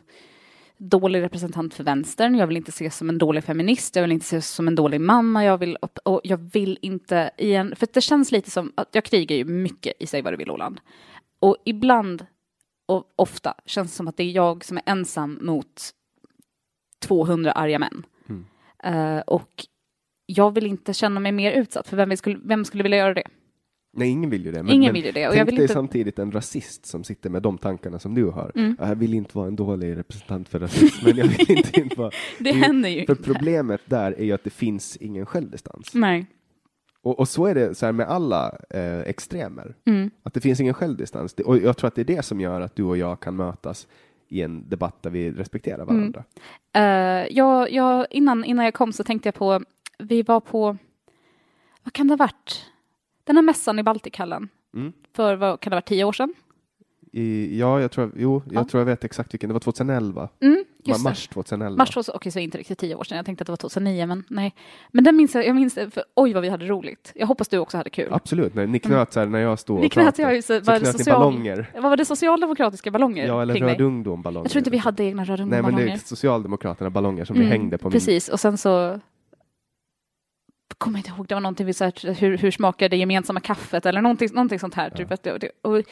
dålig 0.77 1.21
representant 1.21 1.73
för 1.73 1.83
vänstern. 1.83 2.35
Jag 2.35 2.47
vill 2.47 2.57
inte 2.57 2.69
ses 2.69 2.97
som 2.97 3.09
en 3.09 3.17
dålig 3.17 3.43
feminist. 3.43 3.95
Jag 3.95 4.03
vill 4.03 4.11
inte 4.11 4.23
ses 4.23 4.49
som 4.49 4.67
en 4.67 4.75
dålig 4.75 5.01
mamma. 5.01 5.45
Jag 5.45 5.57
vill, 5.57 5.77
och 6.05 6.21
jag 6.23 6.37
vill 6.37 6.77
inte 6.81 7.31
i 7.37 7.53
en... 7.53 7.75
För 7.75 7.87
det 7.93 8.01
känns 8.01 8.31
lite 8.31 8.51
som 8.51 8.71
att 8.75 8.89
jag 8.91 9.03
krigar 9.03 9.35
ju 9.35 9.45
mycket 9.45 9.93
i 9.99 10.07
Säg 10.07 10.21
vad 10.21 10.33
du 10.33 10.37
vill, 10.37 10.51
Åland. 10.51 10.79
Och 11.39 11.57
ibland 11.65 12.25
och 12.85 13.13
ofta 13.15 13.53
känns 13.65 13.91
det 13.91 13.95
som 13.95 14.07
att 14.07 14.17
det 14.17 14.23
är 14.23 14.31
jag 14.31 14.65
som 14.65 14.77
är 14.77 14.83
ensam 14.85 15.39
mot 15.41 15.91
200 16.99 17.51
arga 17.51 17.79
män. 17.79 18.05
Mm. 18.29 18.45
Eh, 18.83 19.21
och 19.21 19.65
jag 20.25 20.53
vill 20.53 20.67
inte 20.67 20.93
känna 20.93 21.19
mig 21.19 21.31
mer 21.31 21.51
utsatt, 21.51 21.87
för 21.87 21.97
vem, 21.97 22.17
skulle, 22.17 22.39
vem 22.43 22.65
skulle 22.65 22.83
vilja 22.83 22.97
göra 22.97 23.13
det? 23.13 23.27
Nej, 23.93 24.09
ingen 24.09 24.29
vill 24.29 24.45
ju 24.45 24.51
det. 24.51 24.65
Ingen 24.73 24.93
vill 24.93 25.05
ju 25.05 25.11
det, 25.11 25.27
och 25.27 25.33
tänk 25.33 25.39
jag 25.41 25.45
vill 25.45 25.55
dig 25.55 25.63
inte- 25.63 25.73
samtidigt 25.73 26.19
en 26.19 26.31
rasist 26.31 26.85
som 26.85 27.03
sitter 27.03 27.29
med 27.29 27.41
de 27.41 27.57
tankarna 27.57 27.99
som 27.99 28.15
du 28.15 28.25
har. 28.25 28.51
Mm. 28.55 28.75
Jag 28.79 28.95
vill 28.95 29.13
inte 29.13 29.37
vara 29.37 29.47
en 29.47 29.55
dålig 29.55 29.97
representant 29.97 30.49
för 30.49 30.59
rasismen. 30.59 31.17
Jag 31.17 31.25
vill 31.27 31.51
inte, 31.57 31.79
inte 31.81 31.95
vara... 31.99 32.11
Det 32.39 32.51
händer 32.51 32.89
ju 32.89 33.05
För 33.05 33.13
inte. 33.13 33.23
problemet 33.23 33.81
där 33.85 34.11
är 34.11 34.23
ju 34.23 34.31
att 34.31 34.43
det 34.43 34.49
finns 34.49 34.97
ingen 34.97 35.25
självdistans. 35.25 35.91
Nej. 35.93 36.25
Och, 37.03 37.19
och 37.19 37.27
så 37.27 37.45
är 37.45 37.55
det 37.55 37.75
så 37.75 37.85
här 37.85 37.93
med 37.93 38.07
alla 38.07 38.57
eh, 38.69 38.99
extremer. 38.99 39.75
Mm. 39.85 40.11
Att 40.23 40.33
det 40.33 40.41
finns 40.41 40.59
ingen 40.59 40.73
självdistans. 40.73 41.33
Det, 41.33 41.43
och 41.43 41.57
jag 41.57 41.77
tror 41.77 41.87
att 41.87 41.95
det 41.95 42.01
är 42.01 42.05
det 42.15 42.25
som 42.25 42.41
gör 42.41 42.61
att 42.61 42.75
du 42.75 42.83
och 42.83 42.97
jag 42.97 43.19
kan 43.19 43.35
mötas 43.35 43.87
i 44.27 44.41
en 44.41 44.69
debatt 44.69 45.03
där 45.03 45.09
vi 45.09 45.31
respekterar 45.31 45.81
Mm. 45.83 45.87
varandra. 45.95 46.23
Eh, 46.73 47.27
jag, 47.37 47.71
jag, 47.71 48.05
innan, 48.09 48.43
innan 48.45 48.65
jag 48.65 48.73
kom 48.73 48.93
så 48.93 49.03
tänkte 49.03 49.27
jag 49.27 49.35
på, 49.35 49.61
vi 49.99 50.21
var 50.23 50.39
på, 50.39 50.77
vad 51.83 51.93
kan 51.93 52.07
det 52.07 52.11
ha 52.11 52.17
varit? 52.17 52.65
Den 53.31 53.37
här 53.37 53.43
mässan 53.43 53.79
i 53.79 53.83
Baltikhallen. 53.83 54.49
Mm. 54.75 54.93
För 55.15 55.35
vad 55.35 55.59
kan 55.59 55.71
det 55.71 55.75
vara, 55.75 55.81
tio 55.81 56.03
år 56.03 56.13
sedan? 56.13 56.33
I, 57.13 57.59
ja, 57.59 57.81
jag 57.81 57.91
tror, 57.91 58.11
jo, 58.15 58.41
jag 58.51 58.55
Ja. 58.63 58.67
tror 58.69 58.81
jag 58.81 58.85
vet 58.85 59.03
exakt 59.03 59.33
vilken. 59.33 59.47
Det 59.47 59.53
var 59.53 59.59
2011. 59.59 60.29
Mm. 60.41 60.63
Mars 61.03 61.27
2011. 61.27 61.77
Mars 61.77 61.89
2000, 61.89 62.15
okej 62.15 62.31
så 62.31 62.39
inte 62.39 62.57
riktigt 62.57 62.77
tio 62.79 62.95
år 62.95 63.03
sedan, 63.03 63.15
jag 63.17 63.25
tänkte 63.25 63.41
att 63.41 63.45
det 63.45 63.51
var 63.51 63.57
2009 63.57 64.05
men 64.05 64.23
nej. 64.29 64.53
Men 64.91 65.03
den 65.03 65.15
minns 65.15 65.35
jag, 65.35 65.47
jag 65.47 65.55
minns 65.55 65.73
för 65.73 66.03
oj 66.15 66.33
vad 66.33 66.41
vi 66.43 66.49
hade 66.49 66.65
roligt. 66.65 67.11
Jag 67.15 67.27
hoppas 67.27 67.47
du 67.47 67.57
också 67.57 67.77
hade 67.77 67.89
kul. 67.89 68.07
Absolut, 68.11 68.53
när 68.55 68.67
ni 68.67 68.79
knöt 68.79 69.13
så 69.13 69.19
här, 69.19 69.27
när 69.27 69.39
jag 69.39 69.59
stod 69.59 69.81
Vi 69.81 69.87
och 69.87 69.91
knöt 69.91 70.05
pratade. 70.15 70.33
jag 70.35 70.43
så, 70.43 70.53
så 70.53 70.59
var 70.65 70.73
det 70.73 70.79
knöt 70.79 70.97
social, 70.97 71.19
ballonger. 71.19 71.69
vad 71.73 71.83
var 71.83 71.97
det 71.97 72.05
socialdemokratiska 72.05 72.91
ballonger 72.91 73.27
Ja, 73.27 73.41
eller? 73.41 73.53
Röd 73.55 73.81
ungdom-ballonger. 73.81 74.45
Jag 74.45 74.51
tror 74.51 74.59
inte 74.59 74.69
vi 74.71 74.77
hade 74.77 75.03
egna 75.03 75.23
Röd 75.25 75.47
Nej, 75.47 75.61
men 75.61 75.75
det 75.75 75.83
är 75.91 75.97
Socialdemokraterna 75.97 76.89
ballonger 76.89 77.25
som 77.25 77.35
Mm, 77.35 77.47
ni 77.47 77.51
hängde 77.51 77.77
på 77.77 77.87
min... 77.87 77.91
Precis, 77.91 78.29
och 78.29 78.39
sen 78.39 78.57
så 78.57 78.99
kommer 80.81 80.97
inte 80.99 81.09
ihåg, 81.09 81.27
det 81.27 81.33
var 81.35 81.41
någonting 81.41 81.65
vi 81.65 81.73
sa, 81.73 81.91
hur, 82.03 82.37
hur 82.37 82.51
smakar 82.51 82.89
det 82.89 82.97
gemensamma 82.97 83.39
kaffet 83.39 83.85
eller 83.85 84.01
någonting, 84.01 84.29
någonting 84.33 84.59
sånt 84.59 84.73
här. 84.73 84.89
Typ 84.89 85.11
att 85.11 85.23
det, 85.23 85.51
och 85.61 85.83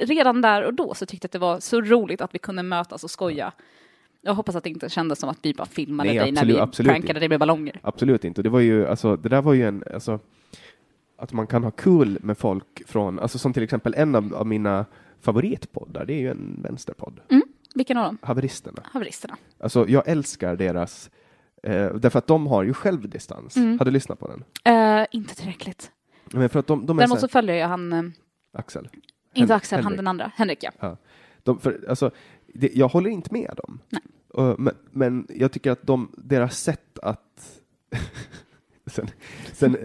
redan 0.00 0.40
där 0.40 0.62
och 0.64 0.74
då 0.74 0.94
så 0.94 1.06
tyckte 1.06 1.24
jag 1.24 1.28
att 1.28 1.32
det 1.32 1.38
var 1.38 1.60
så 1.60 1.80
roligt 1.80 2.20
att 2.20 2.34
vi 2.34 2.38
kunde 2.38 2.62
mötas 2.62 3.04
och 3.04 3.10
skoja. 3.10 3.52
Jag 4.22 4.34
hoppas 4.34 4.56
att 4.56 4.64
det 4.64 4.70
inte 4.70 4.88
kändes 4.88 5.18
som 5.18 5.28
att 5.30 5.38
vi 5.42 5.54
bara 5.54 5.66
filmade 5.66 6.08
Nej, 6.08 6.18
dig 6.18 6.32
när 6.32 6.40
absolut- 6.40 6.56
vi 6.56 6.60
absolut 6.60 6.90
prankade 6.92 7.10
inte. 7.10 7.20
dig 7.20 7.28
med 7.28 7.40
ballonger. 7.40 7.80
Absolut 7.82 8.24
inte. 8.24 8.40
Och 8.40 8.42
Det 8.42 8.50
var 8.50 8.60
ju, 8.60 8.86
alltså, 8.86 9.16
det 9.16 9.28
där 9.28 9.42
var 9.42 9.52
ju 9.52 9.66
en, 9.68 9.84
alltså, 9.94 10.18
att 11.18 11.32
man 11.32 11.46
kan 11.46 11.64
ha 11.64 11.70
kul 11.70 12.18
med 12.22 12.38
folk 12.38 12.82
från, 12.86 13.18
alltså 13.18 13.38
som 13.38 13.52
till 13.52 13.62
exempel 13.62 13.94
en 13.96 14.14
av, 14.14 14.34
av 14.34 14.46
mina 14.46 14.84
favoritpoddar, 15.20 16.04
det 16.06 16.12
är 16.14 16.20
ju 16.20 16.30
en 16.30 16.60
vänsterpodd, 16.62 17.20
Vilken 17.74 17.96
av 17.96 18.04
dem? 18.04 18.18
Haveristerna. 18.22 18.82
Haveristerna. 18.84 19.36
Alltså 19.60 19.88
jag 19.88 20.08
älskar 20.08 20.56
deras, 20.56 21.10
eh, 21.66 21.94
därför 21.94 22.18
att 22.18 22.26
de 22.26 22.46
har 22.46 22.62
ju 22.62 22.72
självdistans. 22.74 23.56
Mm. 23.56 23.78
Har 23.78 23.84
du 23.84 23.90
lyssnat 23.90 24.18
på 24.18 24.28
den? 24.28 24.44
Eh, 24.74 25.06
inte 25.10 25.34
tillräckligt. 25.34 25.90
Men 26.32 26.48
för 26.48 26.60
att 26.60 26.66
de, 26.66 26.86
de 26.86 26.98
är 26.98 27.02
Däremot 27.02 27.20
så 27.20 27.28
så 27.28 27.32
följer 27.32 27.56
jag 27.56 27.68
han, 27.68 27.92
eh, 27.92 28.02
Axel. 28.52 28.88
inte 29.34 29.52
Hen- 29.52 29.56
Axel, 29.56 29.76
han 29.76 29.84
Henrik. 29.84 29.98
den 29.98 30.06
andra, 30.06 30.32
Henrik 30.34 30.58
ja. 30.62 30.70
Ja. 30.80 30.96
De, 31.42 31.60
för, 31.60 31.84
alltså, 31.88 32.10
det, 32.54 32.70
jag 32.74 32.88
håller 32.88 33.10
inte 33.10 33.32
med 33.32 33.54
dem. 33.56 33.78
Nej. 33.88 34.02
Uh, 34.38 34.54
men, 34.58 34.74
men 34.90 35.26
jag 35.30 35.52
tycker 35.52 35.70
att 35.70 35.82
de, 35.82 36.12
deras 36.16 36.58
sätt 36.60 36.98
att... 36.98 37.60
sen, 38.86 39.08
sen, 39.52 39.76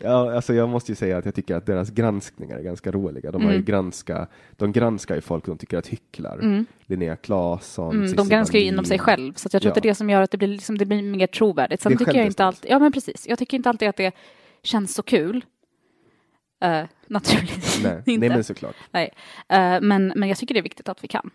ja, 0.00 0.34
alltså 0.34 0.54
jag 0.54 0.68
måste 0.68 0.92
ju 0.92 0.96
säga 0.96 1.18
att 1.18 1.24
jag 1.24 1.34
tycker 1.34 1.56
att 1.56 1.66
deras 1.66 1.90
granskningar 1.90 2.58
är 2.58 2.62
ganska 2.62 2.90
roliga. 2.92 3.30
De, 3.30 3.42
har 3.42 3.50
ju 3.50 3.56
Mm. 3.56 3.64
granska, 3.64 4.26
de 4.56 4.72
granskar 4.72 5.14
ju 5.14 5.20
folk 5.20 5.46
de 5.46 5.58
tycker 5.58 5.78
att 5.78 5.86
hycklar. 5.86 6.38
Mm. 6.38 6.66
Linnea 6.86 7.16
Claesson, 7.16 7.96
Mm, 7.96 8.12
de 8.16 8.28
granskar 8.28 8.58
ju 8.58 8.64
inom 8.64 8.84
sig 8.84 8.98
själv, 8.98 9.34
så 9.34 9.46
att 9.46 9.52
jag 9.52 9.62
tror 9.62 9.70
att 9.72 9.76
Ja. 9.76 9.80
det 9.80 9.88
är 9.88 9.90
det 9.90 9.94
som 9.94 10.10
gör 10.10 10.22
att 10.22 10.30
det 10.30 10.38
blir, 10.38 10.48
liksom, 10.48 10.78
det 10.78 10.84
blir 10.86 11.02
mer 11.02 11.26
trovärdigt. 11.26 11.82
Sen 11.82 11.92
Det 11.92 11.98
tycker 11.98 12.14
jag 12.14 12.26
inte 12.26 12.44
alltid, 12.44 12.70
ja 12.70 12.78
men 12.78 12.92
precis, 12.92 13.26
jag 13.28 13.38
tycker 13.38 13.56
inte 13.56 13.68
alltid 13.68 13.88
att 13.88 13.96
det 13.96 14.14
känns 14.62 14.94
så 14.94 15.02
kul. 15.02 15.44
Uh, 16.64 16.82
naturligtvis 17.06 17.80
Nej, 17.84 18.02
inte. 18.06 18.20
nej 18.20 18.28
men 18.28 18.44
såklart. 18.44 18.74
Nej. 18.90 19.10
Eh, 19.48 19.80
men, 19.80 20.12
men 20.16 20.28
jag 20.28 20.38
tycker 20.38 20.54
det 20.54 20.60
är 20.60 20.62
viktigt 20.62 20.88
att 20.88 21.04
vi 21.04 21.08
kan. 21.08 21.30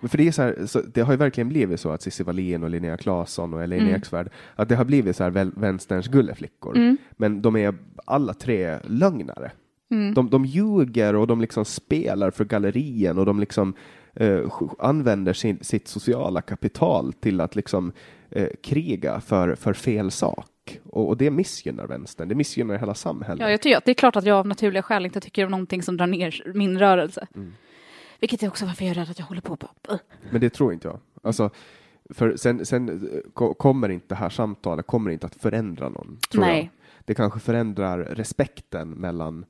Men 0.00 0.08
för 0.08 0.18
det, 0.18 0.28
är 0.28 0.32
så 0.32 0.42
här, 0.42 0.66
så 0.66 0.80
det 0.80 1.00
har 1.00 1.12
ju 1.12 1.16
verkligen 1.16 1.48
blivit 1.48 1.80
så 1.80 1.90
att 1.90 2.02
Cissi 2.02 2.22
Wallin 2.22 2.62
och 2.62 2.70
Linnea 2.70 2.96
Claesson 2.96 3.54
och 3.54 3.62
Elaine 3.62 3.86
Mm. 3.86 3.94
Eksvärd, 3.94 4.30
att 4.56 4.68
det 4.68 4.76
har 4.76 4.84
blivit 4.84 5.16
så 5.16 5.22
här 5.22 5.30
väl, 5.30 5.50
vänsterns 5.56 6.08
gulleflickor. 6.08 6.76
Mm. 6.76 6.96
Men 7.10 7.42
de 7.42 7.56
är 7.56 7.74
alla 8.04 8.34
tre 8.34 8.78
lögnare. 8.82 9.50
Mm. 9.90 10.14
De, 10.14 10.30
de 10.30 10.44
ljuger 10.44 11.16
och 11.16 11.26
de 11.26 11.40
liksom 11.40 11.64
spelar 11.64 12.30
för 12.30 12.44
gallerien 12.44 13.18
och 13.18 13.26
de 13.26 13.40
liksom 13.40 13.74
eh, 14.14 14.40
använder 14.78 15.32
sin, 15.32 15.58
sitt 15.60 15.88
sociala 15.88 16.40
kapital 16.40 17.12
till 17.12 17.40
att 17.40 17.56
liksom 17.56 17.92
eh, 18.30 18.48
kriga 18.62 19.20
för, 19.20 19.54
för 19.54 19.72
fel 19.72 20.10
sak. 20.10 20.80
Och, 20.84 21.08
och 21.08 21.16
det 21.16 21.30
missgynnar 21.30 21.86
vänstern, 21.86 22.28
det 22.28 22.34
missgynnar 22.34 22.78
hela 22.78 22.94
samhället. 22.94 23.40
Ja, 23.40 23.50
jag 23.50 23.60
tycker 23.60 23.76
att 23.76 23.84
det 23.84 23.92
är 23.92 23.94
klart 23.94 24.16
att 24.16 24.24
jag 24.24 24.38
av 24.38 24.46
naturliga 24.46 24.82
skäl 24.82 25.04
inte 25.04 25.20
tycker 25.20 25.44
om 25.44 25.50
någonting 25.50 25.82
som 25.82 25.96
drar 25.96 26.06
ner 26.06 26.52
min 26.54 26.78
rörelse. 26.78 27.26
Mm. 27.34 27.52
Vilket 28.20 28.42
är 28.42 28.48
också 28.48 28.66
varför 28.66 28.84
jag 28.84 28.90
är 28.90 28.94
rädd 28.94 29.10
att 29.10 29.18
jag 29.18 29.26
håller 29.26 29.40
på 29.40 29.56
på. 29.56 29.68
Men 30.30 30.40
det 30.40 30.50
tror 30.50 30.72
inte 30.72 30.88
jag. 30.88 30.98
Alltså, 31.22 31.50
för 32.10 32.36
sen, 32.36 32.66
sen 32.66 32.88
eh, 32.88 33.20
ko- 33.34 33.54
kommer 33.54 33.88
inte 33.88 34.06
det 34.08 34.14
här 34.14 34.28
samtalet 34.30 34.86
kommer 34.86 35.10
inte 35.10 35.26
att 35.26 35.34
förändra 35.34 35.88
någon. 35.88 36.18
Tror 36.30 36.40
Nej. 36.40 36.58
Jag. 36.58 36.68
Det 37.04 37.14
kanske 37.14 37.40
förändrar 37.40 37.98
respekten 37.98 38.90
mellan 38.90 39.44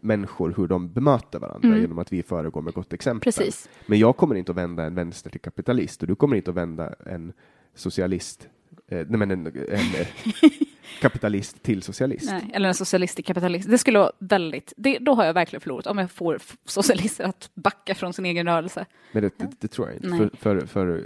människor, 0.00 0.54
hur 0.56 0.66
de 0.66 0.92
bemöter 0.92 1.38
varandra 1.38 1.68
Mm. 1.68 1.80
genom 1.80 1.98
att 1.98 2.12
vi 2.12 2.22
föregår 2.22 2.62
med 2.62 2.74
gott 2.74 2.92
exempel. 2.92 3.32
Precis. 3.32 3.68
Men 3.86 3.98
jag 3.98 4.16
kommer 4.16 4.34
inte 4.34 4.52
att 4.52 4.58
vända 4.58 4.84
en 4.84 4.94
vänster 4.94 5.30
till 5.30 5.40
kapitalist 5.40 6.02
och 6.02 6.08
du 6.08 6.14
kommer 6.14 6.36
inte 6.36 6.50
att 6.50 6.56
vända 6.56 6.94
en 7.06 7.32
socialist, 7.74 8.48
nej 8.94 9.18
men 9.18 9.30
en, 9.30 9.46
en 9.46 9.54
eh, 9.72 10.06
kapitalist 11.00 11.62
till 11.62 11.82
socialist. 11.82 12.30
Nej, 12.30 12.50
eller 12.54 12.68
en 12.68 12.74
socialistisk 12.74 13.26
kapitalist. 13.26 13.70
Det 13.70 13.78
skulle 13.78 13.98
vara 13.98 14.12
väldigt, 14.18 14.72
det, 14.76 14.98
då 14.98 15.14
har 15.14 15.24
jag 15.24 15.34
verkligen 15.34 15.60
förlorat 15.60 15.86
om 15.86 15.98
jag 15.98 16.10
får 16.10 16.38
socialister 16.64 17.24
att 17.24 17.50
backa 17.54 17.94
från 17.94 18.12
sin 18.12 18.26
egen 18.26 18.46
rörelse. 18.46 18.86
Men 19.12 19.22
det, 19.22 19.38
det, 19.38 19.50
det 19.60 19.68
tror 19.68 19.88
jag 19.88 19.96
inte. 19.96 20.08
Nej. 20.08 20.18
För, 20.18 20.30
för, 20.36 20.66
för 20.66 21.04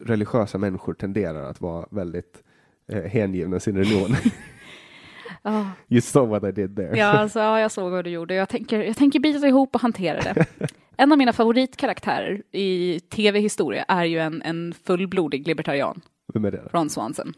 religiösa 0.00 0.58
människor 0.58 0.94
tenderar 0.94 1.50
att 1.50 1.60
vara 1.60 1.86
väldigt 1.90 2.42
eh, 2.92 3.02
hängivna 3.02 3.60
sin 3.60 3.76
religion. 3.76 4.16
Ja, 5.42 5.70
you 5.88 6.00
saw 6.00 6.30
what 6.30 6.58
I 6.58 6.60
did 6.60 6.76
there. 6.76 6.98
ja, 6.98 7.06
alltså, 7.06 7.38
ja, 7.38 7.60
jag 7.60 7.70
såg 7.70 7.90
vad 7.90 8.04
du 8.04 8.10
gjorde. 8.10 8.34
Jag 8.34 8.48
tänker, 8.48 8.82
jag 8.82 8.96
tänker 8.96 9.20
bita 9.20 9.48
ihop 9.48 9.74
och 9.74 9.80
hantera 9.80 10.20
det. 10.20 10.46
En 10.96 11.12
av 11.12 11.18
mina 11.18 11.32
favoritkaraktärer 11.32 12.42
i 12.52 13.00
tv-historia 13.00 13.84
är 13.88 14.04
ju 14.04 14.18
en, 14.18 14.42
en 14.42 14.74
fullblodig 14.84 15.46
libertarian, 15.46 16.00
Vem 16.34 16.44
är 16.44 16.50
det? 16.50 16.62
Ron 16.72 16.90
Swanson. 16.90 17.34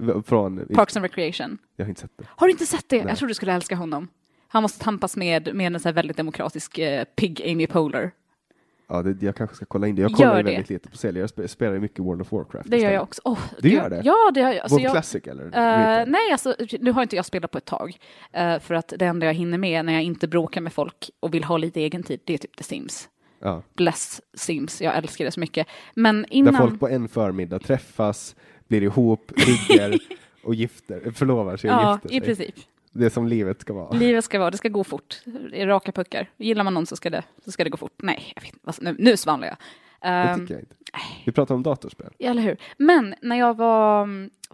då? 0.00 0.22
Från, 0.22 0.66
Parks 0.74 0.96
and 0.96 1.04
Recreation. 1.04 1.58
jag 1.76 1.84
har 1.84 1.88
inte 1.88 2.00
sett 2.00 2.10
det. 2.18 2.24
Har 2.28 2.46
du 2.46 2.50
inte 2.50 2.66
sett 2.66 2.88
det? 2.88 2.96
Nej. 2.96 3.06
Jag 3.08 3.18
tror 3.18 3.28
du 3.28 3.34
skulle 3.34 3.52
älska 3.52 3.76
honom. 3.76 4.08
Han 4.48 4.62
måste 4.62 4.84
tampas 4.84 5.16
med, 5.16 5.54
med 5.54 5.74
en 5.74 5.80
så 5.80 5.92
väldigt 5.92 6.16
demokratisk 6.16 6.78
eh, 6.78 7.04
pig 7.04 7.42
Amy 7.52 7.66
Poehler. 7.66 8.10
Ja, 8.88 9.02
det, 9.02 9.22
jag 9.26 9.36
kanske 9.36 9.56
ska 9.56 9.64
kolla 9.66 9.86
in 9.86 9.94
det. 9.94 10.02
Jag 10.02 10.10
Gör 10.10 10.16
kollar 10.16 10.42
väldigt 10.42 10.70
lite 10.70 10.88
på 10.88 10.96
serier. 10.96 11.20
Jag 11.20 11.28
spe- 11.30 11.46
spelar 11.46 11.72
ju 11.72 11.80
mycket 11.80 11.98
World 11.98 12.20
of 12.20 12.32
Warcraft. 12.32 12.70
Det 12.70 12.76
gör 12.76 12.78
istället. 12.78 12.94
jag 12.94 13.02
också. 13.02 13.22
Oh, 13.24 13.38
Du 13.58 13.68
gör 13.68 13.90
det? 13.90 14.00
Ja, 14.04 14.30
det 14.34 14.40
gör 14.40 14.52
jag. 14.52 14.58
Alltså, 14.58 14.78
jag 14.80 14.92
Classic 14.92 15.26
eller? 15.26 15.44
Retail? 15.44 16.10
nej, 16.10 16.32
alltså, 16.32 16.54
nu 16.80 16.92
har 16.92 17.02
inte 17.02 17.16
jag 17.16 17.24
spelat 17.24 17.50
på 17.50 17.58
ett 17.58 17.64
tag. 17.64 17.96
Eh, 18.32 18.58
för 18.58 18.74
att 18.74 18.92
det 18.98 19.06
enda 19.06 19.26
jag 19.26 19.34
hinner 19.34 19.58
med 19.58 19.84
när 19.84 19.92
jag 19.92 20.02
inte 20.02 20.28
bråkar 20.28 20.60
med 20.60 20.72
folk 20.72 21.10
och 21.20 21.34
vill 21.34 21.44
ha 21.44 21.56
lite 21.56 21.80
egen 21.80 22.02
tid, 22.02 22.20
det 22.24 22.34
är 22.34 22.38
typ 22.38 22.56
The 22.56 22.64
Sims. 22.64 23.08
Ja. 23.42 23.62
Bless 23.74 24.20
Sims, 24.34 24.82
jag 24.82 24.96
älskar 24.96 25.24
det 25.24 25.30
så 25.30 25.40
mycket. 25.40 25.66
Men 25.94 26.22
Där 26.22 26.32
innan... 26.32 26.56
folk 26.56 26.80
på 26.80 26.88
en 26.88 27.08
förmiddag 27.08 27.58
träffas, 27.58 28.36
blir 28.68 28.82
ihop, 28.82 29.32
ligger 29.36 29.98
och 30.44 30.54
gifter, 30.54 31.10
förlovar 31.10 31.56
sig 31.56 31.70
och 31.70 31.76
ja, 31.76 31.92
gifter 31.92 32.08
sig. 32.08 32.16
i 32.16 32.20
princip. 32.20 32.54
Det 32.92 33.04
är 33.06 33.10
som 33.10 33.26
livet 33.26 33.60
ska 33.60 33.72
vara. 33.72 33.90
Livet 33.90 34.24
ska 34.24 34.38
vara, 34.38 34.50
det 34.50 34.56
ska 34.56 34.68
gå 34.68 34.84
fort. 34.84 35.22
Är 35.52 35.66
raka 35.66 35.92
puckar. 35.92 36.30
Gillar 36.36 36.64
man 36.64 36.74
någon 36.74 36.86
så 36.86 36.96
ska 36.96 37.10
det, 37.10 37.22
så 37.44 37.52
ska 37.52 37.64
det 37.64 37.70
gå 37.70 37.76
fort. 37.76 37.94
Nej, 38.02 38.32
jag 38.36 38.42
vet 38.42 38.54
inte, 38.54 38.72
nu, 38.82 38.96
nu 38.98 39.16
svamlar 39.16 39.48
jag. 39.48 39.56
Det 40.00 40.08
Ehm, 40.08 40.40
tycker 40.40 40.54
jag 40.54 40.62
inte. 40.62 40.74
Vi 41.24 41.32
pratar 41.32 41.54
om 41.54 41.62
datorspel. 41.62 42.12
Ja, 42.18 42.30
eller 42.30 42.42
hur? 42.42 42.56
Men 42.76 43.14
när 43.22 43.36
jag 43.36 43.56
var, 43.56 44.08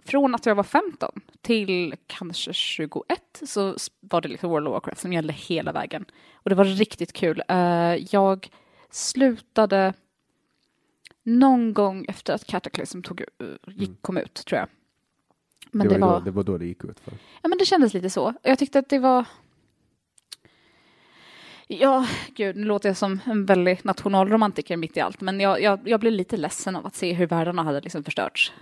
från 0.05 0.35
att 0.35 0.45
jag 0.45 0.55
var 0.55 0.63
15 0.63 1.11
till 1.41 1.95
kanske 2.07 2.53
21 2.53 3.03
så 3.45 3.75
var 3.99 4.21
det 4.21 4.27
liksom 4.27 4.49
World 4.49 4.67
of 4.67 4.71
Warcraft 4.71 5.01
som 5.01 5.13
gällde 5.13 5.33
hela 5.33 5.71
vägen. 5.71 6.05
Och 6.33 6.49
det 6.49 6.55
var 6.55 6.65
riktigt 6.65 7.13
kul. 7.13 7.43
Eh, 7.47 7.95
jag 7.95 8.49
slutade 8.89 9.93
någon 11.23 11.73
gång 11.73 12.05
efter 12.07 12.33
att 12.33 12.47
Cataclysm 12.47 13.01
tog, 13.01 13.21
uh, 13.21 13.55
gick, 13.67 14.01
kom 14.01 14.17
ut, 14.17 14.33
tror 14.33 14.59
jag. 14.59 14.67
Men 15.71 15.87
det, 15.87 15.93
ju 15.93 15.99
var, 16.01 16.19
Då, 16.19 16.25
det 16.25 16.31
var 16.31 16.43
då 16.43 16.57
det 16.57 16.65
gick 16.65 16.83
ut 16.83 16.99
för. 16.99 17.13
ja, 17.41 17.49
men 17.49 17.57
det 17.57 17.65
kändes 17.65 17.93
lite 17.93 18.09
så. 18.09 18.33
Jag 18.43 18.59
tyckte 18.59 18.79
att 18.79 18.89
det 18.89 18.99
var... 18.99 19.25
Ja, 21.67 22.07
gud, 22.35 22.55
nu 22.55 22.65
låter 22.65 22.89
jag 22.89 22.97
som 22.97 23.19
en 23.25 23.45
väldigt 23.45 23.83
nationalromantiker 23.83 24.77
mitt 24.77 24.97
i 24.97 24.99
allt, 24.99 25.21
men 25.21 25.39
jag, 25.39 25.61
jag, 25.61 25.87
jag 25.87 25.99
blev 25.99 26.13
lite 26.13 26.37
ledsen 26.37 26.75
av 26.75 26.85
att 26.85 26.95
se 26.95 27.13
hur 27.13 27.27
världarna 27.27 27.63
hade 27.63 27.81
liksom 27.81 28.03
förstörts. 28.03 28.53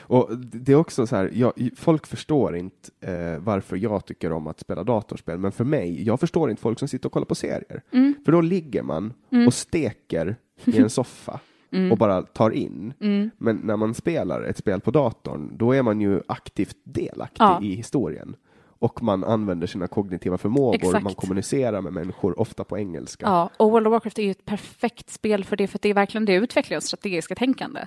Och 0.00 0.38
det 0.38 0.72
är 0.72 0.76
också 0.76 1.06
så 1.06 1.16
här, 1.16 1.30
jag, 1.34 1.52
folk 1.76 2.06
förstår 2.06 2.56
inte 2.56 2.90
eh, 3.00 3.38
varför 3.38 3.76
jag 3.76 4.06
tycker 4.06 4.32
om 4.32 4.46
att 4.46 4.60
spela 4.60 4.84
datorspel, 4.84 5.38
men 5.38 5.52
för 5.52 5.64
mig, 5.64 6.02
jag 6.02 6.20
förstår 6.20 6.50
inte 6.50 6.62
folk 6.62 6.78
som 6.78 6.88
sitter 6.88 7.06
och 7.08 7.12
kollar 7.12 7.26
på 7.26 7.34
serier. 7.34 7.82
Mm. 7.92 8.14
För 8.24 8.32
då 8.32 8.40
ligger 8.40 8.82
man 8.82 9.12
och 9.46 9.54
steker 9.54 10.36
i 10.64 10.78
en 10.78 10.90
soffa 10.90 11.40
Mm. 11.72 11.92
och 11.92 11.98
bara 11.98 12.22
tar 12.22 12.50
in. 12.50 12.92
Men 13.38 13.56
när 13.56 13.76
man 13.76 13.94
spelar 13.94 14.42
ett 14.42 14.56
spel 14.56 14.80
på 14.80 14.90
datorn, 14.90 15.50
då 15.56 15.72
är 15.72 15.82
man 15.82 16.00
ju 16.00 16.20
aktivt 16.28 16.76
delaktig 16.84 17.36
Ja. 17.44 17.60
i 17.62 17.74
historien. 17.74 18.36
Och 18.80 19.02
man 19.02 19.24
använder 19.24 19.66
sina 19.66 19.86
kognitiva 19.86 20.38
förmågor, 20.38 20.74
Exakt. 20.74 21.04
man 21.04 21.14
kommunicerar 21.14 21.80
med 21.80 21.92
människor, 21.92 22.40
ofta 22.40 22.64
på 22.64 22.78
engelska. 22.78 23.26
Ja, 23.26 23.50
och 23.56 23.70
World 23.70 23.86
of 23.86 23.90
Warcraft 23.90 24.18
är 24.18 24.22
ju 24.22 24.30
ett 24.30 24.44
perfekt 24.44 25.10
spel 25.10 25.44
för 25.44 25.56
det, 25.56 25.66
för 25.66 25.78
det 25.82 25.88
är 25.88 25.94
verkligen 25.94 26.24
det 26.24 26.34
utvecklar 26.34 26.80
strategiska 26.80 27.34
tänkande. 27.34 27.80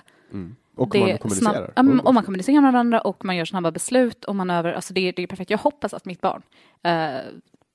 Och 0.74 0.94
man 0.96 1.18
kommunicerar. 1.18 1.72
Snabb, 1.74 2.00
om 2.06 2.14
man 2.14 2.24
kommunicerar 2.24 2.60
med 2.60 2.72
varandra 2.72 3.00
och 3.00 3.24
man 3.24 3.36
gör 3.36 3.44
snabba 3.44 3.70
beslut 3.70 4.24
och 4.24 4.36
man 4.36 4.50
över, 4.50 4.72
alltså 4.72 4.94
det, 4.94 5.12
det 5.12 5.22
är 5.22 5.26
perfekt. 5.26 5.50
Jag 5.50 5.58
hoppas 5.58 5.94
att 5.94 6.04
mitt 6.04 6.20
barn 6.20 6.42
eh, 6.82 7.20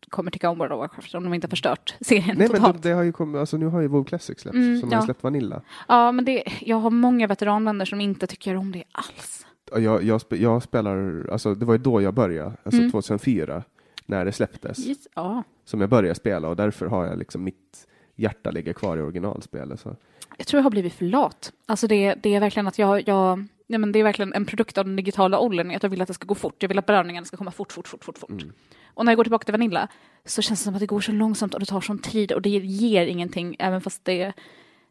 kommer 0.10 0.32
tycka 0.32 0.50
om 0.50 0.58
World 0.58 0.72
of 0.74 0.80
Warcraft 0.80 1.16
om 1.16 1.24
de 1.24 1.34
inte 1.34 1.46
har 1.48 1.50
förstört 1.50 1.96
serien 2.02 2.26
Nej 2.28 2.36
men 2.38 2.50
totalt. 2.50 2.84
det, 2.84 2.92
har 2.92 3.04
ju 3.04 3.12
kommit, 3.12 3.40
alltså 3.40 3.58
nu 3.58 3.66
har 3.66 3.82
ju 3.82 3.88
WoW 3.88 4.04
Classic 4.04 4.40
släppts, 4.40 4.56
Mm, 4.56 4.80
som 4.80 4.90
ja. 4.92 4.98
har 4.98 5.06
släppt 5.06 5.24
Vanilla. 5.24 5.62
Ja, 5.88 6.12
men 6.12 6.26
det, 6.26 6.44
jag 6.62 6.78
har 6.78 6.90
många 6.90 7.28
veteranvänner 7.28 7.86
som 7.86 8.02
inte 8.02 8.28
tycker 8.28 8.56
om 8.56 8.72
det 8.72 8.84
alls. 8.92 9.46
Och 9.72 9.82
Jag, 9.82 10.04
jag, 10.04 10.22
jag 10.30 10.64
spelar, 10.64 11.28
alltså 11.32 11.56
det 11.56 11.66
var 11.66 11.74
ju 11.74 11.78
då 11.78 12.02
jag 12.02 12.14
började, 12.14 12.52
alltså 12.64 12.80
Mm. 12.80 12.92
2004. 12.92 13.64
när 14.06 14.26
det 14.26 14.32
släpptes 14.32 14.88
Yes, 14.88 15.08
Ja, 15.16 15.44
som 15.66 15.82
jag 15.82 15.90
började 15.90 16.16
spela 16.16 16.48
och 16.50 16.56
därför 16.56 16.86
har 16.86 17.06
jag 17.06 17.18
liksom 17.20 17.44
mitt 17.44 17.88
hjärta 18.16 18.52
ligger 18.52 18.74
kvar 18.74 18.98
i 18.98 19.02
originalspelet. 19.02 19.80
Så. 19.80 19.96
Jag 20.38 20.48
tror 20.48 20.60
jag 20.60 20.64
har 20.64 20.72
blivit 20.72 20.94
för 20.94 21.06
lat. 21.06 21.52
Alltså 21.66 21.88
det, 21.88 22.16
det 22.16 22.36
är 22.36 22.40
verkligen 22.40 22.68
att 22.68 22.80
jag, 22.80 23.08
jag 23.08 23.46
nej 23.68 23.80
men 23.80 23.92
det 23.92 24.00
är 24.00 24.04
verkligen 24.04 24.34
en 24.34 24.46
produkt 24.46 24.78
av 24.78 24.86
den 24.86 24.96
digitala 24.96 25.40
åldern, 25.40 25.76
att 25.76 25.84
jag 25.84 25.90
vill 25.90 26.02
att 26.02 26.08
det 26.08 26.14
ska 26.14 26.26
gå 26.26 26.36
fort. 26.36 26.56
Jag 26.60 26.70
vill 26.70 26.80
att 26.80 26.86
belöningarna 26.86 27.26
ska 27.26 27.38
komma 27.38 27.52
fort, 27.52 27.72
fort, 27.72 27.88
fort, 27.88 28.04
fort, 28.04 28.18
fort. 28.18 28.44
Och 28.94 29.06
när 29.06 29.12
jag 29.12 29.18
går 29.18 29.24
tillbaka 29.24 29.46
till 29.46 29.52
Vanilla 29.52 29.88
så 30.26 30.42
känns 30.42 30.60
det 30.60 30.64
som 30.64 30.74
att 30.74 30.80
det 30.80 30.86
går 30.86 31.02
så 31.02 31.12
långsamt 31.12 31.54
och 31.54 31.60
det 31.60 31.66
tar 31.66 31.82
sån 31.82 32.00
tid 32.00 32.32
och 32.32 32.42
det 32.42 32.50
ger 32.50 33.06
ingenting, 33.06 33.56
även 33.60 33.82
fast 33.82 34.06
det, 34.06 34.34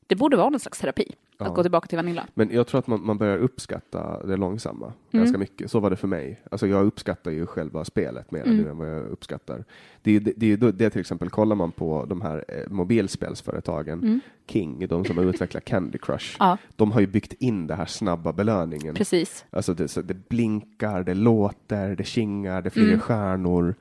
det 0.06 0.14
borde 0.16 0.36
vara 0.36 0.50
någon 0.50 0.60
slags 0.60 0.78
terapi 0.80 1.14
att 1.38 1.46
Ja. 1.46 1.52
gå 1.54 1.62
tillbaka 1.62 1.86
till 1.86 1.98
Vanilla. 1.98 2.26
Men 2.34 2.50
jag 2.50 2.66
tror 2.66 2.78
att 2.78 2.86
man, 2.86 3.06
man 3.06 3.18
börjar 3.18 3.38
uppskatta 3.38 4.26
det 4.26 4.36
långsamma 4.36 4.86
Mm. 4.86 5.24
ganska 5.24 5.38
mycket. 5.38 5.70
Så 5.70 5.80
var 5.80 5.90
det 5.90 5.96
för 5.96 6.08
mig. 6.08 6.40
Alltså 6.50 6.66
jag 6.66 6.86
uppskattar 6.86 7.30
ju 7.30 7.46
själva 7.46 7.84
spelet 7.84 8.30
mer 8.30 8.42
Mm. 8.42 8.56
nu 8.56 8.68
än 8.70 8.78
vad 8.78 8.88
jag 8.88 9.06
uppskattar. 9.06 9.64
Det 10.02 10.16
är 10.16 10.20
det, 10.20 10.32
det, 10.36 10.52
är 10.52 10.72
det 10.72 10.90
till 10.90 11.00
exempel, 11.00 11.30
kollar 11.30 11.56
man 11.56 11.72
på 11.72 12.04
de 12.08 12.20
här 12.20 12.44
eh, 12.48 12.70
mobilspelsföretagen, 12.70 14.20
King, 14.48 14.86
de 14.88 15.04
som 15.04 15.16
har 15.18 15.24
utvecklat 15.24 15.64
Candy 15.64 15.98
Crush, 15.98 16.36
Mm. 16.40 16.48
Ja, 16.50 16.58
de 16.76 16.92
har 16.92 17.00
ju 17.00 17.06
byggt 17.06 17.32
in 17.32 17.66
det 17.66 17.74
här 17.74 17.86
snabba 17.86 18.32
belöningen. 18.32 18.94
precis. 18.94 19.44
Alltså 19.50 19.74
det, 19.74 20.08
det 20.08 20.28
blinkar, 20.28 21.02
det 21.02 21.14
låter, 21.14 21.96
det 21.96 22.04
kingar, 22.04 22.62
det 22.62 22.70
flyger 22.70 22.98
stjärnor. 22.98 23.74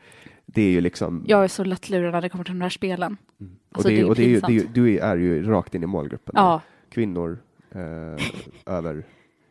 Det 0.45 0.61
är 0.61 0.69
ju 0.71 0.81
liksom... 0.81 1.07
Mm. 1.15 1.25
Jag 1.27 1.43
är 1.43 1.47
så 1.47 1.63
lättlurad 1.63 2.11
när 2.13 2.21
det 2.21 2.29
kommer 2.29 2.43
till 2.43 2.53
de 2.53 2.61
här 2.61 2.69
spelen. 2.69 3.17
och 3.39 3.47
Alltså, 3.71 3.89
det, 3.89 3.95
det 3.95 4.01
är 4.01 4.09
och 4.09 4.15
det 4.15 4.23
är 4.23 4.27
ju, 4.27 4.39
det 4.39 4.47
är 4.47 4.51
ju, 4.51 4.67
du 4.73 4.99
är 4.99 5.15
ju 5.17 5.43
rakt 5.43 5.75
in 5.75 5.83
i 5.83 5.87
målgruppen. 5.87 6.33
Ja, 6.37 6.61
Kvinnor 6.89 7.39
eh, 7.71 8.73
över 8.75 9.03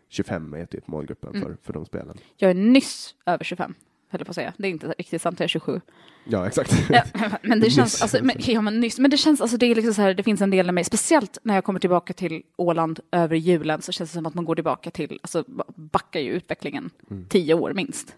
25 0.09 0.55
är 0.55 0.67
typ 0.67 0.87
målgruppen 0.89 1.31
Mm. 1.31 1.43
för, 1.43 1.57
för 1.63 1.73
de 1.73 1.85
spelen. 1.87 2.17
jag 2.37 2.51
är 2.51 2.55
nyss 2.55 3.15
över 3.27 3.45
25, 3.45 3.75
höll 4.11 4.21
jag 4.21 4.27
på 4.27 4.31
att 4.31 4.35
säga. 4.35 4.53
Det 4.57 4.67
är 4.69 4.71
inte 4.71 4.95
riktigt 4.99 5.23
sant, 5.23 5.41
jag 5.41 5.45
är 5.45 5.49
27. 5.49 5.81
Ja, 6.25 6.47
exakt. 6.47 6.73
Ja, 6.91 7.03
men 7.43 7.61
det 7.61 7.71
känns, 7.71 8.03
alltså, 8.03 8.19
men, 8.23 8.37
ja, 8.39 8.61
men 8.61 8.81
nyss, 8.81 8.99
men 8.99 9.11
det 9.11 9.17
känns, 9.17 9.41
alltså 9.41 9.57
det 9.57 9.67
är 9.67 9.75
liksom 9.75 9.95
så 9.95 10.03
här, 10.03 10.15
det 10.15 10.23
finns 10.23 10.41
en 10.41 10.51
del 10.51 10.69
av 10.69 10.75
mig, 10.75 10.85
speciellt 10.85 11.39
när 11.43 11.55
jag 11.55 11.65
kommer 11.65 11.81
tillbaka 11.81 12.13
till 12.13 12.43
Åland 12.57 13.01
över 13.13 13.37
julen 13.37 13.83
så 13.83 13.93
känns 13.93 14.11
det 14.11 14.15
som 14.15 14.27
att 14.27 14.35
man 14.35 14.45
går 14.45 14.55
tillbaka 14.55 14.91
till, 14.91 15.19
alltså 15.23 15.45
backar 15.77 16.21
ju 16.21 16.31
utvecklingen 16.31 16.91
Mm. 17.11 17.27
tio 17.29 17.55
år 17.55 17.73
minst. 17.75 18.17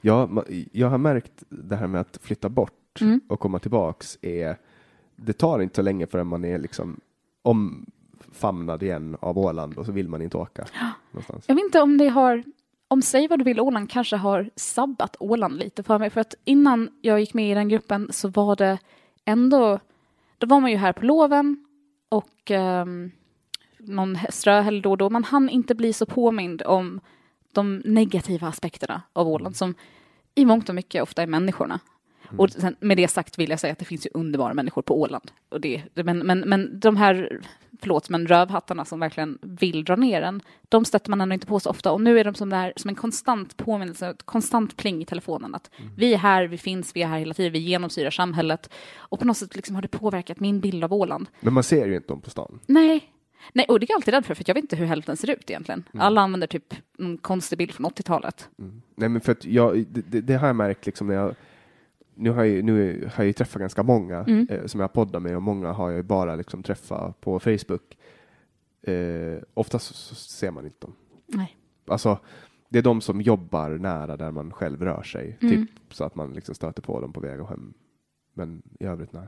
Ja, 0.00 0.26
ma- 0.26 0.68
jag 0.72 0.88
har 0.88 0.98
märkt 0.98 1.42
det 1.48 1.76
här 1.76 1.86
med 1.86 2.00
att 2.00 2.18
flytta 2.22 2.48
bort 2.48 2.72
Mm. 3.00 3.20
och 3.28 3.40
komma 3.40 3.58
tillbaks 3.58 4.18
är, 4.22 4.56
det 5.16 5.32
tar 5.32 5.60
inte 5.60 5.76
så 5.76 5.82
länge 5.82 6.06
förrän 6.06 6.26
man 6.26 6.44
är 6.44 6.58
liksom 6.58 7.00
omfamnad 7.42 8.82
igen 8.82 9.16
av 9.20 9.38
Åland 9.38 9.78
och 9.78 9.86
så 9.86 9.92
vill 9.92 10.08
man 10.08 10.22
inte 10.22 10.36
åka 10.36 10.64
någonstans. 11.10 11.44
Jag 11.48 11.54
vet 11.54 11.64
inte 11.64 11.80
om 11.80 11.98
det 11.98 12.08
har, 12.08 12.44
om 12.88 13.02
Säg 13.02 13.28
vad 13.28 13.38
du 13.38 13.44
vill 13.44 13.60
Åland 13.60 13.90
kanske 13.90 14.16
har 14.16 14.50
sabbat 14.56 15.16
Åland 15.20 15.56
lite 15.56 15.82
för 15.82 15.98
mig, 15.98 16.10
för 16.10 16.20
att 16.20 16.34
innan 16.44 16.88
jag 17.00 17.20
gick 17.20 17.34
med 17.34 17.50
i 17.50 17.54
den 17.54 17.68
gruppen 17.68 18.08
så 18.10 18.28
var 18.28 18.56
det 18.56 18.78
ändå, 19.24 19.78
då 20.38 20.46
var 20.46 20.60
man 20.60 20.70
ju 20.70 20.76
här 20.76 20.92
på 20.92 21.04
loven 21.04 21.64
och 22.08 22.50
um, 22.50 23.10
någon 23.78 24.18
ströhelg 24.30 24.80
då 24.80 24.90
och 24.90 24.98
då, 24.98 25.10
man 25.10 25.24
hann 25.24 25.48
inte 25.48 25.74
bli 25.74 25.92
så 25.92 26.06
påmind 26.06 26.62
om 26.62 27.00
de 27.56 27.82
negativa 27.84 28.48
aspekterna 28.48 29.02
av 29.12 29.28
Åland 29.28 29.56
som 29.56 29.74
i 30.34 30.44
mångt 30.44 30.68
och 30.68 30.74
mycket 30.74 31.02
ofta 31.02 31.22
är 31.22 31.26
människorna. 31.26 31.80
Och 32.36 32.50
sen, 32.50 32.76
med 32.80 32.96
det 32.96 33.08
sagt 33.08 33.38
vill 33.38 33.50
jag 33.50 33.60
säga 33.60 33.72
att 33.72 33.78
det 33.78 33.84
finns 33.84 34.06
ju 34.06 34.10
underbara 34.14 34.54
människor 34.54 34.82
på 34.82 35.00
Åland. 35.00 35.30
Och 35.48 35.60
det, 35.60 35.82
men, 35.94 36.18
men, 36.18 36.40
men 36.40 36.80
de 36.80 36.96
här, 36.96 37.40
förlåt, 37.80 38.08
men 38.08 38.26
rövhattarna 38.26 38.84
som 38.84 39.00
verkligen 39.00 39.38
vill 39.42 39.84
dra 39.84 39.96
ner 39.96 40.22
en, 40.22 40.42
de 40.68 40.84
stöter 40.84 41.10
man 41.10 41.20
ändå 41.20 41.34
inte 41.34 41.46
på 41.46 41.60
så 41.60 41.70
ofta. 41.70 41.92
Och 41.92 42.00
nu 42.00 42.20
är 42.20 42.24
de 42.24 42.34
som, 42.34 42.50
där, 42.50 42.72
som 42.76 42.88
en 42.88 42.94
konstant 42.94 43.56
påminnelse, 43.56 44.08
ett 44.08 44.22
konstant 44.22 44.76
pling 44.76 45.02
i 45.02 45.04
telefonen. 45.04 45.54
Att 45.54 45.70
vi 45.96 46.14
är 46.14 46.18
här, 46.18 46.44
vi 46.44 46.58
finns, 46.58 46.96
vi 46.96 47.02
är 47.02 47.06
här 47.06 47.18
hela 47.18 47.34
tiden, 47.34 47.52
vi 47.52 47.58
genomsyrar 47.58 48.10
samhället. 48.10 48.70
Och 48.96 49.18
på 49.18 49.24
något 49.24 49.36
sätt 49.36 49.56
liksom 49.56 49.74
har 49.74 49.82
det 49.82 49.88
påverkat 49.88 50.40
min 50.40 50.60
bild 50.60 50.84
av 50.84 50.92
Åland. 50.92 51.28
Men 51.40 51.54
man 51.54 51.62
ser 51.62 51.86
ju 51.86 51.96
inte 51.96 52.08
dem 52.08 52.20
på 52.20 52.30
stan. 52.30 52.60
Nej. 52.66 53.12
Nej, 53.52 53.66
och 53.68 53.80
det 53.80 53.86
är 53.86 53.90
jag 53.90 53.96
alltid 53.96 54.14
rädd 54.14 54.24
för, 54.26 54.34
för 54.34 54.44
jag 54.46 54.54
vet 54.54 54.64
inte 54.64 54.76
hur 54.76 54.86
hälften 54.86 55.16
ser 55.16 55.30
ut 55.30 55.50
egentligen. 55.50 55.84
Alla 55.98 56.20
använder 56.20 56.46
typ 56.46 56.74
en 56.98 57.18
konstig 57.18 57.58
bild 57.58 57.72
från 57.72 57.86
80-talet. 57.86 58.48
Nej, 58.94 59.08
men 59.08 59.20
för 59.20 59.32
att 59.32 59.44
jag, 59.44 59.86
det, 59.86 60.20
det, 60.20 60.34
har 60.34 60.46
jag 60.46 60.56
märkt 60.56 60.86
liksom 60.86 61.06
när 61.06 61.14
jag 61.14 61.34
nu 62.14 62.30
har, 62.30 62.44
jag, 62.44 62.64
nu 62.64 63.00
har 63.02 63.12
jag 63.24 63.26
ju 63.26 63.32
träffat 63.32 63.60
ganska 63.60 63.82
många 63.82 64.18
Mm. 64.18 64.46
eh, 64.50 64.66
som 64.66 64.80
jag 64.80 64.92
poddar 64.92 65.20
med 65.20 65.36
och 65.36 65.42
många 65.42 65.72
har 65.72 65.90
jag 65.90 66.04
bara 66.04 66.36
liksom 66.36 66.62
träffat 66.62 67.20
på 67.20 67.40
Facebook. 67.40 67.96
Eh, 68.82 69.38
oftast 69.54 69.86
så, 69.86 69.94
så 69.94 70.14
ser 70.14 70.50
man 70.50 70.64
inte 70.64 70.86
dem. 70.86 70.94
Nej. 71.26 71.56
Alltså, 71.86 72.18
det 72.68 72.78
är 72.78 72.82
de 72.82 73.00
som 73.00 73.20
jobbar 73.20 73.70
nära 73.70 74.16
där 74.16 74.30
man 74.30 74.52
själv 74.52 74.82
rör 74.82 75.02
sig, 75.02 75.38
Mm. 75.40 75.54
typ 75.66 75.94
så 75.94 76.04
att 76.04 76.14
man 76.14 76.32
liksom 76.32 76.54
stöter 76.54 76.82
på 76.82 77.00
dem 77.00 77.12
på 77.12 77.20
väg 77.20 77.40
och 77.40 77.48
hem. 77.48 77.74
Men 78.34 78.62
i 78.80 78.84
övrigt 78.84 79.12
nej. 79.12 79.26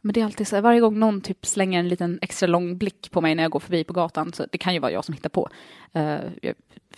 Men 0.00 0.12
det 0.12 0.20
är 0.20 0.24
alltid 0.24 0.48
så 0.48 0.56
här, 0.56 0.62
varje 0.62 0.80
gång 0.80 0.98
någon 0.98 1.20
typ 1.20 1.46
slänger 1.46 1.80
en 1.80 1.88
liten 1.88 2.18
extra 2.22 2.46
lång 2.46 2.78
blick 2.78 3.10
på 3.10 3.20
mig 3.20 3.34
när 3.34 3.42
jag 3.42 3.52
går 3.52 3.60
förbi 3.60 3.84
på 3.84 3.92
gatan, 3.92 4.32
så 4.32 4.46
det 4.52 4.58
kan 4.58 4.74
ju 4.74 4.80
vara 4.80 4.92
jag 4.92 5.04
som 5.04 5.14
hittar 5.14 5.30
på. 5.30 5.48
Uh, 5.96 6.02
jag 6.02 6.44
är 6.44 6.54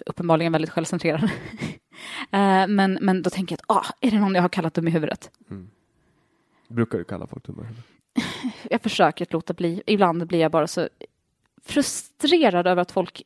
uppenbarligen 0.06 0.52
väldigt 0.52 0.70
självcentrerad. 0.70 1.30
Eh, 2.30 2.66
men, 2.66 2.98
men 3.00 3.22
då 3.22 3.30
tänker 3.30 3.52
jag 3.52 3.76
att, 3.76 3.86
ah, 3.86 3.92
är 4.00 4.10
det 4.10 4.18
någon 4.18 4.34
jag 4.34 4.42
har 4.42 4.48
kallat 4.48 4.74
dum 4.74 4.88
i 4.88 4.90
huvudet? 4.90 5.30
Brukar 6.68 6.98
du 6.98 7.04
kalla 7.04 7.26
folk 7.26 7.46
dumma 7.46 7.62
i 7.62 7.66
huvudet? 7.66 7.84
Jag 8.70 8.82
försöker 8.82 9.24
att 9.24 9.32
låta 9.32 9.52
bli. 9.54 9.82
Ibland 9.86 10.26
blir 10.26 10.38
jag 10.38 10.50
bara 10.50 10.66
så 10.66 10.88
frustrerad 11.64 12.66
över 12.66 12.82
att 12.82 12.92
folk 12.92 13.22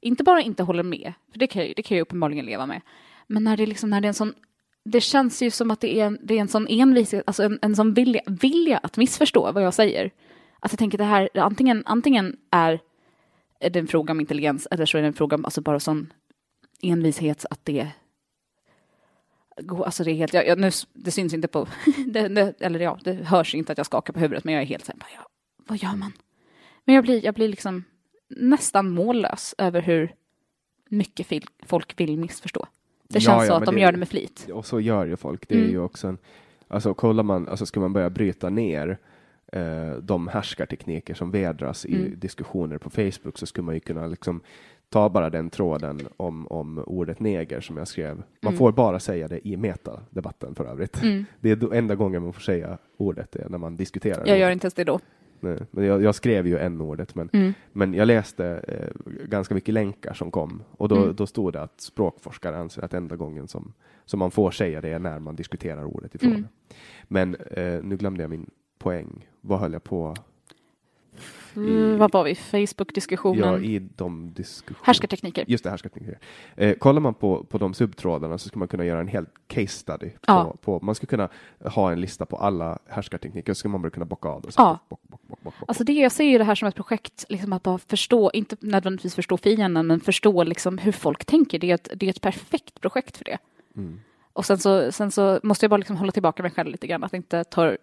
inte 0.00 0.24
bara 0.24 0.40
inte 0.40 0.62
håller 0.62 0.82
med, 0.82 1.12
för 1.32 1.38
det 1.38 1.46
kan 1.46 1.62
jag, 1.62 1.72
det 1.76 1.82
kan 1.82 1.96
jag 1.96 2.02
uppenbarligen 2.02 2.46
leva 2.46 2.66
med, 2.66 2.80
men 3.26 3.44
när 3.44 3.56
det, 3.56 3.66
liksom, 3.66 3.90
när 3.90 4.00
det 4.00 4.06
är 4.06 4.08
en 4.08 4.14
sån 4.14 4.34
det 4.84 5.00
känns 5.00 5.42
ju 5.42 5.50
som 5.50 5.70
att 5.70 5.80
det 5.80 6.00
är, 6.00 6.18
det 6.22 6.34
är 6.34 6.40
en 6.40 6.48
sån 6.48 6.66
envishet, 6.68 7.22
alltså 7.26 7.42
en, 7.42 7.58
en 7.62 7.76
sån 7.76 7.94
vilja, 7.94 8.20
vilja 8.26 8.78
att 8.78 8.96
missförstå 8.96 9.52
vad 9.52 9.62
jag 9.62 9.74
säger. 9.74 10.10
Att 10.60 10.72
jag 10.72 10.78
tänker 10.78 10.98
det 10.98 11.04
här, 11.04 11.28
antingen, 11.34 11.82
antingen 11.86 12.36
är 12.50 12.80
det 13.58 13.78
en 13.78 13.86
fråga 13.86 14.12
om 14.12 14.20
intelligens 14.20 14.68
eller 14.70 14.86
så 14.86 14.98
är 14.98 15.02
det 15.02 15.08
en 15.08 15.14
fråga 15.14 15.34
om 15.34 15.44
alltså 15.44 15.60
bara 15.60 15.80
sån 15.80 16.12
envishet 16.82 17.46
att 17.50 17.64
det 17.64 17.88
Alltså 19.68 20.04
det 20.04 20.10
är 20.10 20.14
helt, 20.14 20.34
jag, 20.34 20.46
jag, 20.46 20.58
nu, 20.58 20.70
det 20.92 21.10
syns 21.10 21.34
inte 21.34 21.48
på, 21.48 21.68
det, 22.06 22.28
det, 22.28 22.60
eller 22.60 22.80
ja, 22.80 22.98
det 23.04 23.12
hörs 23.12 23.54
inte 23.54 23.72
att 23.72 23.78
jag 23.78 23.86
skakar 23.86 24.12
på 24.12 24.20
huvudet, 24.20 24.44
men 24.44 24.54
jag 24.54 24.62
är 24.62 24.66
helt 24.66 24.84
så 24.84 24.92
här, 24.92 25.10
ja, 25.16 25.26
vad 25.66 25.78
gör 25.78 25.96
man? 25.96 26.12
Men 26.84 26.94
jag 26.94 27.04
blir, 27.04 27.24
jag 27.24 27.34
blir 27.34 27.48
liksom 27.48 27.84
nästan 28.28 28.90
mållös 28.90 29.54
över 29.58 29.82
hur 29.82 30.14
mycket 30.88 31.26
fil, 31.26 31.46
folk 31.66 32.00
vill 32.00 32.18
missförstå. 32.18 32.66
Det 33.12 33.18
Ja, 33.18 33.20
känns 33.20 33.46
så 33.46 33.52
ja, 33.52 33.56
att 33.56 33.60
men 33.60 33.66
de 33.66 33.74
det- 33.74 33.80
gör 33.80 33.92
det 33.92 33.98
med 33.98 34.08
flit. 34.08 34.48
Och 34.52 34.66
så 34.66 34.80
gör 34.80 35.06
ju 35.06 35.16
folk. 35.16 35.48
Det 35.48 35.54
är 35.54 35.58
Mm. 35.58 35.70
ju 35.70 35.78
också 35.80 36.08
en, 36.08 36.18
alltså 36.68 36.94
kollar 36.94 37.22
man, 37.22 37.48
alltså 37.48 37.66
ska 37.66 37.80
man 37.80 37.92
börja 37.92 38.10
bryta 38.10 38.50
ner 38.50 38.98
eh, 39.52 39.92
de 40.02 40.28
härskartekniker 40.28 41.14
som 41.14 41.30
vedras 41.30 41.86
i 41.86 41.94
Mm. 41.96 42.18
diskussioner 42.18 42.78
på 42.78 42.90
Facebook 42.90 43.38
så 43.38 43.46
skulle 43.46 43.64
man 43.64 43.74
ju 43.74 43.80
kunna 43.80 44.06
liksom 44.06 44.40
ta 44.88 45.08
bara 45.08 45.30
den 45.30 45.50
tråden 45.50 46.00
om, 46.16 46.46
om 46.46 46.78
ordet 46.86 47.20
neger 47.20 47.60
som 47.60 47.76
jag 47.76 47.88
skrev. 47.88 48.16
Man 48.16 48.52
Mm. 48.52 48.58
får 48.58 48.72
bara 48.72 49.00
säga 49.00 49.28
det 49.28 49.48
i 49.48 49.56
metadebatten 49.56 50.54
för 50.54 50.64
övrigt. 50.64 51.02
Mm. 51.02 51.24
Det 51.40 51.50
är 51.50 51.74
enda 51.74 51.94
gången 51.94 52.22
man 52.22 52.32
får 52.32 52.40
säga 52.40 52.78
ordet 52.96 53.32
det 53.32 53.42
är 53.42 53.48
när 53.48 53.58
man 53.58 53.76
diskuterar. 53.76 54.26
Jag 54.26 54.38
gör 54.38 54.46
ordet. 54.46 54.52
inte 54.52 54.64
ens 54.64 54.74
det 54.74 54.84
då. 54.84 55.00
Nej, 55.42 55.58
men 55.70 55.84
jag, 55.84 56.02
jag 56.02 56.14
skrev 56.14 56.46
ju 56.46 56.58
en 56.58 56.80
ordet 56.80 57.14
men, 57.14 57.28
Mm. 57.32 57.52
men 57.72 57.94
jag 57.94 58.06
läste 58.06 58.46
eh, 58.46 59.12
ganska 59.24 59.54
mycket 59.54 59.74
länkar 59.74 60.14
som 60.14 60.30
kom 60.30 60.62
och 60.70 60.88
då, 60.88 60.96
Mm. 60.96 61.16
då 61.16 61.26
stod 61.26 61.52
det 61.52 61.62
att 61.62 61.80
språkforskare 61.80 62.56
anser 62.58 62.82
att 62.84 62.94
enda 62.94 63.16
gången 63.16 63.48
som, 63.48 63.72
som 64.04 64.18
man 64.18 64.30
får 64.30 64.50
säga 64.50 64.80
det 64.80 64.88
är 64.88 64.98
när 64.98 65.18
man 65.18 65.36
diskuterar 65.36 65.84
ordet 65.84 66.14
i 66.14 66.18
fråga. 66.18 66.34
Mm. 66.34 66.46
Men 67.08 67.34
eh, 67.34 67.82
nu 67.82 67.96
glömde 67.96 68.22
jag 68.22 68.30
min 68.30 68.50
poäng. 68.78 69.28
Vad 69.40 69.58
höll 69.60 69.72
jag 69.72 69.84
på? 69.84 70.14
Mm, 71.56 71.98
vad 71.98 72.12
var 72.12 72.24
vi? 72.24 72.34
Facebook-diskussionen? 72.34 73.38
Ja, 73.48 73.58
i 73.58 73.78
de 73.78 74.32
diskussionerna. 74.34 74.84
Härskartekniker. 74.86 75.44
Just 75.48 75.64
det, 75.64 75.70
härskartekniker. 75.70 76.18
Eh, 76.56 76.74
kollar 76.74 77.00
man 77.00 77.14
på, 77.14 77.44
på 77.44 77.58
de 77.58 77.74
subtrådarna 77.74 78.38
så 78.38 78.48
ska 78.48 78.58
man 78.58 78.68
kunna 78.68 78.84
göra 78.84 79.00
en 79.00 79.08
hel 79.08 79.26
case 79.46 79.66
study. 79.68 80.10
På, 80.10 80.16
Ja. 80.26 80.54
på, 80.62 80.80
man 80.82 80.94
ska 80.94 81.06
kunna 81.06 81.28
ha 81.64 81.92
en 81.92 82.00
lista 82.00 82.26
på 82.26 82.36
alla 82.36 82.78
härskartekniker 82.88 83.54
så 83.54 83.58
ska 83.58 83.68
man 83.68 83.82
bara 83.82 83.90
kunna 83.90 84.06
bocka 84.06 84.28
av 84.28 84.42
det. 84.42 84.52
Så 84.52 84.60
Ja. 84.62 84.78
bock, 84.88 85.00
bock, 85.02 85.20
bock, 85.20 85.20
bock, 85.28 85.42
bock, 85.42 85.54
bock. 85.60 85.68
Alltså 85.68 85.84
det, 85.84 85.92
jag 85.92 86.12
ser 86.12 86.24
ju 86.24 86.38
det 86.38 86.44
här 86.44 86.54
som 86.54 86.68
ett 86.68 86.74
projekt, 86.74 87.24
liksom 87.28 87.52
att 87.52 87.62
bara 87.62 87.78
förstå, 87.78 88.30
inte 88.34 88.56
nödvändigtvis 88.60 89.14
förstå 89.14 89.36
fienden, 89.36 89.86
men 89.86 90.00
förstå 90.00 90.44
liksom 90.44 90.78
hur 90.78 90.92
folk 90.92 91.24
tänker. 91.24 91.58
Det 91.58 91.70
är 91.70 91.74
ett, 91.74 91.88
det 91.96 92.06
är 92.06 92.10
ett 92.10 92.20
perfekt 92.20 92.80
projekt 92.80 93.16
för 93.16 93.24
det. 93.24 93.38
Mm. 93.76 94.00
Och 94.32 94.44
sen 94.46 94.58
så, 94.58 94.92
sen 94.92 95.10
så 95.10 95.40
måste 95.42 95.64
jag 95.64 95.70
bara 95.70 95.76
liksom 95.76 95.96
hålla 95.96 96.12
tillbaka 96.12 96.42
mig 96.42 96.52
själv 96.52 96.70
lite 96.70 96.86
grann, 96.86 97.04
att 97.04 97.14
inte 97.14 97.44
ta 97.44 97.76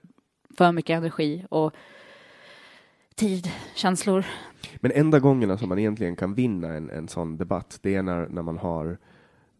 för 0.57 0.71
mycket 0.71 0.97
energi 0.97 1.45
och 1.49 1.73
tid, 3.19 3.51
känslor. 3.75 4.25
Men 4.75 4.91
enda 4.91 5.19
gångerna 5.19 5.57
som 5.57 5.69
man 5.69 5.79
egentligen 5.79 6.15
kan 6.15 6.33
vinna 6.33 6.67
en, 6.67 6.89
en 6.89 7.07
sån 7.07 7.37
debatt, 7.37 7.79
det 7.81 7.95
är 7.95 8.03
när, 8.03 8.27
när 8.27 8.41
man 8.41 8.57
har 8.57 8.97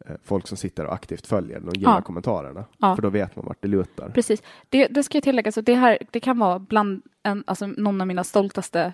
eh, 0.06 0.16
folk 0.24 0.48
som 0.48 0.58
sitter 0.58 0.86
och 0.86 0.94
aktivt 0.94 1.28
följer 1.28 1.68
och 1.68 1.76
gillar 1.76 1.96
Ja. 1.96 2.02
kommentarerna. 2.02 2.66
Ja. 2.78 2.96
För 2.96 3.02
då 3.02 3.10
vet 3.10 3.36
man 3.36 3.46
vart 3.46 3.62
det 3.62 3.68
lutar. 3.68 4.10
Precis. 4.10 4.44
Det, 4.70 4.88
det 4.88 5.04
ska 5.04 5.16
jag 5.18 5.24
tillägga, 5.24 5.52
så 5.52 5.62
det 5.62 5.76
här 5.76 5.98
det 6.12 6.20
kan 6.20 6.40
vara 6.40 6.60
bland 6.60 7.02
en, 7.24 7.44
alltså 7.48 7.68
någon 7.68 8.02
av 8.02 8.08
mina 8.08 8.24
stoltaste 8.24 8.94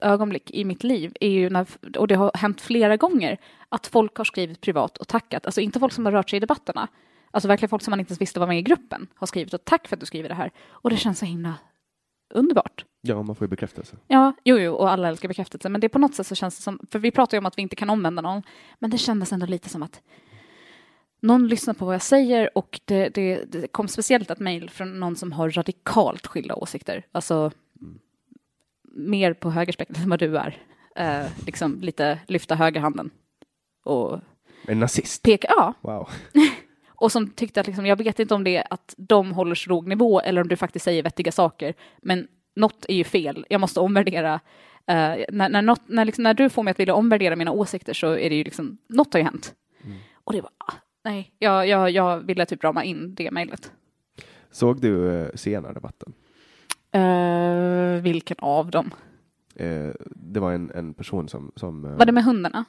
ögonblick 0.00 0.50
i 0.50 0.64
mitt 0.64 0.84
liv, 0.84 1.12
är 1.20 1.30
ju 1.30 1.50
när, 1.50 1.66
och 1.98 2.08
det 2.08 2.14
har 2.14 2.30
hänt 2.34 2.60
flera 2.60 2.96
gånger, 2.96 3.38
att 3.68 3.86
folk 3.86 4.16
har 4.16 4.24
skrivit 4.24 4.60
privat 4.60 4.98
och 4.98 5.08
tackat. 5.08 5.46
Alltså 5.46 5.60
inte 5.60 5.80
folk 5.80 5.92
som 5.92 6.04
har 6.06 6.12
rört 6.12 6.30
sig 6.30 6.36
i 6.36 6.40
debatterna, 6.40 6.88
Alltså 7.34 7.48
verkligen 7.48 7.68
folk 7.70 7.82
som 7.82 7.90
man 7.92 8.00
inte 8.00 8.10
ens 8.10 8.20
visste 8.20 8.40
var 8.40 8.46
med 8.46 8.58
i 8.58 8.62
gruppen 8.62 9.06
har 9.14 9.26
skrivit 9.26 9.54
och 9.54 9.64
tack 9.64 9.88
för 9.88 9.96
att 9.96 10.00
du 10.00 10.06
skriver 10.06 10.28
det 10.28 10.34
här. 10.34 10.50
Och 10.70 10.90
det 10.90 10.96
känns 10.96 11.18
så 11.18 11.24
himla 11.24 11.54
underbart. 12.34 12.84
Ja, 13.04 13.22
man 13.22 13.36
får 13.36 13.44
ju 13.44 13.48
bekräftelse. 13.48 13.96
Ja, 14.06 14.32
jo, 14.44 14.58
jo, 14.58 14.74
och 14.74 14.90
alla 14.90 15.08
älskar 15.08 15.28
bekräftelse, 15.28 15.68
men 15.68 15.80
det 15.80 15.86
är 15.86 15.88
på 15.88 15.98
något 15.98 16.14
sätt 16.14 16.26
så 16.26 16.34
känns 16.34 16.56
det 16.56 16.62
som, 16.62 16.78
för 16.90 16.98
vi 16.98 17.10
pratar 17.10 17.36
ju 17.36 17.38
om 17.38 17.46
att 17.46 17.58
vi 17.58 17.62
inte 17.62 17.76
kan 17.76 17.90
omvända 17.90 18.22
någon, 18.22 18.42
men 18.78 18.90
det 18.90 18.98
kändes 18.98 19.32
ändå 19.32 19.46
lite 19.46 19.68
som 19.68 19.82
att 19.82 20.00
någon 21.22 21.48
lyssnar 21.48 21.74
på 21.74 21.84
vad 21.84 21.94
jag 21.94 22.02
säger 22.02 22.58
och 22.58 22.80
det, 22.84 23.08
det, 23.08 23.44
det 23.44 23.72
kom 23.72 23.88
speciellt 23.88 24.30
ett 24.30 24.40
mejl 24.40 24.70
från 24.70 25.00
någon 25.00 25.16
som 25.16 25.32
har 25.32 25.50
radikalt 25.50 26.26
skilda 26.26 26.54
åsikter, 26.54 27.06
alltså 27.12 27.50
mer 28.94 29.34
på 29.34 29.50
högerspektrat 29.50 29.98
än 29.98 30.10
vad 30.10 30.18
du 30.18 30.38
är. 30.38 30.62
Eh, 30.96 31.26
liksom 31.46 31.80
lite 31.80 32.18
lyfta 32.28 32.54
högerhanden 32.54 33.10
och 33.84 34.20
En 34.66 34.80
nazist? 34.80 35.22
peka, 35.22 35.48
ja, 35.50 35.74
Wow. 35.80 36.08
och 36.88 37.12
som 37.12 37.30
tyckte 37.30 37.60
att 37.60 37.66
liksom, 37.66 37.86
jag 37.86 37.96
vet 37.96 38.18
inte 38.18 38.34
om 38.34 38.44
det 38.44 38.56
är 38.56 38.66
att 38.70 38.94
de 38.98 39.32
håller 39.32 39.54
så 39.54 39.70
låg 39.70 39.86
nivå 39.88 40.20
eller 40.20 40.40
om 40.40 40.48
du 40.48 40.56
faktiskt 40.56 40.84
säger 40.84 41.02
vettiga 41.02 41.32
saker, 41.32 41.74
men 42.02 42.28
något 42.54 42.86
är 42.88 42.94
ju 42.94 43.04
fel. 43.04 43.46
Jag 43.48 43.60
måste 43.60 43.80
omvärdera. 43.80 44.34
eh, 44.86 45.24
när, 45.28 45.48
när, 45.48 45.62
något, 45.62 45.82
när, 45.86 46.04
liksom, 46.04 46.22
när 46.24 46.34
du 46.34 46.48
får 46.50 46.62
mig 46.62 46.70
att 46.70 46.80
vilja 46.80 46.94
omvärdera 46.94 47.36
mina 47.36 47.52
åsikter 47.52 47.92
så 47.94 48.06
är 48.06 48.30
det 48.30 48.36
ju 48.36 48.44
liksom, 48.44 48.78
något 48.86 49.12
har 49.12 49.20
ju 49.20 49.24
hänt. 49.24 49.54
Och 50.24 50.32
det 50.32 50.40
var, 50.40 50.50
ah, 50.58 50.72
nej, 51.04 51.32
jag, 51.38 51.68
jag, 51.68 51.90
jag 51.90 52.20
ville 52.20 52.46
typ 52.46 52.64
rama 52.64 52.84
in 52.84 53.14
det 53.14 53.30
mejlet. 53.30 53.72
Såg 54.50 54.80
du 54.80 54.92
uh, 54.94 55.28
senare-debatten? 55.34 56.12
Uh, 56.96 58.02
vilken 58.02 58.36
av 58.40 58.70
dem? 58.70 58.90
Eh, 59.54 59.90
det 60.04 60.40
var 60.40 60.52
en, 60.52 60.70
en 60.74 60.94
person 60.94 61.28
som... 61.28 61.52
som 61.56 61.84
eh, 61.84 61.90
Var 61.90 62.06
det 62.06 62.12
med 62.12 62.24
hundarna? 62.24 62.64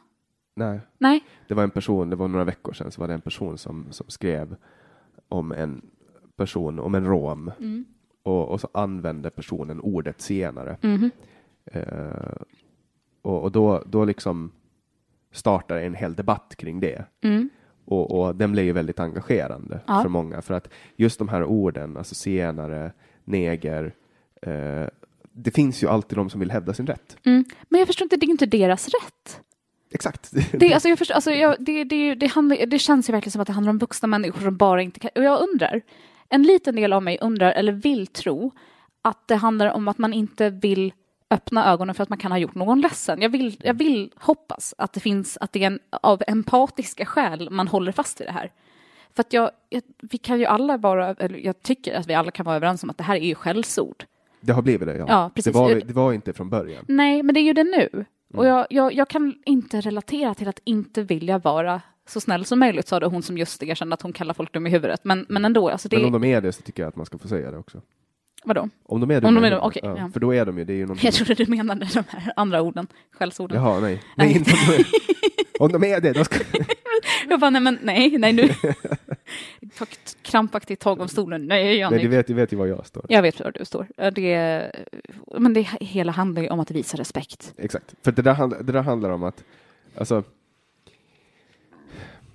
Nej, 0.55 0.79
Nej? 0.97 1.23
det 1.47 1.53
var 1.53 1.63
en 1.63 1.69
person, 1.69 2.09
det 2.09 2.15
var 2.15 2.27
några 2.27 2.45
veckor 2.45 2.73
sedan, 2.73 2.91
så 2.91 3.01
var 3.01 3.07
det 3.07 3.13
en 3.13 3.21
person 3.21 3.57
som, 3.57 3.87
som 3.91 4.05
skrev 4.09 4.55
om 5.29 5.51
en 5.51 5.81
person, 6.35 6.79
om 6.79 6.95
en 6.95 7.05
rom. 7.05 7.51
Mm. 7.59 7.85
Och, 8.23 8.47
och 8.49 8.61
så 8.61 8.67
använde 8.71 9.29
personen 9.29 9.79
ordet 9.81 10.21
senare. 10.21 10.77
Mhm. 10.81 11.11
Eh, 11.65 11.81
och 13.21 13.43
och 13.43 13.51
då, 13.51 13.83
då 13.85 14.05
liksom 14.05 14.51
startar 15.31 15.77
en 15.77 15.93
hel 15.95 16.15
debatt 16.15 16.55
kring 16.57 16.79
det. 16.79 17.05
Mm. 17.21 17.49
Och, 17.85 18.11
och 18.21 18.35
den 18.35 18.51
blev 18.51 18.65
ju 18.65 18.71
väldigt 18.71 18.99
engagerande 18.99 19.79
Ja. 19.87 20.01
för 20.01 20.09
många. 20.09 20.41
För 20.41 20.53
att 20.53 20.69
just 20.95 21.19
de 21.19 21.29
här 21.29 21.43
orden, 21.43 21.97
alltså 21.97 22.15
senare, 22.15 22.91
neger, 23.23 23.93
eh, 24.41 24.85
det 25.31 25.51
finns 25.51 25.83
ju 25.83 25.87
alltid 25.87 26.17
de 26.17 26.29
som 26.29 26.39
vill 26.39 26.51
hävda 26.51 26.73
sin 26.73 26.87
rätt. 26.87 27.17
Mm. 27.25 27.45
Men 27.69 27.79
jag 27.79 27.87
förstår 27.87 28.05
inte, 28.05 28.17
det 28.17 28.25
är 28.25 28.29
inte 28.29 28.45
deras 28.45 28.87
rätt. 28.87 29.41
Exakt. 29.91 30.31
Det, 30.51 30.73
alltså 30.73 30.89
jag 30.89 30.97
förstår, 30.97 31.15
alltså 31.15 31.31
jag, 31.31 31.55
det, 31.59 31.83
det, 31.83 32.15
det, 32.15 32.27
handlar, 32.27 32.65
det 32.65 32.79
känns 32.79 33.09
ju 33.09 33.11
verkligen 33.11 33.31
som 33.31 33.41
att 33.41 33.47
det 33.47 33.53
handlar 33.53 33.69
om 33.69 33.77
vuxna 33.77 34.07
människor 34.07 34.41
som 34.41 34.57
bara 34.57 34.81
inte 34.81 34.99
kan... 34.99 35.11
Och 35.15 35.23
jag 35.23 35.41
undrar, 35.49 35.81
en 36.33 36.43
liten 36.43 36.75
del 36.75 36.93
av 36.93 37.03
mig 37.03 37.17
undrar, 37.21 37.51
eller 37.51 37.71
vill 37.71 38.07
tro, 38.07 38.51
att 39.01 39.27
det 39.27 39.35
handlar 39.35 39.67
om 39.67 39.87
att 39.87 39.97
man 39.97 40.13
inte 40.13 40.49
vill 40.49 40.93
öppna 41.29 41.71
ögonen 41.71 41.95
för 41.95 42.03
att 42.03 42.09
man 42.09 42.17
kan 42.17 42.31
ha 42.31 42.39
gjort 42.39 42.55
någon 42.55 42.81
ledsen. 42.81 43.21
Jag 43.21 43.29
vill, 43.29 43.57
jag 43.63 43.73
vill 43.73 44.11
hoppas 44.15 44.73
att 44.77 44.93
det 44.93 44.99
finns, 44.99 45.37
att 45.41 45.51
det 45.51 45.63
är 45.63 45.67
en, 45.67 45.79
av 46.01 46.23
empatiska 46.27 47.05
skäl 47.05 47.49
man 47.49 47.67
håller 47.67 47.91
fast 47.91 48.21
vid 48.21 48.27
det 48.27 48.31
här. 48.31 48.51
För 49.15 49.21
att 49.21 49.33
jag, 49.33 49.51
jag, 49.69 49.81
vi 50.01 50.17
kan 50.17 50.39
ju 50.39 50.45
alla 50.45 50.77
vara, 50.77 51.09
eller 51.13 51.37
jag 51.37 51.61
tycker 51.61 51.95
att 51.95 52.07
vi 52.07 52.13
alla 52.13 52.31
kan 52.31 52.45
vara 52.45 52.55
överens 52.55 52.83
om 52.83 52.89
att 52.89 52.97
det 52.97 53.03
här 53.03 53.15
är 53.15 53.25
ju 53.25 53.35
skällsord. 53.35 54.05
Det 54.41 54.53
har 54.53 54.61
blivit 54.61 54.87
det, 54.87 54.97
ja. 54.97 55.05
Ja, 55.07 55.31
precis. 55.35 55.53
Det, 55.53 55.59
var, 55.59 55.75
det 55.75 55.93
var 55.93 56.13
inte 56.13 56.33
från 56.33 56.49
början. 56.49 56.85
Nej, 56.87 57.23
men 57.23 57.33
det 57.33 57.39
är 57.39 57.43
ju 57.43 57.53
det 57.53 57.63
nu. 57.63 58.05
Och 58.33 58.45
jag, 58.45 58.67
jag, 58.69 58.93
jag 58.93 59.07
kan 59.07 59.35
inte 59.45 59.81
relatera 59.81 60.33
till 60.33 60.47
att 60.47 60.59
inte 60.63 61.03
vilja 61.03 61.37
vara 61.37 61.81
så 62.05 62.21
snäll 62.21 62.45
som 62.45 62.59
möjligt, 62.59 62.87
sa 62.87 62.99
det 62.99 63.05
hon 63.05 63.23
som 63.23 63.37
just 63.37 63.63
erkände 63.63 63.93
att 63.93 64.01
hon 64.01 64.13
kallar 64.13 64.33
folk 64.33 64.53
dum 64.53 64.67
i 64.67 64.69
huvudet. 64.69 65.03
Men, 65.03 65.25
men 65.29 65.45
ändå, 65.45 65.69
alltså 65.69 65.89
det... 65.89 65.97
Men 65.97 66.05
om 66.05 66.11
de 66.11 66.23
är 66.23 66.41
det 66.41 66.51
så 66.51 66.61
tycker 66.61 66.83
jag 66.83 66.87
att 66.87 66.95
man 66.95 67.05
ska 67.05 67.17
få 67.17 67.27
säga 67.27 67.51
det 67.51 67.57
också. 67.57 67.81
Vadå? 68.43 68.69
Om 68.83 69.01
de 69.01 69.11
är 69.11 69.21
det. 69.21 69.27
Om 69.27 69.35
de 69.35 69.43
är 69.43 69.51
det, 69.51 69.59
okej, 69.59 69.81
ja. 69.83 70.09
För 70.13 70.19
då 70.19 70.33
är 70.33 70.45
de 70.45 70.57
ju, 70.57 70.63
det 70.63 70.73
är 70.73 70.77
ju 70.77 70.85
någonting. 70.85 71.05
Jag 71.05 71.13
trodde 71.13 71.33
du 71.33 71.45
menade 71.51 71.87
de 71.93 72.03
här 72.09 72.33
andra 72.35 72.61
orden, 72.61 72.87
skällsorden. 73.11 73.63
Jaha, 73.63 73.79
nej. 73.79 74.01
nej 74.15 74.33
inte 74.35 74.51
om, 74.51 74.57
de 74.67 74.73
är, 74.73 74.85
om 75.59 75.71
de 75.71 75.83
är 75.83 76.01
det, 76.01 76.13
då 76.13 76.23
ska... 76.23 76.39
Jag 77.29 77.39
bara, 77.39 77.49
nej 77.49 77.61
men 77.61 77.79
nej, 77.81 78.17
nej 78.17 78.33
nu. 78.33 78.49
Krampaktigt 80.21 80.81
tag 80.81 81.01
om 81.01 81.07
stolen. 81.07 81.45
Nej, 81.47 81.77
Jannik. 81.77 81.97
Nej, 81.97 82.09
du 82.09 82.15
vet, 82.17 82.27
du 82.27 82.33
vet 82.33 82.53
ju 82.53 82.57
var 82.57 82.65
jag 82.65 82.85
står. 82.85 83.05
Jag 83.09 83.21
vet 83.21 83.39
var 83.39 83.51
du 83.51 83.65
står. 83.65 84.11
Det, 84.11 84.71
men 85.37 85.53
det 85.53 85.61
hela 85.79 86.11
handlar 86.11 86.41
ju 86.41 86.49
om 86.49 86.59
att 86.59 86.71
visa 86.71 86.97
respekt. 86.97 87.53
Exakt. 87.57 87.95
För 88.03 88.11
det 88.11 88.21
där, 88.21 88.63
det 88.63 88.71
där 88.71 88.81
handlar 88.81 89.09
om 89.09 89.23
att, 89.23 89.43
alltså, 89.95 90.23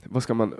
vad 0.08 0.22
ska 0.22 0.34
man, 0.34 0.54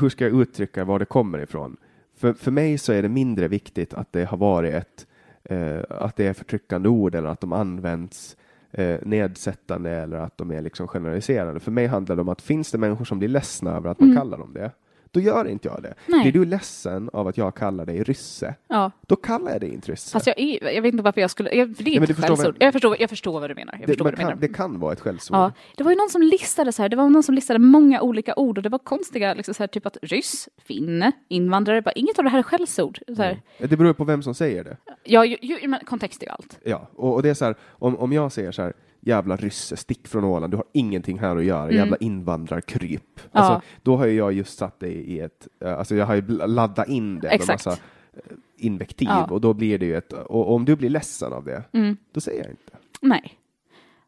hur 0.00 0.08
ska 0.08 0.24
jag 0.24 0.40
uttrycka 0.40 0.84
var 0.84 0.98
det 0.98 1.04
kommer 1.04 1.38
ifrån? 1.38 1.76
För, 2.16 2.32
för 2.32 2.50
mig 2.50 2.78
så 2.78 2.92
är 2.92 3.02
det 3.02 3.08
mindre 3.08 3.48
viktigt 3.48 3.94
att 3.94 4.12
det 4.12 4.24
har 4.24 4.36
varit 4.36 4.74
ett, 4.74 5.06
eh, 5.44 5.80
att 5.90 6.16
det 6.16 6.26
är 6.26 6.32
förtryckande 6.32 6.88
ord 6.88 7.14
eller 7.14 7.28
att 7.28 7.40
de 7.40 7.52
används 7.52 8.36
eh, 8.70 8.96
nedsättande 9.02 9.90
eller 9.90 10.16
att 10.16 10.38
de 10.38 10.50
är 10.50 10.62
liksom 10.62 10.88
generaliserande. 10.88 11.60
För 11.60 11.70
mig 11.70 11.86
handlar 11.86 12.16
det 12.16 12.22
om 12.22 12.28
att 12.28 12.42
finns 12.42 12.70
det 12.70 12.78
människor 12.78 13.04
som 13.04 13.18
blir 13.18 13.28
ledsna 13.28 13.76
över 13.76 13.90
att 13.90 14.00
man 14.00 14.16
kallar 14.16 14.38
dem 14.38 14.52
det, 14.52 14.70
då 15.10 15.20
gör 15.20 15.48
inte 15.48 15.68
jag 15.68 15.82
det. 15.82 15.94
Nej. 16.06 16.22
Blir 16.22 16.32
du 16.32 16.44
ledsen 16.44 17.10
av 17.12 17.28
att 17.28 17.36
jag 17.38 17.54
kallar 17.54 17.86
dig 17.86 18.02
rysse, 18.02 18.54
Ja, 18.68 18.90
då 19.06 19.16
kallar 19.16 19.52
jag 19.52 19.60
dig 19.60 19.74
inte 19.74 19.92
rysse. 19.92 20.10
fast 20.12 20.26
jag, 20.26 20.38
är- 20.40 20.70
jag 20.74 20.82
vet 20.82 20.92
inte 20.92 21.04
varför 21.04 21.20
jag 21.20 21.30
skulle... 21.30 21.50
Jag, 21.54 21.68
det 21.68 21.96
är 21.96 22.00
förstår 22.06 22.28
vad- 22.28 22.38
skällsord. 22.38 22.56
Jag 22.60 22.72
förstår, 22.72 22.96
jag 23.00 23.10
förstår 23.10 23.40
vad 23.40 23.50
du 23.50 23.54
menar. 23.54 23.72
Jag 23.72 23.80
det, 23.82 23.86
förstår 23.86 24.04
vad 24.04 24.12
du 24.14 24.16
menar. 24.16 24.30
kan, 24.30 24.40
det 24.40 24.48
kan 24.48 24.80
vara 24.80 24.92
ett 24.92 25.00
skällsord. 25.00 25.36
Ja, 25.36 25.52
det 25.76 25.84
var 25.84 25.90
ju 25.90 25.96
någon 25.96 26.10
som 26.10 26.22
listade 26.22 26.72
så 26.72 26.82
här, 26.82 26.88
det 26.88 26.96
var 26.96 27.08
någon 27.08 27.22
som 27.22 27.34
listade 27.34 27.58
många 27.58 28.00
olika 28.02 28.34
ord 28.36 28.56
och 28.58 28.62
det 28.62 28.68
var 28.68 28.78
konstiga, 28.78 29.34
liksom 29.34 29.54
så 29.54 29.62
här, 29.62 29.68
typ 29.68 29.86
att 29.86 29.96
ryss, 30.02 30.48
finne, 30.64 31.12
invandrare, 31.28 31.82
bara, 31.82 31.92
inget 31.92 32.18
av 32.18 32.24
det 32.24 32.30
här 32.30 32.38
är 32.38 32.42
skällsord. 32.42 32.98
Här, 33.18 33.40
Det 33.58 33.76
beror 33.76 33.92
på 33.92 34.04
vem 34.04 34.22
som 34.22 34.34
säger 34.34 34.64
det. 34.64 34.76
Ja, 35.04 35.24
ju, 35.24 35.36
ju, 35.42 35.68
men 35.68 35.80
kontext 35.84 36.22
är 36.22 36.26
ju 36.26 36.32
allt. 36.32 36.58
Ja, 36.64 36.88
och, 36.94 37.14
och 37.14 37.22
det 37.22 37.28
är 37.30 37.34
så 37.34 37.44
här, 37.44 37.54
om, 37.70 37.96
om 37.98 38.12
jag 38.12 38.32
säger 38.32 38.52
så 38.52 38.62
här, 38.62 38.72
jävla 39.08 39.36
rysse, 39.36 39.76
stick 39.76 40.08
från 40.08 40.24
Åland, 40.24 40.52
du 40.52 40.56
har 40.56 40.66
ingenting 40.72 41.18
här 41.18 41.36
att 41.36 41.44
göra, 41.44 41.62
Mm. 41.64 41.76
jävla 41.76 41.96
invandrarkryp. 41.96 43.02
Ja. 43.32 43.40
Alltså, 43.40 43.68
då 43.82 43.96
har 43.96 44.06
jag 44.06 44.32
just 44.32 44.58
satt 44.58 44.80
dig 44.80 44.92
i 44.94 45.20
ett, 45.20 45.48
eh, 45.64 45.78
alltså 45.78 45.94
jag 45.94 46.06
har 46.06 46.14
ju 46.14 46.22
laddat 46.46 46.88
in 46.88 47.14
det 47.14 47.22
med 47.28 47.32
Exakt. 47.34 47.66
massa 47.66 47.80
eh, 48.12 48.18
invektiv 48.56 49.08
Ja. 49.10 49.24
och 49.30 49.40
då 49.40 49.52
blir 49.54 49.78
det 49.78 49.86
ju 49.86 49.96
ett, 49.96 50.12
och 50.12 50.54
om 50.54 50.64
du 50.64 50.76
blir 50.76 50.90
ledsen 50.90 51.32
av 51.32 51.44
det, 51.44 51.62
Mm. 51.72 51.96
då 52.12 52.20
säger 52.20 52.38
jag 52.42 52.50
inte. 52.50 52.72
Nej. 53.00 53.34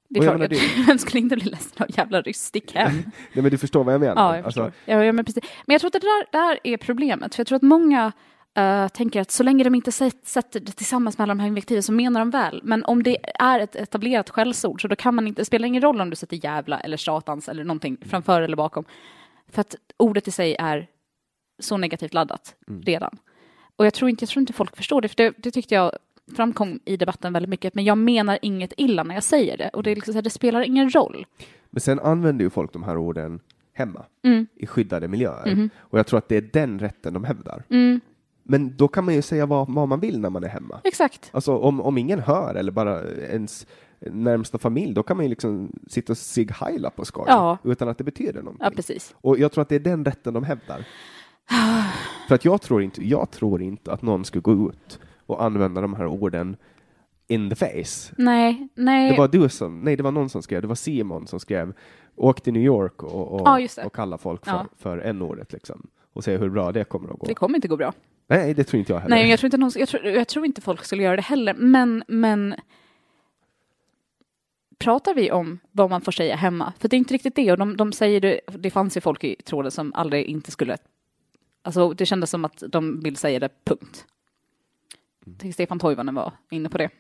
Det 0.09 0.19
är 0.19 0.21
Och 0.21 0.25
jag 0.27 0.37
klart, 0.37 0.51
menar, 0.51 0.87
vem 0.87 0.99
skulle 1.05 1.21
inte 1.21 1.37
bli 1.37 1.45
ledsen 1.51 1.83
av 1.83 1.99
jävla 1.99 2.21
ryss, 2.23 2.43
stick 2.43 2.75
hem. 2.75 2.93
Nej 3.33 3.43
men 3.43 3.51
du 3.51 3.59
förstår 3.59 3.85
vad 3.85 3.95
jag 3.95 4.01
menar? 4.01 4.15
Ja, 4.23 4.37
jag. 4.37 4.45
Alltså, 4.45 4.73
ja, 4.85 5.05
ja, 5.05 5.13
men, 5.13 5.25
precis. 5.25 5.45
men 5.67 5.75
jag 5.75 5.81
tror 5.81 5.89
att 5.89 5.93
det 5.93 5.99
där, 5.99 6.27
där 6.33 6.59
är 6.65 6.77
problemet, 6.77 7.35
för 7.35 7.41
jag 7.41 7.47
tror 7.47 7.57
att 7.57 7.63
många 7.63 8.13
eh, 8.57 8.89
tänker 8.89 9.21
att 9.21 9.31
så 9.31 9.43
länge 9.43 9.65
de 9.65 9.75
inte 9.75 9.91
sä- 9.91 10.17
sätter 10.25 10.61
det 10.61 10.73
tillsammans 10.73 11.19
med 11.19 11.23
alla 11.23 11.31
de 11.35 11.41
här 11.41 11.47
invektiven 11.49 11.83
så 11.83 11.93
menar 11.93 12.21
de 12.21 12.31
väl. 12.31 12.61
Men 12.65 12.85
om 12.85 13.03
det 13.03 13.17
är 13.41 13.61
ett 13.61 13.77
etablerat 13.77 14.31
skällsord 14.31 14.83
så 14.83 14.89
då 14.89 14.97
kan 14.97 15.15
man 15.15 15.27
inte, 15.27 15.41
det 15.41 15.45
spelar 15.45 15.67
ingen 15.69 15.83
roll 15.83 16.01
om 16.01 16.11
du 16.11 16.17
sätter 16.17 16.45
jävla 16.45 16.81
eller 16.81 16.97
satans 16.97 17.49
eller 17.49 17.65
någonting 17.65 17.97
framför 18.07 18.43
eller 18.43 18.57
bakom. 18.57 18.85
För 19.49 19.61
att 19.61 19.77
ordet 19.97 20.29
i 20.29 20.31
sig 20.31 20.57
är 20.59 20.87
så 21.59 21.77
negativt 21.77 22.15
laddat 22.15 22.55
redan. 22.83 23.19
Och 23.77 23.87
jag 23.87 23.95
tror, 23.95 24.11
inte, 24.11 24.23
jag 24.23 24.29
tror 24.31 24.41
inte 24.41 24.53
folk 24.53 24.77
förstår 24.77 25.01
det, 25.01 25.09
för 25.09 25.17
det, 25.17 25.33
det 25.37 25.51
tyckte 25.51 25.75
jag 25.75 25.93
framkom 26.37 26.81
i 26.85 26.97
debatten 26.97 27.33
väldigt 27.33 27.49
mycket, 27.51 27.75
men 27.75 27.85
jag 27.85 27.99
menar 27.99 28.39
inget 28.43 28.73
illa 28.77 29.03
när 29.03 29.15
jag 29.15 29.23
säger 29.25 29.57
det. 29.57 29.69
Och 29.69 29.83
det, 29.83 29.95
liksom 29.95 30.15
här, 30.15 30.23
det 30.23 30.31
spelar 30.31 30.61
ingen 30.63 30.91
roll. 30.91 31.27
men 31.71 31.81
sen 31.81 32.01
använder 32.01 32.45
ju 32.45 32.51
folk 32.51 32.73
de 32.73 32.83
här 32.83 32.97
orden 32.99 33.41
hemma, 33.73 34.05
Mm. 34.23 34.47
i 34.57 34.67
skyddade 34.67 35.09
miljöer. 35.09 35.55
Mhm. 35.55 35.71
Och 35.79 35.99
jag 35.99 36.07
tror 36.07 36.19
att 36.19 36.29
det 36.29 36.37
är 36.37 36.49
den 36.53 36.79
rätten 36.79 37.15
de 37.15 37.25
hävdar. 37.25 37.63
Mm, 37.71 38.01
Men 38.51 38.77
då 38.77 38.89
kan 38.89 39.05
man 39.05 39.15
ju 39.15 39.23
säga 39.23 39.47
vad, 39.47 39.75
vad 39.75 39.89
man 39.89 40.01
vill 40.01 40.21
när 40.21 40.31
man 40.31 40.45
är 40.45 40.49
hemma. 40.49 40.81
exakt. 40.85 41.31
Alltså 41.33 41.57
om, 41.59 41.81
om 41.81 41.99
ingen 41.99 42.19
hör 42.21 42.55
eller 42.55 42.73
bara 42.73 43.03
ens 43.11 43.67
närmsta 44.01 44.59
familj, 44.59 44.95
då 44.95 45.03
kan 45.03 45.17
man 45.17 45.25
ju 45.27 45.31
liksom 45.31 45.73
sitta 45.89 46.13
och 46.13 46.17
sig 46.19 46.49
heila 46.61 46.91
på 46.91 47.05
skoj 47.05 47.25
Ja. 47.29 47.59
utan 47.65 47.89
att 47.89 47.99
det 47.99 48.05
betyder 48.05 48.43
någonting. 48.43 48.65
Ja, 48.65 48.71
precis. 48.77 49.15
Och 49.21 49.39
jag 49.39 49.53
tror 49.53 49.63
att 49.63 49.69
det 49.69 49.75
är 49.75 49.81
den 49.81 50.05
rätten 50.05 50.35
de 50.35 50.45
hävdar. 50.45 50.87
För 52.29 52.35
att 52.35 52.45
jag 52.45 52.63
tror, 52.63 52.83
inte, 52.83 53.09
jag 53.09 53.31
tror 53.31 53.63
inte 53.63 53.93
att 53.93 54.03
någon 54.03 54.25
skulle 54.25 54.43
gå 54.43 54.69
ut 54.71 54.99
och 55.27 55.43
använda 55.45 55.81
de 55.81 55.95
här 55.95 56.07
orden 56.07 56.57
in 57.29 57.51
the 57.51 57.57
face. 57.57 58.15
Nej, 58.19 58.69
nej. 58.75 59.11
Det 59.11 59.19
var 59.19 59.29
du 59.29 59.49
som, 59.49 59.81
nej 59.81 59.97
det 59.97 60.03
var 60.03 60.13
någon 60.13 60.29
som 60.29 60.43
skrev, 60.43 60.63
det 60.63 60.69
var 60.69 60.75
Simon 60.75 61.27
som 61.27 61.41
skrev, 61.41 61.73
åk 62.17 62.41
till 62.41 62.53
New 62.53 62.63
York 62.63 63.03
och, 63.03 63.33
och, 63.33 63.41
Ja, 63.45 63.85
och 63.85 63.95
kalla 63.95 64.19
folk 64.19 64.45
för, 64.45 64.53
Ja. 64.53 64.67
för 64.79 64.99
n-ordet 64.99 65.53
liksom. 65.53 65.87
Och 66.13 66.25
se 66.25 66.37
hur 66.37 66.51
bra 66.51 66.73
det 66.73 66.85
kommer 66.85 67.13
att 67.13 67.19
gå. 67.19 67.27
Det 67.27 67.35
kommer 67.35 67.55
inte 67.55 67.69
gå 67.69 67.77
bra. 67.77 67.93
Nej, 68.27 68.55
det 68.55 68.65
tror 68.65 68.79
inte 68.79 68.93
jag 68.93 69.01
heller. 69.01 69.17
Nej, 69.17 69.31
jag 69.31 69.39
tror 69.41 69.47
inte, 69.47 69.57
någon, 69.57 69.71
jag, 69.75 69.89
tror, 69.89 70.07
jag 70.07 70.29
tror 70.29 70.47
inte 70.47 70.61
folk 70.61 70.85
skulle 70.85 71.03
göra 71.03 71.17
det 71.17 71.23
heller. 71.23 71.55
Men, 71.55 72.05
men 72.09 72.55
pratar 74.79 75.15
vi 75.15 75.31
om 75.31 75.59
vad 75.73 75.91
man 75.91 76.01
får 76.01 76.13
säga 76.13 76.37
hemma? 76.37 76.73
För 76.79 76.89
det 76.89 76.97
är 76.97 76.99
inte 76.99 77.15
riktigt 77.15 77.35
det. 77.35 77.53
Och 77.53 77.59
de, 77.59 77.77
de 77.77 77.93
säger 77.93 78.21
det, 78.21 78.41
det 78.47 78.71
fanns 78.71 78.97
ju 78.97 79.01
folk 79.01 79.25
i 79.25 79.37
tråden 79.45 79.71
som 79.71 79.95
aldrig 79.95 80.27
inte 80.27 80.51
skulle... 80.51 80.77
Alltså 81.63 81.93
det 81.93 82.07
kändes 82.07 82.31
som 82.31 82.45
att 82.45 82.63
de 82.69 83.01
vill 83.01 83.17
säga 83.17 83.39
det, 83.39 83.49
punkt. 83.65 84.07
Tycker 85.39 85.53
Stefan 85.53 85.79
Toivonen 85.79 86.15
var 86.15 86.33
inne 86.51 86.69
på 86.69 86.79
det. 86.79 86.91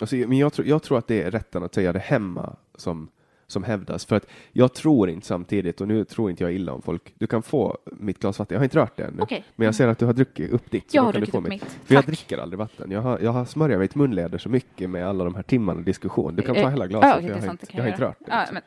Alltså, 0.00 0.16
men 0.16 0.38
jag, 0.38 0.52
tror, 0.52 0.68
jag 0.68 0.82
tror 0.82 0.98
att 0.98 1.06
det 1.06 1.22
är 1.22 1.30
rätten 1.30 1.62
att 1.62 1.74
säga 1.74 1.92
det 1.92 1.98
hemma 1.98 2.56
som, 2.74 3.08
som 3.46 3.64
hävdas. 3.64 4.04
För 4.06 4.16
att 4.16 4.26
jag 4.52 4.74
tror 4.74 5.08
inte 5.10 5.26
samtidigt, 5.26 5.80
och 5.80 5.88
nu 5.88 6.04
tror 6.04 6.30
inte 6.30 6.44
jag 6.44 6.52
illa 6.52 6.72
om 6.72 6.82
folk, 6.82 7.14
du 7.18 7.26
kan 7.26 7.42
få 7.42 7.78
mitt 7.92 8.18
glas 8.18 8.38
vatten. 8.38 8.54
Jag 8.54 8.60
har 8.60 8.64
inte 8.64 8.78
rört 8.78 8.96
det 8.96 9.04
ännu, 9.04 9.22
Okej. 9.22 9.44
men 9.56 9.64
jag 9.64 9.74
ser 9.74 9.88
att 9.88 9.98
du 9.98 10.06
har 10.06 10.12
druckit 10.12 10.50
upp 10.50 10.70
ditt. 10.70 10.94
Jag 10.94 11.02
har 11.02 11.12
druckit 11.12 11.34
upp 11.34 11.42
mitt. 11.42 11.50
mitt. 11.62 11.78
För 11.84 11.94
jag 11.94 12.04
dricker 12.06 12.38
aldrig 12.38 12.58
vatten. 12.58 12.90
Jag 12.90 13.00
har, 13.02 13.18
jag 13.18 13.32
har 13.32 13.44
smörjat 13.44 13.80
mitt 13.80 13.94
munläder 13.94 14.38
så 14.38 14.48
mycket 14.48 14.90
med 14.90 15.06
alla 15.06 15.24
de 15.24 15.34
här 15.34 15.42
timmarna 15.42 15.80
diskussion. 15.80 16.36
Du 16.36 16.42
kan 16.42 16.54
ta 16.54 16.60
Eh, 16.60 16.70
hela 16.70 16.86
glaset, 16.86 17.14
för 17.22 17.28
jag, 17.28 17.40
har 17.40 17.50
inte, 17.50 17.66
jag 17.72 17.82
har 17.82 17.88
inte 17.88 18.02
rört 18.02 18.16
det. 18.26 18.38
Liksom. 18.40 18.58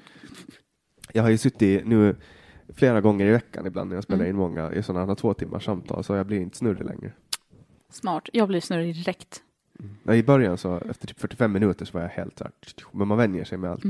Jag 1.13 1.23
har 1.23 1.29
ju 1.29 1.37
suttit 1.37 1.87
nu 1.87 2.15
flera 2.73 3.01
gånger 3.01 3.25
i 3.25 3.31
veckan 3.31 3.65
ibland 3.65 3.89
när 3.89 3.97
jag 3.97 4.03
spelar 4.03 4.19
Mm. 4.25 4.29
in 4.29 4.35
många 4.35 4.73
i 4.73 4.83
sådana 4.83 5.05
här 5.05 5.15
två 5.15 5.33
timmars 5.33 5.65
samtal, 5.65 6.03
så 6.03 6.13
jag 6.15 6.25
blir 6.25 6.39
inte 6.39 6.57
snurrig 6.57 6.85
längre. 6.85 7.11
smart. 7.89 8.29
Jag 8.33 8.47
blir 8.47 8.61
snurrig 8.61 8.95
direkt. 8.95 9.41
Ja, 10.03 10.13
I 10.15 10.23
början 10.23 10.57
så 10.57 10.77
efter 10.89 11.07
typ 11.07 11.19
45 11.19 11.51
minuter 11.51 11.85
så 11.85 11.93
var 11.93 12.01
jag 12.01 12.09
helt 12.09 12.37
så 12.37 12.43
här, 12.43 12.53
men 12.91 13.07
man 13.07 13.17
vänjer 13.17 13.43
sig 13.43 13.57
med 13.57 13.71
allt. 13.71 13.83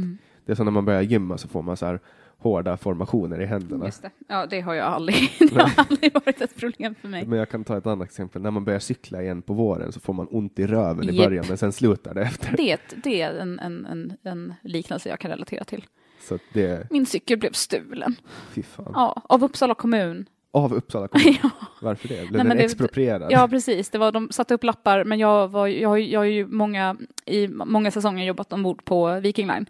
Det 0.47 0.53
är 0.53 0.55
som 0.55 0.65
när 0.65 0.71
man 0.71 0.85
börjar 0.85 1.01
gymma 1.01 1.37
så 1.37 1.47
får 1.47 1.61
man 1.61 1.77
så 1.77 1.85
här 1.85 1.99
hårda 2.37 2.77
formationer 2.77 3.41
i 3.41 3.45
händerna. 3.45 3.85
Just 3.85 4.01
det. 4.01 4.09
Ja, 4.27 4.45
det 4.45 4.61
har 4.61 4.73
jag 4.73 4.85
aldrig. 4.87 5.31
Det 5.39 5.61
har 5.61 5.71
aldrig 5.77 6.13
varit 6.13 6.41
ett 6.41 6.55
problem 6.55 6.95
för 7.01 7.07
mig. 7.07 7.25
Men 7.25 7.39
jag 7.39 7.49
kan 7.49 7.63
ta 7.63 7.77
ett 7.77 7.87
annat 7.87 8.07
exempel. 8.07 8.41
När 8.41 8.51
man 8.51 8.63
börjar 8.65 8.79
cykla 8.79 9.21
igen 9.21 9.41
på 9.41 9.53
våren 9.53 9.91
så 9.91 9.99
får 9.99 10.13
man 10.13 10.27
ont 10.31 10.59
i 10.59 10.67
röven 10.67 11.09
i 11.09 11.15
Japp. 11.15 11.25
början, 11.25 11.45
men 11.47 11.57
sen 11.57 11.71
slutar 11.71 12.13
det 12.13 12.21
efter. 12.21 12.57
Det, 12.57 12.79
det 13.03 13.21
är 13.21 13.33
en, 13.39 13.59
en, 13.59 13.85
en, 13.85 14.13
en 14.23 14.53
liknelse 14.61 15.09
jag 15.09 15.19
kan 15.19 15.31
relatera 15.31 15.63
till. 15.63 15.85
Så 16.21 16.37
det, 16.53 16.87
Min 16.91 17.05
cykel 17.05 17.37
blev 17.37 17.51
stulen. 17.51 18.15
fy 18.51 18.63
fan. 18.63 18.91
Ja, 18.93 19.21
av 19.29 19.43
Uppsala 19.43 19.75
kommun. 19.75 20.25
Av 20.51 20.73
Uppsala 20.73 21.07
kommun. 21.07 21.35
Ja. 21.43 21.49
Varför 21.81 22.07
det? 22.07 22.15
Blev 22.29 22.31
Nej, 22.31 22.47
den 22.47 22.57
det- 22.57 22.63
exproprierad? 22.63 23.31
Ja, 23.31 23.47
precis. 23.47 23.89
Det 23.89 23.97
var, 23.97 24.11
de 24.11 24.27
satte 24.31 24.53
upp 24.53 24.63
lappar, 24.63 25.03
men 25.03 25.19
jag, 25.19 25.47
var, 25.47 25.67
jag, 25.67 25.99
jag 25.99 26.19
har 26.19 26.25
ju 26.25 26.47
många, 26.47 26.95
i 27.25 27.47
många 27.47 27.91
säsonger 27.91 28.25
jobbat 28.25 28.53
ombord 28.53 28.85
på 28.85 29.19
Viking 29.19 29.47
Line. 29.47 29.65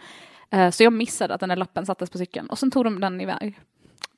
Eh, 0.51 0.69
Så 0.71 0.83
jag 0.83 0.93
missade 0.93 1.33
att 1.33 1.39
den 1.39 1.49
där 1.49 1.55
lappen 1.55 1.85
sattes 1.85 2.09
på 2.09 2.17
cykeln 2.17 2.47
och 2.47 2.59
sen 2.59 2.71
tog 2.71 2.83
de 2.83 2.99
den 2.99 3.21
iväg. 3.21 3.59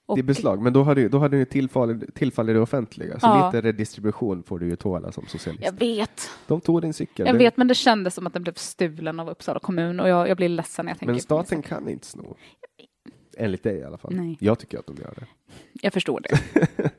Och, 0.05 0.15
Det 0.17 0.21
är 0.21 0.23
beslag, 0.23 0.61
men 0.61 0.73
då 0.73 0.83
hade 0.83 1.01
ju, 1.01 1.09
då 1.09 1.19
hade 1.19 1.37
ju 1.37 1.45
tillfall, 1.45 2.01
tillfall 2.13 2.49
i 2.49 2.53
det 2.53 2.59
offentliga. 2.59 3.19
Så 3.19 3.27
Ja. 3.27 3.45
lite 3.51 3.67
redistribution 3.67 4.43
får 4.43 4.59
du 4.59 4.67
ju 4.69 4.75
tåla 4.75 5.11
som 5.11 5.25
socialist. 5.27 5.63
Jag 5.65 5.71
vet, 5.79 6.29
De 6.47 6.61
tog 6.61 6.81
din 6.81 6.93
cykel. 6.93 7.27
jag 7.27 7.33
vet, 7.33 7.57
men 7.57 7.67
det 7.67 7.75
kändes 7.75 8.15
som 8.15 8.27
att 8.27 8.33
den 8.33 8.43
blev 8.43 8.53
stulen 8.53 9.19
av 9.19 9.29
Uppsala 9.29 9.59
kommun 9.59 9.99
och 9.99 10.09
jag, 10.09 10.29
jag 10.29 10.37
blir 10.37 10.49
ledsen 10.49 10.85
när 10.85 10.91
jag 10.91 10.99
tänker 10.99 11.13
Men 11.13 11.21
staten 11.21 11.61
kan 11.61 11.89
inte 11.89 12.07
sno. 12.07 12.35
Enligt 13.37 13.63
dig 13.63 13.77
i 13.77 13.83
alla 13.83 13.97
fall. 13.97 14.15
Nej. 14.15 14.37
Jag 14.39 14.59
tycker 14.59 14.79
att 14.79 14.87
de 14.87 14.95
gör 14.95 15.13
det. 15.19 15.25
Jag 15.81 15.93
förstår 15.93 16.19
det. 16.21 16.39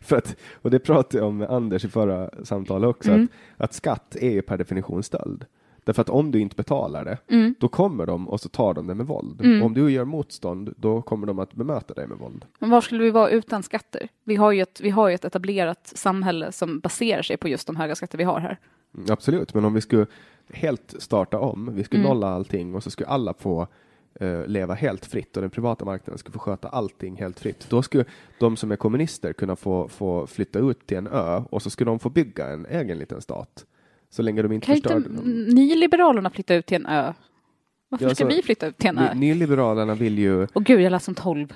För 0.00 0.16
att, 0.16 0.36
och 0.54 0.70
det 0.70 0.78
pratade 0.78 1.18
jag 1.18 1.28
om 1.28 1.36
med 1.36 1.50
Anders 1.50 1.84
i 1.84 1.88
förra 1.88 2.30
samtalet 2.44 2.88
också, 2.88 3.10
Mm. 3.10 3.28
att, 3.56 3.64
att 3.64 3.74
skatt 3.74 4.16
är 4.20 4.30
ju 4.30 4.42
per 4.42 4.58
definition 4.58 5.02
stöld. 5.02 5.44
Därför 5.84 6.02
att 6.02 6.08
om 6.08 6.30
du 6.30 6.40
inte 6.40 6.56
betalar 6.56 7.04
det, 7.04 7.18
Mm. 7.28 7.54
då 7.58 7.68
kommer 7.68 8.06
de 8.06 8.28
och 8.28 8.40
så 8.40 8.48
tar 8.48 8.74
de 8.74 8.86
det 8.86 8.94
med 8.94 9.06
våld. 9.06 9.40
Mm. 9.40 9.62
Om 9.62 9.74
du 9.74 9.90
gör 9.90 10.04
motstånd, 10.04 10.74
då 10.76 11.02
kommer 11.02 11.26
de 11.26 11.38
att 11.38 11.52
bemöta 11.54 11.94
dig 11.94 12.06
med 12.06 12.18
våld. 12.18 12.44
Men 12.58 12.70
var 12.70 12.80
skulle 12.80 13.02
vi 13.04 13.10
vara 13.10 13.28
utan 13.30 13.62
skatter? 13.62 14.08
Vi 14.24 14.36
har 14.36 14.52
ju 14.52 14.62
ett, 14.62 14.80
vi 14.80 14.90
har 14.90 15.10
ett 15.10 15.24
etablerat 15.24 15.92
samhälle 15.94 16.52
som 16.52 16.80
baserar 16.80 17.22
sig 17.22 17.36
på 17.36 17.48
just 17.48 17.66
de 17.66 17.76
höga 17.76 17.94
skatter 17.94 18.18
vi 18.18 18.24
har 18.24 18.40
här. 18.40 18.58
Mm, 18.94 19.06
Absolut, 19.10 19.54
men 19.54 19.64
om 19.64 19.74
vi 19.74 19.80
skulle 19.80 20.06
helt 20.52 20.94
starta 20.98 21.38
om, 21.38 21.70
vi 21.74 21.84
skulle 21.84 22.00
Mm. 22.02 22.08
nolla 22.14 22.28
allting 22.28 22.74
och 22.74 22.82
så 22.82 22.90
skulle 22.90 23.08
alla 23.08 23.34
få 23.34 23.66
eh, 24.20 24.46
leva 24.46 24.74
helt 24.74 25.06
fritt 25.06 25.36
och 25.36 25.40
den 25.42 25.50
privata 25.50 25.84
marknaden 25.84 26.18
skulle 26.18 26.32
få 26.32 26.38
sköta 26.38 26.68
allting 26.68 27.16
helt 27.16 27.40
fritt. 27.40 27.66
Då 27.70 27.82
skulle 27.82 28.04
de 28.38 28.56
som 28.56 28.72
är 28.72 28.76
kommunister 28.76 29.32
kunna 29.32 29.56
få, 29.56 29.88
få 29.88 30.26
flytta 30.26 30.58
ut 30.58 30.86
till 30.86 30.96
en 30.96 31.06
ö 31.06 31.42
och 31.50 31.62
så 31.62 31.70
skulle 31.70 31.90
de 31.90 31.98
få 31.98 32.10
bygga 32.10 32.46
en 32.46 32.66
egen 32.66 32.98
liten 32.98 33.20
stat. 33.20 33.66
Så 34.12 34.22
länge 34.22 34.42
de 34.42 34.52
inte 34.52 34.66
Kan 34.66 34.74
inte 34.76 34.88
förstörde 34.88 35.14
den. 35.16 35.44
nyliberalerna 35.54 36.30
flytta 36.30 36.54
ut 36.54 36.66
till 36.66 36.76
en 36.76 36.86
ö? 36.86 37.12
Varför 37.88 38.06
Ja, 38.08 38.14
ska 38.14 38.26
vi 38.26 38.42
flytta 38.42 38.66
ut 38.66 38.78
till 38.78 38.88
en 38.88 38.98
ö? 38.98 39.14
Ny- 39.14 39.20
Nyliberalerna 39.20 39.94
vill 39.94 40.18
ju... 40.18 40.46
Och 40.52 40.64
gud, 40.64 40.80
jag 40.80 40.90
lät 40.90 41.02
som 41.02 41.14
tolv. 41.14 41.52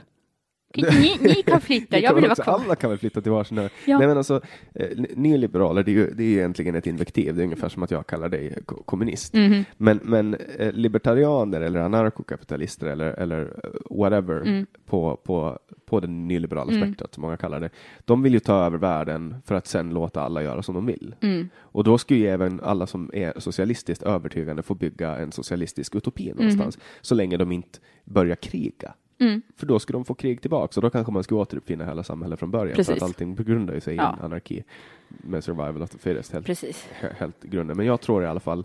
Ni, 0.76 1.18
ni 1.20 1.42
kan 1.42 1.60
flytta, 1.60 1.98
jag 2.00 2.14
vill 2.14 2.24
vara 2.24 2.34
kvar. 2.34 2.54
alla 2.64 2.74
kan 2.76 2.90
väl 2.90 2.98
flytta 2.98 3.20
till 3.20 3.32
varsin 3.32 3.58
ö. 3.58 3.68
Ja. 3.84 3.98
Nej 3.98 4.06
men 4.08 4.16
alltså, 4.16 4.40
eh, 4.74 4.86
n- 4.98 5.06
nyliberaler, 5.14 5.82
det 5.82 5.90
är, 5.90 5.92
ju, 5.92 6.10
det 6.10 6.22
är 6.24 6.28
egentligen 6.38 6.74
ett 6.74 6.86
invektiv. 6.86 7.34
Det 7.36 7.42
är 7.42 7.44
ungefär 7.44 7.68
som 7.68 7.82
att 7.82 7.90
jag 7.90 8.06
kallar 8.06 8.28
dig 8.28 8.58
ko- 8.66 8.82
kommunist. 8.82 9.34
Mhm. 9.34 9.64
Men, 9.76 10.00
men 10.02 10.34
eh, 10.58 10.72
libertarianer 10.72 11.60
eller 11.60 11.80
anarkokapitalister 11.80 12.86
eller, 12.86 13.12
eller 13.12 13.42
eh, 13.42 13.70
whatever 13.98 14.36
Mm. 14.40 14.66
på, 14.86 15.16
på, 15.24 15.58
på 15.86 16.00
det 16.00 16.06
nyliberala 16.06 16.72
Mm. 16.72 16.82
spektrat 16.88 17.14
som 17.14 17.22
många 17.22 17.36
kallar 17.36 17.60
det. 17.60 17.70
De 18.04 18.22
vill 18.22 18.32
ju 18.34 18.40
ta 18.40 18.64
över 18.66 18.78
världen 18.78 19.34
för 19.44 19.54
att 19.54 19.66
sen 19.66 19.90
låta 19.90 20.20
alla 20.22 20.42
göra 20.42 20.62
som 20.62 20.74
de 20.74 20.86
vill. 20.86 21.14
Mm. 21.20 21.48
Och 21.58 21.84
då 21.84 21.98
skulle 21.98 22.20
ju 22.20 22.26
även 22.28 22.60
alla 22.60 22.86
som 22.86 23.10
är 23.14 23.32
socialistiskt 23.40 24.02
övertygande 24.02 24.62
få 24.62 24.74
bygga 24.74 25.16
en 25.16 25.32
socialistisk 25.32 25.94
utopi 25.94 26.32
någonstans. 26.36 26.78
Så 27.00 27.14
länge 27.14 27.36
de 27.36 27.52
inte 27.52 27.78
börjar 28.04 28.36
kriga. 28.36 28.94
Mm. 29.18 29.42
För 29.56 29.66
då 29.66 29.78
skulle 29.78 29.96
de 29.96 30.04
få 30.04 30.14
krig 30.14 30.40
tillbaka 30.40 30.72
och 30.80 30.82
då 30.82 30.90
kanske 30.90 31.12
man 31.12 31.24
skulle 31.24 31.40
återuppfinna 31.40 31.84
hela 31.84 32.02
samhället 32.02 32.38
från 32.38 32.50
början. 32.50 32.68
För 32.68 32.76
Precis. 32.76 32.96
att 32.96 33.02
allting 33.02 33.34
grundar 33.34 33.74
ju 33.74 33.80
sig 33.80 33.94
i 33.94 33.96
Ja. 33.96 34.12
en 34.18 34.24
anarki. 34.24 34.64
Med 35.08 35.44
survival 35.44 35.82
of 35.82 35.90
the 35.90 35.98
fittest 35.98 36.32
helt, 36.32 36.46
Precis. 36.46 36.88
he- 37.00 37.14
helt 37.14 37.42
grunden. 37.42 37.76
Men 37.76 37.86
jag 37.86 38.00
tror 38.00 38.22
i 38.22 38.26
alla 38.26 38.40
fall 38.40 38.64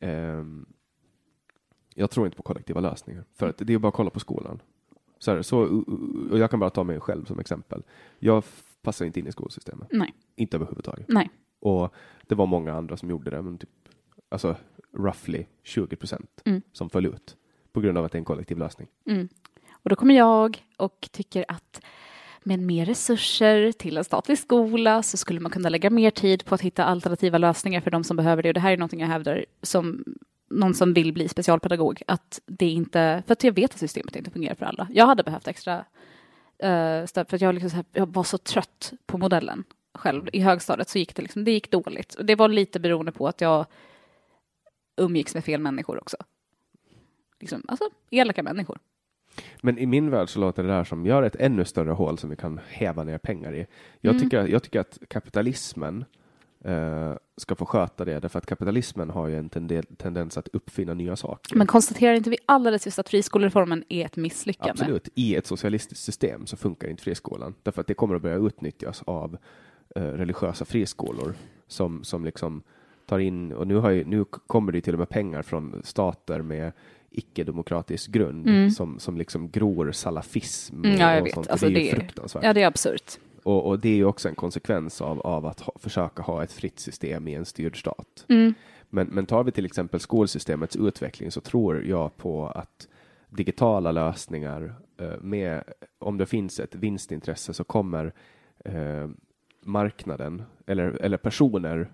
ehm, 0.00 0.66
jag 1.94 2.10
tror 2.10 2.26
inte 2.26 2.36
på 2.36 2.42
kollektiva 2.42 2.80
lösningar. 2.80 3.24
För 3.34 3.48
att 3.48 3.58
det 3.58 3.74
är 3.74 3.78
bara 3.78 3.88
att 3.88 3.94
kolla 3.94 4.10
på 4.10 4.20
skolan. 4.20 4.60
Så, 5.18 5.30
är 5.30 5.36
det, 5.36 5.42
så 5.44 5.84
och 6.30 6.38
jag 6.38 6.50
kan 6.50 6.60
bara 6.60 6.70
ta 6.70 6.84
mig 6.84 7.00
själv 7.00 7.24
som 7.24 7.38
exempel. 7.38 7.82
Jag 8.18 8.44
passar 8.82 9.06
inte 9.06 9.20
in 9.20 9.26
i 9.26 9.32
skolsystemet. 9.32 9.88
Nej, 9.92 10.14
Inte 10.36 10.56
överhuvudtaget. 10.56 11.04
nej. 11.08 11.30
Och 11.60 11.94
det 12.26 12.34
var 12.34 12.46
många 12.46 12.72
andra 12.74 12.96
som 12.96 13.10
gjorde 13.10 13.30
det, 13.30 13.42
men 13.42 13.58
typ 13.58 13.70
alltså 14.28 14.56
roughly 14.92 15.44
20 15.62 15.96
procent 15.96 16.42
Mm. 16.44 16.62
som 16.72 16.90
föll 16.90 17.06
ut 17.06 17.36
på 17.72 17.80
grund 17.80 17.98
av 17.98 18.04
att 18.04 18.12
det 18.12 18.16
är 18.16 18.20
en 18.20 18.24
kollektiv 18.24 18.58
lösning. 18.58 18.88
Mm. 19.04 19.28
Och 19.82 19.90
då 19.90 19.96
kommer 19.96 20.14
jag 20.14 20.64
och 20.76 21.08
tycker 21.12 21.44
att 21.48 21.80
med 22.42 22.58
mer 22.58 22.86
resurser 22.86 23.72
till 23.72 23.96
en 23.96 24.04
statlig 24.04 24.38
skola 24.38 25.02
så 25.02 25.16
skulle 25.16 25.40
man 25.40 25.52
kunna 25.52 25.68
lägga 25.68 25.90
mer 25.90 26.10
tid 26.10 26.44
på 26.44 26.54
att 26.54 26.60
hitta 26.60 26.84
alternativa 26.84 27.38
lösningar 27.38 27.80
för 27.80 27.90
de 27.90 28.04
som 28.04 28.16
behöver 28.16 28.42
det. 28.42 28.48
Och 28.48 28.54
det 28.54 28.60
här 28.60 28.72
är 28.72 28.76
någonting 28.76 29.00
jag 29.00 29.08
hävdar 29.08 29.44
som 29.62 30.04
någon 30.50 30.74
som 30.74 30.94
vill 30.94 31.12
bli 31.12 31.28
specialpedagog, 31.28 32.02
att 32.06 32.40
det 32.46 32.68
inte, 32.68 33.22
för 33.26 33.32
att 33.32 33.44
jag 33.44 33.52
vet 33.52 33.74
att 33.74 33.80
systemet 33.80 34.16
inte 34.16 34.30
fungerar 34.30 34.54
för 34.54 34.66
alla. 34.66 34.88
Jag 34.90 35.06
hade 35.06 35.22
behövt 35.22 35.48
extra 35.48 35.78
uh, 36.64 37.06
stöd 37.06 37.28
för 37.28 37.34
att 37.34 37.40
jag, 37.40 37.54
liksom 37.54 37.70
så 37.70 37.76
här, 37.76 37.84
jag 37.92 38.06
var 38.06 38.24
så 38.24 38.38
trött 38.38 38.92
på 39.06 39.18
modellen 39.18 39.64
själv. 39.94 40.28
I 40.32 40.40
högstadiet 40.40 40.88
så 40.88 40.98
gick 40.98 41.14
det 41.14 41.22
liksom, 41.22 41.44
det 41.44 41.50
gick 41.50 41.70
dåligt. 41.70 42.14
Och 42.14 42.24
det 42.24 42.34
var 42.34 42.48
lite 42.48 42.80
beroende 42.80 43.12
på 43.12 43.28
att 43.28 43.40
jag 43.40 43.66
umgicks 44.96 45.34
med 45.34 45.44
fel 45.44 45.60
människor 45.60 45.98
också. 45.98 46.16
Liksom, 47.40 47.64
alltså 47.68 47.84
elaka 48.10 48.42
människor. 48.42 48.78
Men 49.62 49.78
i 49.78 49.86
min 49.86 50.10
värld 50.10 50.28
så 50.28 50.40
låter 50.40 50.62
det 50.62 50.68
där 50.68 50.84
som 50.84 51.06
gör 51.06 51.22
ett 51.22 51.36
ännu 51.36 51.64
större 51.64 51.90
hål 51.90 52.18
som 52.18 52.30
vi 52.30 52.36
kan 52.36 52.60
häva 52.68 53.04
ner 53.04 53.18
pengar 53.18 53.52
i. 53.54 53.66
Jag, 54.00 54.10
Mm. 54.14 54.22
tycker, 54.22 54.46
jag 54.46 54.62
tycker 54.62 54.80
att 54.80 54.98
kapitalismen 55.08 56.04
eh, 56.64 57.12
ska 57.36 57.54
få 57.54 57.66
sköta 57.66 58.04
det, 58.04 58.20
därför 58.20 58.38
att 58.38 58.46
kapitalismen 58.46 59.10
har 59.10 59.28
ju 59.28 59.36
en 59.38 59.48
tende- 59.48 59.82
tendens 59.96 60.38
att 60.38 60.48
uppfinna 60.48 60.94
nya 60.94 61.16
saker. 61.16 61.56
Men 61.56 61.66
konstaterar 61.66 62.14
inte 62.14 62.30
vi 62.30 62.36
alldeles 62.46 62.86
just 62.86 62.98
att 62.98 63.08
friskolereformen 63.08 63.84
är 63.88 64.04
ett 64.06 64.16
misslyckande? 64.16 64.70
Absolut, 64.70 65.08
i 65.14 65.36
ett 65.36 65.46
socialistiskt 65.46 66.04
system 66.04 66.46
så 66.46 66.56
funkar 66.56 66.88
inte 66.88 67.02
friskolan, 67.02 67.54
därför 67.62 67.80
att 67.80 67.86
det 67.86 67.94
kommer 67.94 68.14
att 68.14 68.22
börja 68.22 68.36
utnyttjas 68.36 69.02
av 69.06 69.36
eh, 69.96 70.02
religiösa 70.02 70.64
friskolor 70.64 71.34
som, 71.66 72.04
som 72.04 72.24
liksom 72.24 72.62
tar 73.06 73.18
in, 73.18 73.52
och 73.52 73.66
nu, 73.66 73.76
har 73.76 73.90
ju, 73.90 74.04
nu 74.04 74.24
kommer 74.24 74.72
det 74.72 74.80
till 74.80 74.92
och 74.94 74.98
med 74.98 75.08
pengar 75.08 75.42
från 75.42 75.80
stater 75.84 76.42
med 76.42 76.72
icke-demokratisk 77.10 78.10
grund 78.10 78.48
Mm. 78.48 78.70
som, 78.70 78.98
som 78.98 79.16
liksom 79.18 79.50
gror 79.50 79.92
salafism 79.92 80.84
Mm, 80.84 81.00
ja, 81.00 81.14
jag 81.14 81.22
vet. 81.22 81.34
sånt. 81.34 81.48
Alltså, 81.48 81.66
det 81.66 81.72
är 81.72 81.74
det 81.74 81.90
är- 81.90 81.94
fruktansvärt. 81.96 82.44
Ja, 82.44 82.52
det 82.52 82.62
är 82.62 82.66
absurt. 82.66 83.18
Och, 83.42 83.66
och 83.66 83.78
det 83.78 83.88
är 83.88 83.94
ju 83.96 84.04
också 84.04 84.28
en 84.28 84.34
konsekvens 84.34 85.00
av, 85.00 85.20
av 85.20 85.46
att 85.46 85.60
ha, 85.60 85.72
försöka 85.78 86.22
ha 86.22 86.42
ett 86.42 86.52
fritt 86.52 86.78
system 86.78 87.28
i 87.28 87.34
en 87.34 87.44
styrd 87.44 87.80
stat. 87.80 88.24
Mm. 88.28 88.54
Men, 88.90 89.06
men 89.06 89.26
tar 89.26 89.44
vi 89.44 89.52
till 89.52 89.66
exempel 89.66 90.00
skolsystemets 90.00 90.76
utveckling 90.76 91.30
så 91.30 91.40
tror 91.40 91.84
jag 91.84 92.16
på 92.16 92.46
att 92.46 92.88
digitala 93.30 93.92
lösningar 93.92 94.74
eh, 95.00 95.20
med, 95.20 95.64
om 95.98 96.18
det 96.18 96.26
finns 96.26 96.60
ett 96.60 96.74
vinstintresse 96.74 97.54
så 97.54 97.64
kommer 97.64 98.12
eh, 98.64 99.08
marknaden 99.64 100.42
eller, 100.66 100.84
eller 101.02 101.16
personer, 101.16 101.90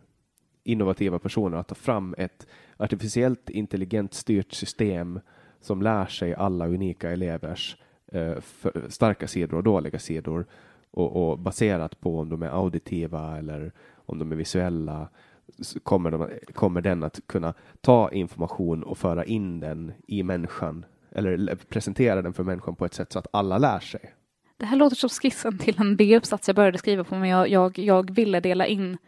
innovativa 0.65 1.19
personer 1.19 1.57
att 1.57 1.69
ta 1.69 1.74
fram 1.74 2.15
ett 2.19 2.47
artificiellt 2.77 3.51
intelligent 3.51 4.15
styrt 4.15 4.53
system 4.53 5.21
som 5.61 5.83
lär 5.83 6.07
sig 6.07 6.35
alla 6.35 6.67
unika 6.67 7.11
elevers 7.11 7.77
eh, 8.13 8.41
för, 8.41 8.87
starka 8.89 9.29
sidor 9.29 9.57
och 9.57 9.65
dåliga 9.65 9.99
sidor 9.99 10.47
och, 10.91 11.31
och 11.31 11.39
baserat 11.39 12.01
på 12.01 12.19
om 12.19 12.29
de 12.29 12.43
är 12.43 12.49
auditiva 12.49 13.39
eller 13.39 13.73
om 13.95 14.19
de 14.19 14.33
är 14.33 14.37
visuella 14.37 15.09
kommer, 15.83 16.11
de, 16.11 16.29
kommer 16.53 16.81
den 16.81 17.03
att 17.03 17.21
kunna 17.27 17.55
ta 17.81 18.11
information 18.11 18.83
och 18.83 18.99
föra 18.99 19.25
in 19.25 19.61
den 19.61 19.93
i 20.07 20.23
människan 20.23 20.85
eller 21.11 21.55
presentera 21.69 22.23
den 22.23 22.33
för 22.33 22.45
människan 22.45 22.77
på 22.77 22.85
ett 22.85 22.95
sätt 22.95 23.13
så 23.13 23.19
att 23.19 23.27
alla 23.33 23.59
lär 23.59 23.81
sig. 23.81 24.15
Det 24.57 24.67
här 24.67 24.77
låter 24.77 24.97
som 24.97 25.09
skissen 25.09 25.59
till 25.59 25.81
en 25.81 25.97
B-uppsats 25.97 26.49
jag 26.49 26.57
började 26.57 26.79
skriva 26.79 27.05
på, 27.05 27.15
men 27.15 27.29
jag, 27.29 27.49
jag, 27.49 27.79
jag 27.79 28.15
ville 28.15 28.41
dela 28.41 28.67
in, 28.67 28.99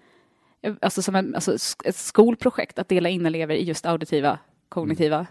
alltså 0.80 1.02
som 1.02 1.14
en, 1.14 1.34
alltså 1.34 1.54
ett 1.84 1.96
skolprojekt, 1.96 2.78
att 2.78 2.88
dela 2.88 3.08
in 3.08 3.26
elever 3.26 3.54
i 3.54 3.62
just 3.64 3.86
auditiva, 3.86 4.38
kognitiva. 4.68 5.26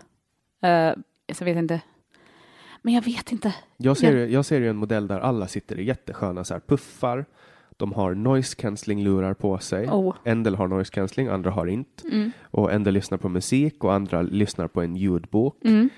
Eh, 0.64 0.94
så 1.34 1.44
jag 1.44 1.46
vet 1.46 1.58
inte. 1.58 1.82
Men 2.82 2.94
jag 2.94 3.02
vet 3.02 3.32
inte. 3.32 3.56
Jag 3.78 3.98
ser, 3.98 4.16
Ja. 4.16 4.26
jag 4.26 4.46
ser 4.46 4.62
ju 4.62 4.70
en 4.70 4.76
modell 4.76 5.08
där 5.08 5.20
alla 5.20 5.48
sitter 5.48 5.80
i 5.80 5.84
jättesköna 5.84 6.44
så 6.44 6.54
här 6.54 6.62
puffar. 6.68 7.26
De 7.78 7.94
har 7.94 8.14
noise 8.14 8.56
cancelling 8.56 9.04
lurar 9.04 9.34
på 9.34 9.58
sig. 9.58 9.88
Oh. 9.88 10.16
En 10.24 10.44
del 10.44 10.56
har 10.56 10.68
noise 10.68 10.92
cancelling, 10.92 11.28
andra 11.28 11.52
har 11.52 11.68
inte. 11.68 12.08
Mm. 12.08 12.32
Och 12.42 12.74
en 12.74 12.84
del 12.84 12.94
lyssnar 12.94 13.18
på 13.18 13.30
musik 13.30 13.84
och 13.84 13.94
andra 13.94 14.22
lyssnar 14.22 14.68
på 14.68 14.82
en 14.82 14.96
ljudbok. 14.96 15.66
Mm. 15.66 15.90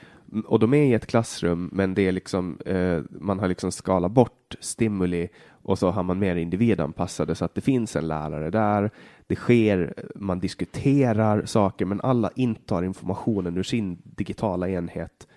Och 0.46 0.60
de 0.60 0.74
är 0.74 0.84
i 0.84 0.94
ett 0.94 1.08
klassrum, 1.08 1.70
men 1.74 1.94
det 1.94 2.08
är 2.08 2.12
liksom, 2.12 2.58
eh, 2.66 3.02
man 3.10 3.40
har 3.40 3.48
liksom 3.48 3.72
skalat 3.72 4.12
bort 4.12 4.56
stimuli 4.60 5.30
och 5.50 5.80
så 5.80 5.90
har 5.90 6.04
man 6.04 6.20
mer 6.20 6.36
individanpassade 6.36 7.36
så 7.36 7.46
att 7.46 7.56
det 7.56 7.62
finns 7.62 7.96
en 7.96 8.08
lärare 8.08 8.50
där. 8.50 8.92
Det 9.28 9.36
sker, 9.36 9.94
man 10.16 10.40
diskuterar 10.40 11.46
saker, 11.46 11.86
men 11.86 12.02
alla 12.02 12.32
intar 12.36 12.84
informationen 12.84 13.58
ur 13.58 13.64
sin 13.64 13.98
digitala 14.04 14.70
enhet 14.70 15.28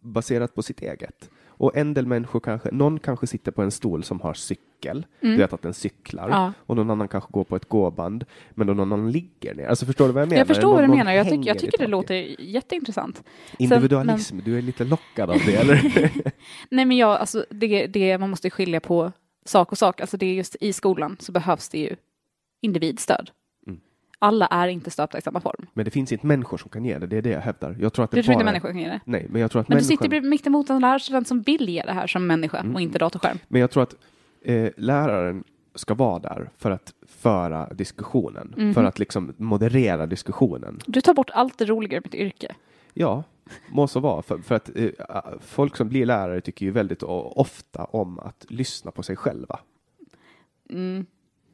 baserat 0.00 0.54
på 0.54 0.62
sitt 0.62 0.82
eget. 0.82 1.30
Och 1.58 1.76
en 1.76 1.94
del 1.94 2.06
människor 2.06 2.40
kanske, 2.40 2.70
någon 2.72 2.98
kanske 2.98 3.26
sitter 3.26 3.52
på 3.52 3.62
en 3.62 3.70
stol 3.70 4.04
som 4.04 4.20
har 4.20 4.34
cykel, 4.34 5.06
du 5.20 5.36
vet 5.36 5.52
att 5.52 5.62
den 5.62 5.74
cyklar, 5.74 6.24
Mm. 6.28 6.38
Ja. 6.40 6.52
och 6.58 6.76
någon 6.76 6.90
annan 6.90 7.08
kanske 7.08 7.30
går 7.32 7.44
på 7.44 7.56
ett 7.56 7.68
gåband, 7.68 8.24
men 8.50 8.66
någon 8.66 8.80
annan 8.80 9.10
ligger 9.12 9.54
ner. 9.54 9.66
Alltså 9.68 9.86
förstår 9.86 10.06
du 10.06 10.12
vad 10.12 10.22
jag 10.22 10.28
menar? 10.28 10.38
Jag 10.40 10.46
förstår 10.46 10.62
Någon- 10.68 10.74
vad 10.74 10.84
du 10.84 10.88
menar. 10.96 11.12
Jag, 11.12 11.24
tycker- 11.24 11.36
hänger 11.36 11.46
jag 11.48 11.58
tycker 11.58 11.78
det 11.78 11.86
låter 11.86 12.40
jätteintressant. 12.40 13.16
Sen- 13.16 13.24
Individualism, 13.58 14.38
du 14.44 14.58
är 14.58 14.62
lite 14.62 14.84
lockad 14.84 15.30
av 15.30 15.38
det, 15.46 15.54
eller? 15.56 15.82
Nej 16.70 16.84
men 16.84 16.96
jag, 16.96 17.10
alltså 17.16 17.46
det, 17.50 17.86
det, 17.86 18.18
man 18.18 18.30
måste 18.30 18.50
skilja 18.50 18.80
på 18.80 19.12
sak 19.44 19.72
och 19.72 19.78
sak. 19.78 20.00
Alltså 20.00 20.16
det 20.16 20.26
är 20.26 20.34
just 20.34 20.56
i 20.60 20.72
skolan 20.72 21.16
så 21.20 21.32
behövs 21.32 21.68
det 21.68 21.78
ju 21.78 21.96
individstöd. 22.60 23.30
Mm. 24.20 24.28
Alla 24.28 24.46
är 24.46 24.68
inte 24.68 24.90
stöpta 24.90 25.18
i 25.18 25.22
samma 25.22 25.40
form. 25.40 25.66
Men 25.74 25.84
det 25.84 25.90
finns 25.90 26.12
inte 26.12 26.26
människor 26.26 26.58
som 26.58 26.70
kan 26.70 26.84
ge 26.84 26.98
det, 26.98 27.06
det 27.06 27.16
är 27.16 27.22
det 27.22 27.30
jag 27.30 27.40
hävdar. 27.40 27.76
Jag 27.80 27.92
tror 27.92 28.04
att 28.04 28.10
det 28.10 28.16
Du 28.16 28.22
tror 28.22 28.32
inte 28.32 28.44
bara... 28.44 28.50
människor 28.50 28.68
kan 28.68 28.78
ge 28.78 28.88
det? 28.88 29.00
Nej, 29.04 29.26
men 29.30 29.40
jag 29.40 29.50
tror 29.50 29.60
att 29.62 29.68
Men 29.68 29.76
du 29.78 29.82
människan... 29.82 29.96
sitter 29.96 30.08
bredvid- 30.08 30.30
mitt 30.30 30.46
emot 30.46 30.70
en 30.70 30.80
lärarstudent 30.80 31.28
som 31.28 31.42
vill 31.42 31.68
ge 31.68 31.82
det 31.82 31.92
här 31.92 32.06
som 32.06 32.26
människa 32.26 32.58
Mm. 32.58 32.74
och 32.74 32.80
inte 32.80 32.98
datorskärm. 32.98 33.38
Men 33.48 33.60
jag 33.60 33.70
tror 33.70 33.82
att 33.82 33.94
eh, 34.44 34.70
läraren 34.76 35.44
ska 35.74 35.94
vara 35.94 36.18
där 36.18 36.50
för 36.56 36.70
att 36.70 36.92
föra 37.06 37.74
diskussionen, 37.74 38.54
Mhm. 38.56 38.74
för 38.74 38.84
att 38.84 38.98
liksom 38.98 39.34
moderera 39.36 40.06
diskussionen. 40.06 40.78
Du 40.86 41.00
tar 41.00 41.14
bort 41.14 41.30
allt 41.30 41.58
det 41.58 41.64
roliga 41.64 41.98
i 41.98 42.00
mitt 42.04 42.14
yrke. 42.14 42.54
Ja, 42.94 43.22
må 43.68 43.86
så 43.86 44.00
vara. 44.00 44.22
För, 44.22 44.38
för 44.38 44.54
att 44.54 44.70
eh, 44.76 44.90
folk 45.40 45.76
som 45.76 45.88
blir 45.88 46.06
lärare 46.06 46.40
tycker 46.40 46.66
ju 46.66 46.72
väldigt 46.72 47.02
ofta 47.02 47.84
om 47.84 48.18
att 48.18 48.46
lyssna 48.48 48.90
på 48.90 49.02
sig 49.02 49.16
själva. 49.16 49.58
Mm. 50.70 51.06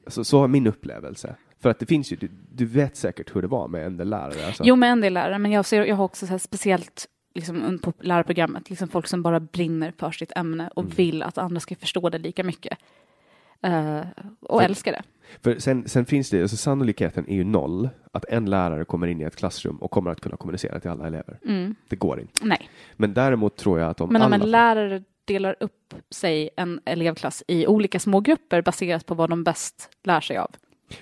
Så, 0.06 0.24
så 0.24 0.44
är 0.44 0.48
min 0.48 0.66
upplevelse. 0.66 1.36
För 1.62 1.68
att 1.70 1.78
det 1.78 1.86
finns 1.86 2.12
ju, 2.12 2.16
du, 2.16 2.28
du 2.52 2.64
vet 2.66 2.96
säkert 2.96 3.36
hur 3.36 3.42
det 3.42 3.48
var 3.48 3.68
med 3.68 3.86
en 3.86 3.96
del 3.96 4.08
lärare. 4.10 4.46
Alltså. 4.46 4.62
Jo, 4.66 4.76
med 4.76 4.92
en 4.92 5.00
del 5.00 5.12
lärare, 5.12 5.38
men 5.38 5.50
jag, 5.52 5.64
ser, 5.64 5.84
jag 5.84 5.96
har 5.96 6.04
också 6.04 6.26
så 6.26 6.30
här 6.30 6.38
speciellt 6.38 7.06
liksom, 7.34 7.78
på 7.82 7.92
lärarprogrammet, 8.00 8.70
liksom 8.70 8.88
folk 8.88 9.06
som 9.06 9.22
bara 9.22 9.40
brinner 9.40 9.92
för 9.98 10.10
sitt 10.10 10.32
ämne 10.36 10.70
och 10.76 10.82
Mm. 10.82 10.94
vill 10.96 11.22
att 11.22 11.38
andra 11.38 11.60
ska 11.60 11.74
förstå 11.76 12.08
det 12.10 12.18
lika 12.18 12.44
mycket. 12.44 12.78
Eh, 13.62 14.00
och 14.40 14.60
För- 14.60 14.64
älskar 14.68 14.92
det. 14.92 15.02
För 15.42 15.58
sen, 15.58 15.88
sen 15.88 16.04
finns 16.04 16.30
det, 16.30 16.42
alltså 16.42 16.56
sannolikheten 16.56 17.28
är 17.28 17.34
ju 17.34 17.44
noll 17.44 17.88
att 18.12 18.24
en 18.24 18.50
lärare 18.50 18.84
kommer 18.84 19.06
in 19.06 19.20
i 19.20 19.24
ett 19.24 19.36
klassrum 19.36 19.76
och 19.76 19.90
kommer 19.90 20.10
att 20.10 20.20
kunna 20.20 20.36
kommunicera 20.36 20.80
till 20.80 20.90
alla 20.90 21.06
elever. 21.06 21.38
Mm. 21.44 21.74
Det 21.88 21.96
går 21.96 22.20
inte. 22.20 22.40
Nej, 22.44 22.70
Men 22.96 23.14
däremot 23.14 23.56
tror 23.56 23.80
jag 23.80 23.90
att 23.90 24.00
om 24.00 24.12
men 24.12 24.22
om 24.22 24.32
alla... 24.32 24.44
en 24.44 24.50
lärare 24.50 25.02
delar 25.24 25.56
upp 25.60 25.94
sig, 26.10 26.50
en 26.56 26.80
elevklass, 26.84 27.42
i 27.48 27.66
olika 27.66 27.98
små 28.00 28.20
grupper 28.20 28.62
baserat 28.62 29.06
på 29.06 29.14
vad 29.14 29.30
de 29.30 29.44
bäst 29.44 29.90
lär 30.04 30.20
sig 30.20 30.36
av. 30.36 30.50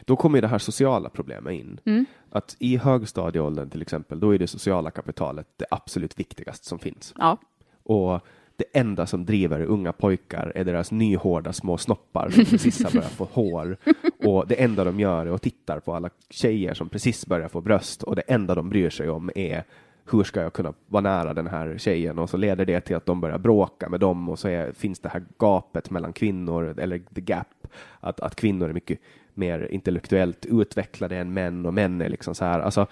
Då 0.04 0.16
kommer 0.16 0.40
det 0.40 0.48
här 0.48 0.58
sociala 0.58 1.08
problemet 1.08 1.52
in. 1.52 1.80
Mm. 1.84 2.04
Att 2.30 2.56
i 2.58 2.76
högstadieåldern 2.76 3.70
till 3.70 3.82
exempel, 3.82 4.20
då 4.20 4.34
är 4.34 4.38
det 4.38 4.46
sociala 4.46 4.90
kapitalet 4.90 5.46
det 5.56 5.66
absolut 5.70 6.18
viktigaste 6.18 6.66
som 6.66 6.78
finns. 6.78 7.14
Ja, 7.18 7.38
Och 7.82 8.20
det 8.56 8.78
enda 8.78 9.06
som 9.06 9.24
driver 9.24 9.60
unga 9.60 9.92
pojkar 9.92 10.52
är 10.54 10.64
deras 10.64 10.92
nyhårda 10.92 11.52
små 11.52 11.78
snoppar 11.78 12.30
som 12.30 12.44
precis 12.50 12.84
har 12.84 12.90
börjat 12.90 13.12
få 13.12 13.28
hår. 13.32 13.76
Och 14.24 14.48
det 14.48 14.54
enda 14.54 14.84
de 14.84 15.00
gör 15.00 15.26
är 15.26 15.30
att 15.30 15.42
tittar 15.42 15.80
på 15.80 15.94
alla 15.94 16.10
tjejer 16.30 16.74
som 16.74 16.88
precis 16.88 17.26
börjar 17.26 17.48
få 17.48 17.60
bröst 17.60 18.02
och 18.02 18.16
det 18.16 18.22
enda 18.22 18.54
de 18.54 18.70
bryr 18.70 18.90
sig 18.90 19.10
om 19.10 19.30
är 19.34 19.64
hur 20.10 20.24
ska 20.24 20.40
jag 20.42 20.52
kunna 20.52 20.74
vara 20.86 21.00
nära 21.00 21.34
den 21.34 21.46
här 21.46 21.78
tjejen 21.78 22.18
och 22.18 22.30
så 22.30 22.36
leder 22.36 22.64
det 22.64 22.80
till 22.80 22.96
att 22.96 23.06
de 23.06 23.20
börjar 23.20 23.38
bråka 23.38 23.88
med 23.88 24.00
dem 24.00 24.28
och 24.28 24.38
så 24.38 24.48
är, 24.48 24.72
finns 24.72 25.00
det 25.00 25.08
här 25.08 25.24
gapet 25.38 25.90
mellan 25.90 26.12
kvinnor 26.12 26.78
eller 26.78 26.98
the 26.98 27.20
gap 27.20 27.66
att, 28.00 28.20
att 28.20 28.36
kvinnor 28.36 28.68
är 28.68 28.72
mycket 28.72 28.98
mer 29.36 29.68
intellektuellt 29.70 30.46
utvecklade 30.46 31.16
än 31.16 31.32
män 31.32 31.66
och 31.66 31.74
män 31.74 32.00
är 32.00 32.08
liksom 32.08 32.34
så 32.34 32.44
här 32.44 32.60
alltså 32.60 32.86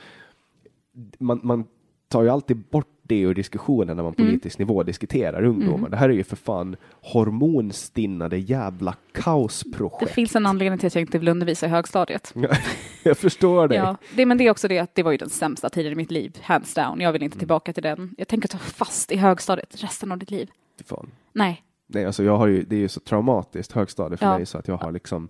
man, 1.19 1.41
man 1.43 1.65
tar 2.09 2.23
ju 2.23 2.29
alltid 2.29 2.57
bort 2.57 2.87
det 3.03 3.21
ur 3.21 3.35
diskussionen 3.35 3.97
när 3.97 4.05
man 4.05 4.15
på 4.15 4.23
Mm. 4.23 4.33
politisk 4.33 4.59
nivå 4.59 4.83
diskuterar 4.83 5.45
ungdomar. 5.45 5.89
Det 5.89 5.97
här 5.97 6.09
är 6.09 6.13
ju 6.13 6.25
för 6.25 6.37
fan 6.37 6.77
hormonstinnade 7.03 8.39
jävla 8.39 8.91
det 9.13 9.21
kaosprojekt. 9.21 10.13
finns 10.13 10.37
en 10.37 10.47
anledning 10.47 10.79
till 10.79 10.87
att 10.87 10.95
jag 10.95 11.03
inte 11.03 11.19
vill 11.19 11.29
undervisa 11.29 11.67
i 11.67 11.69
högstadiet. 11.69 12.35
Jag 13.03 13.19
förstår 13.19 13.69
dig. 13.69 13.79
Ja, 13.79 13.97
det, 14.17 14.27
men 14.27 14.39
det 14.39 14.47
är 14.47 14.51
också 14.51 14.69
det 14.69 14.79
att 14.79 14.95
det 14.95 15.03
var 15.03 15.11
ju 15.13 15.17
den 15.19 15.29
sämsta 15.31 15.69
tiden 15.69 15.93
i 15.93 15.95
mitt 15.95 16.11
liv, 16.11 16.37
hands 16.43 16.75
down. 16.75 17.01
Jag 17.01 17.13
vill 17.13 17.23
inte 17.23 17.39
tillbaka 17.39 17.73
till 17.73 17.83
den. 17.83 18.15
Jag 18.19 18.29
tänker 18.29 18.49
ta 18.49 18.59
fast 18.59 19.13
i 19.13 19.17
högstadiet 19.17 19.83
resten 19.83 20.13
av 20.13 20.19
ditt 20.19 20.31
liv. 20.31 20.51
Fan. 20.85 21.11
Nej, 21.33 21.63
Nej, 21.87 22.05
alltså 22.05 22.23
jag 22.25 22.37
har 22.39 22.47
ju, 22.47 22.63
det 22.63 22.77
är 22.77 22.81
ju 22.81 22.89
så 22.89 23.01
traumatiskt 23.01 23.73
högstadie 23.73 24.17
för 24.17 24.27
Ja. 24.27 24.37
mig 24.37 24.47
så 24.47 24.59
att 24.59 24.69
jag 24.69 24.77
har 24.77 24.93
liksom 24.93 25.29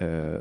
eh, 0.00 0.40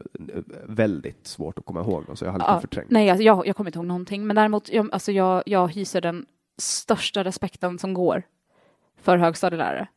väldigt 0.66 1.28
svårt 1.28 1.60
att 1.60 1.66
komma 1.66 1.82
ihåg 1.82 2.06
dem, 2.06 2.16
så 2.16 2.26
jag 2.26 2.32
har 2.32 2.40
lite 2.40 2.52
ja, 2.52 2.60
förträngt. 2.62 2.90
nej 2.90 3.10
alltså, 3.10 3.24
jag, 3.24 3.48
jag 3.48 3.56
kommer 3.56 3.70
inte 3.70 3.80
ihåg 3.80 3.86
någonting. 3.86 4.28
Men 4.28 4.36
däremot, 4.36 4.70
jag, 4.70 4.92
alltså, 4.94 5.12
jag, 5.12 5.44
jag 5.46 5.68
hyser 5.68 6.02
den 6.02 6.26
största 6.58 7.24
respekten 7.24 7.80
som 7.80 7.94
går 7.94 8.24
för 9.02 9.18
högstadielärare. 9.18 9.88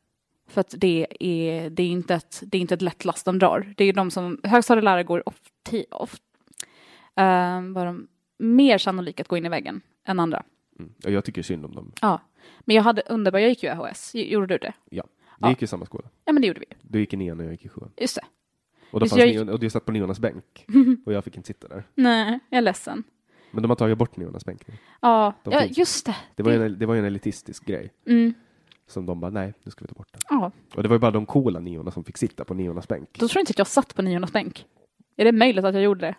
För 0.48 0.60
att 0.60 0.74
det 0.78 1.06
är, 1.20 1.70
det 1.70 1.82
är, 1.82 1.86
inte, 1.88 2.14
ett, 2.14 2.42
det 2.46 2.56
är 2.58 2.60
inte 2.60 2.74
ett 2.74 2.82
lätt 2.82 3.04
last 3.04 3.24
de 3.24 3.38
drar. 3.38 3.74
Det 3.76 3.84
är 3.84 3.92
de 3.92 4.10
som, 4.10 4.40
högstadielärare 4.44 5.04
går 5.04 5.28
ofta, 5.28 5.76
oft, 5.90 6.22
uh, 7.20 7.72
var 7.72 7.84
de 7.86 8.08
mer 8.38 8.78
sannolika 8.78 9.20
att 9.22 9.28
gå 9.28 9.36
in 9.36 9.46
i 9.46 9.48
väggen 9.48 9.80
än 10.06 10.20
andra. 10.20 10.42
Mm. 10.78 10.92
Och 11.04 11.10
jag 11.10 11.24
tycker 11.24 11.42
synd 11.42 11.64
om 11.64 11.74
dem. 11.74 11.92
Ja, 12.00 12.20
men 12.60 12.76
jag 12.76 12.82
hade 12.82 13.02
underbar, 13.02 13.38
jag 13.38 13.48
gick 13.48 13.62
ju 13.62 13.68
AHS, 13.68 14.14
gjorde 14.14 14.46
du 14.46 14.58
det? 14.58 14.72
Ja, 14.90 15.02
vi 15.38 15.46
Ja. 15.46 15.48
gick 15.48 15.62
i 15.62 15.66
samma 15.66 15.86
skola. 15.86 16.08
Ja 16.24 16.32
men 16.32 16.42
det 16.42 16.48
gjorde 16.48 16.60
vi, 16.60 16.66
Du 16.82 17.00
gick 17.00 17.12
i 17.12 17.16
nian 17.16 17.40
och 17.40 17.46
jag 17.46 17.52
gick 17.52 17.64
i 17.64 17.68
sjuan. 17.68 17.90
just 17.96 18.14
det. 18.16 18.22
Och, 18.90 19.00
då 19.00 19.06
fanns 19.06 19.18
jag 19.20 19.28
gick- 19.28 19.48
och 19.50 19.60
du 19.60 19.70
satt 19.70 19.84
på 19.84 19.92
niornas 19.92 20.18
bänk 20.20 20.66
och 21.06 21.12
jag 21.12 21.24
fick 21.24 21.36
inte 21.36 21.46
sitta 21.46 21.68
där. 21.68 21.84
Nej, 21.94 22.38
jag 22.48 22.58
är 22.58 22.62
ledsen. 22.62 23.02
Men 23.50 23.62
de 23.62 23.68
har 23.68 23.76
tagit 23.76 23.98
bort 23.98 24.16
niornas 24.16 24.44
bänk 24.44 24.68
nu. 24.68 24.74
Ja, 25.02 25.34
De 25.44 25.52
ja 25.52 25.64
just 25.64 26.06
det. 26.06 26.16
Det 26.34 26.42
var, 26.42 26.52
ju 26.52 26.66
en, 26.66 26.78
det 26.78 26.86
var 26.86 26.94
ju 26.94 26.98
en 27.00 27.06
elitistisk 27.06 27.64
grej 27.66 27.92
Mm, 28.06 28.34
som 28.86 29.06
de 29.06 29.20
bara, 29.20 29.30
nej, 29.30 29.54
nu 29.62 29.70
ska 29.70 29.84
vi 29.84 29.88
ta 29.88 29.94
bort 29.94 30.12
den. 30.12 30.20
ja. 30.30 30.52
Och 30.76 30.82
det 30.82 30.88
var 30.88 30.96
ju 30.96 31.00
bara 31.00 31.10
de 31.10 31.26
coola 31.26 31.60
niorna 31.60 31.90
som 31.90 32.04
fick 32.04 32.16
sitta 32.16 32.44
på 32.44 32.54
niornas 32.54 32.88
bänk. 32.88 33.08
Då 33.12 33.28
tror 33.28 33.38
jag 33.38 33.42
inte 33.42 33.50
att 33.50 33.58
jag 33.58 33.66
satt 33.66 33.94
på 33.94 34.02
niornas 34.02 34.32
bänk. 34.32 34.66
Är 35.16 35.24
det 35.24 35.32
möjligt 35.32 35.64
att 35.64 35.74
jag 35.74 35.82
gjorde 35.82 36.00
det? 36.06 36.14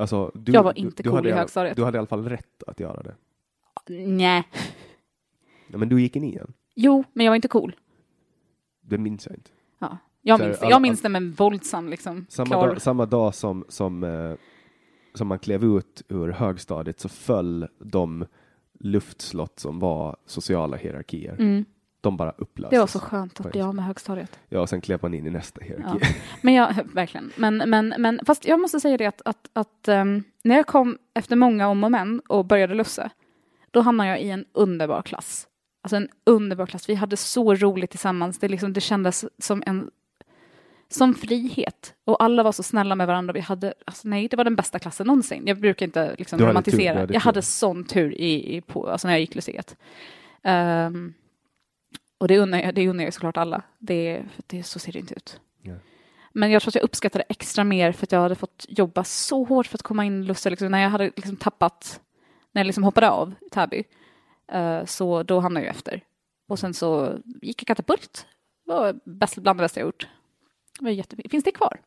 Alltså, 0.00 0.30
du, 0.34 0.52
Jag 0.52 0.62
var 0.62 0.78
inte 0.78 1.02
du, 1.02 1.02
du 1.02 1.08
cool 1.10 1.16
hade 1.18 1.28
i 1.28 1.32
högstadiet. 1.32 1.76
Du 1.76 1.84
hade 1.84 1.96
i 1.96 1.98
alla 1.98 2.06
fall 2.06 2.28
rätt 2.28 2.62
att 2.66 2.80
göra 2.80 3.02
det. 3.02 3.14
Nej. 4.06 4.48
Ja, 5.68 5.78
men 5.78 5.88
du 5.88 6.00
gick 6.02 6.16
i 6.16 6.20
nian. 6.20 6.52
Jo, 6.74 7.04
men 7.12 7.26
jag 7.26 7.30
var 7.30 7.36
inte 7.36 7.48
cool. 7.48 7.76
Det 8.80 8.98
minns 8.98 9.26
jag 9.26 9.34
inte. 9.36 9.50
Ja. 9.78 9.98
Jag 10.28 10.40
minns, 10.40 10.58
jag 10.62 10.82
minns 10.82 11.02
det 11.02 11.08
med 11.08 11.22
en 11.22 11.32
våldsam 11.32 11.88
liksom. 11.88 12.26
Samma 12.28 12.66
dag, 12.66 12.82
samma 12.82 13.06
dag 13.06 13.34
som, 13.34 13.64
som, 13.68 14.04
eh, 14.04 14.32
som 15.14 15.28
man 15.28 15.38
klev 15.38 15.64
ut 15.64 16.02
ur 16.08 16.28
högstadiet 16.28 17.00
så 17.00 17.08
föll 17.08 17.68
de 17.78 18.26
luftslott 18.80 19.58
som 19.60 19.78
var 19.78 20.16
sociala 20.26 20.76
hierarkier. 20.76 21.36
Mm. 21.38 21.64
De 22.00 22.16
bara 22.16 22.30
upplöstes. 22.30 22.70
Det 22.70 22.78
var 22.78 22.86
så 22.86 22.98
skönt 23.00 23.40
att 23.40 23.52
bli 23.52 23.62
av 23.62 23.74
med 23.74 23.84
högstadiet. 23.84 24.38
Ja, 24.48 24.60
och 24.60 24.68
sen 24.68 24.80
klev 24.80 24.98
man 25.02 25.14
in 25.14 25.26
i 25.26 25.30
nästa 25.30 25.60
Ja. 25.60 25.66
hierarki. 25.66 26.06
Men 26.42 26.54
jag, 26.54 26.74
verkligen. 26.94 27.32
Men, 27.36 27.56
men, 27.56 27.94
men 27.98 28.20
fast 28.26 28.44
jag 28.44 28.60
måste 28.60 28.80
säga 28.80 28.96
det 28.96 29.06
att, 29.06 29.22
att, 29.24 29.50
att 29.52 29.88
ehm, 29.88 30.24
när 30.44 30.56
jag 30.56 30.66
kom 30.66 30.98
efter 31.14 31.36
många 31.36 31.68
om 31.68 31.84
och 31.84 31.90
men 31.90 32.20
och 32.20 32.44
började 32.44 32.74
lussa, 32.74 33.10
då 33.70 33.80
hamnade 33.80 34.10
jag 34.10 34.20
i 34.20 34.30
en 34.30 34.44
underbar 34.52 35.02
klass. 35.02 35.46
Alltså 35.82 35.96
en 35.96 36.08
underbar 36.26 36.66
klass. 36.66 36.88
Vi 36.88 36.94
hade 36.94 37.16
så 37.16 37.54
roligt 37.54 37.90
tillsammans. 37.90 38.38
Det, 38.38 38.48
liksom, 38.48 38.72
det 38.72 38.80
kändes 38.80 39.24
som 39.38 39.62
en 39.66 39.90
som 40.88 41.14
frihet. 41.14 41.94
Och 42.04 42.22
alla 42.22 42.42
var 42.42 42.52
så 42.52 42.62
snälla 42.62 42.94
med 42.94 43.06
varandra. 43.06 43.32
Vi 43.32 43.40
hade, 43.40 43.74
alltså 43.84 44.08
nej, 44.08 44.28
det 44.28 44.36
var 44.36 44.44
den 44.44 44.56
bästa 44.56 44.78
klassen 44.78 45.06
någonsin. 45.06 45.42
Jag 45.46 45.60
brukar 45.60 45.86
inte 45.86 46.14
liksom 46.18 46.36
hade 46.36 46.46
tur, 46.46 46.50
romantisera. 46.50 46.94
du 46.94 47.00
hade 47.00 47.14
jag 47.14 47.22
tur. 47.22 47.26
hade 47.26 47.42
sån 47.42 47.84
tur 47.84 48.14
i, 48.14 48.56
i, 48.56 48.60
på, 48.60 48.88
alltså 48.88 49.08
när 49.08 49.14
jag 49.14 49.20
gick 49.20 49.34
luciet. 49.34 49.76
Ehm, 50.42 51.14
och 52.18 52.28
det 52.28 52.38
unnar, 52.38 52.58
jag, 52.58 52.74
det 52.74 52.88
unnar 52.88 53.04
jag 53.04 53.14
såklart 53.14 53.36
alla. 53.36 53.62
Det, 53.78 54.24
det, 54.46 54.62
så 54.62 54.78
ser 54.78 54.92
det 54.92 54.98
inte 54.98 55.14
ut. 55.14 55.40
Ja. 55.62 55.74
Men 56.32 56.50
jag 56.50 56.62
tror 56.62 56.70
att 56.70 56.74
jag 56.74 56.84
uppskattade 56.84 57.24
extra 57.28 57.64
mer 57.64 57.92
för 57.92 58.06
att 58.06 58.12
jag 58.12 58.20
hade 58.20 58.34
fått 58.34 58.66
jobba 58.68 59.04
så 59.04 59.44
hårt 59.44 59.66
för 59.66 59.76
att 59.76 59.82
komma 59.82 60.04
in 60.04 60.22
i 60.22 60.26
Lusse. 60.26 60.50
Liksom, 60.50 60.70
när 60.70 60.82
jag 60.82 60.90
hade 60.90 61.04
liksom 61.04 61.36
tappat, 61.36 62.00
när 62.52 62.60
jag 62.60 62.66
liksom 62.66 62.84
hoppade 62.84 63.10
av 63.10 63.34
Täby, 63.50 63.84
eh, 64.52 64.84
så 64.84 65.22
då 65.22 65.40
hamnade 65.40 65.66
jag 65.66 65.74
efter. 65.76 66.02
Och 66.48 66.58
sen 66.58 66.74
så 66.74 67.18
gick 67.42 67.62
jag 67.62 67.66
katapult. 67.66 68.26
Det 68.66 68.72
var 68.72 69.00
bäst, 69.04 69.38
bland 69.38 69.58
det 69.58 69.64
bästa 69.64 69.80
jag 69.80 69.86
gjort. 69.86 70.08
Det 70.78 70.84
var 70.84 70.90
jättefint. 70.90 71.30
Finns 71.30 71.44
det 71.44 71.50
kvar? 71.52 71.80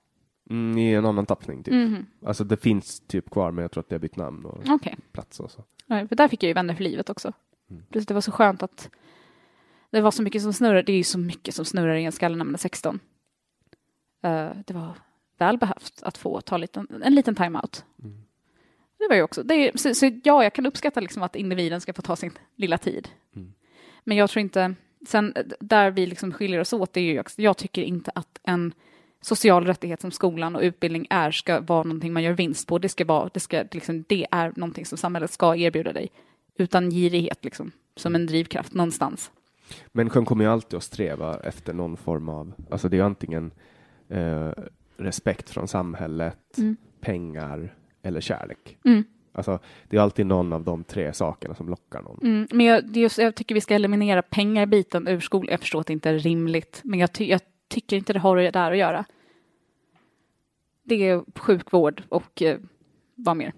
Mm, 0.50 0.78
I 0.78 0.94
en 0.94 1.06
annan 1.06 1.26
tappning 1.26 1.64
typ. 1.64 1.74
Mhm. 1.74 2.06
Alltså 2.26 2.44
det 2.44 2.58
finns 2.58 3.00
typ 3.00 3.30
kvar 3.30 3.52
men 3.52 3.62
jag 3.62 3.72
tror 3.72 3.82
att 3.82 3.90
det 3.90 3.96
har 3.96 4.00
bytt 4.00 4.16
namn 4.16 4.46
och 4.46 4.64
Okej. 4.70 4.98
plats 5.12 5.40
och 5.40 5.52
så. 5.52 5.64
Nej, 5.86 6.08
för 6.08 6.16
där 6.16 6.28
fick 6.28 6.44
jag 6.44 6.48
ju 6.48 6.54
vänner 6.54 6.74
för 6.74 6.84
livet 6.84 7.10
också. 7.10 7.34
Mm. 7.70 7.84
Plus 7.92 8.06
det 8.06 8.14
var 8.14 8.22
så 8.22 8.32
skönt 8.32 8.64
att 8.64 8.90
Det 9.92 10.02
var 10.02 10.12
så 10.12 10.24
mycket 10.24 10.42
som 10.42 10.54
snurrar, 10.54 10.84
det 10.84 10.92
är 10.92 10.98
ju 10.98 11.04
så 11.04 11.20
mycket 11.20 11.56
som 11.56 11.66
snurrar 11.66 11.96
i 11.96 12.04
en 12.06 12.12
skalle 12.12 12.36
när 12.36 12.46
man 12.46 12.54
är 12.54 12.58
16. 12.58 13.00
Eh, 14.24 14.50
det 14.66 14.74
var 14.74 14.98
väl 15.38 15.58
behövt 15.58 16.04
att 16.04 16.18
få 16.18 16.42
ta 16.42 16.58
liten, 16.58 16.88
en 17.04 17.16
liten 17.16 17.36
time-out. 17.36 17.86
Det 18.98 19.08
var 19.10 19.16
ju 19.16 19.22
också, 19.22 19.42
är, 19.52 19.78
så, 19.78 19.94
så 19.94 20.12
ja, 20.24 20.44
jag 20.44 20.54
kan 20.54 20.66
uppskatta 20.66 21.00
liksom 21.00 21.24
att 21.24 21.36
individen 21.36 21.82
ska 21.82 21.94
få 21.94 22.02
ta 22.02 22.16
sin 22.16 22.32
lilla 22.56 22.78
tid. 22.78 23.10
Men 24.04 24.18
jag 24.18 24.30
tror 24.30 24.42
inte, 24.42 24.76
sen 25.08 25.34
eh, 25.36 25.44
där 25.60 25.92
vi 25.92 26.06
liksom 26.06 26.32
skiljer 26.32 26.60
oss 26.60 26.74
åt, 26.74 26.94
det 26.94 27.00
är 27.00 27.04
ju 27.04 27.20
också, 27.20 27.42
jag 27.42 27.58
tycker 27.58 27.82
inte 27.82 28.12
att 28.16 28.40
en 28.44 28.74
social 29.22 29.66
rättighet 29.66 30.02
som 30.02 30.12
skolan 30.12 30.56
och 30.56 30.62
utbildning 30.62 31.08
är 31.10 31.32
ska 31.32 31.60
vara 31.62 31.84
någonting 31.84 32.14
man 32.14 32.24
gör 32.24 32.34
vinst 32.34 32.68
på. 32.68 32.78
Det 32.78 32.90
ska 32.90 33.06
vara, 33.06 33.30
det 33.34 33.40
ska 33.40 33.64
liksom, 33.72 34.04
det 34.08 34.28
är 34.32 34.54
någonting 34.56 34.86
som 34.86 34.98
samhället 34.98 35.32
ska 35.32 35.56
erbjuda 35.56 35.94
dig. 35.94 36.10
Utan 36.58 36.92
girighet 36.92 37.46
liksom, 37.46 37.72
som 37.96 38.16
en 38.16 38.26
drivkraft 38.28 38.74
någonstans. 38.74 39.32
Människan 39.92 40.26
kommer 40.26 40.44
ju 40.44 40.52
alltid 40.52 40.78
att 40.78 40.84
sträva 40.84 41.40
efter 41.40 41.74
någon 41.74 41.98
form 41.98 42.30
av, 42.30 42.54
alltså 42.70 42.90
det 42.90 42.98
är 42.98 43.02
antingen 43.04 43.52
eh, 44.10 44.52
respekt 44.98 45.50
från 45.50 45.68
samhället, 45.68 46.58
Mm. 46.58 46.78
pengar 47.02 47.76
eller 48.02 48.22
kärlek. 48.22 48.78
Mm. 48.86 49.04
Alltså 49.32 49.60
det 49.88 49.98
är 49.98 50.02
alltid 50.02 50.26
någon 50.26 50.54
av 50.54 50.64
de 50.64 50.84
tre 50.84 51.14
sakerna 51.14 51.56
som 51.56 51.70
lockar 51.70 52.02
någon. 52.02 52.20
Mm, 52.22 52.48
men 52.52 52.66
jag, 52.66 52.98
just, 52.98 53.18
jag 53.18 53.36
tycker 53.36 53.56
vi 53.56 53.62
ska 53.62 53.76
eliminera 53.76 54.22
pengarbiten 54.22 55.08
ur 55.08 55.20
skolan. 55.20 55.52
Jag 55.52 55.60
förstår 55.60 55.80
att 55.80 55.88
det 55.88 55.94
inte 55.94 56.10
är 56.10 56.20
rimligt, 56.20 56.82
men 56.84 57.00
jag, 57.00 57.14
ty, 57.14 57.26
jag 57.26 57.42
tycker 57.68 57.98
inte 57.98 58.14
det 58.14 58.20
har 58.20 58.38
där 58.38 58.72
att 58.72 58.78
göra. 58.78 59.06
Det 60.84 60.96
är 61.10 61.24
sjukvård 61.40 62.04
och 62.10 62.42
eh, 62.42 62.58
vad 63.16 63.38
mer? 63.38 63.54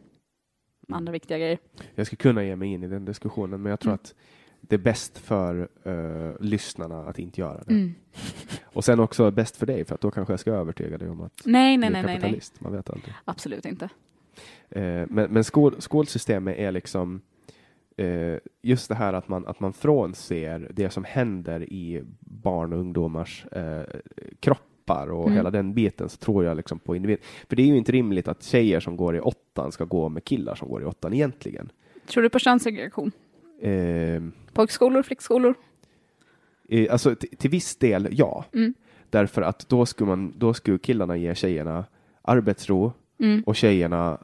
Andra 0.89 1.11
viktiga 1.11 1.37
grejer. 1.37 1.57
Jag 1.95 2.07
skulle 2.07 2.17
kunna 2.17 2.43
ge 2.43 2.55
mig 2.55 2.69
in 2.73 2.83
i 2.83 2.87
den 2.87 3.05
diskussionen, 3.05 3.61
men 3.61 3.69
jag 3.69 3.79
tror 3.79 3.91
Mm. 3.91 3.99
att 4.03 4.15
det 4.61 4.75
är 4.75 4.79
bäst 4.79 5.17
för 5.17 5.69
eh, 5.83 6.39
lyssnarna 6.39 7.05
att 7.05 7.19
inte 7.19 7.41
göra 7.41 7.63
det. 7.63 7.73
Mm. 7.73 7.93
Och 8.63 8.85
sen 8.85 8.99
också 8.99 9.31
bäst 9.31 9.57
för 9.57 9.65
dig, 9.65 9.85
för 9.85 9.95
att 9.95 10.01
då 10.01 10.11
kanske 10.11 10.33
jag 10.33 10.39
ska 10.39 10.51
övertyga 10.51 10.97
dig 10.97 11.09
om 11.09 11.21
att 11.21 11.41
Nej, 11.45 11.77
du 11.77 11.79
nej, 11.81 11.87
är 11.87 11.91
nej, 11.91 12.03
nej, 12.03 12.03
nej. 12.03 12.15
kapitalist. 12.15 12.61
Man 12.61 12.71
vet 12.71 12.89
aldrig. 12.89 13.13
Absolut 13.25 13.65
inte. 13.65 13.89
Eh, 14.69 14.83
men 15.09 15.31
men 15.31 15.43
skol, 15.43 15.75
skolsystemet 15.81 16.57
är 16.57 16.71
liksom 16.71 17.21
eh, 17.97 18.35
just 18.61 18.89
det 18.89 18.95
här 18.95 19.13
att 19.13 19.27
man, 19.27 19.47
att 19.47 19.59
man 19.59 19.73
frånser 19.73 20.71
det 20.73 20.89
som 20.89 21.03
händer 21.03 21.63
i 21.73 22.03
barn 22.19 22.73
och 22.73 22.79
ungdomars 22.79 23.45
eh, 23.51 23.83
kroppar 24.39 25.11
och 25.11 25.25
Mm. 25.25 25.35
hela 25.37 25.51
den 25.51 25.73
biten 25.73 26.09
så 26.09 26.17
tror 26.17 26.45
jag 26.45 26.57
liksom 26.57 26.79
på 26.79 26.95
individ. 26.95 27.17
För 27.49 27.55
det 27.55 27.61
är 27.61 27.65
ju 27.67 27.77
inte 27.77 27.91
rimligt 27.91 28.27
att 28.27 28.43
tjejer 28.43 28.79
som 28.79 28.97
går 28.97 29.15
i 29.15 29.19
åttan 29.19 29.71
ska 29.71 29.85
gå 29.85 30.09
med 30.09 30.23
killar 30.23 30.55
som 30.55 30.69
går 30.69 30.81
i 30.81 30.85
åttan 30.85 31.13
egentligen. 31.13 31.71
Tror 32.07 32.23
du 32.23 32.29
på 32.29 32.39
könssegregation? 32.39 33.11
Eh, 33.61 34.23
Pojkskolor, 34.53 35.03
flickskolor? 35.03 35.53
eh, 36.69 36.91
alltså 36.93 37.15
till 37.15 37.49
viss 37.49 37.75
del 37.75 38.07
ja. 38.11 38.45
Mm. 38.53 38.73
Därför 39.09 39.41
att 39.41 39.69
då 39.69 39.85
skulle, 39.85 40.07
man, 40.07 40.33
då 40.37 40.53
skulle 40.53 40.77
killarna 40.77 41.17
ge 41.17 41.35
tjejerna 41.35 41.85
arbetsro 42.21 42.93
Mm. 43.21 43.43
och 43.45 43.55
tjejerna 43.55 44.17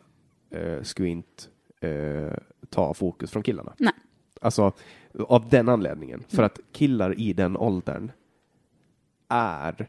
eh, 0.49 0.81
skulle 0.81 1.09
inte 1.09 1.43
eh, 1.81 2.33
ta 2.69 2.93
fokus 2.93 3.31
från 3.31 3.43
killarna. 3.43 3.73
Nej. 3.77 3.93
Alltså 4.41 4.71
av 5.27 5.49
den 5.49 5.69
anledningen. 5.69 6.23
För 6.27 6.43
att 6.43 6.59
killar 6.71 7.19
i 7.19 7.33
den 7.33 7.57
åldern 7.57 8.11
är 9.27 9.87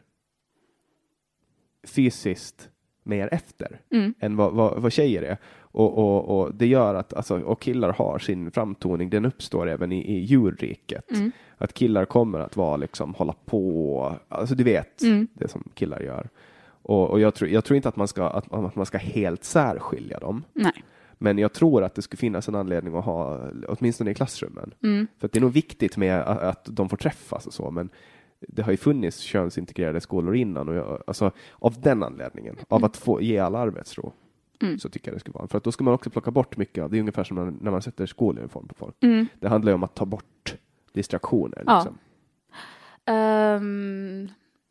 fysiskt 1.83 2.69
mer 3.03 3.29
efter 3.33 3.81
Mm. 3.91 4.13
än 4.19 4.35
vad, 4.35 4.53
vad, 4.53 4.81
vad 4.81 4.91
tjejer 4.91 5.21
är. 5.21 5.37
Och, 5.71 5.97
och, 5.97 6.39
och 6.41 6.55
det 6.55 6.67
gör 6.67 6.95
att 6.95 7.13
alltså, 7.13 7.39
och 7.41 7.61
killar 7.61 7.93
har 7.93 8.19
sin 8.19 8.51
framtoning, 8.51 9.09
den 9.09 9.25
uppstår 9.25 9.69
även 9.69 9.91
i, 9.91 10.15
i 10.15 10.19
djurriket. 10.19 11.11
Mm. 11.11 11.31
Att 11.57 11.73
killar 11.73 12.05
kommer 12.05 12.39
att 12.39 12.57
vara 12.57 12.77
liksom 12.77 13.13
hålla 13.13 13.35
på, 13.45 14.15
alltså 14.29 14.55
du 14.55 14.63
vet 14.63 15.01
Mm. 15.03 15.27
det 15.33 15.47
som 15.47 15.69
killar 15.73 15.99
gör. 15.99 16.29
Och, 16.89 17.09
och 17.09 17.19
jag, 17.19 17.35
tror, 17.35 17.49
jag 17.49 17.65
tror 17.65 17.75
inte 17.77 17.89
att 17.89 17.95
man 17.95 18.07
ska, 18.07 18.23
att, 18.27 18.53
att 18.53 18.75
man 18.75 18.85
ska 18.85 18.97
helt 18.97 19.43
särskilja 19.43 20.19
dem. 20.19 20.43
Nej. 20.53 20.83
Men 21.17 21.37
jag 21.37 21.53
tror 21.53 21.83
att 21.83 21.95
det 21.95 22.01
skulle 22.01 22.17
finnas 22.17 22.47
en 22.47 22.55
anledning 22.55 22.95
att 22.95 23.05
ha, 23.05 23.49
åtminstone 23.67 24.11
i 24.11 24.13
klassrummen. 24.13 24.73
Mm. 24.83 25.07
För 25.19 25.27
det 25.27 25.39
är 25.39 25.41
nog 25.41 25.51
viktigt 25.51 25.97
med 25.97 26.21
att, 26.21 26.39
att 26.39 26.67
de 26.71 26.89
får 26.89 26.97
träffas 26.97 27.47
och 27.47 27.53
så, 27.53 27.71
men 27.71 27.89
det 28.39 28.61
har 28.61 28.71
ju 28.71 28.77
funnits 28.77 29.19
könsintegrerade 29.19 30.01
skolor 30.01 30.35
innan 30.35 30.69
och 30.69 30.75
jag, 30.75 31.03
alltså, 31.07 31.31
av 31.53 31.81
den 31.81 32.03
anledningen, 32.03 32.55
av 32.67 32.85
att 32.85 32.97
få 32.97 33.21
ge 33.21 33.37
alla 33.37 33.59
arbetsro, 33.59 34.13
Mm. 34.61 34.79
så 34.79 34.89
tycker 34.89 35.11
jag 35.11 35.15
det 35.15 35.19
skulle 35.19 35.33
vara. 35.33 35.47
För 35.47 35.57
att 35.57 35.63
då 35.63 35.71
ska 35.71 35.83
man 35.83 35.93
också 35.93 36.09
plocka 36.09 36.31
bort 36.31 36.57
mycket 36.57 36.83
av, 36.83 36.89
det 36.91 36.97
är 36.97 36.99
ungefär 36.99 37.23
som 37.23 37.37
när, 37.37 37.53
när 37.61 37.71
man 37.71 37.81
sätter 37.81 38.05
skoluniform 38.05 38.67
på 38.67 38.75
folk. 38.75 38.95
Mm. 39.03 39.27
Det 39.39 39.47
handlar 39.47 39.71
ju 39.71 39.75
om 39.75 39.83
att 39.83 39.95
ta 39.95 40.05
bort 40.05 40.55
distraktioner. 40.93 41.63
Ja. 41.65 41.75
Liksom. 41.75 41.97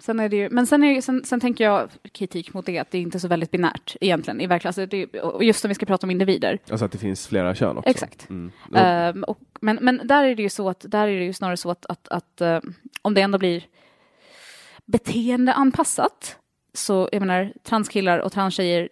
Sen 0.00 0.20
är 0.20 0.28
det 0.28 0.36
ju, 0.36 0.50
men 0.50 0.66
sen, 0.66 0.84
är 0.84 0.94
det, 0.94 1.02
sen, 1.02 1.24
sen 1.24 1.40
tänker 1.40 1.64
jag 1.64 1.90
kritik 2.12 2.54
mot 2.54 2.66
det 2.66 2.78
att 2.78 2.90
det 2.90 2.98
är 2.98 3.02
inte 3.02 3.20
så 3.20 3.28
väldigt 3.28 3.50
binärt 3.50 3.96
egentligen 4.00 4.40
i 4.40 4.46
verkligen. 4.46 4.68
Alltså 4.68 4.86
det, 4.86 5.20
och 5.20 5.44
just 5.44 5.64
om 5.64 5.68
vi 5.68 5.74
ska 5.74 5.86
prata 5.86 6.06
om 6.06 6.10
individer. 6.10 6.58
Alltså 6.70 6.84
att 6.84 6.92
det 6.92 6.98
finns 6.98 7.26
flera 7.26 7.54
kön 7.54 7.78
också. 7.78 7.90
Exakt. 7.90 8.30
Mm. 8.30 8.52
Ehm, 8.74 9.24
och, 9.24 9.38
men, 9.60 9.78
men 9.82 10.00
där 10.04 10.24
är 10.24 10.34
det 10.34 10.42
ju 10.42 10.48
så 10.48 10.68
att 10.68 10.84
där 10.88 11.08
är 11.08 11.18
det 11.18 11.24
ju 11.24 11.32
snarare 11.32 11.56
så 11.56 11.70
att, 11.70 11.86
att, 11.86 12.08
att 12.08 12.40
eh, 12.40 12.60
om 13.02 13.14
det 13.14 13.20
ändå 13.20 13.38
blir 13.38 13.64
beteendeanpassat 14.84 16.36
så 16.74 17.08
jag 17.12 17.20
menar 17.20 17.52
transkillar 17.62 18.18
och 18.18 18.32
transtjejer 18.32 18.88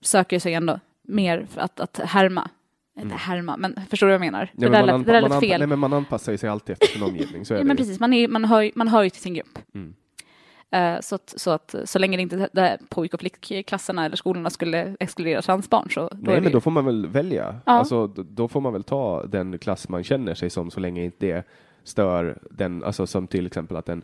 söker 0.00 0.38
sig 0.38 0.54
ändå 0.54 0.80
mer 1.02 1.46
för 1.50 1.60
att, 1.60 1.80
att 1.80 1.98
härma. 2.04 2.50
Inte 3.00 3.16
härma, 3.16 3.56
men 3.56 3.80
förstår 3.90 4.06
du 4.06 4.10
vad 4.10 4.14
jag 4.14 4.32
menar? 4.32 4.42
Mm. 4.42 4.50
Ja, 4.52 4.68
det 4.68 4.70
men 4.70 4.86
där 4.86 4.92
man, 4.92 5.00
lät, 5.00 5.06
det 5.06 5.12
där 5.12 5.20
man, 5.20 5.30
lät 5.30 5.40
fel. 5.40 5.60
nej, 5.60 5.66
men 5.68 5.78
man 5.78 5.92
anpassar 5.92 6.36
sig 6.36 6.48
alltid 6.48 6.72
efter 6.72 6.86
sin 6.86 7.02
omgivning. 7.02 7.44
Så 7.46 7.54
är 7.54 7.58
Ja, 7.58 7.64
men 7.64 7.76
precis, 7.76 8.00
man, 8.00 8.12
är, 8.12 8.28
man, 8.28 8.44
hör, 8.44 8.60
ju- 8.60 8.72
man 8.74 8.88
hör 8.88 9.02
ju 9.02 9.10
till 9.10 9.22
sin 9.22 9.34
grupp. 9.34 9.58
Mm. 9.74 9.94
Eh, 10.70 11.00
så, 11.00 11.14
att, 11.14 11.34
så 11.36 11.50
att 11.50 11.74
så 11.84 11.98
länge 11.98 12.16
det 12.16 12.22
inte 12.22 12.48
det 12.52 12.78
pojk 12.88 13.14
och 13.14 13.20
flickklasserna 13.20 14.04
eller 14.04 14.16
skolorna 14.16 14.50
skulle 14.50 14.96
exkludera 15.00 15.42
transbarn 15.42 15.90
så 15.90 16.00
Nej, 16.00 16.34
men 16.34 16.44
ju- 16.44 16.50
då 16.50 16.60
får 16.60 16.70
man 16.70 16.84
väl 16.84 17.06
välja. 17.06 17.60
Ja. 17.66 17.72
Alltså, 17.72 18.06
då 18.06 18.48
får 18.48 18.60
man 18.60 18.72
väl 18.72 18.84
ta 18.84 19.26
den 19.26 19.58
klass 19.58 19.88
man 19.88 20.04
känner 20.04 20.34
sig 20.34 20.50
som 20.50 20.70
så 20.70 20.80
länge 20.80 21.04
inte 21.04 21.26
det 21.26 21.44
stör 21.84 22.38
den, 22.50 22.84
alltså 22.84 23.06
som 23.06 23.26
till 23.26 23.46
exempel 23.46 23.76
att 23.76 23.88
en, 23.88 24.02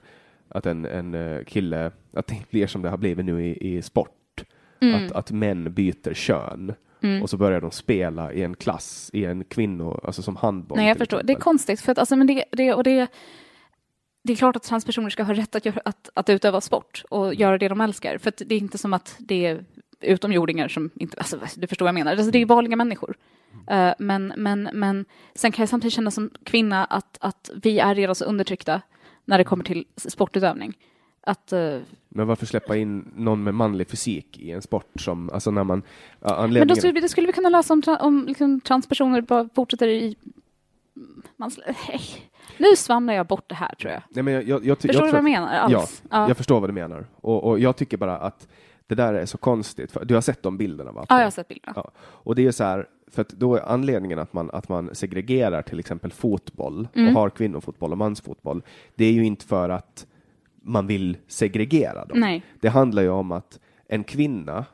att 0.48 0.66
en, 0.66 0.84
en 0.84 1.14
eh, 1.14 1.44
kille, 1.44 1.90
att 2.12 2.26
det 2.26 2.50
blir 2.50 2.66
som 2.66 2.82
det 2.82 2.90
har 2.90 2.96
blivit 2.96 3.24
nu 3.24 3.46
i, 3.46 3.76
i 3.76 3.82
sport. 3.82 4.44
Mm. 4.80 5.06
Att, 5.06 5.12
att 5.12 5.30
män 5.30 5.72
byter 5.74 6.14
kön 6.14 6.74
och 7.22 7.30
så 7.30 7.36
börjar 7.36 7.60
de 7.60 7.70
spela 7.70 8.32
i 8.32 8.42
en 8.42 8.54
klass, 8.54 9.10
i 9.12 9.24
en 9.24 9.44
kvinno, 9.44 10.00
alltså 10.04 10.22
som 10.22 10.36
handboll. 10.36 10.78
Nej, 10.78 10.88
jag 10.88 10.98
förstår. 10.98 11.16
Det 11.16 11.20
är 11.20 11.22
exempel. 11.22 11.42
konstigt, 11.42 11.80
för 11.80 11.92
att 11.92 11.98
alltså, 11.98 12.16
men 12.16 12.26
det, 12.26 12.44
det, 12.52 12.74
och 12.74 12.84
det, 12.84 13.06
det 14.26 14.32
är 14.32 14.36
klart 14.36 14.56
att 14.56 14.62
transpersoner 14.62 15.10
ska 15.10 15.22
ha 15.22 15.34
rätt 15.34 15.54
att, 15.54 15.66
att, 15.84 16.10
att 16.14 16.30
utöva 16.30 16.60
sport 16.60 17.04
och 17.10 17.34
göra 17.34 17.58
det 17.58 17.68
de 17.68 17.80
älskar. 17.80 18.18
För 18.18 18.32
det 18.36 18.54
är 18.54 18.58
inte 18.58 18.78
som 18.78 18.92
att 18.92 19.16
det 19.18 19.46
är 19.46 19.64
utomjordingar 20.00 20.68
som 20.68 20.90
inte, 20.94 21.18
alltså, 21.18 21.38
du 21.56 21.66
förstår 21.66 21.84
vad 21.84 21.88
jag 21.88 21.94
menar. 21.94 22.12
Alltså, 22.12 22.30
det 22.30 22.38
är 22.38 22.46
vanliga 22.46 22.76
människor. 22.76 23.16
Eh, 23.70 23.92
men, 23.98 24.32
men, 24.36 24.68
men 24.72 25.04
sen 25.34 25.52
kan 25.52 25.62
jag 25.62 25.68
samtidigt 25.68 25.94
känna 25.94 26.10
som 26.10 26.30
kvinna 26.44 26.84
att, 26.84 27.18
att 27.20 27.50
vi 27.62 27.78
är 27.78 27.94
redan 27.94 28.14
så 28.14 28.24
undertryckta 28.24 28.82
när 29.24 29.38
det 29.38 29.44
kommer 29.44 29.64
till 29.64 29.84
sportutövning. 29.96 30.76
Att, 31.20 31.52
eh, 31.52 31.78
Men 32.08 32.26
varför 32.26 32.46
släppa 32.46 32.76
in 32.76 33.12
någon 33.16 33.44
med 33.44 33.54
manlig 33.54 33.88
fysik 33.90 34.38
i 34.38 34.50
en 34.50 34.62
sport 34.62 35.00
som, 35.00 35.30
alltså 35.30 35.50
när 35.50 35.64
man, 35.64 35.82
men 36.20 36.32
anledningen... 36.32 36.68
då 36.68 36.76
skulle, 36.76 37.00
det 37.00 37.08
skulle 37.08 37.26
vi 37.26 37.32
kunna 37.32 37.48
lösa 37.48 37.72
om, 37.72 37.82
tra- 37.82 38.00
om 38.00 38.24
liksom, 38.28 38.60
transpersoner 38.60 39.20
bara 39.20 39.48
fortsätter 39.54 39.88
i... 39.88 40.16
Man, 41.36 41.50
nej. 41.88 42.00
Nu 42.58 42.76
svamlar 42.76 43.14
jag 43.14 43.26
bort 43.26 43.48
det 43.48 43.54
här 43.54 43.74
tror 43.74 43.92
jag. 43.92 44.02
Nej, 44.10 44.22
men 44.22 44.34
jag, 44.34 44.42
jag, 44.48 44.64
jag, 44.64 44.78
Förstår 44.78 45.04
du 45.04 45.10
vad 45.10 45.18
jag 45.18 45.24
menar? 45.24 45.48
Alls? 45.58 46.02
Ja, 46.10 46.28
jag 46.28 46.36
förstår 46.36 46.60
vad 46.60 46.68
du 46.68 46.74
menar. 46.74 47.06
Och, 47.20 47.44
och 47.44 47.58
jag 47.58 47.76
tycker 47.76 47.96
bara 47.96 48.18
att 48.18 48.48
det 48.86 48.94
där 48.94 49.14
är 49.14 49.26
så 49.26 49.38
konstigt. 49.38 49.92
För, 49.92 50.04
du 50.04 50.14
har 50.14 50.20
sett 50.20 50.42
de 50.42 50.56
bilderna 50.56 50.92
va? 50.92 51.06
Ja, 51.08 51.18
jag 51.18 51.26
har 51.26 51.30
sett 51.30 51.48
bilderna. 51.48 51.72
Ja. 51.76 51.90
Och 51.98 52.34
det 52.34 52.46
är 52.46 52.52
så 52.52 52.64
här, 52.64 52.86
för 53.10 53.22
att 53.22 53.28
då 53.28 53.56
är 53.56 53.60
anledningen 53.60 54.18
att 54.18 54.32
man, 54.32 54.50
att 54.50 54.68
man 54.68 54.94
segregerar 54.94 55.62
till 55.62 55.78
exempel 55.78 56.12
fotboll 56.12 56.88
Mm. 56.94 57.08
och 57.16 57.20
har 57.22 57.30
kvinnofotboll 57.30 57.92
och 57.92 57.98
mansfotboll, 57.98 58.62
det 58.94 59.04
är 59.04 59.12
ju 59.12 59.24
inte 59.24 59.46
för 59.46 59.68
att 59.68 60.06
man 60.62 60.86
vill 60.86 61.16
segregera 61.26 62.04
dem. 62.04 62.20
Nej. 62.20 62.42
Det 62.60 62.68
handlar 62.68 63.02
ju 63.02 63.08
om 63.08 63.32
att 63.32 63.60
en 63.88 64.04
kvinna 64.04 64.64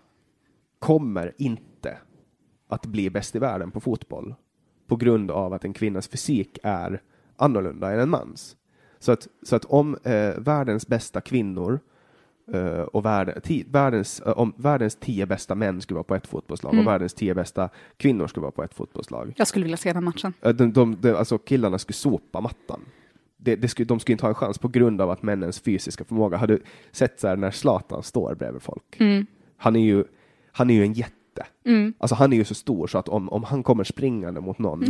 kommer 0.79 1.33
inte 1.39 1.99
att 2.69 2.87
bli 2.87 3.11
bäst 3.11 3.37
i 3.37 3.39
världen 3.39 3.71
på 3.71 3.81
fotboll 3.81 4.35
på 4.93 4.97
grund 4.97 5.31
av 5.31 5.53
att 5.53 5.65
en 5.65 5.73
kvinnas 5.73 6.09
fysik 6.09 6.59
är 6.63 7.01
annorlunda 7.37 7.93
än 7.93 8.01
en 8.01 8.11
mans. 8.11 8.57
Så 8.99 9.13
att, 9.13 9.29
så 9.43 9.57
att 9.57 9.65
om 9.65 9.97
eh, 10.05 10.31
världens 10.39 10.87
bästa 10.87 11.21
kvinnor 11.21 11.81
eh, 12.53 12.81
och 12.81 13.05
värld, 13.05 13.43
ti, 13.43 13.65
världens, 13.71 14.21
eh, 14.21 14.33
om 14.39 14.53
världens 14.57 14.97
tio 14.97 15.27
bästa 15.27 15.55
män 15.55 15.81
skulle 15.81 15.95
vara 15.97 16.05
på 16.05 16.15
ett 16.15 16.27
fotbollslag 16.27 16.73
Mm. 16.75 16.87
och 16.87 16.93
världens 16.93 17.15
tio 17.15 17.35
bästa 17.35 17.69
kvinnor 17.97 18.27
skulle 18.27 18.43
vara 18.43 18.53
på 18.53 18.63
ett 18.63 18.75
fotbollslag. 18.75 19.33
Jag 19.37 19.47
skulle 19.47 19.63
vilja 19.63 19.77
se 19.77 19.93
den 19.93 20.05
matchen. 20.05 20.33
Eh, 20.43 20.51
De, 20.55 20.73
de, 20.73 20.97
de, 21.01 21.15
alltså 21.15 21.39
killarna 21.39 21.79
skulle 21.79 21.95
sopa 21.95 22.41
mattan. 22.41 22.81
Det, 23.37 23.57
det 23.57 23.69
skulle, 23.69 23.87
de 23.87 24.01
skulle 24.01 24.13
inte 24.15 24.25
ha 24.25 24.29
en 24.29 24.35
chans 24.35 24.59
på 24.59 24.69
grund 24.69 25.01
av 25.01 25.11
att 25.11 25.23
männens 25.23 25.61
fysiska 25.61 26.05
förmåga. 26.05 26.37
Har 26.37 26.47
du 26.47 26.63
sett 26.93 27.21
så 27.21 27.29
här 27.29 27.37
när 27.37 27.51
Zlatan 27.51 28.03
står 28.03 28.35
bredvid 28.35 28.63
folk? 28.63 28.97
Mm. 29.01 29.27
Han 29.57 29.77
är 29.77 29.81
ju, 29.85 30.05
han 30.53 30.71
är 30.71 30.75
ju 30.75 30.83
en 30.83 30.93
jätte. 30.93 31.17
Alltså 31.99 32.15
han 32.15 32.33
är 32.33 32.37
ju 32.37 32.45
så 32.45 32.55
stor 32.55 32.87
så 32.87 32.99
att 32.99 33.09
om, 33.09 33.29
om 33.29 33.45
han 33.45 33.63
kommer 33.63 33.85
springande 33.85 34.41
mot 34.41 34.59
någon 34.59 34.85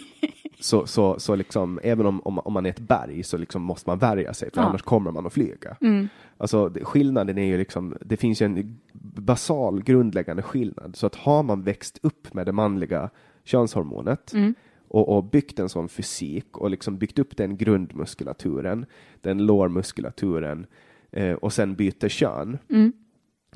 så, 0.60 0.86
så, 0.86 1.18
så 1.18 1.34
liksom, 1.34 1.80
även 1.82 2.06
om, 2.06 2.20
om, 2.20 2.38
om 2.38 2.52
man 2.52 2.66
är 2.66 2.70
ett 2.70 2.80
berg 2.80 3.22
så 3.22 3.38
liksom 3.38 3.62
måste 3.62 3.90
man 3.90 3.98
värja 3.98 4.34
sig, 4.34 4.50
för 4.54 4.60
Ja. 4.60 4.66
annars 4.66 4.82
kommer 4.82 5.10
man 5.10 5.26
att 5.26 5.32
flyga. 5.32 5.76
Mm. 5.80 6.08
Alltså, 6.36 6.68
det- 6.68 6.84
skillnaden 6.84 7.38
är 7.38 7.44
ju 7.44 7.58
liksom, 7.58 7.96
det 8.00 8.16
finns 8.16 8.42
ju 8.42 8.46
en 8.46 8.80
basal 9.02 9.82
grundläggande 9.82 10.42
skillnad. 10.42 10.96
Så 10.96 11.06
att 11.06 11.14
har 11.14 11.42
man 11.42 11.62
växt 11.62 11.98
upp 12.02 12.34
med 12.34 12.46
det 12.46 12.52
manliga 12.52 13.10
könshormonet 13.44 14.32
Mm. 14.34 14.54
och, 14.88 15.16
och 15.16 15.24
byggt 15.24 15.58
en 15.58 15.68
sån 15.68 15.88
fysik 15.88 16.58
och 16.58 16.70
liksom 16.70 16.98
byggt 16.98 17.18
upp 17.18 17.36
den 17.36 17.56
grundmuskulaturen, 17.56 18.86
den 19.20 19.46
lårmuskulaturen 19.46 20.66
eh, 21.12 21.32
och 21.32 21.52
sen 21.52 21.74
byter 21.74 22.08
kön 22.08 22.58
Mm. 22.70 22.92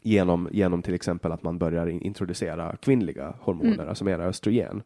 Genom, 0.02 0.48
genom 0.52 0.82
till 0.82 0.94
exempel 0.94 1.32
att 1.32 1.42
man 1.42 1.58
börjar 1.58 1.86
in, 1.86 2.00
introducera 2.00 2.76
kvinnliga 2.76 3.34
hormoner, 3.40 3.74
Mm. 3.74 3.88
alltså 3.88 4.04
mera 4.04 4.24
östrogen. 4.24 4.82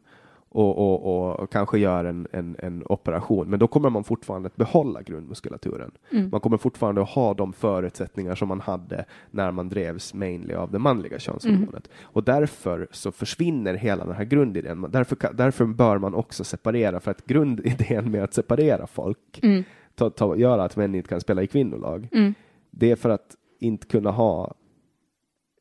Och, 0.51 0.77
och, 0.77 1.39
och 1.39 1.51
kanske 1.51 1.79
gör 1.79 2.05
en, 2.05 2.27
en, 2.31 2.55
en 2.59 2.83
operation, 2.85 3.49
men 3.49 3.59
då 3.59 3.67
kommer 3.67 3.89
man 3.89 4.03
fortfarande 4.03 4.47
att 4.47 4.55
behålla 4.55 5.01
grundmuskulaturen. 5.01 5.91
Mm. 6.11 6.29
Man 6.29 6.39
kommer 6.41 6.57
fortfarande 6.57 7.01
att 7.01 7.09
ha 7.09 7.33
de 7.33 7.53
förutsättningar 7.53 8.35
som 8.35 8.47
man 8.47 8.59
hade 8.61 9.05
när 9.31 9.51
man 9.51 9.69
drevs 9.69 10.13
mainly 10.13 10.53
av 10.53 10.71
det 10.71 10.79
manliga 10.79 11.19
könshormonet. 11.19 11.67
Mm. 11.87 11.89
Och 12.01 12.23
därför 12.23 12.87
så 12.91 13.11
försvinner 13.11 13.73
hela 13.73 14.05
den 14.05 14.15
här 14.15 14.23
grundidén. 14.25 14.85
Därför, 14.89 15.17
därför 15.33 15.65
bör 15.65 15.97
man 15.97 16.13
också 16.13 16.43
separera, 16.43 16.99
för 16.99 17.11
att 17.11 17.25
grundidén 17.25 18.11
med 18.11 18.23
att 18.23 18.33
separera 18.33 18.87
folk, 18.87 19.39
Mm. 19.43 19.63
ta, 19.95 20.09
ta, 20.09 20.35
göra 20.35 20.63
att 20.63 20.75
män 20.75 20.95
inte 20.95 21.09
kan 21.09 21.21
spela 21.21 21.43
i 21.43 21.47
kvinnolag, 21.47 22.07
Mm. 22.11 22.33
det 22.71 22.91
är 22.91 22.95
för 22.95 23.09
att 23.09 23.35
inte 23.59 23.87
kunna 23.87 24.11
ha 24.11 24.53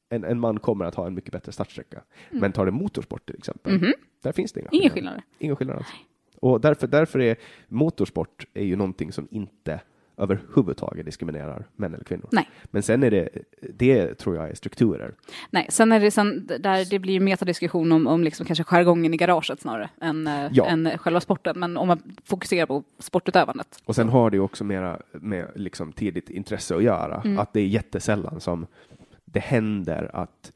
en, 0.09 0.25
en 0.25 0.41
man 0.41 0.59
kommer 0.59 0.85
att 0.85 0.95
ha 0.95 1.07
en 1.07 1.15
mycket 1.15 1.33
bättre 1.33 1.53
startsträcka. 1.53 2.03
Men 2.31 2.53
tar 2.53 2.67
det 2.67 2.73
motorsport 2.73 3.27
till 3.27 3.37
exempel, 3.39 3.73
Mhm. 3.73 3.93
där 4.23 4.33
finns 4.33 4.53
det 4.53 4.61
inga 4.61 4.69
Ingen 4.73 4.91
skillnad. 4.91 5.23
Ingen 5.39 5.57
skillnad 5.57 5.77
alls. 5.77 5.89
Och 6.41 6.61
därför, 6.61 6.87
därför 6.87 7.19
är 7.21 7.37
motorsport 7.69 8.47
är 8.55 8.65
ju 8.65 8.77
någonting 8.77 9.13
som 9.13 9.29
inte 9.31 9.81
överhuvudtaget 10.17 11.07
diskriminerar 11.07 11.65
män 11.77 11.95
eller 11.95 12.05
kvinnor. 12.05 12.29
Nej. 12.33 12.49
Men 12.65 12.83
sen 12.83 13.03
är 13.03 13.11
det, 13.11 13.29
det 13.75 14.15
tror 14.15 14.37
jag 14.37 14.51
är 14.51 14.55
strukturer. 14.55 15.15
Nej, 15.51 15.67
sen 15.71 15.93
är 15.93 16.01
det 16.01 16.11
sen, 16.11 16.47
där 16.47 16.91
det 16.91 16.99
blir 16.99 17.21
metadiskussion 17.21 17.93
om, 17.93 18.07
om 18.07 18.25
liksom 18.25 18.47
kanske 18.47 18.65
jargongen 18.65 19.15
i 19.15 19.17
garaget 19.17 19.61
snarare 19.61 19.91
än, 20.01 20.27
eh, 20.27 20.49
Ja. 20.53 20.67
än 20.67 20.99
själva 20.99 21.21
sporten. 21.21 21.59
Men 21.59 21.77
om 21.77 21.89
man 21.89 22.03
fokuserar 22.25 22.67
på 22.67 22.83
sportutövandet. 22.99 23.83
Och 23.85 23.95
sen 23.95 24.09
har 24.09 24.31
det 24.31 24.37
ju 24.37 24.41
också 24.43 24.65
mera 24.65 25.01
med 25.13 25.47
liksom 25.55 25.93
tidigt 25.93 26.31
intresse 26.31 26.77
att 26.77 26.83
göra. 26.83 27.23
Mm. 27.25 27.39
Att 27.39 27.53
det 27.53 27.61
är 27.61 27.67
jättesällan 27.67 28.41
som 28.41 28.67
det 29.33 29.41
händer 29.41 30.11
att 30.13 30.53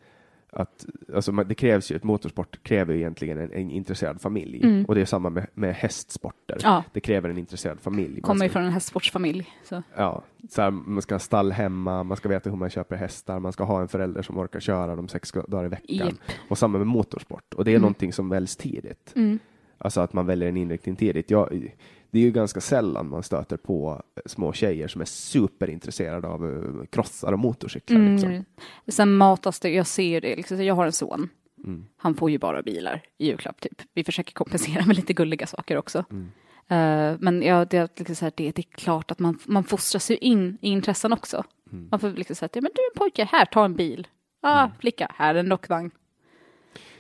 att, 0.55 0.87
alltså 1.15 1.33
det 1.33 1.55
krävs 1.55 1.93
ju, 1.93 1.97
ett 1.97 2.05
motorsport 2.05 2.63
kräver 2.63 2.95
ju 2.95 3.01
egentligen 3.01 3.39
en, 3.39 3.53
en 3.53 3.71
intresserad 3.71 4.21
familj. 4.21 4.61
Mm. 4.65 4.85
Och 4.85 4.95
det 4.95 5.01
är 5.01 5.05
samma 5.05 5.31
med, 5.31 5.47
med 5.55 5.75
hästsporter. 5.75 6.59
Ja. 6.63 6.85
Det 6.93 7.01
kräver 7.01 7.29
en 7.29 7.39
intresserad 7.39 7.81
familj. 7.81 8.21
Kommer 8.21 8.45
ju 8.45 8.49
ska- 8.49 8.53
från 8.53 8.67
en 8.67 8.73
hästsportsfamilj. 8.73 9.51
Så. 9.65 9.83
Ja, 9.97 10.23
så 10.51 10.63
här, 10.63 10.71
man 10.71 11.03
ska 11.03 11.15
ha 11.15 11.19
stall 11.19 11.53
hemma, 11.53 12.03
man 12.03 12.17
ska 12.17 12.29
veta 12.29 12.51
hur 12.51 12.57
man 12.57 12.71
köper 12.71 12.97
hästar, 12.97 13.39
man 13.41 13.53
ska 13.53 13.65
ha 13.65 13.81
en 13.81 13.89
förälder 13.89 14.23
som 14.23 14.39
orkar 14.39 14.61
köra 14.61 14.97
dem 14.97 15.09
sex 15.09 15.33
dagar 15.33 15.65
i 15.65 15.69
veckan. 15.69 16.07
Japp. 16.07 16.15
Och 16.49 16.59
samma 16.59 16.79
med 16.79 16.87
motorsport. 16.87 17.55
Och 17.55 17.65
det 17.65 17.71
är 17.71 17.73
Mm. 17.73 17.83
någonting 17.83 18.13
som 18.13 18.29
väljs 18.29 18.57
tidigt. 18.57 19.13
Mm. 19.17 19.39
Alltså 19.79 20.01
att 20.01 20.13
man 20.13 20.27
väljer 20.27 20.49
en 20.49 20.57
inriktning 20.57 20.97
tidigt. 20.97 21.31
Jag, 21.31 21.69
det 22.13 22.19
är 22.19 22.23
ju 22.23 22.31
ganska 22.31 22.61
sällan 22.61 23.09
man 23.09 23.23
stöter 23.23 23.57
på 23.57 24.03
små 24.27 24.53
tjejer 24.53 24.89
som 24.89 25.01
är 25.01 25.05
superintresserade 25.05 26.29
av 26.29 26.45
uh, 26.45 26.85
krossar 26.87 27.33
och 27.33 27.39
motorcyklar. 27.39 28.01
Liksom. 28.01 28.31
Mm. 28.31 28.45
Sen 28.89 29.17
matas 29.17 29.61
det, 29.61 29.71
jag 29.71 29.87
ser 29.87 30.21
det, 30.21 30.37
liksom, 30.37 30.65
jag 30.65 30.75
har 30.75 30.87
en 30.87 30.93
son. 30.93 31.29
Mm. 31.65 31.87
Han 31.97 32.15
får 32.15 32.31
ju 32.31 32.39
bara 32.39 32.63
bilar 32.63 33.03
i 33.19 33.27
julklapp 33.27 33.61
typ. 33.61 33.83
Vi 33.95 34.05
försöker 34.05 34.33
kompensera 34.33 34.87
med 34.87 34.97
lite 34.97 35.13
gulliga 35.13 35.47
saker 35.47 35.77
också. 35.77 36.05
Mm. 36.11 36.33
Eh, 36.69 37.19
men 37.21 37.43
ja, 37.43 37.65
det, 37.65 37.77
är 37.77 37.89
liksom 37.97 38.17
så 38.17 38.25
här, 38.25 38.33
det, 38.37 38.53
det 38.53 38.63
är 38.63 38.77
klart 38.77 39.11
att 39.11 39.19
man, 39.19 39.39
man 39.47 39.65
fostras 39.65 40.11
ju 40.11 40.17
in 40.17 40.59
i 40.61 40.69
intressen 40.69 41.13
också. 41.13 41.45
Mm. 41.73 41.89
Man 41.91 42.01
får 42.01 42.11
liksom 42.11 42.37
säga, 42.37 42.49
ja, 42.53 42.61
men 42.61 42.71
du 42.75 42.81
är 42.81 42.91
en 42.95 42.99
pojke, 42.99 43.29
här, 43.33 43.45
ta 43.45 43.65
en 43.65 43.77
bil. 43.77 44.09
Ah, 44.41 44.69
flicka, 44.81 45.13
här 45.15 45.35
är 45.35 45.39
en 45.39 45.49
dockvagn. 45.49 45.91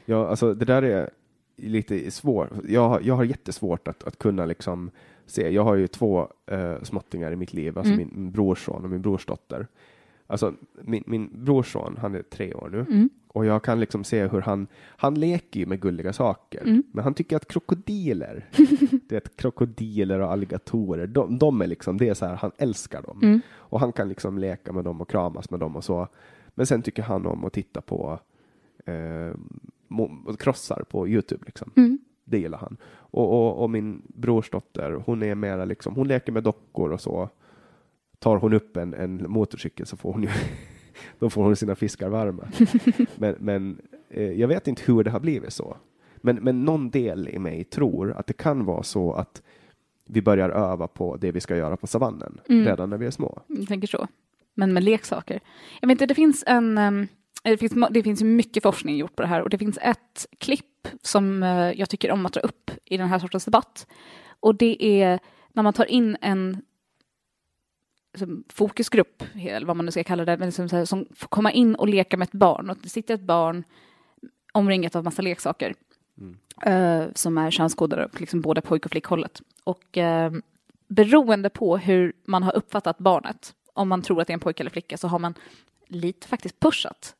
Ja, 0.04 0.28
alltså 0.28 0.54
det 0.54 0.64
där 0.64 0.82
är 0.82 1.10
lite 1.56 2.10
svårt. 2.10 2.48
Jag, 2.68 2.88
har- 2.88 3.00
jag 3.00 3.14
har 3.14 3.24
jättesvårt 3.24 3.88
att, 3.88 4.04
att 4.04 4.18
kunna 4.18 4.46
liksom 4.46 4.90
se. 5.26 5.50
Jag 5.50 5.64
har 5.64 5.74
ju 5.74 5.86
två 5.86 6.28
uh, 6.52 6.82
småttingar 6.82 7.32
i 7.32 7.36
mitt 7.36 7.52
liv, 7.52 7.78
alltså 7.78 7.92
Mm. 7.92 8.06
min, 8.12 8.22
min 8.22 8.32
brorson 8.32 8.84
och 8.84 8.90
min 8.90 9.02
brorsdotter. 9.02 9.66
Alltså 10.26 10.54
min, 10.82 11.04
min 11.06 11.30
brorson, 11.44 11.96
han 12.00 12.14
är 12.14 12.22
tre 12.22 12.54
år 12.54 12.68
nu 12.72 12.78
Mm. 12.80 13.10
och 13.28 13.46
jag 13.46 13.62
kan 13.64 13.80
liksom 13.80 14.04
se 14.04 14.26
hur 14.26 14.40
han, 14.40 14.66
han 14.80 15.14
leker 15.14 15.60
ju 15.60 15.66
med 15.66 15.80
gulliga 15.80 16.12
saker, 16.12 16.60
Mm. 16.62 16.82
men 16.92 17.04
han 17.04 17.14
tycker 17.14 17.36
att 17.36 17.48
krokodiler, 17.48 18.44
det 19.08 19.16
är 19.16 19.20
krokodiler 19.36 20.20
och 20.20 20.32
alligatorer, 20.32 21.06
de, 21.06 21.38
de 21.38 21.60
är 21.60 21.66
liksom, 21.66 21.98
det 21.98 22.08
är 22.08 22.14
så 22.14 22.26
här, 22.26 22.34
han 22.34 22.50
älskar 22.58 23.02
dem. 23.02 23.18
Mm. 23.22 23.40
Och 23.54 23.80
han 23.80 23.92
kan 23.92 24.08
liksom 24.08 24.38
leka 24.38 24.72
med 24.72 24.84
dem 24.84 25.00
och 25.00 25.10
kramas 25.10 25.50
med 25.50 25.60
dem 25.60 25.76
och 25.76 25.84
så. 25.84 26.08
Men 26.54 26.66
sen 26.66 26.82
tycker 26.82 27.02
han 27.02 27.26
om 27.26 27.44
att 27.44 27.52
titta 27.52 27.80
på 27.80 28.18
eh, 28.84 29.34
krossar 30.38 30.84
på 30.90 31.08
Youtube. 31.08 31.42
Liksom. 31.46 31.70
Mm. 31.76 31.98
Det 32.24 32.38
gillar 32.38 32.58
han. 32.58 32.76
Och, 32.94 33.32
och, 33.32 33.62
och 33.62 33.70
min 33.70 34.02
brorsdotter, 34.06 34.92
hon 35.06 35.22
är 35.22 35.34
mera 35.34 35.64
liksom, 35.64 35.94
hon 35.94 36.08
leker 36.08 36.32
med 36.32 36.42
dockor 36.42 36.92
och 36.92 37.00
så. 37.00 37.28
Tar 38.18 38.36
hon 38.36 38.52
upp 38.52 38.76
en, 38.76 38.94
en 38.94 39.24
motorcykel 39.30 39.86
så 39.86 39.96
får 39.96 40.12
hon 40.12 40.22
ju 40.22 40.28
då 41.18 41.30
får 41.30 41.44
hon 41.44 41.56
sina 41.56 41.74
fiskar 41.74 42.08
varma. 42.08 42.48
men 43.16 43.36
men 43.38 43.80
eh, 44.08 44.32
jag 44.32 44.48
vet 44.48 44.68
inte 44.68 44.82
hur 44.86 45.04
det 45.04 45.10
har 45.10 45.20
blivit 45.20 45.52
så. 45.52 45.76
Men, 46.16 46.36
men 46.36 46.64
någon 46.64 46.90
del 46.90 47.28
i 47.28 47.38
mig 47.38 47.64
tror 47.64 48.12
att 48.12 48.26
det 48.26 48.32
kan 48.32 48.64
vara 48.64 48.82
så 48.82 49.12
att 49.12 49.42
vi 50.04 50.22
börjar 50.22 50.50
öva 50.50 50.88
på 50.88 51.16
det 51.16 51.32
vi 51.32 51.40
ska 51.40 51.56
göra 51.56 51.76
på 51.76 51.86
savannen 51.86 52.40
Mm. 52.48 52.64
redan 52.64 52.90
när 52.90 52.98
vi 52.98 53.06
är 53.06 53.10
små. 53.10 53.42
Jag 53.46 53.68
tänker 53.68 53.88
så. 53.88 54.08
Men 54.54 54.72
med 54.72 54.84
leksaker. 54.84 55.40
Jag 55.80 55.88
vet 55.88 55.94
inte, 55.94 56.06
det 56.06 56.14
finns 56.14 56.44
en... 56.46 56.78
ehm, 56.78 57.06
Det 57.42 57.56
finns, 57.56 57.74
det 57.90 58.02
finns 58.02 58.22
mycket 58.22 58.62
forskning 58.62 58.96
gjort 58.96 59.16
på 59.16 59.22
det 59.22 59.28
här 59.28 59.42
och 59.42 59.50
det 59.50 59.58
finns 59.58 59.78
ett 59.82 60.26
klipp 60.38 60.88
som 61.02 61.42
eh, 61.42 61.72
jag 61.72 61.88
tycker 61.88 62.10
om 62.10 62.26
att 62.26 62.32
dra 62.32 62.40
upp 62.40 62.70
i 62.84 62.96
den 62.96 63.08
här 63.08 63.18
sortens 63.18 63.44
debatt. 63.44 63.86
Och 64.40 64.54
det 64.54 64.84
är 65.02 65.20
när 65.52 65.62
man 65.62 65.72
tar 65.72 65.84
in 65.84 66.16
en 66.20 66.62
liksom, 68.12 68.44
fokusgrupp, 68.48 69.22
eller 69.34 69.66
vad 69.66 69.76
man 69.76 69.86
nu 69.86 69.92
ska 69.92 70.04
kalla 70.04 70.24
det, 70.24 70.36
men 70.36 70.48
liksom 70.48 70.68
här, 70.72 70.84
som 70.84 71.06
får 71.14 71.28
komma 71.28 71.52
in 71.52 71.74
och 71.74 71.88
leka 71.88 72.16
med 72.16 72.28
ett 72.28 72.32
barn. 72.32 72.70
Och 72.70 72.78
det 72.82 72.88
sitter 72.88 73.14
ett 73.14 73.20
barn 73.20 73.64
omringat 74.52 74.96
av 74.96 75.04
massa 75.04 75.22
leksaker 75.22 75.74
eh, 76.62 77.04
som 77.14 77.38
är 77.38 77.50
könskodade, 77.50 78.08
liksom 78.18 78.40
både 78.40 78.60
pojk 78.60 78.84
och 78.84 78.90
flickhållet. 78.90 79.42
Och 79.64 79.98
eh, 79.98 80.32
beroende 80.88 81.50
på 81.50 81.76
hur 81.76 82.12
man 82.24 82.42
har 82.42 82.56
uppfattat 82.56 82.98
barnet, 82.98 83.54
om 83.72 83.88
man 83.88 84.02
tror 84.02 84.20
att 84.20 84.26
det 84.26 84.30
är 84.30 84.34
en 84.34 84.40
pojke 84.40 84.62
eller 84.62 84.70
flicka, 84.70 84.96
så 84.96 85.08
har 85.08 85.18
man 85.18 85.34
lite 85.86 86.28
faktiskt 86.28 86.60
pushat 86.60 87.16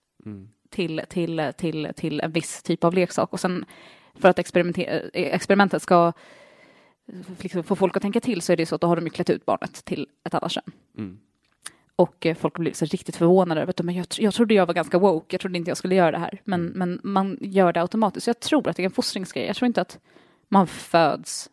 till, 0.71 1.03
till, 1.09 1.53
till, 1.57 1.89
till 1.97 2.21
en 2.21 2.33
viss 2.33 2.63
typ 2.63 2.85
av 2.85 2.95
leksak. 2.95 3.33
Och 3.33 3.41
sen 3.41 3.65
för 4.15 4.29
att 4.29 4.39
experimentet 5.15 5.83
ska 5.83 6.13
liksom 7.39 7.63
få 7.63 7.77
folk 7.77 7.97
att 7.97 8.03
tänka 8.03 8.21
till 8.21 8.43
så 8.43 8.53
är 8.53 8.57
det 8.57 8.67
så 8.67 8.75
att 8.75 8.81
då 8.81 8.87
har 8.87 8.97
de 8.97 9.05
ju 9.05 9.11
klätt 9.11 9.31
ut 9.31 9.47
barnet 9.47 9.85
till 9.85 10.09
ett 10.25 10.35
annat 10.35 10.53
kön. 10.53 10.73
Mm. 10.99 11.19
Och 11.97 12.27
eh, 12.27 12.37
folk 12.37 12.59
blir 12.59 12.73
så 12.73 12.85
riktigt 12.85 13.17
förvånade 13.17 13.61
över 13.61 13.71
att 13.71 13.83
men 13.83 13.95
jag, 13.95 14.07
jag 14.19 14.35
trodde 14.35 14.55
jag 14.55 14.67
var 14.67 14.75
ganska 14.75 14.99
woke, 14.99 15.35
jag 15.35 15.41
trodde 15.41 15.59
inte 15.59 15.71
jag 15.71 15.79
skulle 15.79 15.95
göra 15.95 16.11
det 16.11 16.19
här. 16.19 16.41
Men, 16.45 16.65
men 16.65 17.01
man 17.03 17.39
gör 17.41 17.73
det 17.73 17.81
automatiskt. 17.81 18.25
Så 18.25 18.29
jag 18.29 18.41
tror 18.41 18.69
att 18.69 18.77
det 18.77 18.83
är 18.83 18.85
en 18.85 18.91
fostringsgrej. 18.91 19.47
Jag 19.47 19.57
tror 19.57 19.67
inte 19.67 19.81
att 19.81 19.99
man 20.49 20.67
föds 20.67 21.51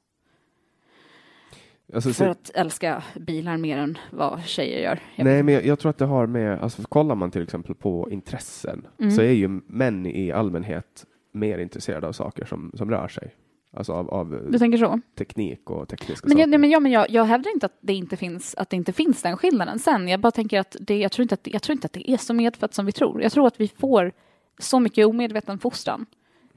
Alltså, 1.94 2.14
för 2.14 2.28
att 2.30 2.52
älska 2.53 3.03
bilar 3.16 3.57
mer 3.57 3.78
än 3.78 3.98
vad 4.11 4.44
tjejer 4.44 4.80
gör. 4.84 4.99
Jag 5.16 5.26
Nej, 5.26 5.44
men 5.44 5.53
jag, 5.53 5.66
jag 5.66 5.80
tror 5.80 5.90
att 5.90 5.98
det 5.98 6.06
har 6.06 6.28
med, 6.28 6.60
alltså 6.60 6.82
kollar 6.84 7.16
man 7.16 7.32
till 7.32 7.44
exempel 7.44 7.76
på 7.76 8.07
intressen 8.11 8.88
Mm. 8.99 9.11
så 9.11 9.22
är 9.22 9.32
ju 9.32 9.48
män 9.68 10.06
i 10.06 10.32
allmänhet 10.32 11.06
mer 11.34 11.57
intresserade 11.60 12.07
av 12.07 12.11
saker 12.11 12.45
som, 12.45 12.72
som 12.78 12.90
rör 12.91 13.07
sig. 13.07 13.36
Alltså 13.74 13.94
av, 13.94 14.10
av 14.10 14.48
Du 14.52 14.60
tänker 14.60 14.78
så? 14.78 14.99
teknik 15.18 15.70
och 15.70 15.88
tekniska 15.88 16.28
Men, 16.28 16.32
saker. 16.32 16.40
jag, 16.41 16.49
nej, 16.49 16.60
men, 16.60 16.70
ja, 16.70 16.80
men 16.80 16.91
jag, 16.91 17.10
jag 17.10 17.26
hävdar 17.26 17.52
inte 17.52 17.66
att 17.66 17.78
det 17.82 17.94
inte 17.94 18.18
finns, 18.18 18.56
att 18.56 18.70
det 18.70 18.76
inte 18.76 18.94
finns 18.94 19.22
den 19.22 19.38
skillnaden 19.38 19.80
sen. 19.80 20.07
Jag 20.07 20.20
bara 20.20 20.32
tänker 20.32 20.60
att 20.60 20.76
det, 20.80 20.98
jag, 20.99 21.11
tror 21.11 21.22
inte 21.24 21.34
att, 21.34 21.48
jag 21.48 21.61
tror 21.61 21.74
inte 21.74 21.86
att 21.86 21.94
det 21.94 22.11
är 22.11 22.18
så 22.18 22.34
medfött 22.34 22.74
som 22.74 22.86
vi 22.86 22.91
tror. 22.91 23.22
Jag 23.22 23.32
tror 23.32 23.48
att 23.48 23.60
vi 23.60 23.68
får 23.68 24.11
så 24.60 24.80
mycket 24.80 25.07
omedveten 25.07 25.60
fostran 25.60 26.06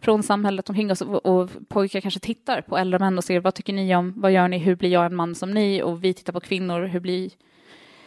från 0.02 0.22
samhället 0.22 0.68
omkring 0.68 0.90
oss 0.90 1.00
och, 1.02 1.26
och 1.26 1.50
pojkar 1.68 2.00
kanske 2.00 2.20
tittar 2.20 2.60
på 2.62 2.76
äldre 2.78 2.98
män 2.98 3.18
och 3.18 3.24
ser 3.24 3.40
vad 3.40 3.54
tycker 3.54 3.72
ni 3.72 3.96
om, 3.96 4.12
vad 4.16 4.32
gör 4.32 4.48
ni, 4.48 4.58
hur 4.58 4.76
blir 4.76 4.90
jag 4.90 5.06
en 5.06 5.14
man 5.16 5.34
som 5.34 5.50
ni 5.50 5.82
och 5.82 6.04
vi 6.04 6.14
tittar 6.14 6.32
på 6.32 6.40
kvinnor, 6.40 6.80
hur 6.84 7.00
blir 7.00 7.30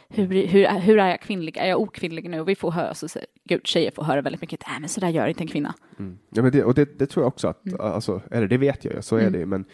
hur, 0.10 0.26
hur, 0.48 0.80
hur 0.80 1.00
är 1.00 1.10
jag 1.10 1.22
kvinnlig? 1.22 1.58
Är 1.58 1.68
jag 1.68 1.82
okvinnlig 1.82 2.30
nu? 2.30 2.40
Och 2.40 2.50
vi 2.50 2.56
får 2.56 2.72
höra, 2.72 2.94
så 2.94 3.08
säger, 3.08 3.28
gud, 3.44 3.68
tjejer 3.68 3.92
får 3.92 4.04
höra 4.04 4.22
väldigt 4.22 4.42
mycket, 4.42 4.64
nej 4.68 4.80
men 4.80 4.90
så 4.90 5.00
där 5.00 5.10
gör 5.10 5.28
inte 5.28 5.44
en 5.44 5.48
kvinna. 5.48 5.74
Mm. 6.00 6.18
Ja, 6.30 6.42
men 6.42 6.52
det, 6.52 6.64
och 6.64 6.74
det, 6.74 7.00
det 7.00 7.06
tror 7.08 7.24
jag 7.24 7.28
också 7.28 7.48
att, 7.48 7.80
alltså, 7.80 8.22
eller 8.32 8.48
det 8.48 8.58
vet 8.58 8.86
jag 8.86 8.94
ju, 8.94 9.02
så 9.02 9.16
är 9.16 9.20
Mm. 9.20 9.34
det 9.34 9.40
ju, 9.40 9.46
men 9.46 9.66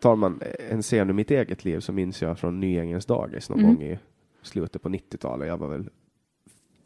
tar 0.00 0.16
man 0.16 0.40
en 0.70 0.82
scen 0.82 1.08
ur 1.10 1.14
mitt 1.14 1.30
eget 1.30 1.64
liv 1.64 1.80
så 1.80 1.92
minns 1.92 2.22
jag 2.22 2.38
från 2.38 2.60
Nyängens 2.60 3.06
dagis 3.06 3.48
någon 3.50 3.58
Mm. 3.60 3.74
gång 3.74 3.84
i 3.84 3.98
slutet 4.42 4.82
på 4.82 4.88
90-talet, 4.88 5.48
jag 5.48 5.56
var 5.56 5.68
väl 5.68 5.88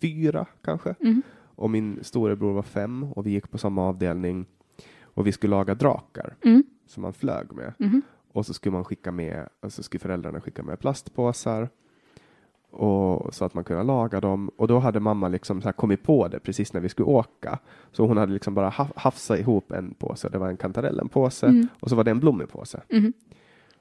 fyra 0.00 0.46
kanske, 0.64 0.94
Mm. 1.00 1.22
och 1.54 1.70
min 1.70 1.98
storebror 2.04 2.52
var 2.52 2.62
fem 2.62 3.04
och 3.12 3.26
vi 3.26 3.30
gick 3.30 3.50
på 3.50 3.58
samma 3.58 3.82
avdelning 3.88 4.46
och 5.18 5.26
vi 5.26 5.32
skulle 5.32 5.50
laga 5.50 5.74
drakar 5.74 6.36
Mm. 6.44 6.62
som 6.86 7.02
man 7.02 7.12
flög 7.12 7.52
med. 7.52 7.72
Mhm. 7.78 8.02
och 8.32 8.46
så 8.46 8.54
skulle 8.54 8.72
man 8.72 8.84
skicka 8.84 9.12
med, 9.12 9.48
alltså 9.60 9.82
skulle 9.82 9.98
föräldrarna 10.00 10.40
skicka 10.40 10.62
med 10.62 10.78
plastpåsar 10.80 11.68
och 12.70 13.34
så 13.34 13.44
att 13.44 13.54
man 13.54 13.64
kunde 13.64 13.82
laga 13.82 14.20
dem. 14.20 14.50
Och 14.56 14.68
då 14.68 14.78
hade 14.78 15.00
mamma 15.00 15.28
liksom 15.28 15.62
så 15.62 15.72
kommit 15.72 16.02
på 16.02 16.28
det 16.28 16.40
precis 16.40 16.72
när 16.72 16.80
vi 16.80 16.88
skulle 16.88 17.06
åka. 17.06 17.58
Så 17.92 18.06
hon 18.06 18.16
hade 18.16 18.32
liksom 18.32 18.54
bara 18.54 18.68
ha- 18.68 18.88
hafsat 18.96 19.38
ihop 19.38 19.72
en 19.72 19.94
påse. 19.94 20.28
Det 20.28 20.38
var 20.38 20.48
en 20.48 20.56
kantarellenpåse 20.56 21.46
Mm. 21.46 21.68
och 21.80 21.88
så 21.90 21.96
var 21.96 22.04
det 22.04 22.10
en 22.10 22.20
blommig 22.20 22.48
påse. 22.48 22.82
Mhm. 22.92 23.12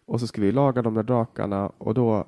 Och 0.06 0.20
så 0.20 0.28
skulle 0.28 0.46
vi 0.46 0.52
laga 0.52 0.82
de 0.82 0.94
där 0.94 1.04
drakarna 1.04 1.72
och 1.78 1.94
då 1.94 2.26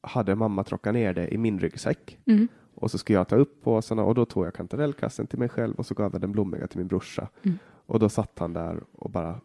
hade 0.00 0.34
mamma 0.34 0.64
tråckat 0.64 0.94
ner 0.94 1.14
det 1.14 1.34
i 1.34 1.38
min 1.38 1.58
ryggsäck. 1.58 2.18
Mm. 2.26 2.48
Och 2.74 2.90
så 2.90 2.98
skulle 2.98 3.18
jag 3.18 3.28
ta 3.28 3.36
upp 3.36 3.62
påsarna 3.64 4.02
och 4.04 4.14
då 4.14 4.24
tog 4.24 4.46
jag 4.46 4.54
kantarellkassen 4.54 5.26
till 5.26 5.38
mig 5.38 5.48
själv 5.48 5.74
och 5.74 5.86
så 5.86 5.94
gav 5.94 6.12
jag 6.12 6.20
den 6.20 6.32
blommiga 6.32 6.66
till 6.66 6.78
min 6.78 6.88
brorsa. 6.88 7.28
Mm. 7.42 7.58
Och 7.86 7.98
då 7.98 8.08
satt 8.08 8.38
han 8.38 8.52
där 8.52 8.80
och 8.92 9.10
bara 9.10 9.40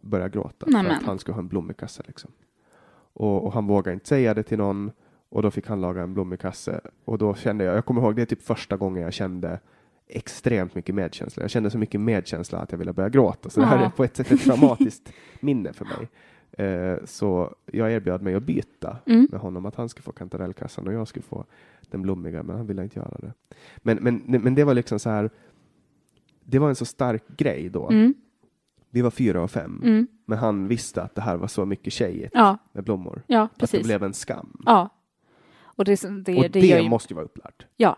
började 0.00 0.30
gråta 0.30 0.66
för 0.66 0.72
Nämen. 0.72 0.92
att 0.96 1.02
han 1.02 1.18
skulle 1.18 1.34
ha 1.34 1.40
en 1.40 1.48
blommig 1.48 1.76
kasse. 1.76 2.02
Liksom. 2.06 2.30
Och, 3.12 3.44
och 3.46 3.52
han 3.52 3.66
vågade 3.66 3.92
inte 3.94 4.08
säga 4.08 4.34
det 4.34 4.42
till 4.42 4.58
någon 4.58 4.90
och 5.28 5.42
då 5.42 5.50
fick 5.50 5.66
han 5.66 5.80
laga 5.80 6.02
en 6.02 6.14
blommig 6.14 6.40
kasse. 6.40 6.80
Och 7.04 7.18
då 7.18 7.34
kände 7.34 7.64
jag, 7.64 7.76
jag 7.76 7.84
kommer 7.84 8.00
ihåg 8.02 8.16
det 8.16 8.22
är 8.22 8.26
typ 8.26 8.42
första 8.42 8.76
gången 8.76 9.02
jag 9.02 9.12
kände 9.12 9.58
extremt 10.06 10.74
mycket 10.74 10.94
medkänsla. 10.94 11.42
Jag 11.42 11.50
kände 11.50 11.70
så 11.70 11.78
mycket 11.78 12.00
medkänsla 12.00 12.58
att 12.58 12.72
jag 12.72 12.78
ville 12.78 12.92
börja 12.92 13.08
gråta. 13.08 13.50
Så 13.50 13.60
det 13.60 13.66
här 13.66 13.78
Ja. 13.78 13.84
är 13.86 13.90
på 13.90 14.04
ett 14.04 14.16
sätt 14.16 14.30
ett 14.32 14.40
traumatiskt 14.44 15.12
minne 15.40 15.72
för 15.72 15.84
mig. 15.84 16.08
Eh, 16.66 16.98
så 17.04 17.54
jag 17.66 17.92
erbjöd 17.92 18.22
mig 18.22 18.34
att 18.34 18.42
byta 18.42 18.96
Mm. 19.06 19.28
med 19.30 19.40
honom, 19.40 19.66
att 19.66 19.74
han 19.74 19.88
skulle 19.88 20.02
få 20.02 20.12
kantarellkassan 20.12 20.86
och 20.86 20.92
jag 20.92 21.08
skulle 21.08 21.22
få 21.22 21.44
den 21.90 22.02
blommiga, 22.02 22.42
men 22.42 22.56
han 22.56 22.66
ville 22.66 22.82
inte 22.82 22.98
göra 22.98 23.16
det. 23.20 23.32
Men, 23.76 23.96
men, 24.00 24.22
men 24.42 24.54
det 24.54 24.64
var 24.64 24.74
liksom 24.74 24.98
så 24.98 25.10
här, 25.10 25.30
det 26.44 26.58
var 26.58 26.68
en 26.68 26.74
så 26.76 26.84
stark 26.84 27.24
grej 27.36 27.68
då. 27.68 27.90
Mm. 27.90 28.14
Vi 28.90 29.00
var 29.02 29.10
fyra 29.10 29.42
och 29.42 29.50
fem, 29.50 29.80
Mm. 29.84 30.06
men 30.26 30.38
han 30.38 30.68
visste 30.68 31.02
att 31.02 31.14
det 31.14 31.20
här 31.22 31.36
var 31.36 31.48
så 31.48 31.64
mycket 31.66 31.92
tjejigt 31.92 32.30
Ja, 32.34 32.58
med 32.72 32.84
blommor. 32.84 33.22
ja, 33.26 33.48
Att 33.58 33.70
det 33.70 33.82
blev 33.82 34.02
en 34.02 34.14
skam. 34.14 34.62
Ja. 34.66 34.88
Och 35.62 35.84
det, 35.84 36.02
det, 36.02 36.08
och 36.36 36.42
det, 36.42 36.48
det, 36.48 36.60
ju, 36.82 36.88
måste 36.88 37.12
ju 37.12 37.14
vara 37.16 37.24
upplärt. 37.24 37.66
Ja, 37.76 37.96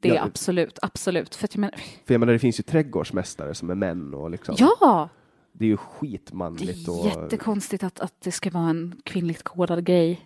det 0.00 0.10
är 0.10 0.14
Ja. 0.14 0.22
absolut, 0.24 0.78
absolut. 0.82 1.34
För 1.34 1.44
att 1.44 1.54
jag 1.54 1.60
menar, 1.60 1.74
För 2.04 2.14
jag 2.14 2.20
menar, 2.20 2.32
det 2.32 2.38
finns 2.38 2.58
ju 2.60 2.62
trädgårdsmästare 2.62 3.54
som 3.54 3.70
är 3.70 3.74
män 3.74 4.14
och 4.14 4.30
liksom, 4.30 4.54
ja, 4.58 5.08
det 5.52 5.64
är 5.64 5.68
ju 5.68 5.74
det 5.74 5.76
skitmanligt. 5.76 6.88
är 6.88 6.92
och, 7.00 7.06
jättekonstigt 7.06 7.84
att, 7.84 8.00
att 8.00 8.14
det 8.20 8.30
ska 8.32 8.50
vara 8.50 8.68
en 8.70 9.00
kvinnligt 9.04 9.42
kodad 9.42 9.84
grej. 9.84 10.20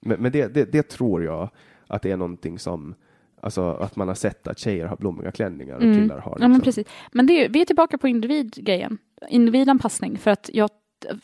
Men, 0.00 0.22
men 0.22 0.32
det, 0.32 0.46
det, 0.54 0.72
det 0.72 0.82
tror 0.88 1.24
jag 1.24 1.48
att 1.86 2.02
det 2.02 2.10
är 2.10 2.16
någonting 2.16 2.58
som, 2.58 2.94
alltså 3.46 3.70
att 3.70 3.96
man 3.96 4.08
har 4.08 4.14
sett 4.14 4.46
att 4.46 4.58
tjejer 4.58 4.86
har 4.86 4.96
blommiga 4.96 5.32
klänningar 5.32 5.76
och 5.76 5.82
Mm. 5.82 5.94
killar 6.00 6.18
har. 6.18 6.32
Ja, 6.40 6.48
men 6.48 6.50
liksom. 6.58 6.64
precis. 6.64 6.86
Men 7.12 7.26
det 7.26 7.44
är, 7.44 7.48
vi 7.48 7.60
är 7.60 7.64
tillbaka 7.64 7.98
på 7.98 8.08
individgrejen. 8.08 8.98
Individanpassning. 9.28 10.18
För 10.18 10.30
att 10.30 10.50
jag, 10.52 10.70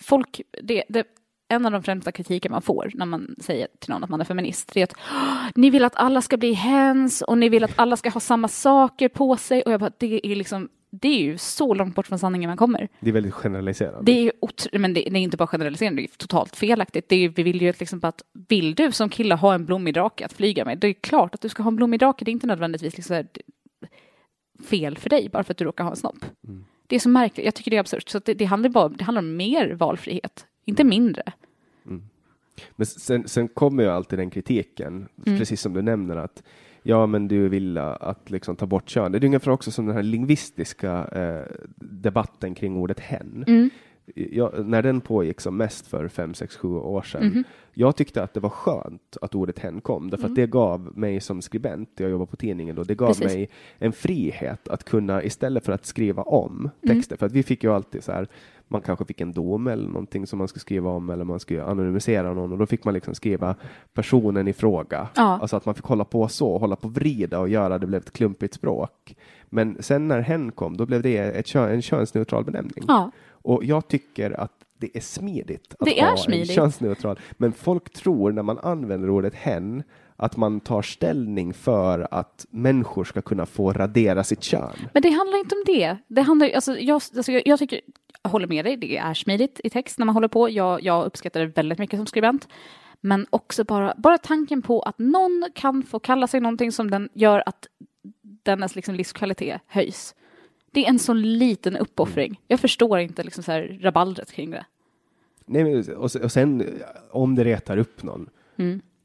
folk, 0.00 0.40
det, 0.62 0.84
det, 0.88 1.06
en 1.48 1.66
av 1.66 1.72
de 1.72 1.82
främsta 1.82 2.12
kritiker 2.12 2.50
man 2.50 2.62
får 2.62 2.90
när 2.94 3.06
man 3.06 3.34
säger 3.40 3.66
till 3.80 3.90
någon 3.90 4.04
att 4.04 4.10
man 4.10 4.20
är 4.20 4.24
feminist, 4.24 4.70
det 4.74 4.80
är 4.80 4.84
att 4.84 4.94
"Åh, 5.12 5.46
ni 5.54 5.70
vill 5.70 5.84
att 5.84 5.96
alla 5.96 6.22
ska 6.22 6.36
bli 6.36 6.52
hens 6.52 7.22
och 7.22 7.38
ni 7.38 7.48
vill 7.48 7.64
att 7.64 7.78
alla 7.78 7.96
ska 7.96 8.10
ha 8.10 8.20
samma 8.20 8.48
saker 8.48 9.08
på 9.08 9.36
sig. 9.36 9.62
Och 9.62 9.72
jag 9.72 9.80
bara, 9.80 9.90
det 9.98 10.26
är 10.26 10.36
liksom, 10.36 10.68
det 10.94 11.08
är 11.08 11.22
ju 11.22 11.38
så 11.38 11.74
långt 11.74 11.94
bort 11.94 12.06
från 12.06 12.18
sanningen 12.18 12.48
man 12.50 12.56
kommer. 12.56 12.88
Det 13.00 13.08
är 13.08 13.12
väldigt 13.12 13.34
generaliserande. 13.34 14.12
Det 14.12 14.18
är 14.18 14.22
ju 14.22 14.32
men 14.78 14.94
det, 14.94 15.00
det 15.00 15.18
är 15.18 15.22
inte 15.22 15.36
bara 15.36 15.46
generaliserande, 15.46 16.02
det 16.02 16.06
är 16.06 16.16
totalt 16.16 16.56
felaktigt. 16.56 17.08
Det 17.08 17.16
är, 17.16 17.28
vi 17.28 17.42
vill 17.42 17.62
ju 17.62 17.72
liksom 17.78 18.00
att 18.02 18.22
vill 18.48 18.74
du 18.74 18.92
som 18.92 19.08
kille 19.08 19.34
ha 19.34 19.54
en 19.54 19.66
blommig 19.66 19.94
drake 19.94 20.24
att 20.24 20.32
flyga 20.32 20.64
med, 20.64 20.78
det 20.78 20.88
är 20.88 20.92
klart 20.92 21.34
att 21.34 21.40
du 21.40 21.48
ska 21.48 21.62
ha 21.62 21.68
en 21.68 21.76
blommig 21.76 22.00
drake. 22.00 22.24
Det 22.24 22.30
är 22.30 22.32
inte 22.32 22.46
nödvändigtvis 22.46 22.96
liksom 22.96 23.24
fel 24.64 24.98
för 24.98 25.10
dig 25.10 25.28
bara 25.32 25.44
för 25.44 25.54
att 25.54 25.58
du 25.58 25.64
råkar 25.64 25.84
ha 25.84 25.90
en 25.90 25.96
snopp. 25.96 26.24
Mm. 26.48 26.64
Det 26.86 26.96
är 26.96 27.00
så 27.00 27.08
märkligt, 27.08 27.44
jag 27.44 27.54
tycker 27.54 27.70
det 27.70 27.76
är 27.76 27.80
absurt. 27.80 28.08
Så 28.08 28.18
det, 28.18 28.34
det, 28.34 28.44
handlar 28.44 28.70
bara, 28.70 28.88
det 28.88 29.04
handlar 29.04 29.22
om 29.22 29.36
mer 29.36 29.74
valfrihet, 29.74 30.46
inte 30.64 30.84
mindre. 30.84 31.32
Men 32.76 32.86
sen, 32.86 33.28
sen 33.28 33.48
kommer 33.48 33.82
ju 33.82 33.88
alltid 33.88 34.18
den 34.18 34.30
kritiken, 34.30 35.08
Mm. 35.26 35.38
precis 35.38 35.60
som 35.60 35.72
du 35.72 35.82
nämner 35.82 36.16
att 36.16 36.42
ja, 36.82 37.06
men 37.06 37.28
du 37.28 37.48
vill 37.48 37.78
att 37.78 38.30
liksom 38.30 38.56
ta 38.56 38.66
bort 38.66 38.88
kön. 38.88 39.12
Det 39.12 39.18
är 39.18 39.24
ungefär 39.24 39.50
också 39.52 39.70
som 39.70 39.86
den 39.86 39.96
här 39.96 40.02
lingvistiska 40.02 41.04
eh, 41.04 41.56
debatten 41.76 42.54
kring 42.54 42.76
ordet 42.76 43.00
hen. 43.00 43.44
Mm. 43.46 43.70
Jag, 44.14 44.66
när 44.66 44.82
den 44.82 45.00
pågick 45.00 45.40
som 45.40 45.56
mest 45.56 45.86
för 45.86 46.08
fem, 46.08 46.34
sex, 46.34 46.56
sju 46.56 46.68
år 46.68 47.02
sedan. 47.02 47.26
Mhm. 47.26 47.44
Jag 47.74 47.96
tyckte 47.96 48.22
att 48.22 48.34
det 48.34 48.40
var 48.40 48.50
skönt 48.50 49.16
att 49.22 49.34
ordet 49.34 49.58
hen 49.58 49.80
kom, 49.80 50.10
därför 50.10 50.26
att 50.26 50.34
det 50.34 50.46
gav 50.46 50.98
mig 50.98 51.20
som 51.20 51.42
skribent, 51.42 51.88
jag 51.96 52.10
jobbar 52.10 52.26
på 52.26 52.36
tidningen 52.36 52.76
då, 52.76 52.82
det 52.84 52.94
gav 52.94 53.08
Mm. 53.08 53.20
Precis. 53.20 53.36
mig 53.36 53.48
en 53.78 53.92
frihet 53.92 54.68
att 54.68 54.84
kunna 54.84 55.22
istället 55.22 55.64
för 55.64 55.72
att 55.72 55.86
skriva 55.86 56.22
om 56.22 56.70
Mm. 56.82 56.96
texter, 56.96 57.16
för 57.16 57.26
att 57.26 57.32
vi 57.32 57.42
fick 57.42 57.64
ju 57.64 57.72
alltid 57.72 58.04
så 58.04 58.12
här, 58.12 58.28
man 58.72 58.80
kanske 58.80 59.04
fick 59.04 59.20
en 59.20 59.32
dom 59.32 59.66
eller 59.66 59.88
någonting 59.88 60.26
som 60.26 60.38
man 60.38 60.48
skulle 60.48 60.60
skriva 60.60 60.90
om 60.90 61.10
eller 61.10 61.24
man 61.24 61.40
skulle 61.40 61.64
anonymisera 61.64 62.34
någon 62.34 62.52
och 62.52 62.58
då 62.58 62.66
fick 62.66 62.84
man 62.84 62.94
liksom 62.94 63.14
skriva 63.14 63.54
personen 63.94 64.48
i 64.48 64.52
fråga. 64.52 65.08
Ja. 65.14 65.38
Alltså 65.40 65.56
att 65.56 65.66
man 65.66 65.74
fick 65.74 65.84
hålla 65.84 66.04
på 66.04 66.28
så, 66.28 66.58
hålla 66.58 66.76
på 66.76 66.88
vrida 66.88 67.38
och 67.38 67.48
göra 67.48 67.78
det 67.78 67.86
blev 67.86 68.00
ett 68.00 68.12
klumpigt 68.12 68.54
språk. 68.54 69.16
Men 69.46 69.76
sen 69.80 70.08
när 70.08 70.20
hen 70.20 70.52
kom, 70.52 70.76
då 70.76 70.86
blev 70.86 71.02
det 71.02 71.16
ett 71.18 71.54
en 71.54 71.82
könsneutral 71.82 72.44
benämning. 72.44 72.84
Ja, 72.88 73.10
Och 73.30 73.64
jag 73.64 73.88
tycker 73.88 74.40
att 74.40 74.52
det 74.78 74.96
är 74.96 75.00
smidigt 75.00 75.74
att 75.78 75.84
Det 75.86 76.00
är 76.00 76.10
ha 76.10 76.16
smidigt. 76.16 76.48
en 76.48 76.54
könsneutral. 76.54 77.18
Men 77.32 77.52
folk 77.52 77.90
tror 77.92 78.32
när 78.32 78.42
man 78.42 78.58
använder 78.58 79.10
ordet 79.10 79.34
hen 79.34 79.82
att 80.24 80.36
man 80.36 80.60
tar 80.60 80.82
ställning 80.82 81.54
för 81.54 82.08
att 82.10 82.46
människor 82.50 83.04
ska 83.04 83.22
kunna 83.22 83.46
få 83.46 83.72
radera 83.72 84.24
sitt 84.24 84.42
kön. 84.42 84.70
men 84.92 85.02
det 85.02 85.10
handlar 85.10 85.38
inte 85.38 85.54
om 85.54 85.62
det. 85.66 85.96
det 86.08 86.22
handlar, 86.22 86.50
alltså, 86.50 86.78
jag, 86.78 86.94
alltså, 87.16 87.32
jag, 87.32 87.42
jag 87.46 87.58
tycker, 87.58 87.80
jag 88.22 88.30
håller 88.30 88.46
med 88.46 88.64
dig, 88.64 88.76
det 88.76 88.96
är 88.96 89.14
smidigt 89.14 89.60
i 89.64 89.70
text 89.70 89.98
när 89.98 90.06
man 90.06 90.14
håller 90.14 90.28
på. 90.28 90.50
Jag, 90.50 90.82
jag 90.82 91.04
uppskattar 91.06 91.40
det 91.40 91.46
väldigt 91.46 91.78
mycket 91.78 91.98
som 91.98 92.06
skribent. 92.06 92.48
Men 93.00 93.26
också 93.30 93.64
bara, 93.64 93.94
bara 93.98 94.18
tanken 94.18 94.62
på 94.62 94.80
att 94.82 94.98
någon 94.98 95.44
kan 95.54 95.82
få 95.82 95.98
kalla 95.98 96.26
sig 96.26 96.40
någonting 96.40 96.72
som 96.72 96.90
den 96.90 97.08
gör 97.14 97.42
att 97.46 97.66
dennes 98.22 98.76
liksom 98.76 98.94
livskvalitet 98.94 99.60
höjs. 99.66 100.14
Det 100.72 100.84
är 100.84 100.88
en 100.88 100.98
sån 100.98 101.22
liten 101.22 101.76
uppoffring. 101.76 102.40
Jag 102.46 102.60
förstår 102.60 102.98
inte 102.98 103.22
liksom 103.22 103.44
så 103.44 103.52
här 103.52 103.78
rabaldret 103.82 104.32
kring 104.32 104.50
det. 104.50 104.66
Nej, 105.46 105.64
men, 105.64 105.96
och, 105.96 106.10
sen- 106.10 106.22
och 106.22 106.32
sen 106.32 106.68
om 107.10 107.34
det 107.34 107.44
retar 107.44 107.76
upp 107.76 108.02
någon, 108.02 108.28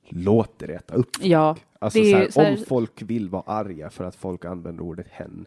låt 0.09 0.59
det 0.59 0.65
reta 0.67 0.93
upp 0.95 1.15
folk. 1.15 1.25
Ja, 1.27 1.55
Alltså, 1.79 1.99
det 1.99 2.11
är 2.13 2.31
så 2.31 2.41
här- 2.41 2.51
Om 2.51 2.65
folk 2.67 3.01
vill 3.01 3.29
vara 3.29 3.43
arga 3.45 3.89
för 3.89 4.03
att 4.03 4.15
folk 4.15 4.45
använder 4.45 4.83
ordet 4.83 5.07
hen, 5.11 5.45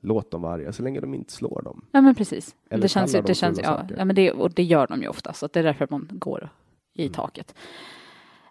låt 0.00 0.30
dem 0.30 0.42
vara 0.42 0.52
arga 0.54 0.72
så 0.72 0.82
länge 0.82 1.00
de 1.00 1.14
inte 1.14 1.32
slår 1.32 1.62
dem. 1.62 1.84
Ja 1.92 2.00
men 2.00 2.14
precis. 2.14 2.54
Eller 2.70 2.82
det 2.82 2.88
känns, 2.88 3.12
det 3.12 3.34
känns, 3.34 3.60
ja, 3.62 3.86
ja, 3.98 4.04
men 4.04 4.16
det, 4.16 4.32
och 4.32 4.50
det 4.50 4.62
gör 4.62 4.86
de 4.86 5.02
ju 5.02 5.08
ofta, 5.08 5.32
så 5.32 5.46
det 5.52 5.58
är 5.60 5.64
därför 5.64 5.86
man 5.90 6.08
går 6.12 6.48
i 6.94 7.02
Mm. 7.02 7.12
taket. 7.14 7.54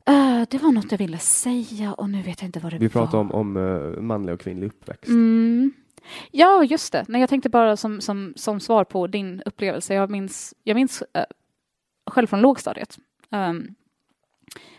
Eh, 0.05 0.41
det 0.49 0.57
var 0.57 0.71
något 0.71 0.91
jag 0.91 0.97
ville 0.97 1.17
säga 1.17 1.93
och 1.93 2.09
nu 2.09 2.21
vet 2.21 2.41
jag 2.41 2.47
inte 2.47 2.59
vad 2.59 2.71
det 2.73 2.77
Vi 2.77 2.87
var. 2.87 3.01
pratar 3.01 3.17
om, 3.17 3.31
om 3.31 3.57
uh, 3.57 4.01
manlig 4.01 4.33
och 4.33 4.39
kvinnlig 4.39 4.67
uppväxt. 4.67 5.07
Mm. 5.09 5.73
Ja, 6.31 6.63
just 6.63 6.91
det. 6.91 7.05
Nej, 7.07 7.21
jag 7.21 7.29
tänkte 7.29 7.49
bara 7.49 7.77
som, 7.77 8.01
som, 8.01 8.33
som 8.35 8.59
svar 8.59 8.83
på 8.83 9.07
din 9.07 9.41
upplevelse. 9.45 9.93
Jag 9.93 10.09
minns, 10.09 10.53
jag 10.63 10.75
minns 10.75 11.03
eh, 11.13 11.23
själv 12.11 12.27
från 12.27 12.41
lågstadiet. 12.41 12.97
Um, 13.31 13.75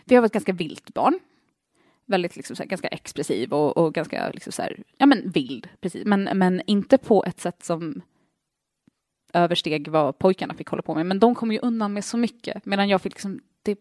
för 0.07 0.15
jag 0.15 0.21
var 0.21 0.25
ett 0.25 0.33
ganska 0.33 0.53
vilt 0.53 0.93
barn. 0.93 1.19
Väldigt 2.05 2.35
liksom, 2.35 2.55
så 2.55 2.63
här, 2.63 2.69
ganska 2.69 2.87
expressiv 2.87 3.53
och, 3.53 3.77
och 3.77 3.93
ganska 3.93 4.29
liksom, 4.29 4.51
så 4.51 4.61
här, 4.61 4.83
ja, 4.97 5.05
men 5.05 5.29
vild. 5.29 5.69
Precis. 5.81 6.05
Men, 6.05 6.23
men 6.23 6.61
inte 6.65 6.97
på 6.97 7.23
ett 7.25 7.39
sätt 7.39 7.63
som 7.63 8.01
översteg 9.33 9.87
vad 9.87 10.17
pojkarna 10.17 10.53
fick 10.53 10.67
hålla 10.67 10.81
på 10.81 10.95
med. 10.95 11.05
Men 11.05 11.19
de 11.19 11.35
kom 11.35 11.51
ju 11.51 11.59
undan 11.59 11.93
med 11.93 12.05
så 12.05 12.17
mycket. 12.17 12.65
Medan 12.65 12.89
jag 12.89 13.01
fick 13.01 13.13
liksom, 13.13 13.39
det, 13.63 13.79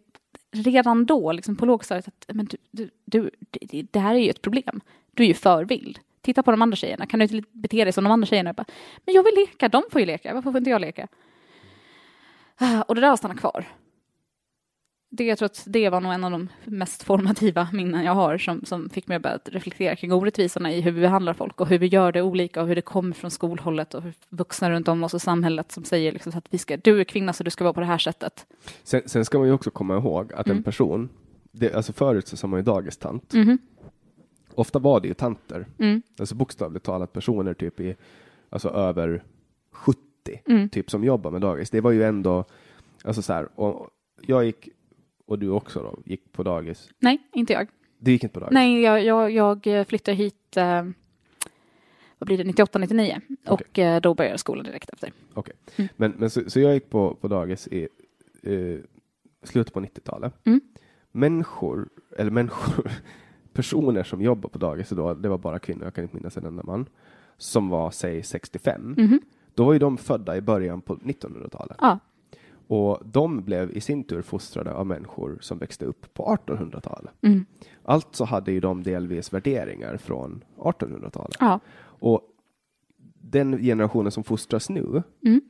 redan 0.53 1.07
då, 1.07 1.32
liksom 1.32 1.57
på 1.57 1.66
lågstadiet, 1.66 2.09
att 2.09 2.36
men 2.36 2.47
du, 2.47 2.57
du, 2.70 2.90
du, 3.05 3.31
det, 3.51 3.82
det 3.82 3.98
här 3.98 4.15
är 4.15 4.19
ju 4.19 4.31
ett 4.31 4.43
problem. 4.43 4.81
Du 5.11 5.23
är 5.23 5.28
ju 5.28 5.35
för 5.35 5.65
vild. 5.65 5.98
Titta 6.20 6.43
på 6.43 6.51
de 6.51 6.62
andra 6.62 6.77
tjejerna. 6.77 7.07
Kan 7.07 7.20
du 7.20 7.24
inte 7.24 7.48
bete 7.53 7.85
dig 7.85 7.93
som 7.93 8.05
de 8.05 8.11
andra 8.11 8.27
tjejerna? 8.27 8.48
Jag 8.48 8.57
bara, 8.57 8.66
men 9.05 9.15
jag 9.15 9.23
vill 9.23 9.35
leka, 9.35 9.69
de 9.69 9.82
får 9.90 10.01
ju 10.01 10.07
leka. 10.07 10.35
Varför 10.35 10.51
får 10.53 10.59
inte 10.59 10.70
jag 10.70 10.81
leka? 10.81 11.09
Ah, 12.57 12.82
och 12.82 12.94
det 12.94 13.01
där 13.01 13.09
har 13.09 13.16
stannat 13.16 13.39
kvar. 13.39 13.66
Det, 15.09 15.24
jag 15.24 15.39
tror 15.39 15.47
att 15.47 15.65
det 15.66 15.89
var 15.91 16.01
nog 16.01 16.12
en 16.12 16.24
av 16.24 16.31
de 16.31 16.49
mest 16.65 17.03
formativa 17.03 17.69
minnen 17.73 18.05
jag 18.05 18.15
har 18.15 18.39
som, 18.39 18.65
som 18.65 18.91
fick 18.91 19.07
mig 19.09 19.16
att 19.16 19.23
börja 19.23 19.39
reflektera 19.45 19.97
kring 19.97 20.12
orättvisorna 20.12 20.73
i 20.73 20.81
hur 20.81 20.91
vi 20.93 21.01
behandlar 21.01 21.35
folk 21.35 21.61
och 21.61 21.69
hur 21.69 21.78
vi 21.78 21.87
gör 21.87 22.12
det 22.12 22.23
olika 22.23 22.62
och 22.62 22.69
hur 22.69 22.74
det 22.74 22.83
kommer 22.83 23.15
från 23.15 23.31
skolhållet 23.31 23.95
och 23.95 24.03
hur 24.03 24.15
vuxna 24.28 24.70
runt 24.70 24.89
om 24.89 25.05
oss 25.05 25.15
och 25.15 25.23
samhället 25.23 25.73
som 25.73 25.85
säger 25.85 26.12
liksom 26.12 26.33
att 26.37 26.47
vi 26.51 26.59
ska, 26.59 26.77
du 26.77 27.01
är 27.01 27.05
kvinna 27.05 27.33
så 27.33 27.45
du 27.45 27.51
ska 27.51 27.65
vara 27.65 27.73
på 27.74 27.81
det 27.81 27.87
här 27.87 27.99
sättet. 27.99 28.47
Sen, 28.83 29.03
sen 29.07 29.24
ska 29.24 29.39
man 29.39 29.47
ju 29.47 29.53
också 29.53 29.70
komma 29.70 29.97
ihåg 29.97 30.33
att 30.33 30.47
Mm. 30.47 30.57
en 30.59 30.62
person, 30.62 31.09
det, 31.53 31.74
alltså 31.74 31.93
förut 31.93 32.28
så 32.28 32.37
sa 32.37 32.47
man 32.47 32.59
ju 32.59 32.65
dagistant. 32.65 33.33
Mhm. 33.35 33.59
Ofta 34.55 34.78
var 34.78 35.01
det 35.01 35.09
ju 35.09 35.15
tanter, 35.15 35.66
Mm. 35.78 36.03
alltså 36.19 36.35
bokstavligt 36.35 36.85
talat 36.87 37.12
personer 37.12 37.55
typ 37.55 37.81
i, 37.81 37.97
alltså 38.51 38.69
över 38.69 39.23
70, 39.73 40.01
Mm. 40.47 40.69
typ 40.69 40.91
som 40.91 41.05
jobbar 41.05 41.31
med 41.31 41.41
dagis. 41.41 41.70
Det 41.70 41.81
var 41.81 41.91
ju 41.91 42.05
ändå, 42.05 42.45
alltså 43.05 43.23
så 43.23 43.33
här, 43.33 43.49
och 43.61 43.91
jag 44.23 44.45
gick, 44.45 44.69
och 45.27 45.39
du 45.39 45.51
också 45.51 45.82
då, 45.82 45.98
gick 46.05 46.32
på 46.32 46.43
dagis. 46.43 46.90
Nej, 46.98 47.19
inte 47.32 47.53
jag. 47.53 47.69
Du 47.98 48.11
gick 48.12 48.23
inte 48.23 48.35
på 48.35 48.40
dagis? 48.40 48.55
Nej, 48.55 48.81
jag, 48.81 49.31
jag, 49.32 49.66
jag 49.66 49.86
flyttade 49.89 50.16
hit, 50.16 50.57
eh, 50.57 50.85
vad 52.19 52.27
blir 52.27 52.39
det, 52.39 52.44
98, 52.44 52.78
99 52.78 53.20
och 53.47 53.78
eh, 53.78 54.01
då 54.01 54.15
började 54.15 54.39
skolan 54.39 54.65
direkt 54.65 54.90
efter. 54.90 55.12
Okej. 55.35 55.55
Mm. 55.77 55.89
Men, 55.97 56.11
men 56.11 56.31
så, 56.31 56.51
så 56.51 56.61
jag 56.61 56.74
gick 56.74 56.90
på, 56.90 57.15
på 57.15 57.28
dagis 57.28 57.69
i 57.69 57.89
eh, 58.43 58.78
slutet 59.43 59.74
på 59.74 59.81
90-talet. 59.81 60.35
Mm. 60.44 60.61
Människor, 61.12 61.89
eller 62.19 62.31
människor, 62.31 62.90
personer 63.53 64.03
som 64.03 64.23
jobbar 64.23 64.48
på 64.48 64.59
dagis 64.59 64.89
då, 64.89 65.15
det 65.15 65.28
var 65.28 65.39
bara 65.39 65.59
kvinnor, 65.59 65.85
jag 65.85 65.94
kan 65.94 66.05
inte 66.05 66.16
minnas 66.16 66.36
en 66.36 66.47
enda 66.47 66.62
man, 66.62 66.86
som 67.36 67.69
var 67.69 67.90
säg 67.90 68.23
65. 68.23 68.94
Mhm. 68.98 69.20
Då 69.55 69.65
var 69.65 69.73
ju 69.73 69.78
de 69.78 69.98
födda 69.98 70.36
i 70.36 70.40
början 70.40 70.81
på 70.81 70.97
1900-talet. 70.97 71.77
Ja. 71.81 71.98
Och 72.66 72.98
de 73.05 73.44
blev 73.44 73.76
i 73.76 73.80
sin 73.80 74.05
tur 74.05 74.22
fostrade 74.22 74.72
av 74.72 74.86
människor 74.86 75.38
som 75.40 75.59
växte 75.59 75.84
upp 75.84 76.14
på 76.14 76.38
1800-talet. 76.47 77.14
Mm. 77.22 77.44
Alltså 77.82 78.24
hade 78.24 78.52
ju 78.52 78.60
de 78.60 78.82
delvis 78.82 79.32
värderingar 79.32 79.97
från 79.97 80.44
1800-talet. 80.56 81.36
Ja. 81.40 81.60
Och 81.78 82.22
den 83.20 83.59
generationen 83.59 84.12
som 84.12 84.24
fostras 84.24 84.70
nu 84.70 85.02
Mm. 85.26 85.40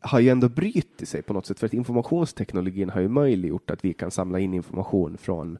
har 0.00 0.20
ju 0.20 0.28
ändå 0.28 0.48
brytit 0.48 1.08
sig 1.08 1.22
på 1.22 1.32
något 1.32 1.46
sätt, 1.46 1.58
för 1.60 1.66
att 1.66 1.74
informationsteknologin 1.74 2.90
har 2.90 3.00
ju 3.00 3.08
möjliggjort 3.08 3.70
att 3.70 3.84
vi 3.84 3.92
kan 3.92 4.10
samla 4.10 4.38
in 4.38 4.54
information 4.54 5.16
från 5.16 5.58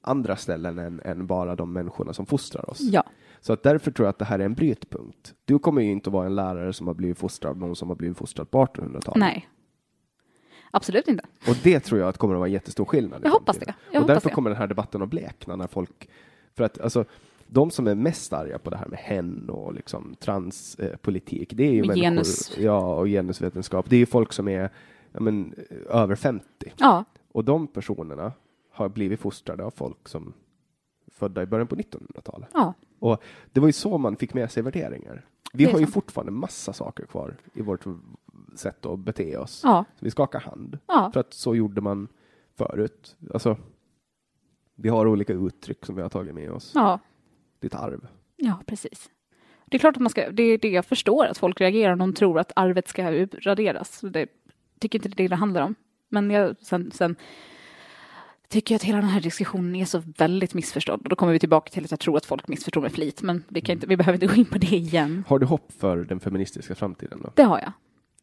andra 0.00 0.36
ställen 0.36 0.78
än, 0.78 1.00
än 1.04 1.26
bara 1.26 1.56
de 1.56 1.72
människorna 1.72 2.12
som 2.12 2.26
fostrar 2.26 2.70
oss. 2.70 2.80
Ja. 2.80 3.04
Så 3.40 3.52
att 3.52 3.62
därför 3.62 3.90
tror 3.90 4.06
jag 4.06 4.10
att 4.10 4.18
det 4.18 4.24
här 4.24 4.38
är 4.38 4.44
en 4.44 4.54
brytpunkt. 4.54 5.34
Du 5.44 5.58
kommer 5.58 5.82
ju 5.82 5.90
inte 5.90 6.10
att 6.10 6.14
vara 6.14 6.26
en 6.26 6.34
lärare 6.34 6.72
som 6.72 6.86
har 6.86 6.94
blivit 6.94 7.18
fostrad 7.18 7.50
av 7.50 7.58
någon 7.58 7.76
som 7.76 7.88
har 7.88 7.96
blivit 7.96 8.18
fostrad 8.18 8.50
på 8.50 8.64
1800-talet. 8.64 9.20
Nej. 9.20 9.48
Absolut 10.70 11.08
inte. 11.08 11.24
Och 11.48 11.56
det 11.62 11.80
tror 11.80 12.00
jag 12.00 12.08
att 12.08 12.18
kommer 12.18 12.34
att 12.34 12.38
vara 12.38 12.48
en 12.48 12.52
jättestor 12.52 12.84
skillnad. 12.84 13.20
Jag 13.24 13.30
hoppas 13.30 13.58
det. 13.58 13.74
Jag 13.92 14.02
och 14.02 14.08
därför 14.08 14.28
det. 14.28 14.34
kommer 14.34 14.50
den 14.50 14.58
här 14.58 14.66
debatten 14.66 15.02
att 15.02 15.08
blekna 15.08 15.56
när 15.56 15.66
folk, 15.66 16.08
för 16.54 16.64
att 16.64 16.80
alltså, 16.80 17.04
de 17.46 17.70
som 17.70 17.86
är 17.86 17.94
mest 17.94 18.32
arga 18.32 18.58
på 18.58 18.70
det 18.70 18.76
här 18.76 18.86
med 18.86 18.98
hen 18.98 19.50
och 19.50 19.74
liksom 19.74 20.16
transpolitik, 20.20 21.52
det 21.54 21.64
är 21.64 21.72
ju 21.72 21.80
människor, 21.80 22.02
genus. 22.02 22.58
ja, 22.58 22.94
och 22.94 23.06
genusvetenskap, 23.06 23.90
det 23.90 23.96
är 23.96 24.00
ju 24.00 24.06
folk 24.06 24.32
som 24.32 24.48
är 24.48 24.70
ja, 25.12 25.20
men, 25.20 25.54
eh, 25.70 25.96
över 26.02 26.16
50. 26.16 26.46
Ja. 26.76 27.04
Och 27.32 27.44
de 27.44 27.66
personerna 27.66 28.32
har 28.70 28.88
blivit 28.88 29.20
fostrade 29.20 29.64
av 29.64 29.70
folk 29.70 30.08
som 30.08 30.32
födda 31.12 31.42
i 31.42 31.46
början 31.46 31.66
på 31.66 31.76
1900-talet. 31.76 32.48
Ja. 32.52 32.74
Och 32.98 33.22
det 33.52 33.60
var 33.60 33.68
ju 33.68 33.72
så 33.72 33.98
man 33.98 34.16
fick 34.16 34.34
med 34.34 34.50
sig 34.50 34.62
värderingar. 34.62 35.24
Vi 35.52 35.64
har 35.64 35.78
ju 35.78 35.84
sant. 35.84 35.94
fortfarande 35.94 36.32
massa 36.32 36.72
saker 36.72 37.06
kvar 37.06 37.34
i 37.54 37.62
vårt 37.62 37.84
sätt 38.58 38.86
att 38.86 38.98
bete 38.98 39.36
oss. 39.36 39.60
Ja. 39.64 39.84
Vi 40.00 40.10
skakar 40.10 40.40
hand. 40.40 40.78
Ja. 40.86 41.10
För 41.12 41.20
att 41.20 41.34
så 41.34 41.54
gjorde 41.54 41.80
man 41.80 42.08
förut. 42.58 43.16
Alltså, 43.32 43.56
vi 44.74 44.88
har 44.88 45.06
olika 45.06 45.32
uttryck 45.32 45.86
som 45.86 45.94
vi 45.94 46.02
har 46.02 46.08
tagit 46.08 46.34
med 46.34 46.50
oss. 46.50 46.72
Ja. 46.74 46.98
Ditt 47.60 47.74
arv. 47.74 48.08
Ja, 48.36 48.60
precis. 48.66 49.10
Det 49.66 49.76
är 49.76 49.78
klart 49.78 49.96
att 49.96 50.02
man 50.02 50.10
ska, 50.10 50.30
det 50.30 50.42
är 50.42 50.58
det 50.58 50.70
jag 50.70 50.84
förstår, 50.84 51.26
att 51.26 51.38
folk 51.38 51.60
reagerar 51.60 51.92
om 51.92 51.98
de 51.98 52.14
tror 52.14 52.38
att 52.38 52.52
arvet 52.56 52.88
ska 52.88 53.26
raderas. 53.40 54.00
Det 54.00 54.26
tycker 54.80 54.98
inte 54.98 55.08
det 55.08 55.14
är 55.14 55.16
det 55.16 55.28
det 55.28 55.36
handlar 55.36 55.62
om. 55.62 55.74
Men 56.08 56.30
jag, 56.30 56.56
sen, 56.60 56.90
sen 56.90 57.16
tycker 58.48 58.74
jag 58.74 58.76
att 58.76 58.82
hela 58.82 58.98
den 58.98 59.08
här 59.08 59.20
diskussionen 59.20 59.74
är 59.74 59.84
så 59.84 60.02
väldigt 60.18 60.54
missförstådd. 60.54 61.00
Och 61.02 61.08
då 61.08 61.16
kommer 61.16 61.32
vi 61.32 61.38
tillbaka 61.38 61.70
till 61.70 61.84
att 61.84 61.90
jag 61.90 62.00
tror 62.00 62.16
att 62.16 62.26
folk 62.26 62.48
missförstår 62.48 62.80
med 62.80 62.92
flit. 62.92 63.22
Men 63.22 63.44
vi, 63.48 63.60
kan 63.60 63.72
inte, 63.72 63.86
vi 63.86 63.96
behöver 63.96 64.24
inte 64.24 64.34
gå 64.34 64.40
in 64.40 64.44
på 64.44 64.58
det 64.58 64.76
igen. 64.76 65.24
Har 65.28 65.38
du 65.38 65.46
hopp 65.46 65.72
för 65.72 65.96
den 65.96 66.20
feministiska 66.20 66.74
framtiden 66.74 67.20
då? 67.22 67.30
Det 67.34 67.42
har 67.42 67.58
jag. 67.58 67.72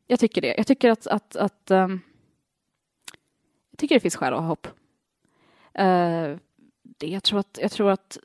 Jag 0.08 0.20
tycker 0.20 0.42
det. 0.42 0.56
Jag 0.58 0.68
tycker 0.68 0.92
att, 0.92 1.08
att, 1.08 1.36
att 1.36 1.72
um, 1.72 2.02
jag 3.72 3.78
tycker 3.78 3.96
det 3.96 4.00
finns 4.00 4.16
skäl 4.16 4.34
att 4.34 4.40
ha 4.40 4.48
hopp. 4.48 4.68
Uh, 5.80 6.38
det, 6.82 7.08
jag 7.08 7.24
tror 7.24 7.40
att, 7.40 7.60
jag 7.62 7.72
tror 7.72 7.92
att 7.92 8.18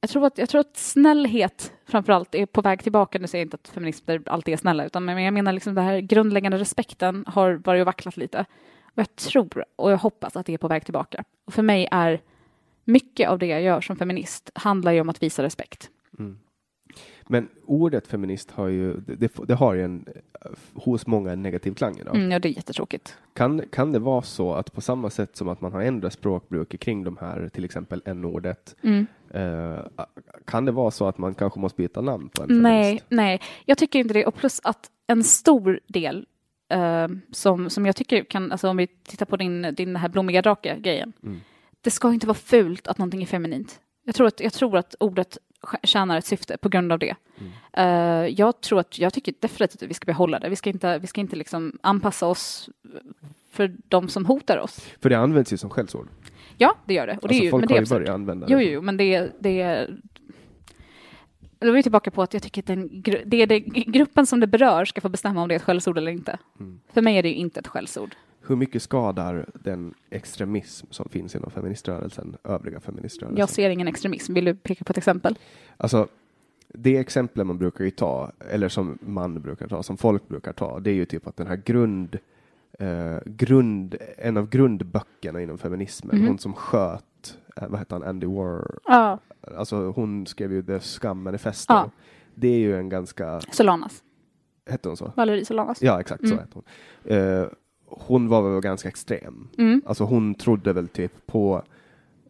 jag 0.00 0.10
tror, 0.10 0.26
att, 0.26 0.38
jag 0.38 0.48
tror 0.48 0.60
att 0.60 0.76
snällhet 0.76 1.72
framförallt 1.86 2.34
är 2.34 2.46
på 2.46 2.62
väg 2.62 2.82
tillbaka. 2.82 3.18
Nu 3.18 3.26
säger 3.26 3.44
jag 3.44 3.46
inte 3.46 3.54
att 3.54 3.68
feminister 3.68 4.22
alltid 4.26 4.54
är 4.54 4.58
snälla, 4.58 4.84
utan 4.84 5.04
men 5.04 5.22
jag 5.22 5.34
menar 5.34 5.52
liksom 5.52 5.74
den 5.74 5.84
här 5.84 5.98
grundläggande 6.00 6.58
respekten 6.58 7.24
har 7.26 7.52
varit 7.52 7.80
och 7.80 7.86
vacklat 7.86 8.16
lite. 8.16 8.44
Och 8.84 8.98
jag 8.98 9.16
tror 9.16 9.64
och 9.76 9.92
jag 9.92 9.98
hoppas 9.98 10.36
att 10.36 10.46
det 10.46 10.54
är 10.54 10.58
på 10.58 10.68
väg 10.68 10.84
tillbaka. 10.84 11.24
Och 11.44 11.54
för 11.54 11.62
mig 11.62 11.88
är 11.90 12.20
mycket 12.84 13.28
av 13.28 13.38
det 13.38 13.46
jag 13.46 13.62
gör 13.62 13.80
som 13.80 13.96
feminist 13.96 14.50
handlar 14.54 14.92
ju 14.92 15.00
om 15.00 15.08
att 15.08 15.22
visa 15.22 15.42
respekt. 15.42 15.90
Mm. 16.18 16.38
Men 17.26 17.48
ordet 17.66 18.06
feminist 18.06 18.50
har 18.50 18.66
ju, 18.68 18.94
det, 18.96 19.32
det, 19.46 19.54
har 19.54 19.74
ju 19.74 19.82
en, 19.84 20.04
hos 20.74 21.06
många 21.06 21.32
en 21.32 21.42
negativ 21.42 21.74
klang 21.74 21.98
idag. 21.98 22.16
Mm, 22.16 22.30
ja, 22.30 22.38
det 22.38 22.48
är 22.48 22.56
jättetråkigt. 22.56 23.16
Kan, 23.32 23.62
kan 23.72 23.92
det 23.92 23.98
vara 23.98 24.22
så 24.22 24.52
att 24.52 24.72
på 24.72 24.80
samma 24.80 25.10
sätt 25.10 25.36
som 25.36 25.48
att 25.48 25.60
man 25.60 25.72
har 25.72 25.80
ändrat 25.82 26.12
språkbruk 26.12 26.80
kring 26.80 27.04
de 27.04 27.16
här, 27.16 27.48
till 27.48 27.64
exempel 27.64 28.02
n-ordet, 28.04 28.74
Mm. 28.82 29.06
eh, 29.30 29.78
kan 30.44 30.64
det 30.64 30.72
vara 30.72 30.90
så 30.90 31.06
att 31.08 31.18
man 31.18 31.34
kanske 31.34 31.60
måste 31.60 31.76
byta 31.76 32.00
namn 32.00 32.28
på 32.28 32.42
en 32.42 32.62
Nej, 32.62 32.82
feminist? 32.84 33.06
nej, 33.08 33.40
jag 33.64 33.78
tycker 33.78 33.98
inte 33.98 34.14
det. 34.14 34.26
Och 34.26 34.34
plus 34.34 34.60
att 34.64 34.90
en 35.06 35.24
stor 35.24 35.80
del 35.86 36.26
eh, 36.68 37.08
som, 37.32 37.70
som 37.70 37.86
jag 37.86 37.96
tycker 37.96 38.24
kan, 38.24 38.52
alltså 38.52 38.68
om 38.68 38.76
vi 38.76 38.86
tittar 38.86 39.26
på 39.26 39.36
din, 39.36 39.62
din 39.76 39.96
här 39.96 40.08
blommiga 40.08 40.42
drake-grejen. 40.42 41.12
Mm. 41.22 41.40
Det 41.80 41.90
ska 41.90 42.12
inte 42.12 42.26
vara 42.26 42.34
fult 42.34 42.88
att 42.88 42.98
någonting 42.98 43.22
är 43.22 43.26
feminint. 43.26 43.80
Jag 44.04 44.14
tror 44.14 44.26
att, 44.26 44.40
jag 44.40 44.52
tror 44.52 44.76
att 44.76 44.94
ordet 45.00 45.38
tjänar 45.82 46.18
ett 46.18 46.26
syfte 46.26 46.56
på 46.56 46.68
grund 46.68 46.92
av 46.92 46.98
det. 46.98 47.14
Mm. 47.38 47.52
Eh, 47.72 48.28
jag 48.28 48.60
tror 48.60 48.80
att, 48.80 48.98
jag 48.98 49.12
tycker 49.12 49.34
definitivt 49.40 49.82
att 49.82 49.88
vi 49.88 49.94
ska 49.94 50.04
behålla 50.04 50.38
det. 50.38 50.48
Vi 50.48 50.56
ska 50.56 50.70
inte, 50.70 50.98
vi 50.98 51.06
ska 51.06 51.20
inte 51.20 51.36
liksom 51.36 51.78
anpassa 51.82 52.26
oss 52.26 52.70
för 53.50 53.74
de 53.88 54.08
som 54.08 54.26
hotar 54.26 54.58
oss. 54.58 54.80
För 55.00 55.10
det 55.10 55.18
används 55.18 55.52
ju 55.52 55.56
som 55.56 55.70
skällsord. 55.70 56.08
Ja, 56.56 56.76
det 56.84 56.94
gör 56.94 57.06
det. 57.06 57.12
Och 57.12 57.20
det 57.20 57.26
alltså 57.28 57.40
är 57.40 57.44
ju, 57.44 57.50
folk 57.50 57.60
men 57.60 57.68
det 57.68 57.74
har 57.74 57.80
ju 57.80 57.86
börjat 57.86 58.14
använda 58.14 58.46
det. 58.46 58.52
jo, 58.52 58.60
jo, 58.60 58.82
men 58.82 58.96
det, 58.96 59.32
det 59.38 59.88
då 61.58 61.70
är 61.70 61.72
vi 61.72 61.82
tillbaka 61.82 62.10
på 62.10 62.22
att 62.22 62.34
jag 62.34 62.42
tycker 62.42 62.62
att 62.62 62.66
den, 62.66 63.02
det 63.24 63.42
är 63.42 63.46
det, 63.46 63.60
gruppen 63.60 64.26
som 64.26 64.40
det 64.40 64.46
berör 64.46 64.84
ska 64.84 65.00
få 65.00 65.08
bestämma 65.08 65.42
om 65.42 65.48
det 65.48 65.54
är 65.54 65.56
ett 65.56 65.62
skällsord 65.62 65.98
eller 65.98 66.12
inte. 66.12 66.38
Mm. 66.60 66.80
För 66.92 67.02
mig 67.02 67.16
är 67.16 67.22
det 67.22 67.28
ju 67.28 67.34
inte 67.34 67.60
ett 67.60 67.66
skällsord. 67.66 68.14
Hur 68.46 68.56
mycket 68.56 68.82
skadar 68.82 69.46
den 69.54 69.94
extremism 70.10 70.86
som 70.90 71.08
finns 71.08 71.34
inom 71.36 71.50
feministrörelsen 71.50 72.36
övriga 72.44 72.80
feministrörelsen? 72.80 73.38
Jag 73.38 73.48
ser 73.48 73.70
ingen 73.70 73.88
extremism. 73.88 74.34
Vill 74.34 74.44
du 74.44 74.54
peka 74.54 74.84
på 74.84 74.90
ett 74.90 74.98
exempel? 74.98 75.38
Alltså, 75.76 76.08
det 76.68 76.96
exempel 76.96 77.44
man 77.44 77.58
brukar 77.58 77.84
ju 77.84 77.90
ta, 77.90 78.32
eller 78.50 78.68
som 78.68 78.98
man 79.00 79.40
brukar 79.42 79.68
ta, 79.68 79.82
som 79.82 79.96
folk 79.96 80.28
brukar 80.28 80.52
ta, 80.52 80.80
det 80.80 80.90
är 80.90 80.94
ju 80.94 81.04
typ 81.04 81.26
att 81.26 81.36
den 81.36 81.46
här 81.46 81.56
grund, 81.64 82.18
eh, 82.78 83.16
grund 83.26 83.94
en 84.18 84.36
av 84.36 84.48
grundböckerna 84.48 85.40
inom 85.42 85.58
feminismen, 85.58 86.18
Mhm. 86.18 86.26
hon 86.26 86.38
som 86.38 86.52
sköt, 86.54 87.38
eh, 87.56 87.68
vad 87.68 87.78
hette 87.78 87.94
han, 87.94 88.02
Andy 88.02 88.26
War, 88.26 88.78
Ja. 88.84 89.18
alltså 89.56 89.76
hon 89.90 90.26
skrev 90.26 90.52
ju 90.52 90.62
The 90.62 90.80
Scum 90.80 91.22
Manifesto. 91.22 91.72
Ja. 91.74 91.90
Det 92.34 92.48
är 92.48 92.58
ju 92.58 92.76
en 92.76 92.88
ganska, 92.88 93.40
Solanas. 93.40 94.02
hette 94.66 94.88
hon 94.88 94.96
så? 94.96 95.12
Valerie 95.16 95.44
Solanas. 95.44 95.82
Ja, 95.82 96.00
exakt 96.00 96.28
så 96.28 96.34
Mm. 96.34 96.38
hette 96.38 96.52
hon. 96.54 96.64
Eh, 97.16 97.46
hon 98.00 98.28
var 98.28 98.42
väl 98.50 98.60
ganska 98.60 98.88
extrem. 98.88 99.48
Mm. 99.58 99.82
Alltså 99.86 100.04
hon 100.04 100.34
trodde 100.34 100.72
väl 100.72 100.88
typ 100.88 101.26
på 101.26 101.62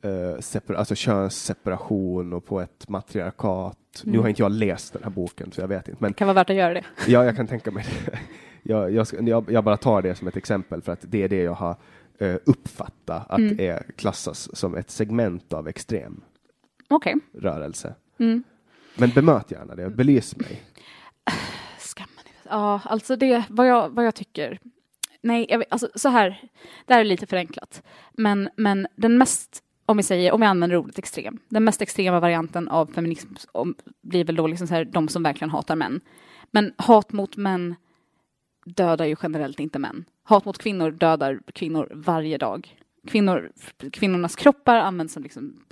eh, 0.03 0.09
separ- 0.41 0.75
alltså 0.75 0.95
könsseparation 0.95 2.33
och 2.33 2.45
på 2.47 2.61
ett 2.61 2.89
matriarkat. 2.89 3.79
Nu 4.05 4.11
Mm. 4.11 4.23
har 4.23 4.29
inte 4.29 4.43
jag 4.43 4.53
läst 4.53 4.93
den 4.93 5.03
här 5.03 5.11
boken 5.11 5.53
så 5.53 5.61
jag 5.61 5.69
vet 5.69 5.89
inte. 5.89 6.03
Men 6.03 6.11
Det 6.13 6.15
kan 6.19 6.27
vara 6.29 6.35
värt 6.35 6.51
att 6.51 6.57
göra 6.57 6.75
det. 6.75 6.85
ja, 7.07 7.25
jag 7.25 7.37
kan 7.37 7.47
tänka 7.47 7.71
mig 7.71 7.85
det. 8.07 8.19
Jag, 8.67 8.91
jag, 8.93 9.07
ska- 9.07 9.23
jag, 9.23 9.51
jag 9.51 9.65
bara 9.65 9.77
tar 9.77 10.03
det 10.03 10.15
som 10.15 10.29
ett 10.29 10.37
exempel 10.37 10.83
för 10.83 10.93
att 10.93 10.99
det 11.03 11.23
är 11.23 11.29
det 11.29 11.43
jag 11.43 11.53
har 11.55 11.77
eh, 12.19 12.37
uppfattat 12.47 13.31
att 13.31 13.39
Mm. 13.39 13.57
det 13.57 13.83
klassas 13.97 14.57
som 14.57 14.75
ett 14.77 14.91
segment 14.91 15.53
av 15.53 15.69
extrem 15.69 16.21
Okej. 16.89 17.15
rörelse. 17.33 17.95
Mm. 18.19 18.43
Men 18.99 19.11
bemöt 19.11 19.51
gärna 19.51 19.75
det, 19.75 19.91
belys 19.91 20.37
mig. 20.37 20.63
Skammen. 21.79 22.09
Ja, 22.51 22.81
alltså 22.85 23.17
det, 23.17 23.45
vad 23.49 23.67
jag, 23.69 23.89
vad 23.91 24.05
jag 24.07 24.15
tycker. 24.15 24.59
Nej, 25.25 25.47
jag 25.49 25.59
vet, 25.59 25.73
alltså 25.73 25.89
så 25.95 26.09
här, 26.09 26.43
det 26.87 26.95
här 26.95 27.01
är 27.01 27.05
lite 27.05 27.27
förenklat. 27.27 27.83
Men, 28.13 28.49
men 28.57 28.87
den 28.97 29.19
mest, 29.19 29.63
om 29.87 29.97
vi 29.97 30.03
säger, 30.03 30.33
om 30.33 30.41
vi 30.41 30.47
använder 30.47 30.77
ordet 30.77 30.99
extrem, 30.99 31.39
den 31.49 31.65
mest 31.65 31.83
extrema 31.83 32.21
varianten 32.21 32.69
av 32.69 32.87
feminism 32.87 33.29
om, 33.53 33.75
blir 34.03 34.25
väl 34.25 34.37
då 34.37 34.47
liksom 34.47 34.67
så 34.67 34.75
här, 34.75 34.85
de 34.85 35.09
som 35.09 35.23
verkligen 35.23 35.51
hatar 35.51 35.77
män. 35.77 36.01
Men 36.51 36.73
hat 36.77 37.13
mot 37.13 37.37
män 37.37 37.75
dödar 38.65 39.05
ju 39.05 39.17
generellt 39.23 39.61
inte 39.61 39.79
män. 39.79 40.05
Hat 40.23 40.45
mot 40.45 40.59
kvinnor 40.59 40.91
dödar 40.91 41.41
kvinnor 41.53 41.93
varje 41.95 42.39
dag. 42.39 42.77
Kvinnor, 43.07 43.53
kvinnornas 43.93 44.37
kroppar 44.37 44.77
används 44.77 45.15
som 45.15 45.23
liksom 45.23 45.65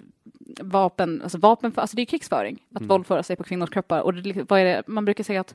vapen, 0.60 1.22
alltså 1.22 1.38
vapen 1.38 1.72
för, 1.72 1.80
alltså 1.80 1.96
det 1.96 2.02
är 2.02 2.06
krigsföring, 2.06 2.62
att 2.74 2.82
våldföra 2.82 3.22
sig 3.22 3.36
på 3.36 3.44
kvinnors 3.44 3.70
kroppar. 3.70 4.00
Och 4.00 4.14
det, 4.14 4.50
vad 4.50 4.60
är 4.60 4.64
det, 4.64 4.82
man 4.86 5.04
brukar 5.04 5.24
säga 5.24 5.40
att, 5.40 5.54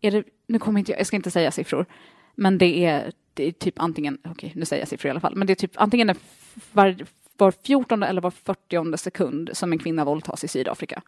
är 0.00 0.10
det, 0.10 0.24
nu 0.46 0.58
kommer 0.58 0.78
inte 0.78 0.92
jag, 0.92 1.00
jag 1.00 1.06
ska 1.06 1.16
inte 1.16 1.30
säga 1.30 1.50
siffror, 1.50 1.86
men 2.34 2.58
det 2.58 2.84
är, 2.84 3.12
det 3.34 3.44
är 3.44 3.52
typ 3.52 3.74
antingen, 3.76 4.18
okej 4.24 4.52
nu 4.56 4.64
säger 4.64 4.80
jag 4.80 4.88
siffror 4.88 5.08
i 5.08 5.10
alla 5.10 5.20
fall, 5.20 5.36
men 5.36 5.46
det 5.46 5.52
är 5.52 5.54
typ 5.54 5.72
antingen 5.74 6.14
var, 6.72 6.96
var 7.36 7.50
14 7.50 8.02
eller 8.02 8.20
var 8.20 8.30
40 8.30 8.96
sekund 8.96 9.50
som 9.52 9.72
en 9.72 9.78
kvinna 9.78 10.04
våldtas 10.04 10.44
i 10.44 10.48
Sydafrika. 10.48 11.02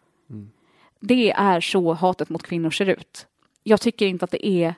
Det 0.99 1.31
är 1.31 1.61
så 1.61 1.93
hatet 1.93 2.29
mot 2.29 2.43
kvinnor 2.43 2.69
ser 2.69 2.89
ut. 2.89 3.27
Jag 3.63 3.81
tycker 3.81 4.07
inte 4.07 4.25
att 4.25 4.31
det 4.31 4.47
är 4.47 4.75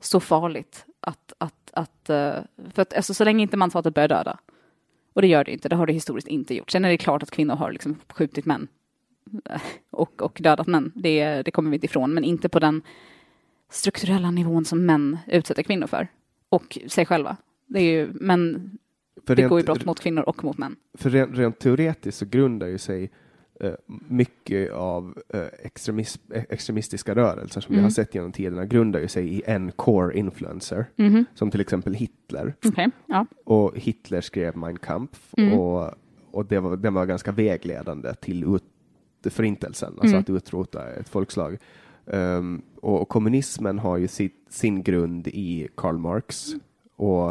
så 0.00 0.20
farligt 0.20 0.84
att, 1.00 1.32
att, 1.38 1.70
att 1.72 2.10
eh, 2.10 2.34
för 2.74 2.82
att 2.82 2.94
alltså, 2.94 3.14
så 3.14 3.24
länge 3.24 3.42
inte 3.42 3.56
manshatet 3.56 3.94
börjar 3.94 4.08
döda, 4.08 4.38
och 5.12 5.22
det 5.22 5.28
gör 5.28 5.44
det 5.44 5.52
inte, 5.52 5.68
det 5.68 5.76
har 5.76 5.86
det 5.86 5.92
historiskt 5.92 6.28
inte 6.28 6.54
gjort. 6.54 6.70
Sen 6.70 6.84
är 6.84 6.88
det 6.88 6.98
klart 6.98 7.22
att 7.22 7.30
kvinnor 7.30 7.54
har 7.54 7.72
liksom 7.72 7.96
skjutit 8.08 8.44
män 8.44 8.68
och, 9.90 10.22
och 10.22 10.38
dödat 10.40 10.66
män, 10.66 10.92
det, 10.94 11.42
det 11.42 11.50
kommer 11.50 11.70
vi 11.70 11.76
inte 11.76 11.86
ifrån, 11.86 12.14
men 12.14 12.24
inte 12.24 12.48
på 12.48 12.58
den 12.58 12.82
strukturella 13.70 14.30
nivån 14.30 14.64
som 14.64 14.86
män 14.86 15.18
utsätter 15.26 15.62
kvinnor 15.62 15.86
för, 15.86 16.08
och 16.48 16.78
sig 16.88 17.06
själva. 17.06 17.36
Det 17.66 17.78
är 17.80 17.92
ju, 17.92 18.08
men 18.12 18.70
För 19.26 19.36
begår 19.36 19.50
ju 19.50 19.56
rent, 19.56 19.66
brott 19.66 19.84
mot 19.84 20.00
kvinnor 20.00 20.22
och 20.22 20.44
mot 20.44 20.58
män. 20.58 20.76
för 20.94 21.10
rent, 21.10 21.38
rent 21.38 21.58
teoretiskt 21.58 22.18
så 22.18 22.24
grundar 22.26 22.66
ju 22.66 22.78
sig 22.78 23.10
eh, 23.60 23.72
mycket 24.08 24.72
av 24.72 25.18
eh, 25.34 25.40
eh, 25.40 26.42
extremistiska 26.48 27.14
rörelser 27.14 27.60
som 27.60 27.72
vi 27.72 27.76
Mm. 27.76 27.84
har 27.84 27.90
sett 27.90 28.14
genom 28.14 28.32
tiderna 28.32 28.64
grundar 28.66 29.00
ju 29.00 29.08
sig 29.08 29.28
i 29.34 29.42
en 29.46 29.72
core 29.72 30.18
influencer, 30.18 30.86
Mhm. 30.96 31.24
som 31.34 31.50
till 31.50 31.60
exempel 31.60 31.94
Hitler. 31.94 32.54
Okej, 32.64 32.90
ja. 33.06 33.26
Och 33.44 33.72
Hitler 33.78 34.20
skrev 34.20 34.56
Mein 34.56 34.78
Kampf 34.78 35.34
Mm. 35.36 35.52
och, 35.58 35.90
och 36.30 36.46
det 36.46 36.60
var, 36.60 36.76
den 36.76 36.94
var 36.94 37.06
ganska 37.06 37.32
vägledande 37.32 38.14
till 38.14 38.54
ut, 38.56 38.64
förintelsen, 39.30 39.88
alltså 39.92 40.06
Mm. 40.16 40.20
att 40.20 40.30
utrota 40.30 40.88
ett 40.92 41.08
folkslag. 41.08 41.58
Ehm, 42.12 42.62
och, 42.80 43.08
kommunismen 43.08 43.78
har 43.78 43.96
ju 43.96 44.08
sitt, 44.08 44.46
sin 44.48 44.82
grund 44.82 45.28
i 45.28 45.68
Karl 45.74 45.96
Marx 45.98 46.46
och 46.96 47.28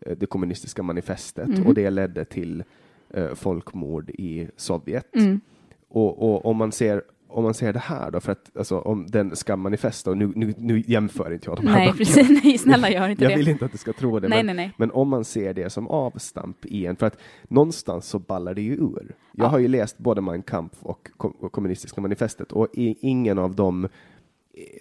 eh, 0.00 0.16
det 0.16 0.26
kommunistiska 0.26 0.82
manifestet 0.82 1.48
Mhm. 1.48 1.66
och 1.66 1.74
det 1.74 1.90
ledde 1.90 2.24
till 2.24 2.64
eh, 3.10 3.34
folkmord 3.34 4.10
i 4.10 4.48
Sovjet. 4.56 5.16
Mm. 5.16 5.40
Och, 5.88 6.22
och 6.30 6.46
om 6.46 6.56
man 6.56 6.72
ser 6.72 7.02
om 7.28 7.44
man 7.44 7.54
ser 7.54 7.72
det 7.72 7.78
här 7.78 8.10
då, 8.10 8.20
för 8.20 8.32
att 8.32 8.56
alltså, 8.56 8.78
om 8.78 9.06
den 9.06 9.36
ska 9.36 9.56
manifesta, 9.56 10.10
och 10.10 10.16
nu, 10.16 10.32
nu, 10.36 10.54
nu 10.58 10.82
jämför 10.86 11.32
inte 11.32 11.48
jag 11.50 11.56
de 11.56 11.66
här 11.66 11.78
Nej, 11.78 11.92
precis. 11.92 12.28
Nej, 12.44 12.58
snälla 12.58 12.90
gör 12.90 13.08
inte 13.08 13.24
Jag 13.24 13.32
det. 13.32 13.36
vill 13.36 13.48
inte 13.48 13.64
att 13.64 13.72
du 13.72 13.78
ska 13.78 13.92
tro 13.92 14.20
det, 14.20 14.28
Nej, 14.28 14.38
men, 14.44 14.56
nej, 14.56 14.66
nej. 14.66 14.74
men 14.76 14.90
om 14.90 15.08
man 15.08 15.24
ser 15.24 15.54
det 15.54 15.70
som 15.70 15.88
avstamp 15.88 16.66
i 16.66 16.86
en, 16.86 16.96
för 16.96 17.06
att 17.06 17.18
någonstans 17.48 18.06
så 18.06 18.18
ballar 18.18 18.54
det 18.54 18.62
ju 18.62 18.72
ur. 18.74 19.14
Jag 19.32 19.44
Ja. 19.44 19.48
har 19.48 19.58
ju 19.58 19.68
läst 19.68 19.98
både 19.98 20.20
Mein 20.20 20.42
Kampf 20.42 20.76
och, 20.82 21.08
och 21.16 21.52
kommunistiska 21.52 22.00
manifestet 22.00 22.52
och 22.52 22.68
i, 22.74 22.96
ingen 23.00 23.38
av 23.38 23.54
dem 23.54 23.88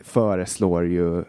föreslår 0.04 0.86
ju 0.86 1.24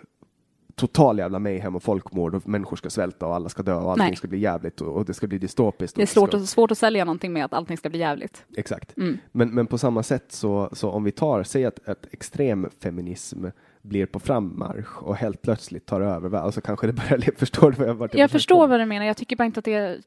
total 0.77 1.19
jävla 1.19 1.39
mayhem 1.39 1.77
och 1.77 1.83
folkmord 1.83 2.35
och 2.35 2.49
människor 2.49 2.77
ska 2.77 2.91
svälta 2.91 3.27
och 3.27 3.35
alla 3.35 3.49
ska 3.49 3.63
dö 3.63 3.75
och 3.75 3.91
allting 3.91 4.07
Nej. 4.07 4.17
ska 4.17 4.29
bli 4.29 4.39
jävligt 4.39 4.81
och, 4.81 4.97
och 4.97 5.05
det 5.05 5.15
ska 5.15 5.27
bli 5.27 5.39
dystopiskt. 5.39 5.97
Det 5.97 6.03
är 6.03 6.07
svårt, 6.07 6.31
ska, 6.31 6.41
svårt 6.41 6.71
att 6.71 6.79
sälja 6.79 7.05
någonting 7.05 7.33
med 7.33 7.45
att 7.45 7.53
allting 7.53 7.77
ska 7.77 7.89
bli 7.89 7.99
jävligt. 7.99 8.45
Exakt. 8.57 8.97
Mm. 8.97 9.19
Men, 9.33 9.55
men 9.55 9.67
på 9.67 9.79
samma 9.79 10.03
sätt 10.03 10.33
så, 10.33 10.71
så 10.73 10.91
om 10.91 11.05
vi 11.05 11.13
tar, 11.13 11.43
säg 11.43 11.65
att, 11.65 11.89
att 11.89 12.07
extremfeminism 12.11 13.45
blir 13.83 14.07
på 14.07 14.21
frammarsch 14.21 15.03
och 15.03 15.17
helt 15.17 15.43
plötsligt 15.43 15.87
tar 15.87 16.01
över, 16.01 16.39
alltså 16.39 16.61
kanske 16.61 16.87
det 16.87 16.93
börjar, 16.93 17.37
förstår 17.37 17.71
du 17.71 17.77
vad 17.77 17.89
jag 17.89 17.95
vart 17.95 18.15
Jag 18.15 18.31
försöker 18.31 18.39
förstår 18.39 18.57
komma? 18.57 18.67
vad 18.67 18.81
du 18.81 18.87
menar, 18.87 19.07
jag 19.07 19.17
tycker 19.17 19.37
bara 19.37 19.45
inte 19.45 19.59
att 19.59 19.65
det 19.65 19.75
är 19.75 19.99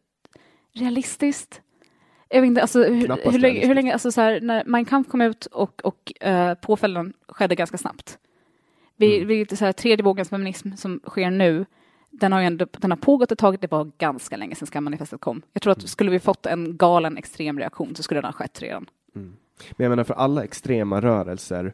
realistiskt. 0.73 1.61
Jag 2.29 2.41
vet 2.41 2.47
inte, 2.47 2.61
alltså, 2.61 2.83
hur, 2.83 3.31
hur, 3.31 3.39
länge, 3.39 3.67
hur 3.67 3.75
länge, 3.75 3.93
alltså 3.93 4.11
så 4.11 4.21
här, 4.21 4.41
när 4.41 4.63
Mein 4.65 4.85
Kampf 4.85 5.09
kom 5.09 5.21
ut 5.21 5.45
och, 5.45 5.81
och 5.83 6.13
uh, 6.27 6.53
påföljden 6.53 7.13
skedde 7.27 7.55
ganska 7.55 7.77
snabbt. 7.77 8.17
Vi, 8.99 9.15
Mm. 9.15 9.27
vi, 9.27 9.55
så 9.55 9.65
här, 9.65 9.71
tredje 9.73 10.03
vågens 10.03 10.29
feminism 10.29 10.71
som 10.75 10.99
sker 11.07 11.31
nu, 11.31 11.65
den 12.11 12.31
har 12.31 12.39
ju 12.39 12.45
ändå, 12.45 12.65
den 12.71 12.91
har 12.91 12.97
pågått 12.97 13.31
ett 13.31 13.39
tag, 13.39 13.57
det 13.59 13.71
var 13.71 13.91
ganska 13.97 14.37
länge 14.37 14.55
sedan 14.55 14.67
skammanifestet 14.67 15.21
kom. 15.21 15.41
Jag 15.53 15.61
tror 15.61 15.71
att 15.71 15.77
Mm. 15.77 15.87
skulle 15.87 16.11
vi 16.11 16.19
fått 16.19 16.45
en 16.45 16.77
galen 16.77 17.17
extrem 17.17 17.59
reaktion 17.59 17.95
så 17.95 18.03
skulle 18.03 18.17
den 18.21 18.25
ha 18.25 18.31
skett 18.33 18.61
redan. 18.61 18.85
Men 19.13 19.33
jag 19.77 19.89
menar, 19.89 20.03
för 20.03 20.13
alla 20.13 20.43
extrema 20.43 21.01
rörelser 21.01 21.73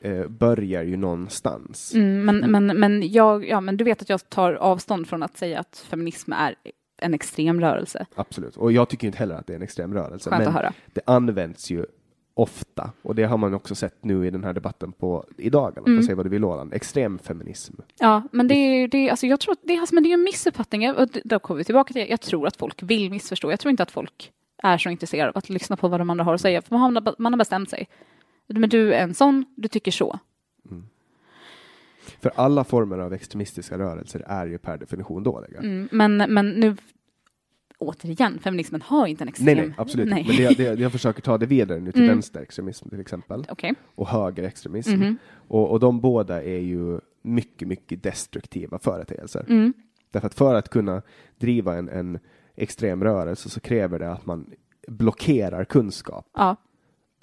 eh, 0.00 0.26
börjar 0.28 0.82
ju 0.82 0.96
någonstans. 0.96 1.94
Mm, 1.94 2.24
men, 2.24 2.50
men, 2.50 2.80
men, 2.80 3.12
jag, 3.12 3.48
ja, 3.48 3.60
men 3.60 3.76
du 3.76 3.84
vet 3.84 4.02
att 4.02 4.08
jag 4.08 4.28
tar 4.30 4.52
avstånd 4.54 5.08
från 5.08 5.22
att 5.22 5.36
säga 5.36 5.60
att 5.60 5.84
feminism 5.88 6.32
är 6.32 6.54
en 6.96 7.14
extrem 7.14 7.60
rörelse. 7.60 8.06
Absolut. 8.14 8.56
Och 8.56 8.72
jag 8.72 8.88
tycker 8.88 9.06
inte 9.06 9.18
heller 9.18 9.34
att 9.34 9.46
det 9.46 9.52
är 9.52 9.56
en 9.56 9.62
extrem 9.62 9.94
rörelse. 9.94 10.30
Skönt 10.30 10.38
men 10.40 10.48
att 10.48 10.54
höra. 10.54 10.72
det 10.92 11.00
används 11.06 11.70
ju 11.70 11.86
ofta, 12.34 12.92
och 13.02 13.14
det 13.14 13.24
har 13.24 13.36
man 13.36 13.54
också 13.54 13.74
sett 13.74 14.04
nu 14.04 14.26
i 14.26 14.30
den 14.30 14.44
här 14.44 14.52
debatten 14.52 14.92
på 14.92 15.24
i 15.36 15.50
dagarna, 15.50 15.86
Mm. 15.86 15.98
på 15.98 16.06
Säg 16.06 16.14
vad 16.14 16.26
du 16.26 16.30
vill 16.30 16.44
Åland, 16.44 16.74
extremfeminism. 16.74 17.74
Ja, 17.98 18.22
men 18.32 18.48
det 18.48 18.54
är, 18.54 18.88
det 18.88 19.10
alltså 19.10 19.26
jag 19.26 19.40
tror 19.40 19.52
att 19.52 19.58
det 19.62 19.76
alltså, 19.76 19.94
men 19.94 20.04
det 20.04 20.10
är 20.10 20.14
en 20.14 20.22
missuppfattning. 20.22 20.90
Och 20.90 21.08
då 21.24 21.38
kommer 21.38 21.58
vi 21.58 21.64
tillbaka 21.64 21.92
till, 21.92 22.06
jag 22.10 22.20
tror 22.20 22.46
att 22.46 22.56
folk 22.56 22.82
vill 22.82 23.10
missförstå. 23.10 23.50
Jag 23.50 23.60
tror 23.60 23.70
inte 23.70 23.82
att 23.82 23.90
folk 23.90 24.32
är 24.62 24.78
så 24.78 24.90
intresserade 24.90 25.30
av 25.30 25.38
att 25.38 25.48
lyssna 25.48 25.76
på 25.76 25.88
vad 25.88 26.00
de 26.00 26.10
andra 26.10 26.24
har 26.24 26.34
att 26.34 26.40
säga, 26.40 26.62
för 26.62 26.78
man 26.78 26.96
har, 26.96 27.14
man 27.18 27.32
har 27.32 27.38
bestämt 27.38 27.70
sig. 27.70 27.88
Men 28.46 28.70
du 28.70 28.94
är 28.94 29.02
en 29.02 29.14
sån, 29.14 29.44
du 29.56 29.68
tycker 29.68 29.90
så. 29.90 30.18
För 32.20 32.32
alla 32.34 32.64
former 32.64 32.98
av 32.98 33.12
extremistiska 33.12 33.78
rörelser 33.78 34.24
är 34.26 34.46
ju 34.46 34.58
per 34.58 34.78
definition 34.78 35.22
dåliga. 35.22 35.58
Mm, 35.58 35.88
men, 35.92 36.16
men 36.16 36.50
nu, 36.50 36.76
återigen, 37.82 38.38
feminismen 38.38 38.82
har 38.82 39.06
inte 39.06 39.24
en 39.24 39.28
extrem... 39.28 39.56
Nej, 39.56 39.66
nej, 39.66 39.74
absolut 39.78 40.08
Nej. 40.08 40.24
Men 40.28 40.36
det, 40.36 40.56
det, 40.74 40.80
jag 40.80 40.92
försöker 40.92 41.22
ta 41.22 41.38
det 41.38 41.46
vidare 41.46 41.80
nu 41.80 41.92
till 41.92 42.02
Mm. 42.02 42.14
vänsterextremism 42.14 42.88
till 42.88 43.00
exempel, 43.00 43.46
Okej. 43.48 43.74
och 43.94 44.08
högerextremism. 44.08 44.94
Mhm. 44.94 45.16
Och, 45.48 45.70
och 45.70 45.80
de 45.80 46.00
båda 46.00 46.42
är 46.42 46.58
ju 46.58 47.00
mycket, 47.22 47.68
mycket 47.68 48.02
destruktiva 48.02 48.78
företeelser. 48.78 49.44
Mm. 49.48 49.72
Därför 50.10 50.26
att 50.26 50.34
för 50.34 50.54
att 50.54 50.68
kunna 50.68 51.02
driva 51.38 51.76
en, 51.76 51.88
en 51.88 52.18
extrem 52.56 53.04
rörelse 53.04 53.48
så 53.50 53.60
kräver 53.60 53.98
det 53.98 54.12
att 54.12 54.26
man 54.26 54.50
blockerar 54.88 55.64
kunskap. 55.64 56.26
Ja. 56.34 56.56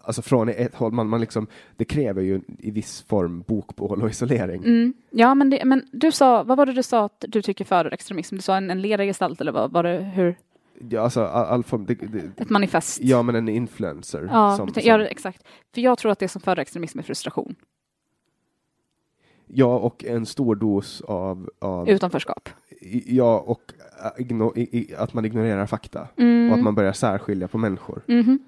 Alltså 0.02 0.22
från 0.22 0.50
ett 0.50 0.76
håll, 0.76 0.92
man, 0.92 1.08
man 1.10 1.22
liksom, 1.22 1.48
det 1.78 1.86
kräver 1.86 2.22
ju 2.22 2.42
i 2.60 2.72
viss 2.72 3.02
form 3.02 3.44
bokbål 3.48 4.02
och 4.04 4.10
isolering. 4.10 4.64
Mm. 4.64 4.94
Ja, 5.10 5.36
men, 5.36 5.50
det, 5.50 5.66
men 5.66 5.84
du 5.92 6.12
sa, 6.12 6.44
vad 6.44 6.58
var 6.58 6.66
det 6.66 6.74
du 6.74 6.84
sa 6.84 7.06
att 7.06 7.26
du 7.28 7.42
tycker 7.42 7.66
för 7.66 7.94
extremism? 7.94 8.36
Du 8.36 8.42
sa 8.42 8.56
en, 8.58 8.70
en 8.72 8.82
ledargestalt 8.82 9.42
eller 9.42 9.52
vad 9.52 9.72
var 9.72 9.84
det, 9.84 9.98
hur? 10.16 10.36
Ja, 10.90 11.02
alltså 11.02 11.22
all, 11.24 11.46
all 11.46 11.64
form, 11.64 11.86
det, 11.86 11.94
det, 11.94 12.42
Ett 12.42 12.50
manifest? 12.50 13.00
ja 13.02 13.22
men 13.22 13.36
en 13.36 13.50
influencer. 13.50 14.30
Ja, 14.32 14.58
som, 14.58 14.74
som, 14.74 14.84
ja, 14.86 15.06
exakt. 15.06 15.44
För 15.74 15.82
jag 15.82 15.98
tror 15.98 16.12
att 16.12 16.20
det 16.20 16.28
som 16.28 16.42
föder 16.42 16.62
extremism 16.62 17.00
är 17.00 17.04
frustration, 17.04 17.56
ja, 19.54 19.80
och 19.80 20.06
en 20.06 20.26
stor 20.26 20.56
dos 20.56 21.02
av, 21.02 21.50
av 21.60 21.90
utanförskap. 21.90 22.50
ja, 23.06 23.40
och 23.40 23.74
äh, 24.04 24.22
igno, 24.22 24.54
i, 24.56 24.80
i, 24.80 24.96
att 24.96 25.14
man 25.14 25.26
ignorerar 25.26 25.66
fakta. 25.66 26.08
Mm. 26.18 26.52
Och 26.52 26.58
att 26.58 26.64
man 26.64 26.76
börjar 26.76 26.94
särskilja 26.94 27.48
på 27.48 27.58
människor. 27.58 28.02
Mhm. 28.08 28.40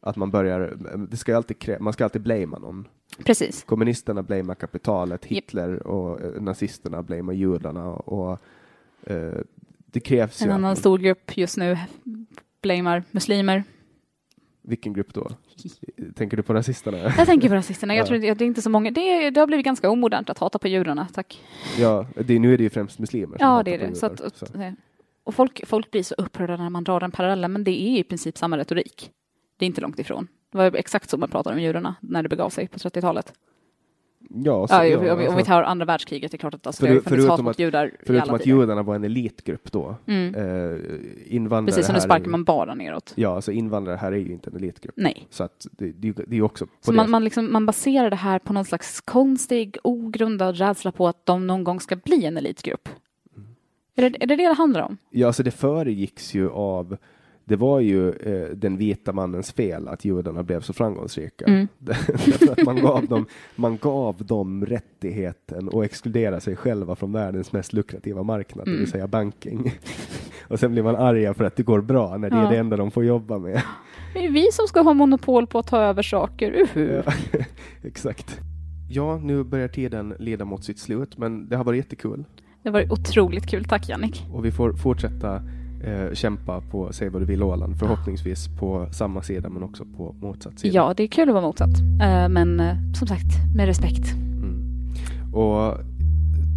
Att 0.00 0.16
man 0.16 0.30
börjar, 0.30 0.76
det 1.10 1.16
ska 1.16 1.36
alltid 1.36 1.58
krä, 1.58 1.78
man 1.80 1.92
ska 1.92 2.04
alltid 2.04 2.22
blamea 2.22 2.58
någon. 2.58 2.88
Precis. 3.24 3.62
Kommunisterna 3.64 4.22
blamear 4.22 4.54
kapitalet. 4.54 5.24
Hitler 5.24 5.86
och 5.86 6.20
eh, 6.20 6.42
nazisterna 6.42 7.02
blamear 7.02 7.36
judarna 7.36 7.88
och 7.90 8.38
eh, 9.02 9.38
det 9.92 10.00
krävs 10.00 10.42
En 10.42 10.48
ju. 10.48 10.54
annan 10.54 10.72
att- 10.72 10.78
stor 10.78 10.98
grupp 10.98 11.36
just 11.36 11.56
nu 11.56 11.76
blamear 12.62 13.02
muslimer. 13.10 13.64
Vilken 14.62 14.92
grupp 14.92 15.14
då? 15.14 15.30
Tänker 16.14 16.36
du 16.36 16.42
på 16.42 16.54
rasisterna? 16.54 16.98
Jag 16.98 17.26
tänker 17.26 17.48
på 17.48 17.54
rasisterna. 17.54 17.94
Jag 17.94 18.02
Ja. 18.02 18.06
tror 18.06 18.18
det, 18.18 18.34
det 18.34 18.44
är 18.44 18.46
inte 18.46 18.62
så 18.62 18.70
många. 18.70 18.90
Det, 18.90 19.30
det 19.30 19.40
har 19.40 19.46
blivit 19.46 19.64
ganska 19.64 19.90
omodernt 19.90 20.30
att 20.30 20.38
hata 20.38 20.58
på 20.58 20.68
judarna, 20.68 21.08
tack. 21.14 21.40
ja, 21.78 22.06
det, 22.24 22.38
nu 22.38 22.54
är 22.54 22.58
det 22.58 22.64
ju 22.64 22.70
främst 22.70 22.98
muslimer 22.98 23.38
som 23.38 23.46
Ja, 23.46 23.62
det 23.62 23.74
är 23.74 23.78
det. 23.78 23.94
Så 23.94 24.06
judar, 24.06 24.26
att, 24.26 24.36
så. 24.36 24.46
och, 24.46 24.72
och 25.24 25.34
folk, 25.34 25.66
folk 25.66 25.90
blir 25.90 26.02
så 26.02 26.14
upprörda 26.18 26.56
när 26.56 26.70
man 26.70 26.84
drar 26.84 27.00
den 27.00 27.10
parallellen, 27.10 27.52
men 27.52 27.64
det 27.64 27.82
är 27.82 27.98
i 27.98 28.04
princip 28.04 28.38
samma 28.38 28.58
retorik. 28.58 29.10
Det 29.56 29.64
är 29.64 29.66
inte 29.66 29.80
långt 29.80 29.98
ifrån. 29.98 30.28
Det 30.52 30.58
var 30.58 30.76
exakt 30.76 31.10
så 31.10 31.16
man 31.16 31.28
pratade 31.28 31.56
om 31.56 31.62
judarna 31.62 31.94
när 32.00 32.22
det 32.22 32.28
begav 32.28 32.50
sig 32.50 32.68
på 32.68 32.78
30-talet. 32.78 33.32
Ja, 34.34 34.66
så, 34.66 34.74
Ja, 34.74 34.86
ja, 34.86 34.98
om, 34.98 35.04
vi- 35.04 35.10
om 35.10 35.18
vi 35.18 35.26
alltså, 35.26 35.44
tar 35.44 35.62
andra 35.62 35.84
världskriget, 35.86 36.30
det 36.30 36.36
är 36.36 36.38
klart 36.38 36.54
att 36.54 36.66
alltså, 36.66 36.80
För- 36.80 36.88
det 36.88 36.94
har 36.94 37.00
funnits 37.00 37.28
hat 37.28 37.40
mot 37.44 37.50
att- 37.50 37.58
judar 37.58 37.90
förutom 38.06 38.34
att 38.34 38.46
judarna 38.46 38.82
var 38.82 38.94
en 38.94 39.04
elitgrupp 39.04 39.72
då. 39.72 39.96
Mm. 40.06 40.34
Eh, 40.34 40.80
invandrare 41.26 41.66
Precis 41.66 41.86
som 41.86 41.94
nu 41.94 42.00
sparkar 42.00 42.24
är, 42.26 42.30
man 42.30 42.44
bara 42.44 42.74
neråt. 42.74 43.12
Ja, 43.16 43.34
alltså 43.34 43.52
invandrare 43.52 43.96
här 43.96 44.12
är 44.12 44.16
ju 44.16 44.32
inte 44.32 44.50
en 44.50 44.56
elitgrupp. 44.56 44.94
Nej. 44.96 45.26
Så 45.30 45.44
att 45.44 45.66
det, 45.70 45.92
det, 45.92 46.12
det 46.26 46.36
är 46.36 46.42
också 46.42 46.66
Så 46.80 46.92
man, 46.92 47.10
man, 47.10 47.24
liksom, 47.24 47.52
man 47.52 47.66
baserar 47.66 48.10
det 48.10 48.16
här 48.16 48.38
på 48.38 48.52
någon 48.52 48.64
slags 48.64 49.00
konstig, 49.00 49.76
ogrundad 49.84 50.56
rädsla 50.58 50.92
på 50.92 51.08
att 51.08 51.26
de 51.26 51.46
någon 51.46 51.64
gång 51.64 51.80
ska 51.80 51.96
bli 51.96 52.24
en 52.24 52.36
elitgrupp. 52.36 52.88
Mm. 53.36 53.48
Är, 53.96 54.10
det, 54.10 54.22
är 54.22 54.26
det 54.26 54.36
det 54.36 54.48
det 54.48 54.54
handlar 54.54 54.82
om? 54.82 54.96
Ja, 55.10 55.26
alltså 55.26 55.42
det 55.42 55.50
föregicks 55.50 56.34
ju 56.34 56.50
av 56.50 56.96
det 57.44 57.56
var 57.56 57.80
ju 57.80 58.10
eh, 58.12 58.48
den 58.56 58.76
vita 58.76 59.12
mannens 59.12 59.52
fel 59.52 59.88
att 59.88 60.04
judarna 60.04 60.42
blev 60.42 60.60
så 60.60 60.72
framgångsrika. 60.72 61.44
Mm. 61.44 61.68
Därför 61.78 62.52
att 62.52 62.64
man 62.66 62.76
gav, 62.80 63.06
dem, 63.06 63.26
man 63.56 63.76
gav 63.78 64.16
dem 64.26 64.66
rättigheten 64.66 65.68
att 65.68 65.84
exkludera 65.84 66.40
sig 66.40 66.56
själva 66.56 66.96
från 66.96 67.12
världens 67.12 67.52
mest 67.52 67.72
lukrativa 67.72 68.22
marknad, 68.22 68.66
det 68.66 68.70
Mm. 68.70 68.80
vill 68.80 68.90
säga 68.90 69.06
banking. 69.06 69.72
Och 70.48 70.60
sen 70.60 70.72
blir 70.72 70.82
man 70.82 70.96
arga 70.96 71.34
för 71.34 71.44
att 71.44 71.56
det 71.56 71.62
går 71.62 71.80
bra 71.80 72.16
när 72.16 72.30
det 72.30 72.36
Ja. 72.36 72.46
är 72.46 72.50
det 72.50 72.58
enda 72.58 72.76
de 72.76 72.90
får 72.90 73.04
jobba 73.04 73.38
med. 73.38 73.62
Det 74.14 74.24
är 74.26 74.30
vi 74.30 74.48
som 74.52 74.66
ska 74.66 74.80
ha 74.80 74.94
monopol 74.94 75.46
på 75.46 75.58
att 75.58 75.66
ta 75.66 75.78
över 75.82 76.02
saker, 76.02 76.52
uhu. 76.52 77.02
Ja, 77.06 77.12
exakt. 77.82 78.40
Ja, 78.90 79.16
nu 79.18 79.44
börjar 79.44 79.68
tiden 79.68 80.14
leda 80.18 80.44
mot 80.44 80.64
sitt 80.64 80.78
slut, 80.78 81.18
men 81.18 81.48
det 81.48 81.56
har 81.56 81.64
varit 81.64 81.76
jättekul. 81.76 82.24
Det 82.62 82.70
var 82.70 82.92
otroligt 82.92 83.46
kul, 83.46 83.64
tack 83.64 83.88
Jannik. 83.88 84.24
Och 84.32 84.44
vi 84.44 84.50
får 84.50 84.72
fortsätta 84.72 85.42
eh, 85.84 86.14
kämpa 86.14 86.60
på 86.60 86.92
Säg 86.92 87.08
vad 87.08 87.22
du 87.22 87.26
vill 87.26 87.42
Åland, 87.42 87.78
förhoppningsvis 87.78 88.48
på 88.48 88.86
samma 88.90 89.22
sida 89.22 89.48
men 89.48 89.62
också 89.62 89.84
på 89.96 90.14
motsatt 90.20 90.58
sida. 90.58 90.74
Ja, 90.74 90.94
det 90.96 91.02
är 91.02 91.06
kul 91.06 91.28
att 91.28 91.34
vara 91.34 91.46
motsatt. 91.46 91.80
Eh, 92.02 92.28
Men 92.28 92.60
eh, 92.60 92.76
som 92.94 93.08
sagt, 93.08 93.54
med 93.56 93.66
respekt. 93.66 94.12
Mm. 94.12 95.34
Och 95.34 95.78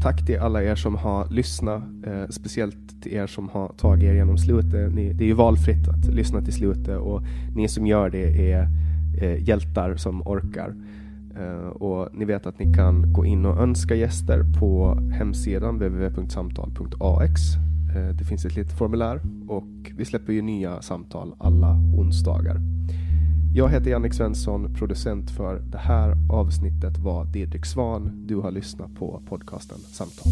tack 0.01 0.25
till 0.25 0.39
alla 0.39 0.63
er 0.63 0.75
som 0.75 0.95
har 0.95 1.27
lyssnat, 1.29 1.83
eh, 2.07 2.29
speciellt 2.29 3.01
till 3.01 3.13
er 3.13 3.27
som 3.27 3.49
har 3.49 3.71
tagit 3.77 4.03
er 4.03 4.13
genom 4.13 4.37
slutet. 4.37 4.93
Ni, 4.93 5.13
det 5.13 5.23
är 5.23 5.27
ju 5.27 5.33
valfritt 5.33 5.87
att 5.87 6.05
lyssna 6.05 6.41
till 6.41 6.53
slutet 6.53 6.97
och 6.97 7.21
ni 7.55 7.67
som 7.67 7.87
gör 7.87 8.09
det 8.09 8.51
är 8.51 8.67
eh, 9.21 9.47
hjältar 9.47 9.95
som 9.95 10.21
orkar. 10.21 10.75
Eh, 11.37 11.67
och 11.67 12.09
ni 12.13 12.25
vet 12.25 12.45
att 12.45 12.59
ni 12.59 12.73
kan 12.73 13.13
gå 13.13 13.25
in 13.25 13.45
och 13.45 13.61
önska 13.61 13.95
gäster 13.95 14.43
på 14.59 14.99
hemsidan 15.11 15.75
www.samtal.ax. 15.75 17.41
Eh, 17.95 18.07
det 18.07 18.23
finns 18.23 18.45
ett 18.45 18.55
litet 18.55 18.77
formulär 18.77 19.21
och 19.47 19.91
vi 19.95 20.05
släpper 20.05 20.33
ju 20.33 20.41
nya 20.41 20.81
samtal 20.81 21.35
alla 21.37 21.77
onsdagar. 21.97 22.57
Jag 23.55 23.69
heter 23.69 23.91
Jannik 23.91 24.13
Svensson, 24.13 24.73
producent 24.73 25.31
för 25.31 25.59
det 25.59 25.77
här 25.77 26.15
avsnittet 26.31 26.97
var 26.97 27.25
Didrik 27.25 27.65
Svan. 27.65 28.25
Du 28.27 28.35
har 28.35 28.51
lyssnat 28.51 28.95
på 28.95 29.21
podcasten 29.29 29.77
Samtal. 29.77 30.31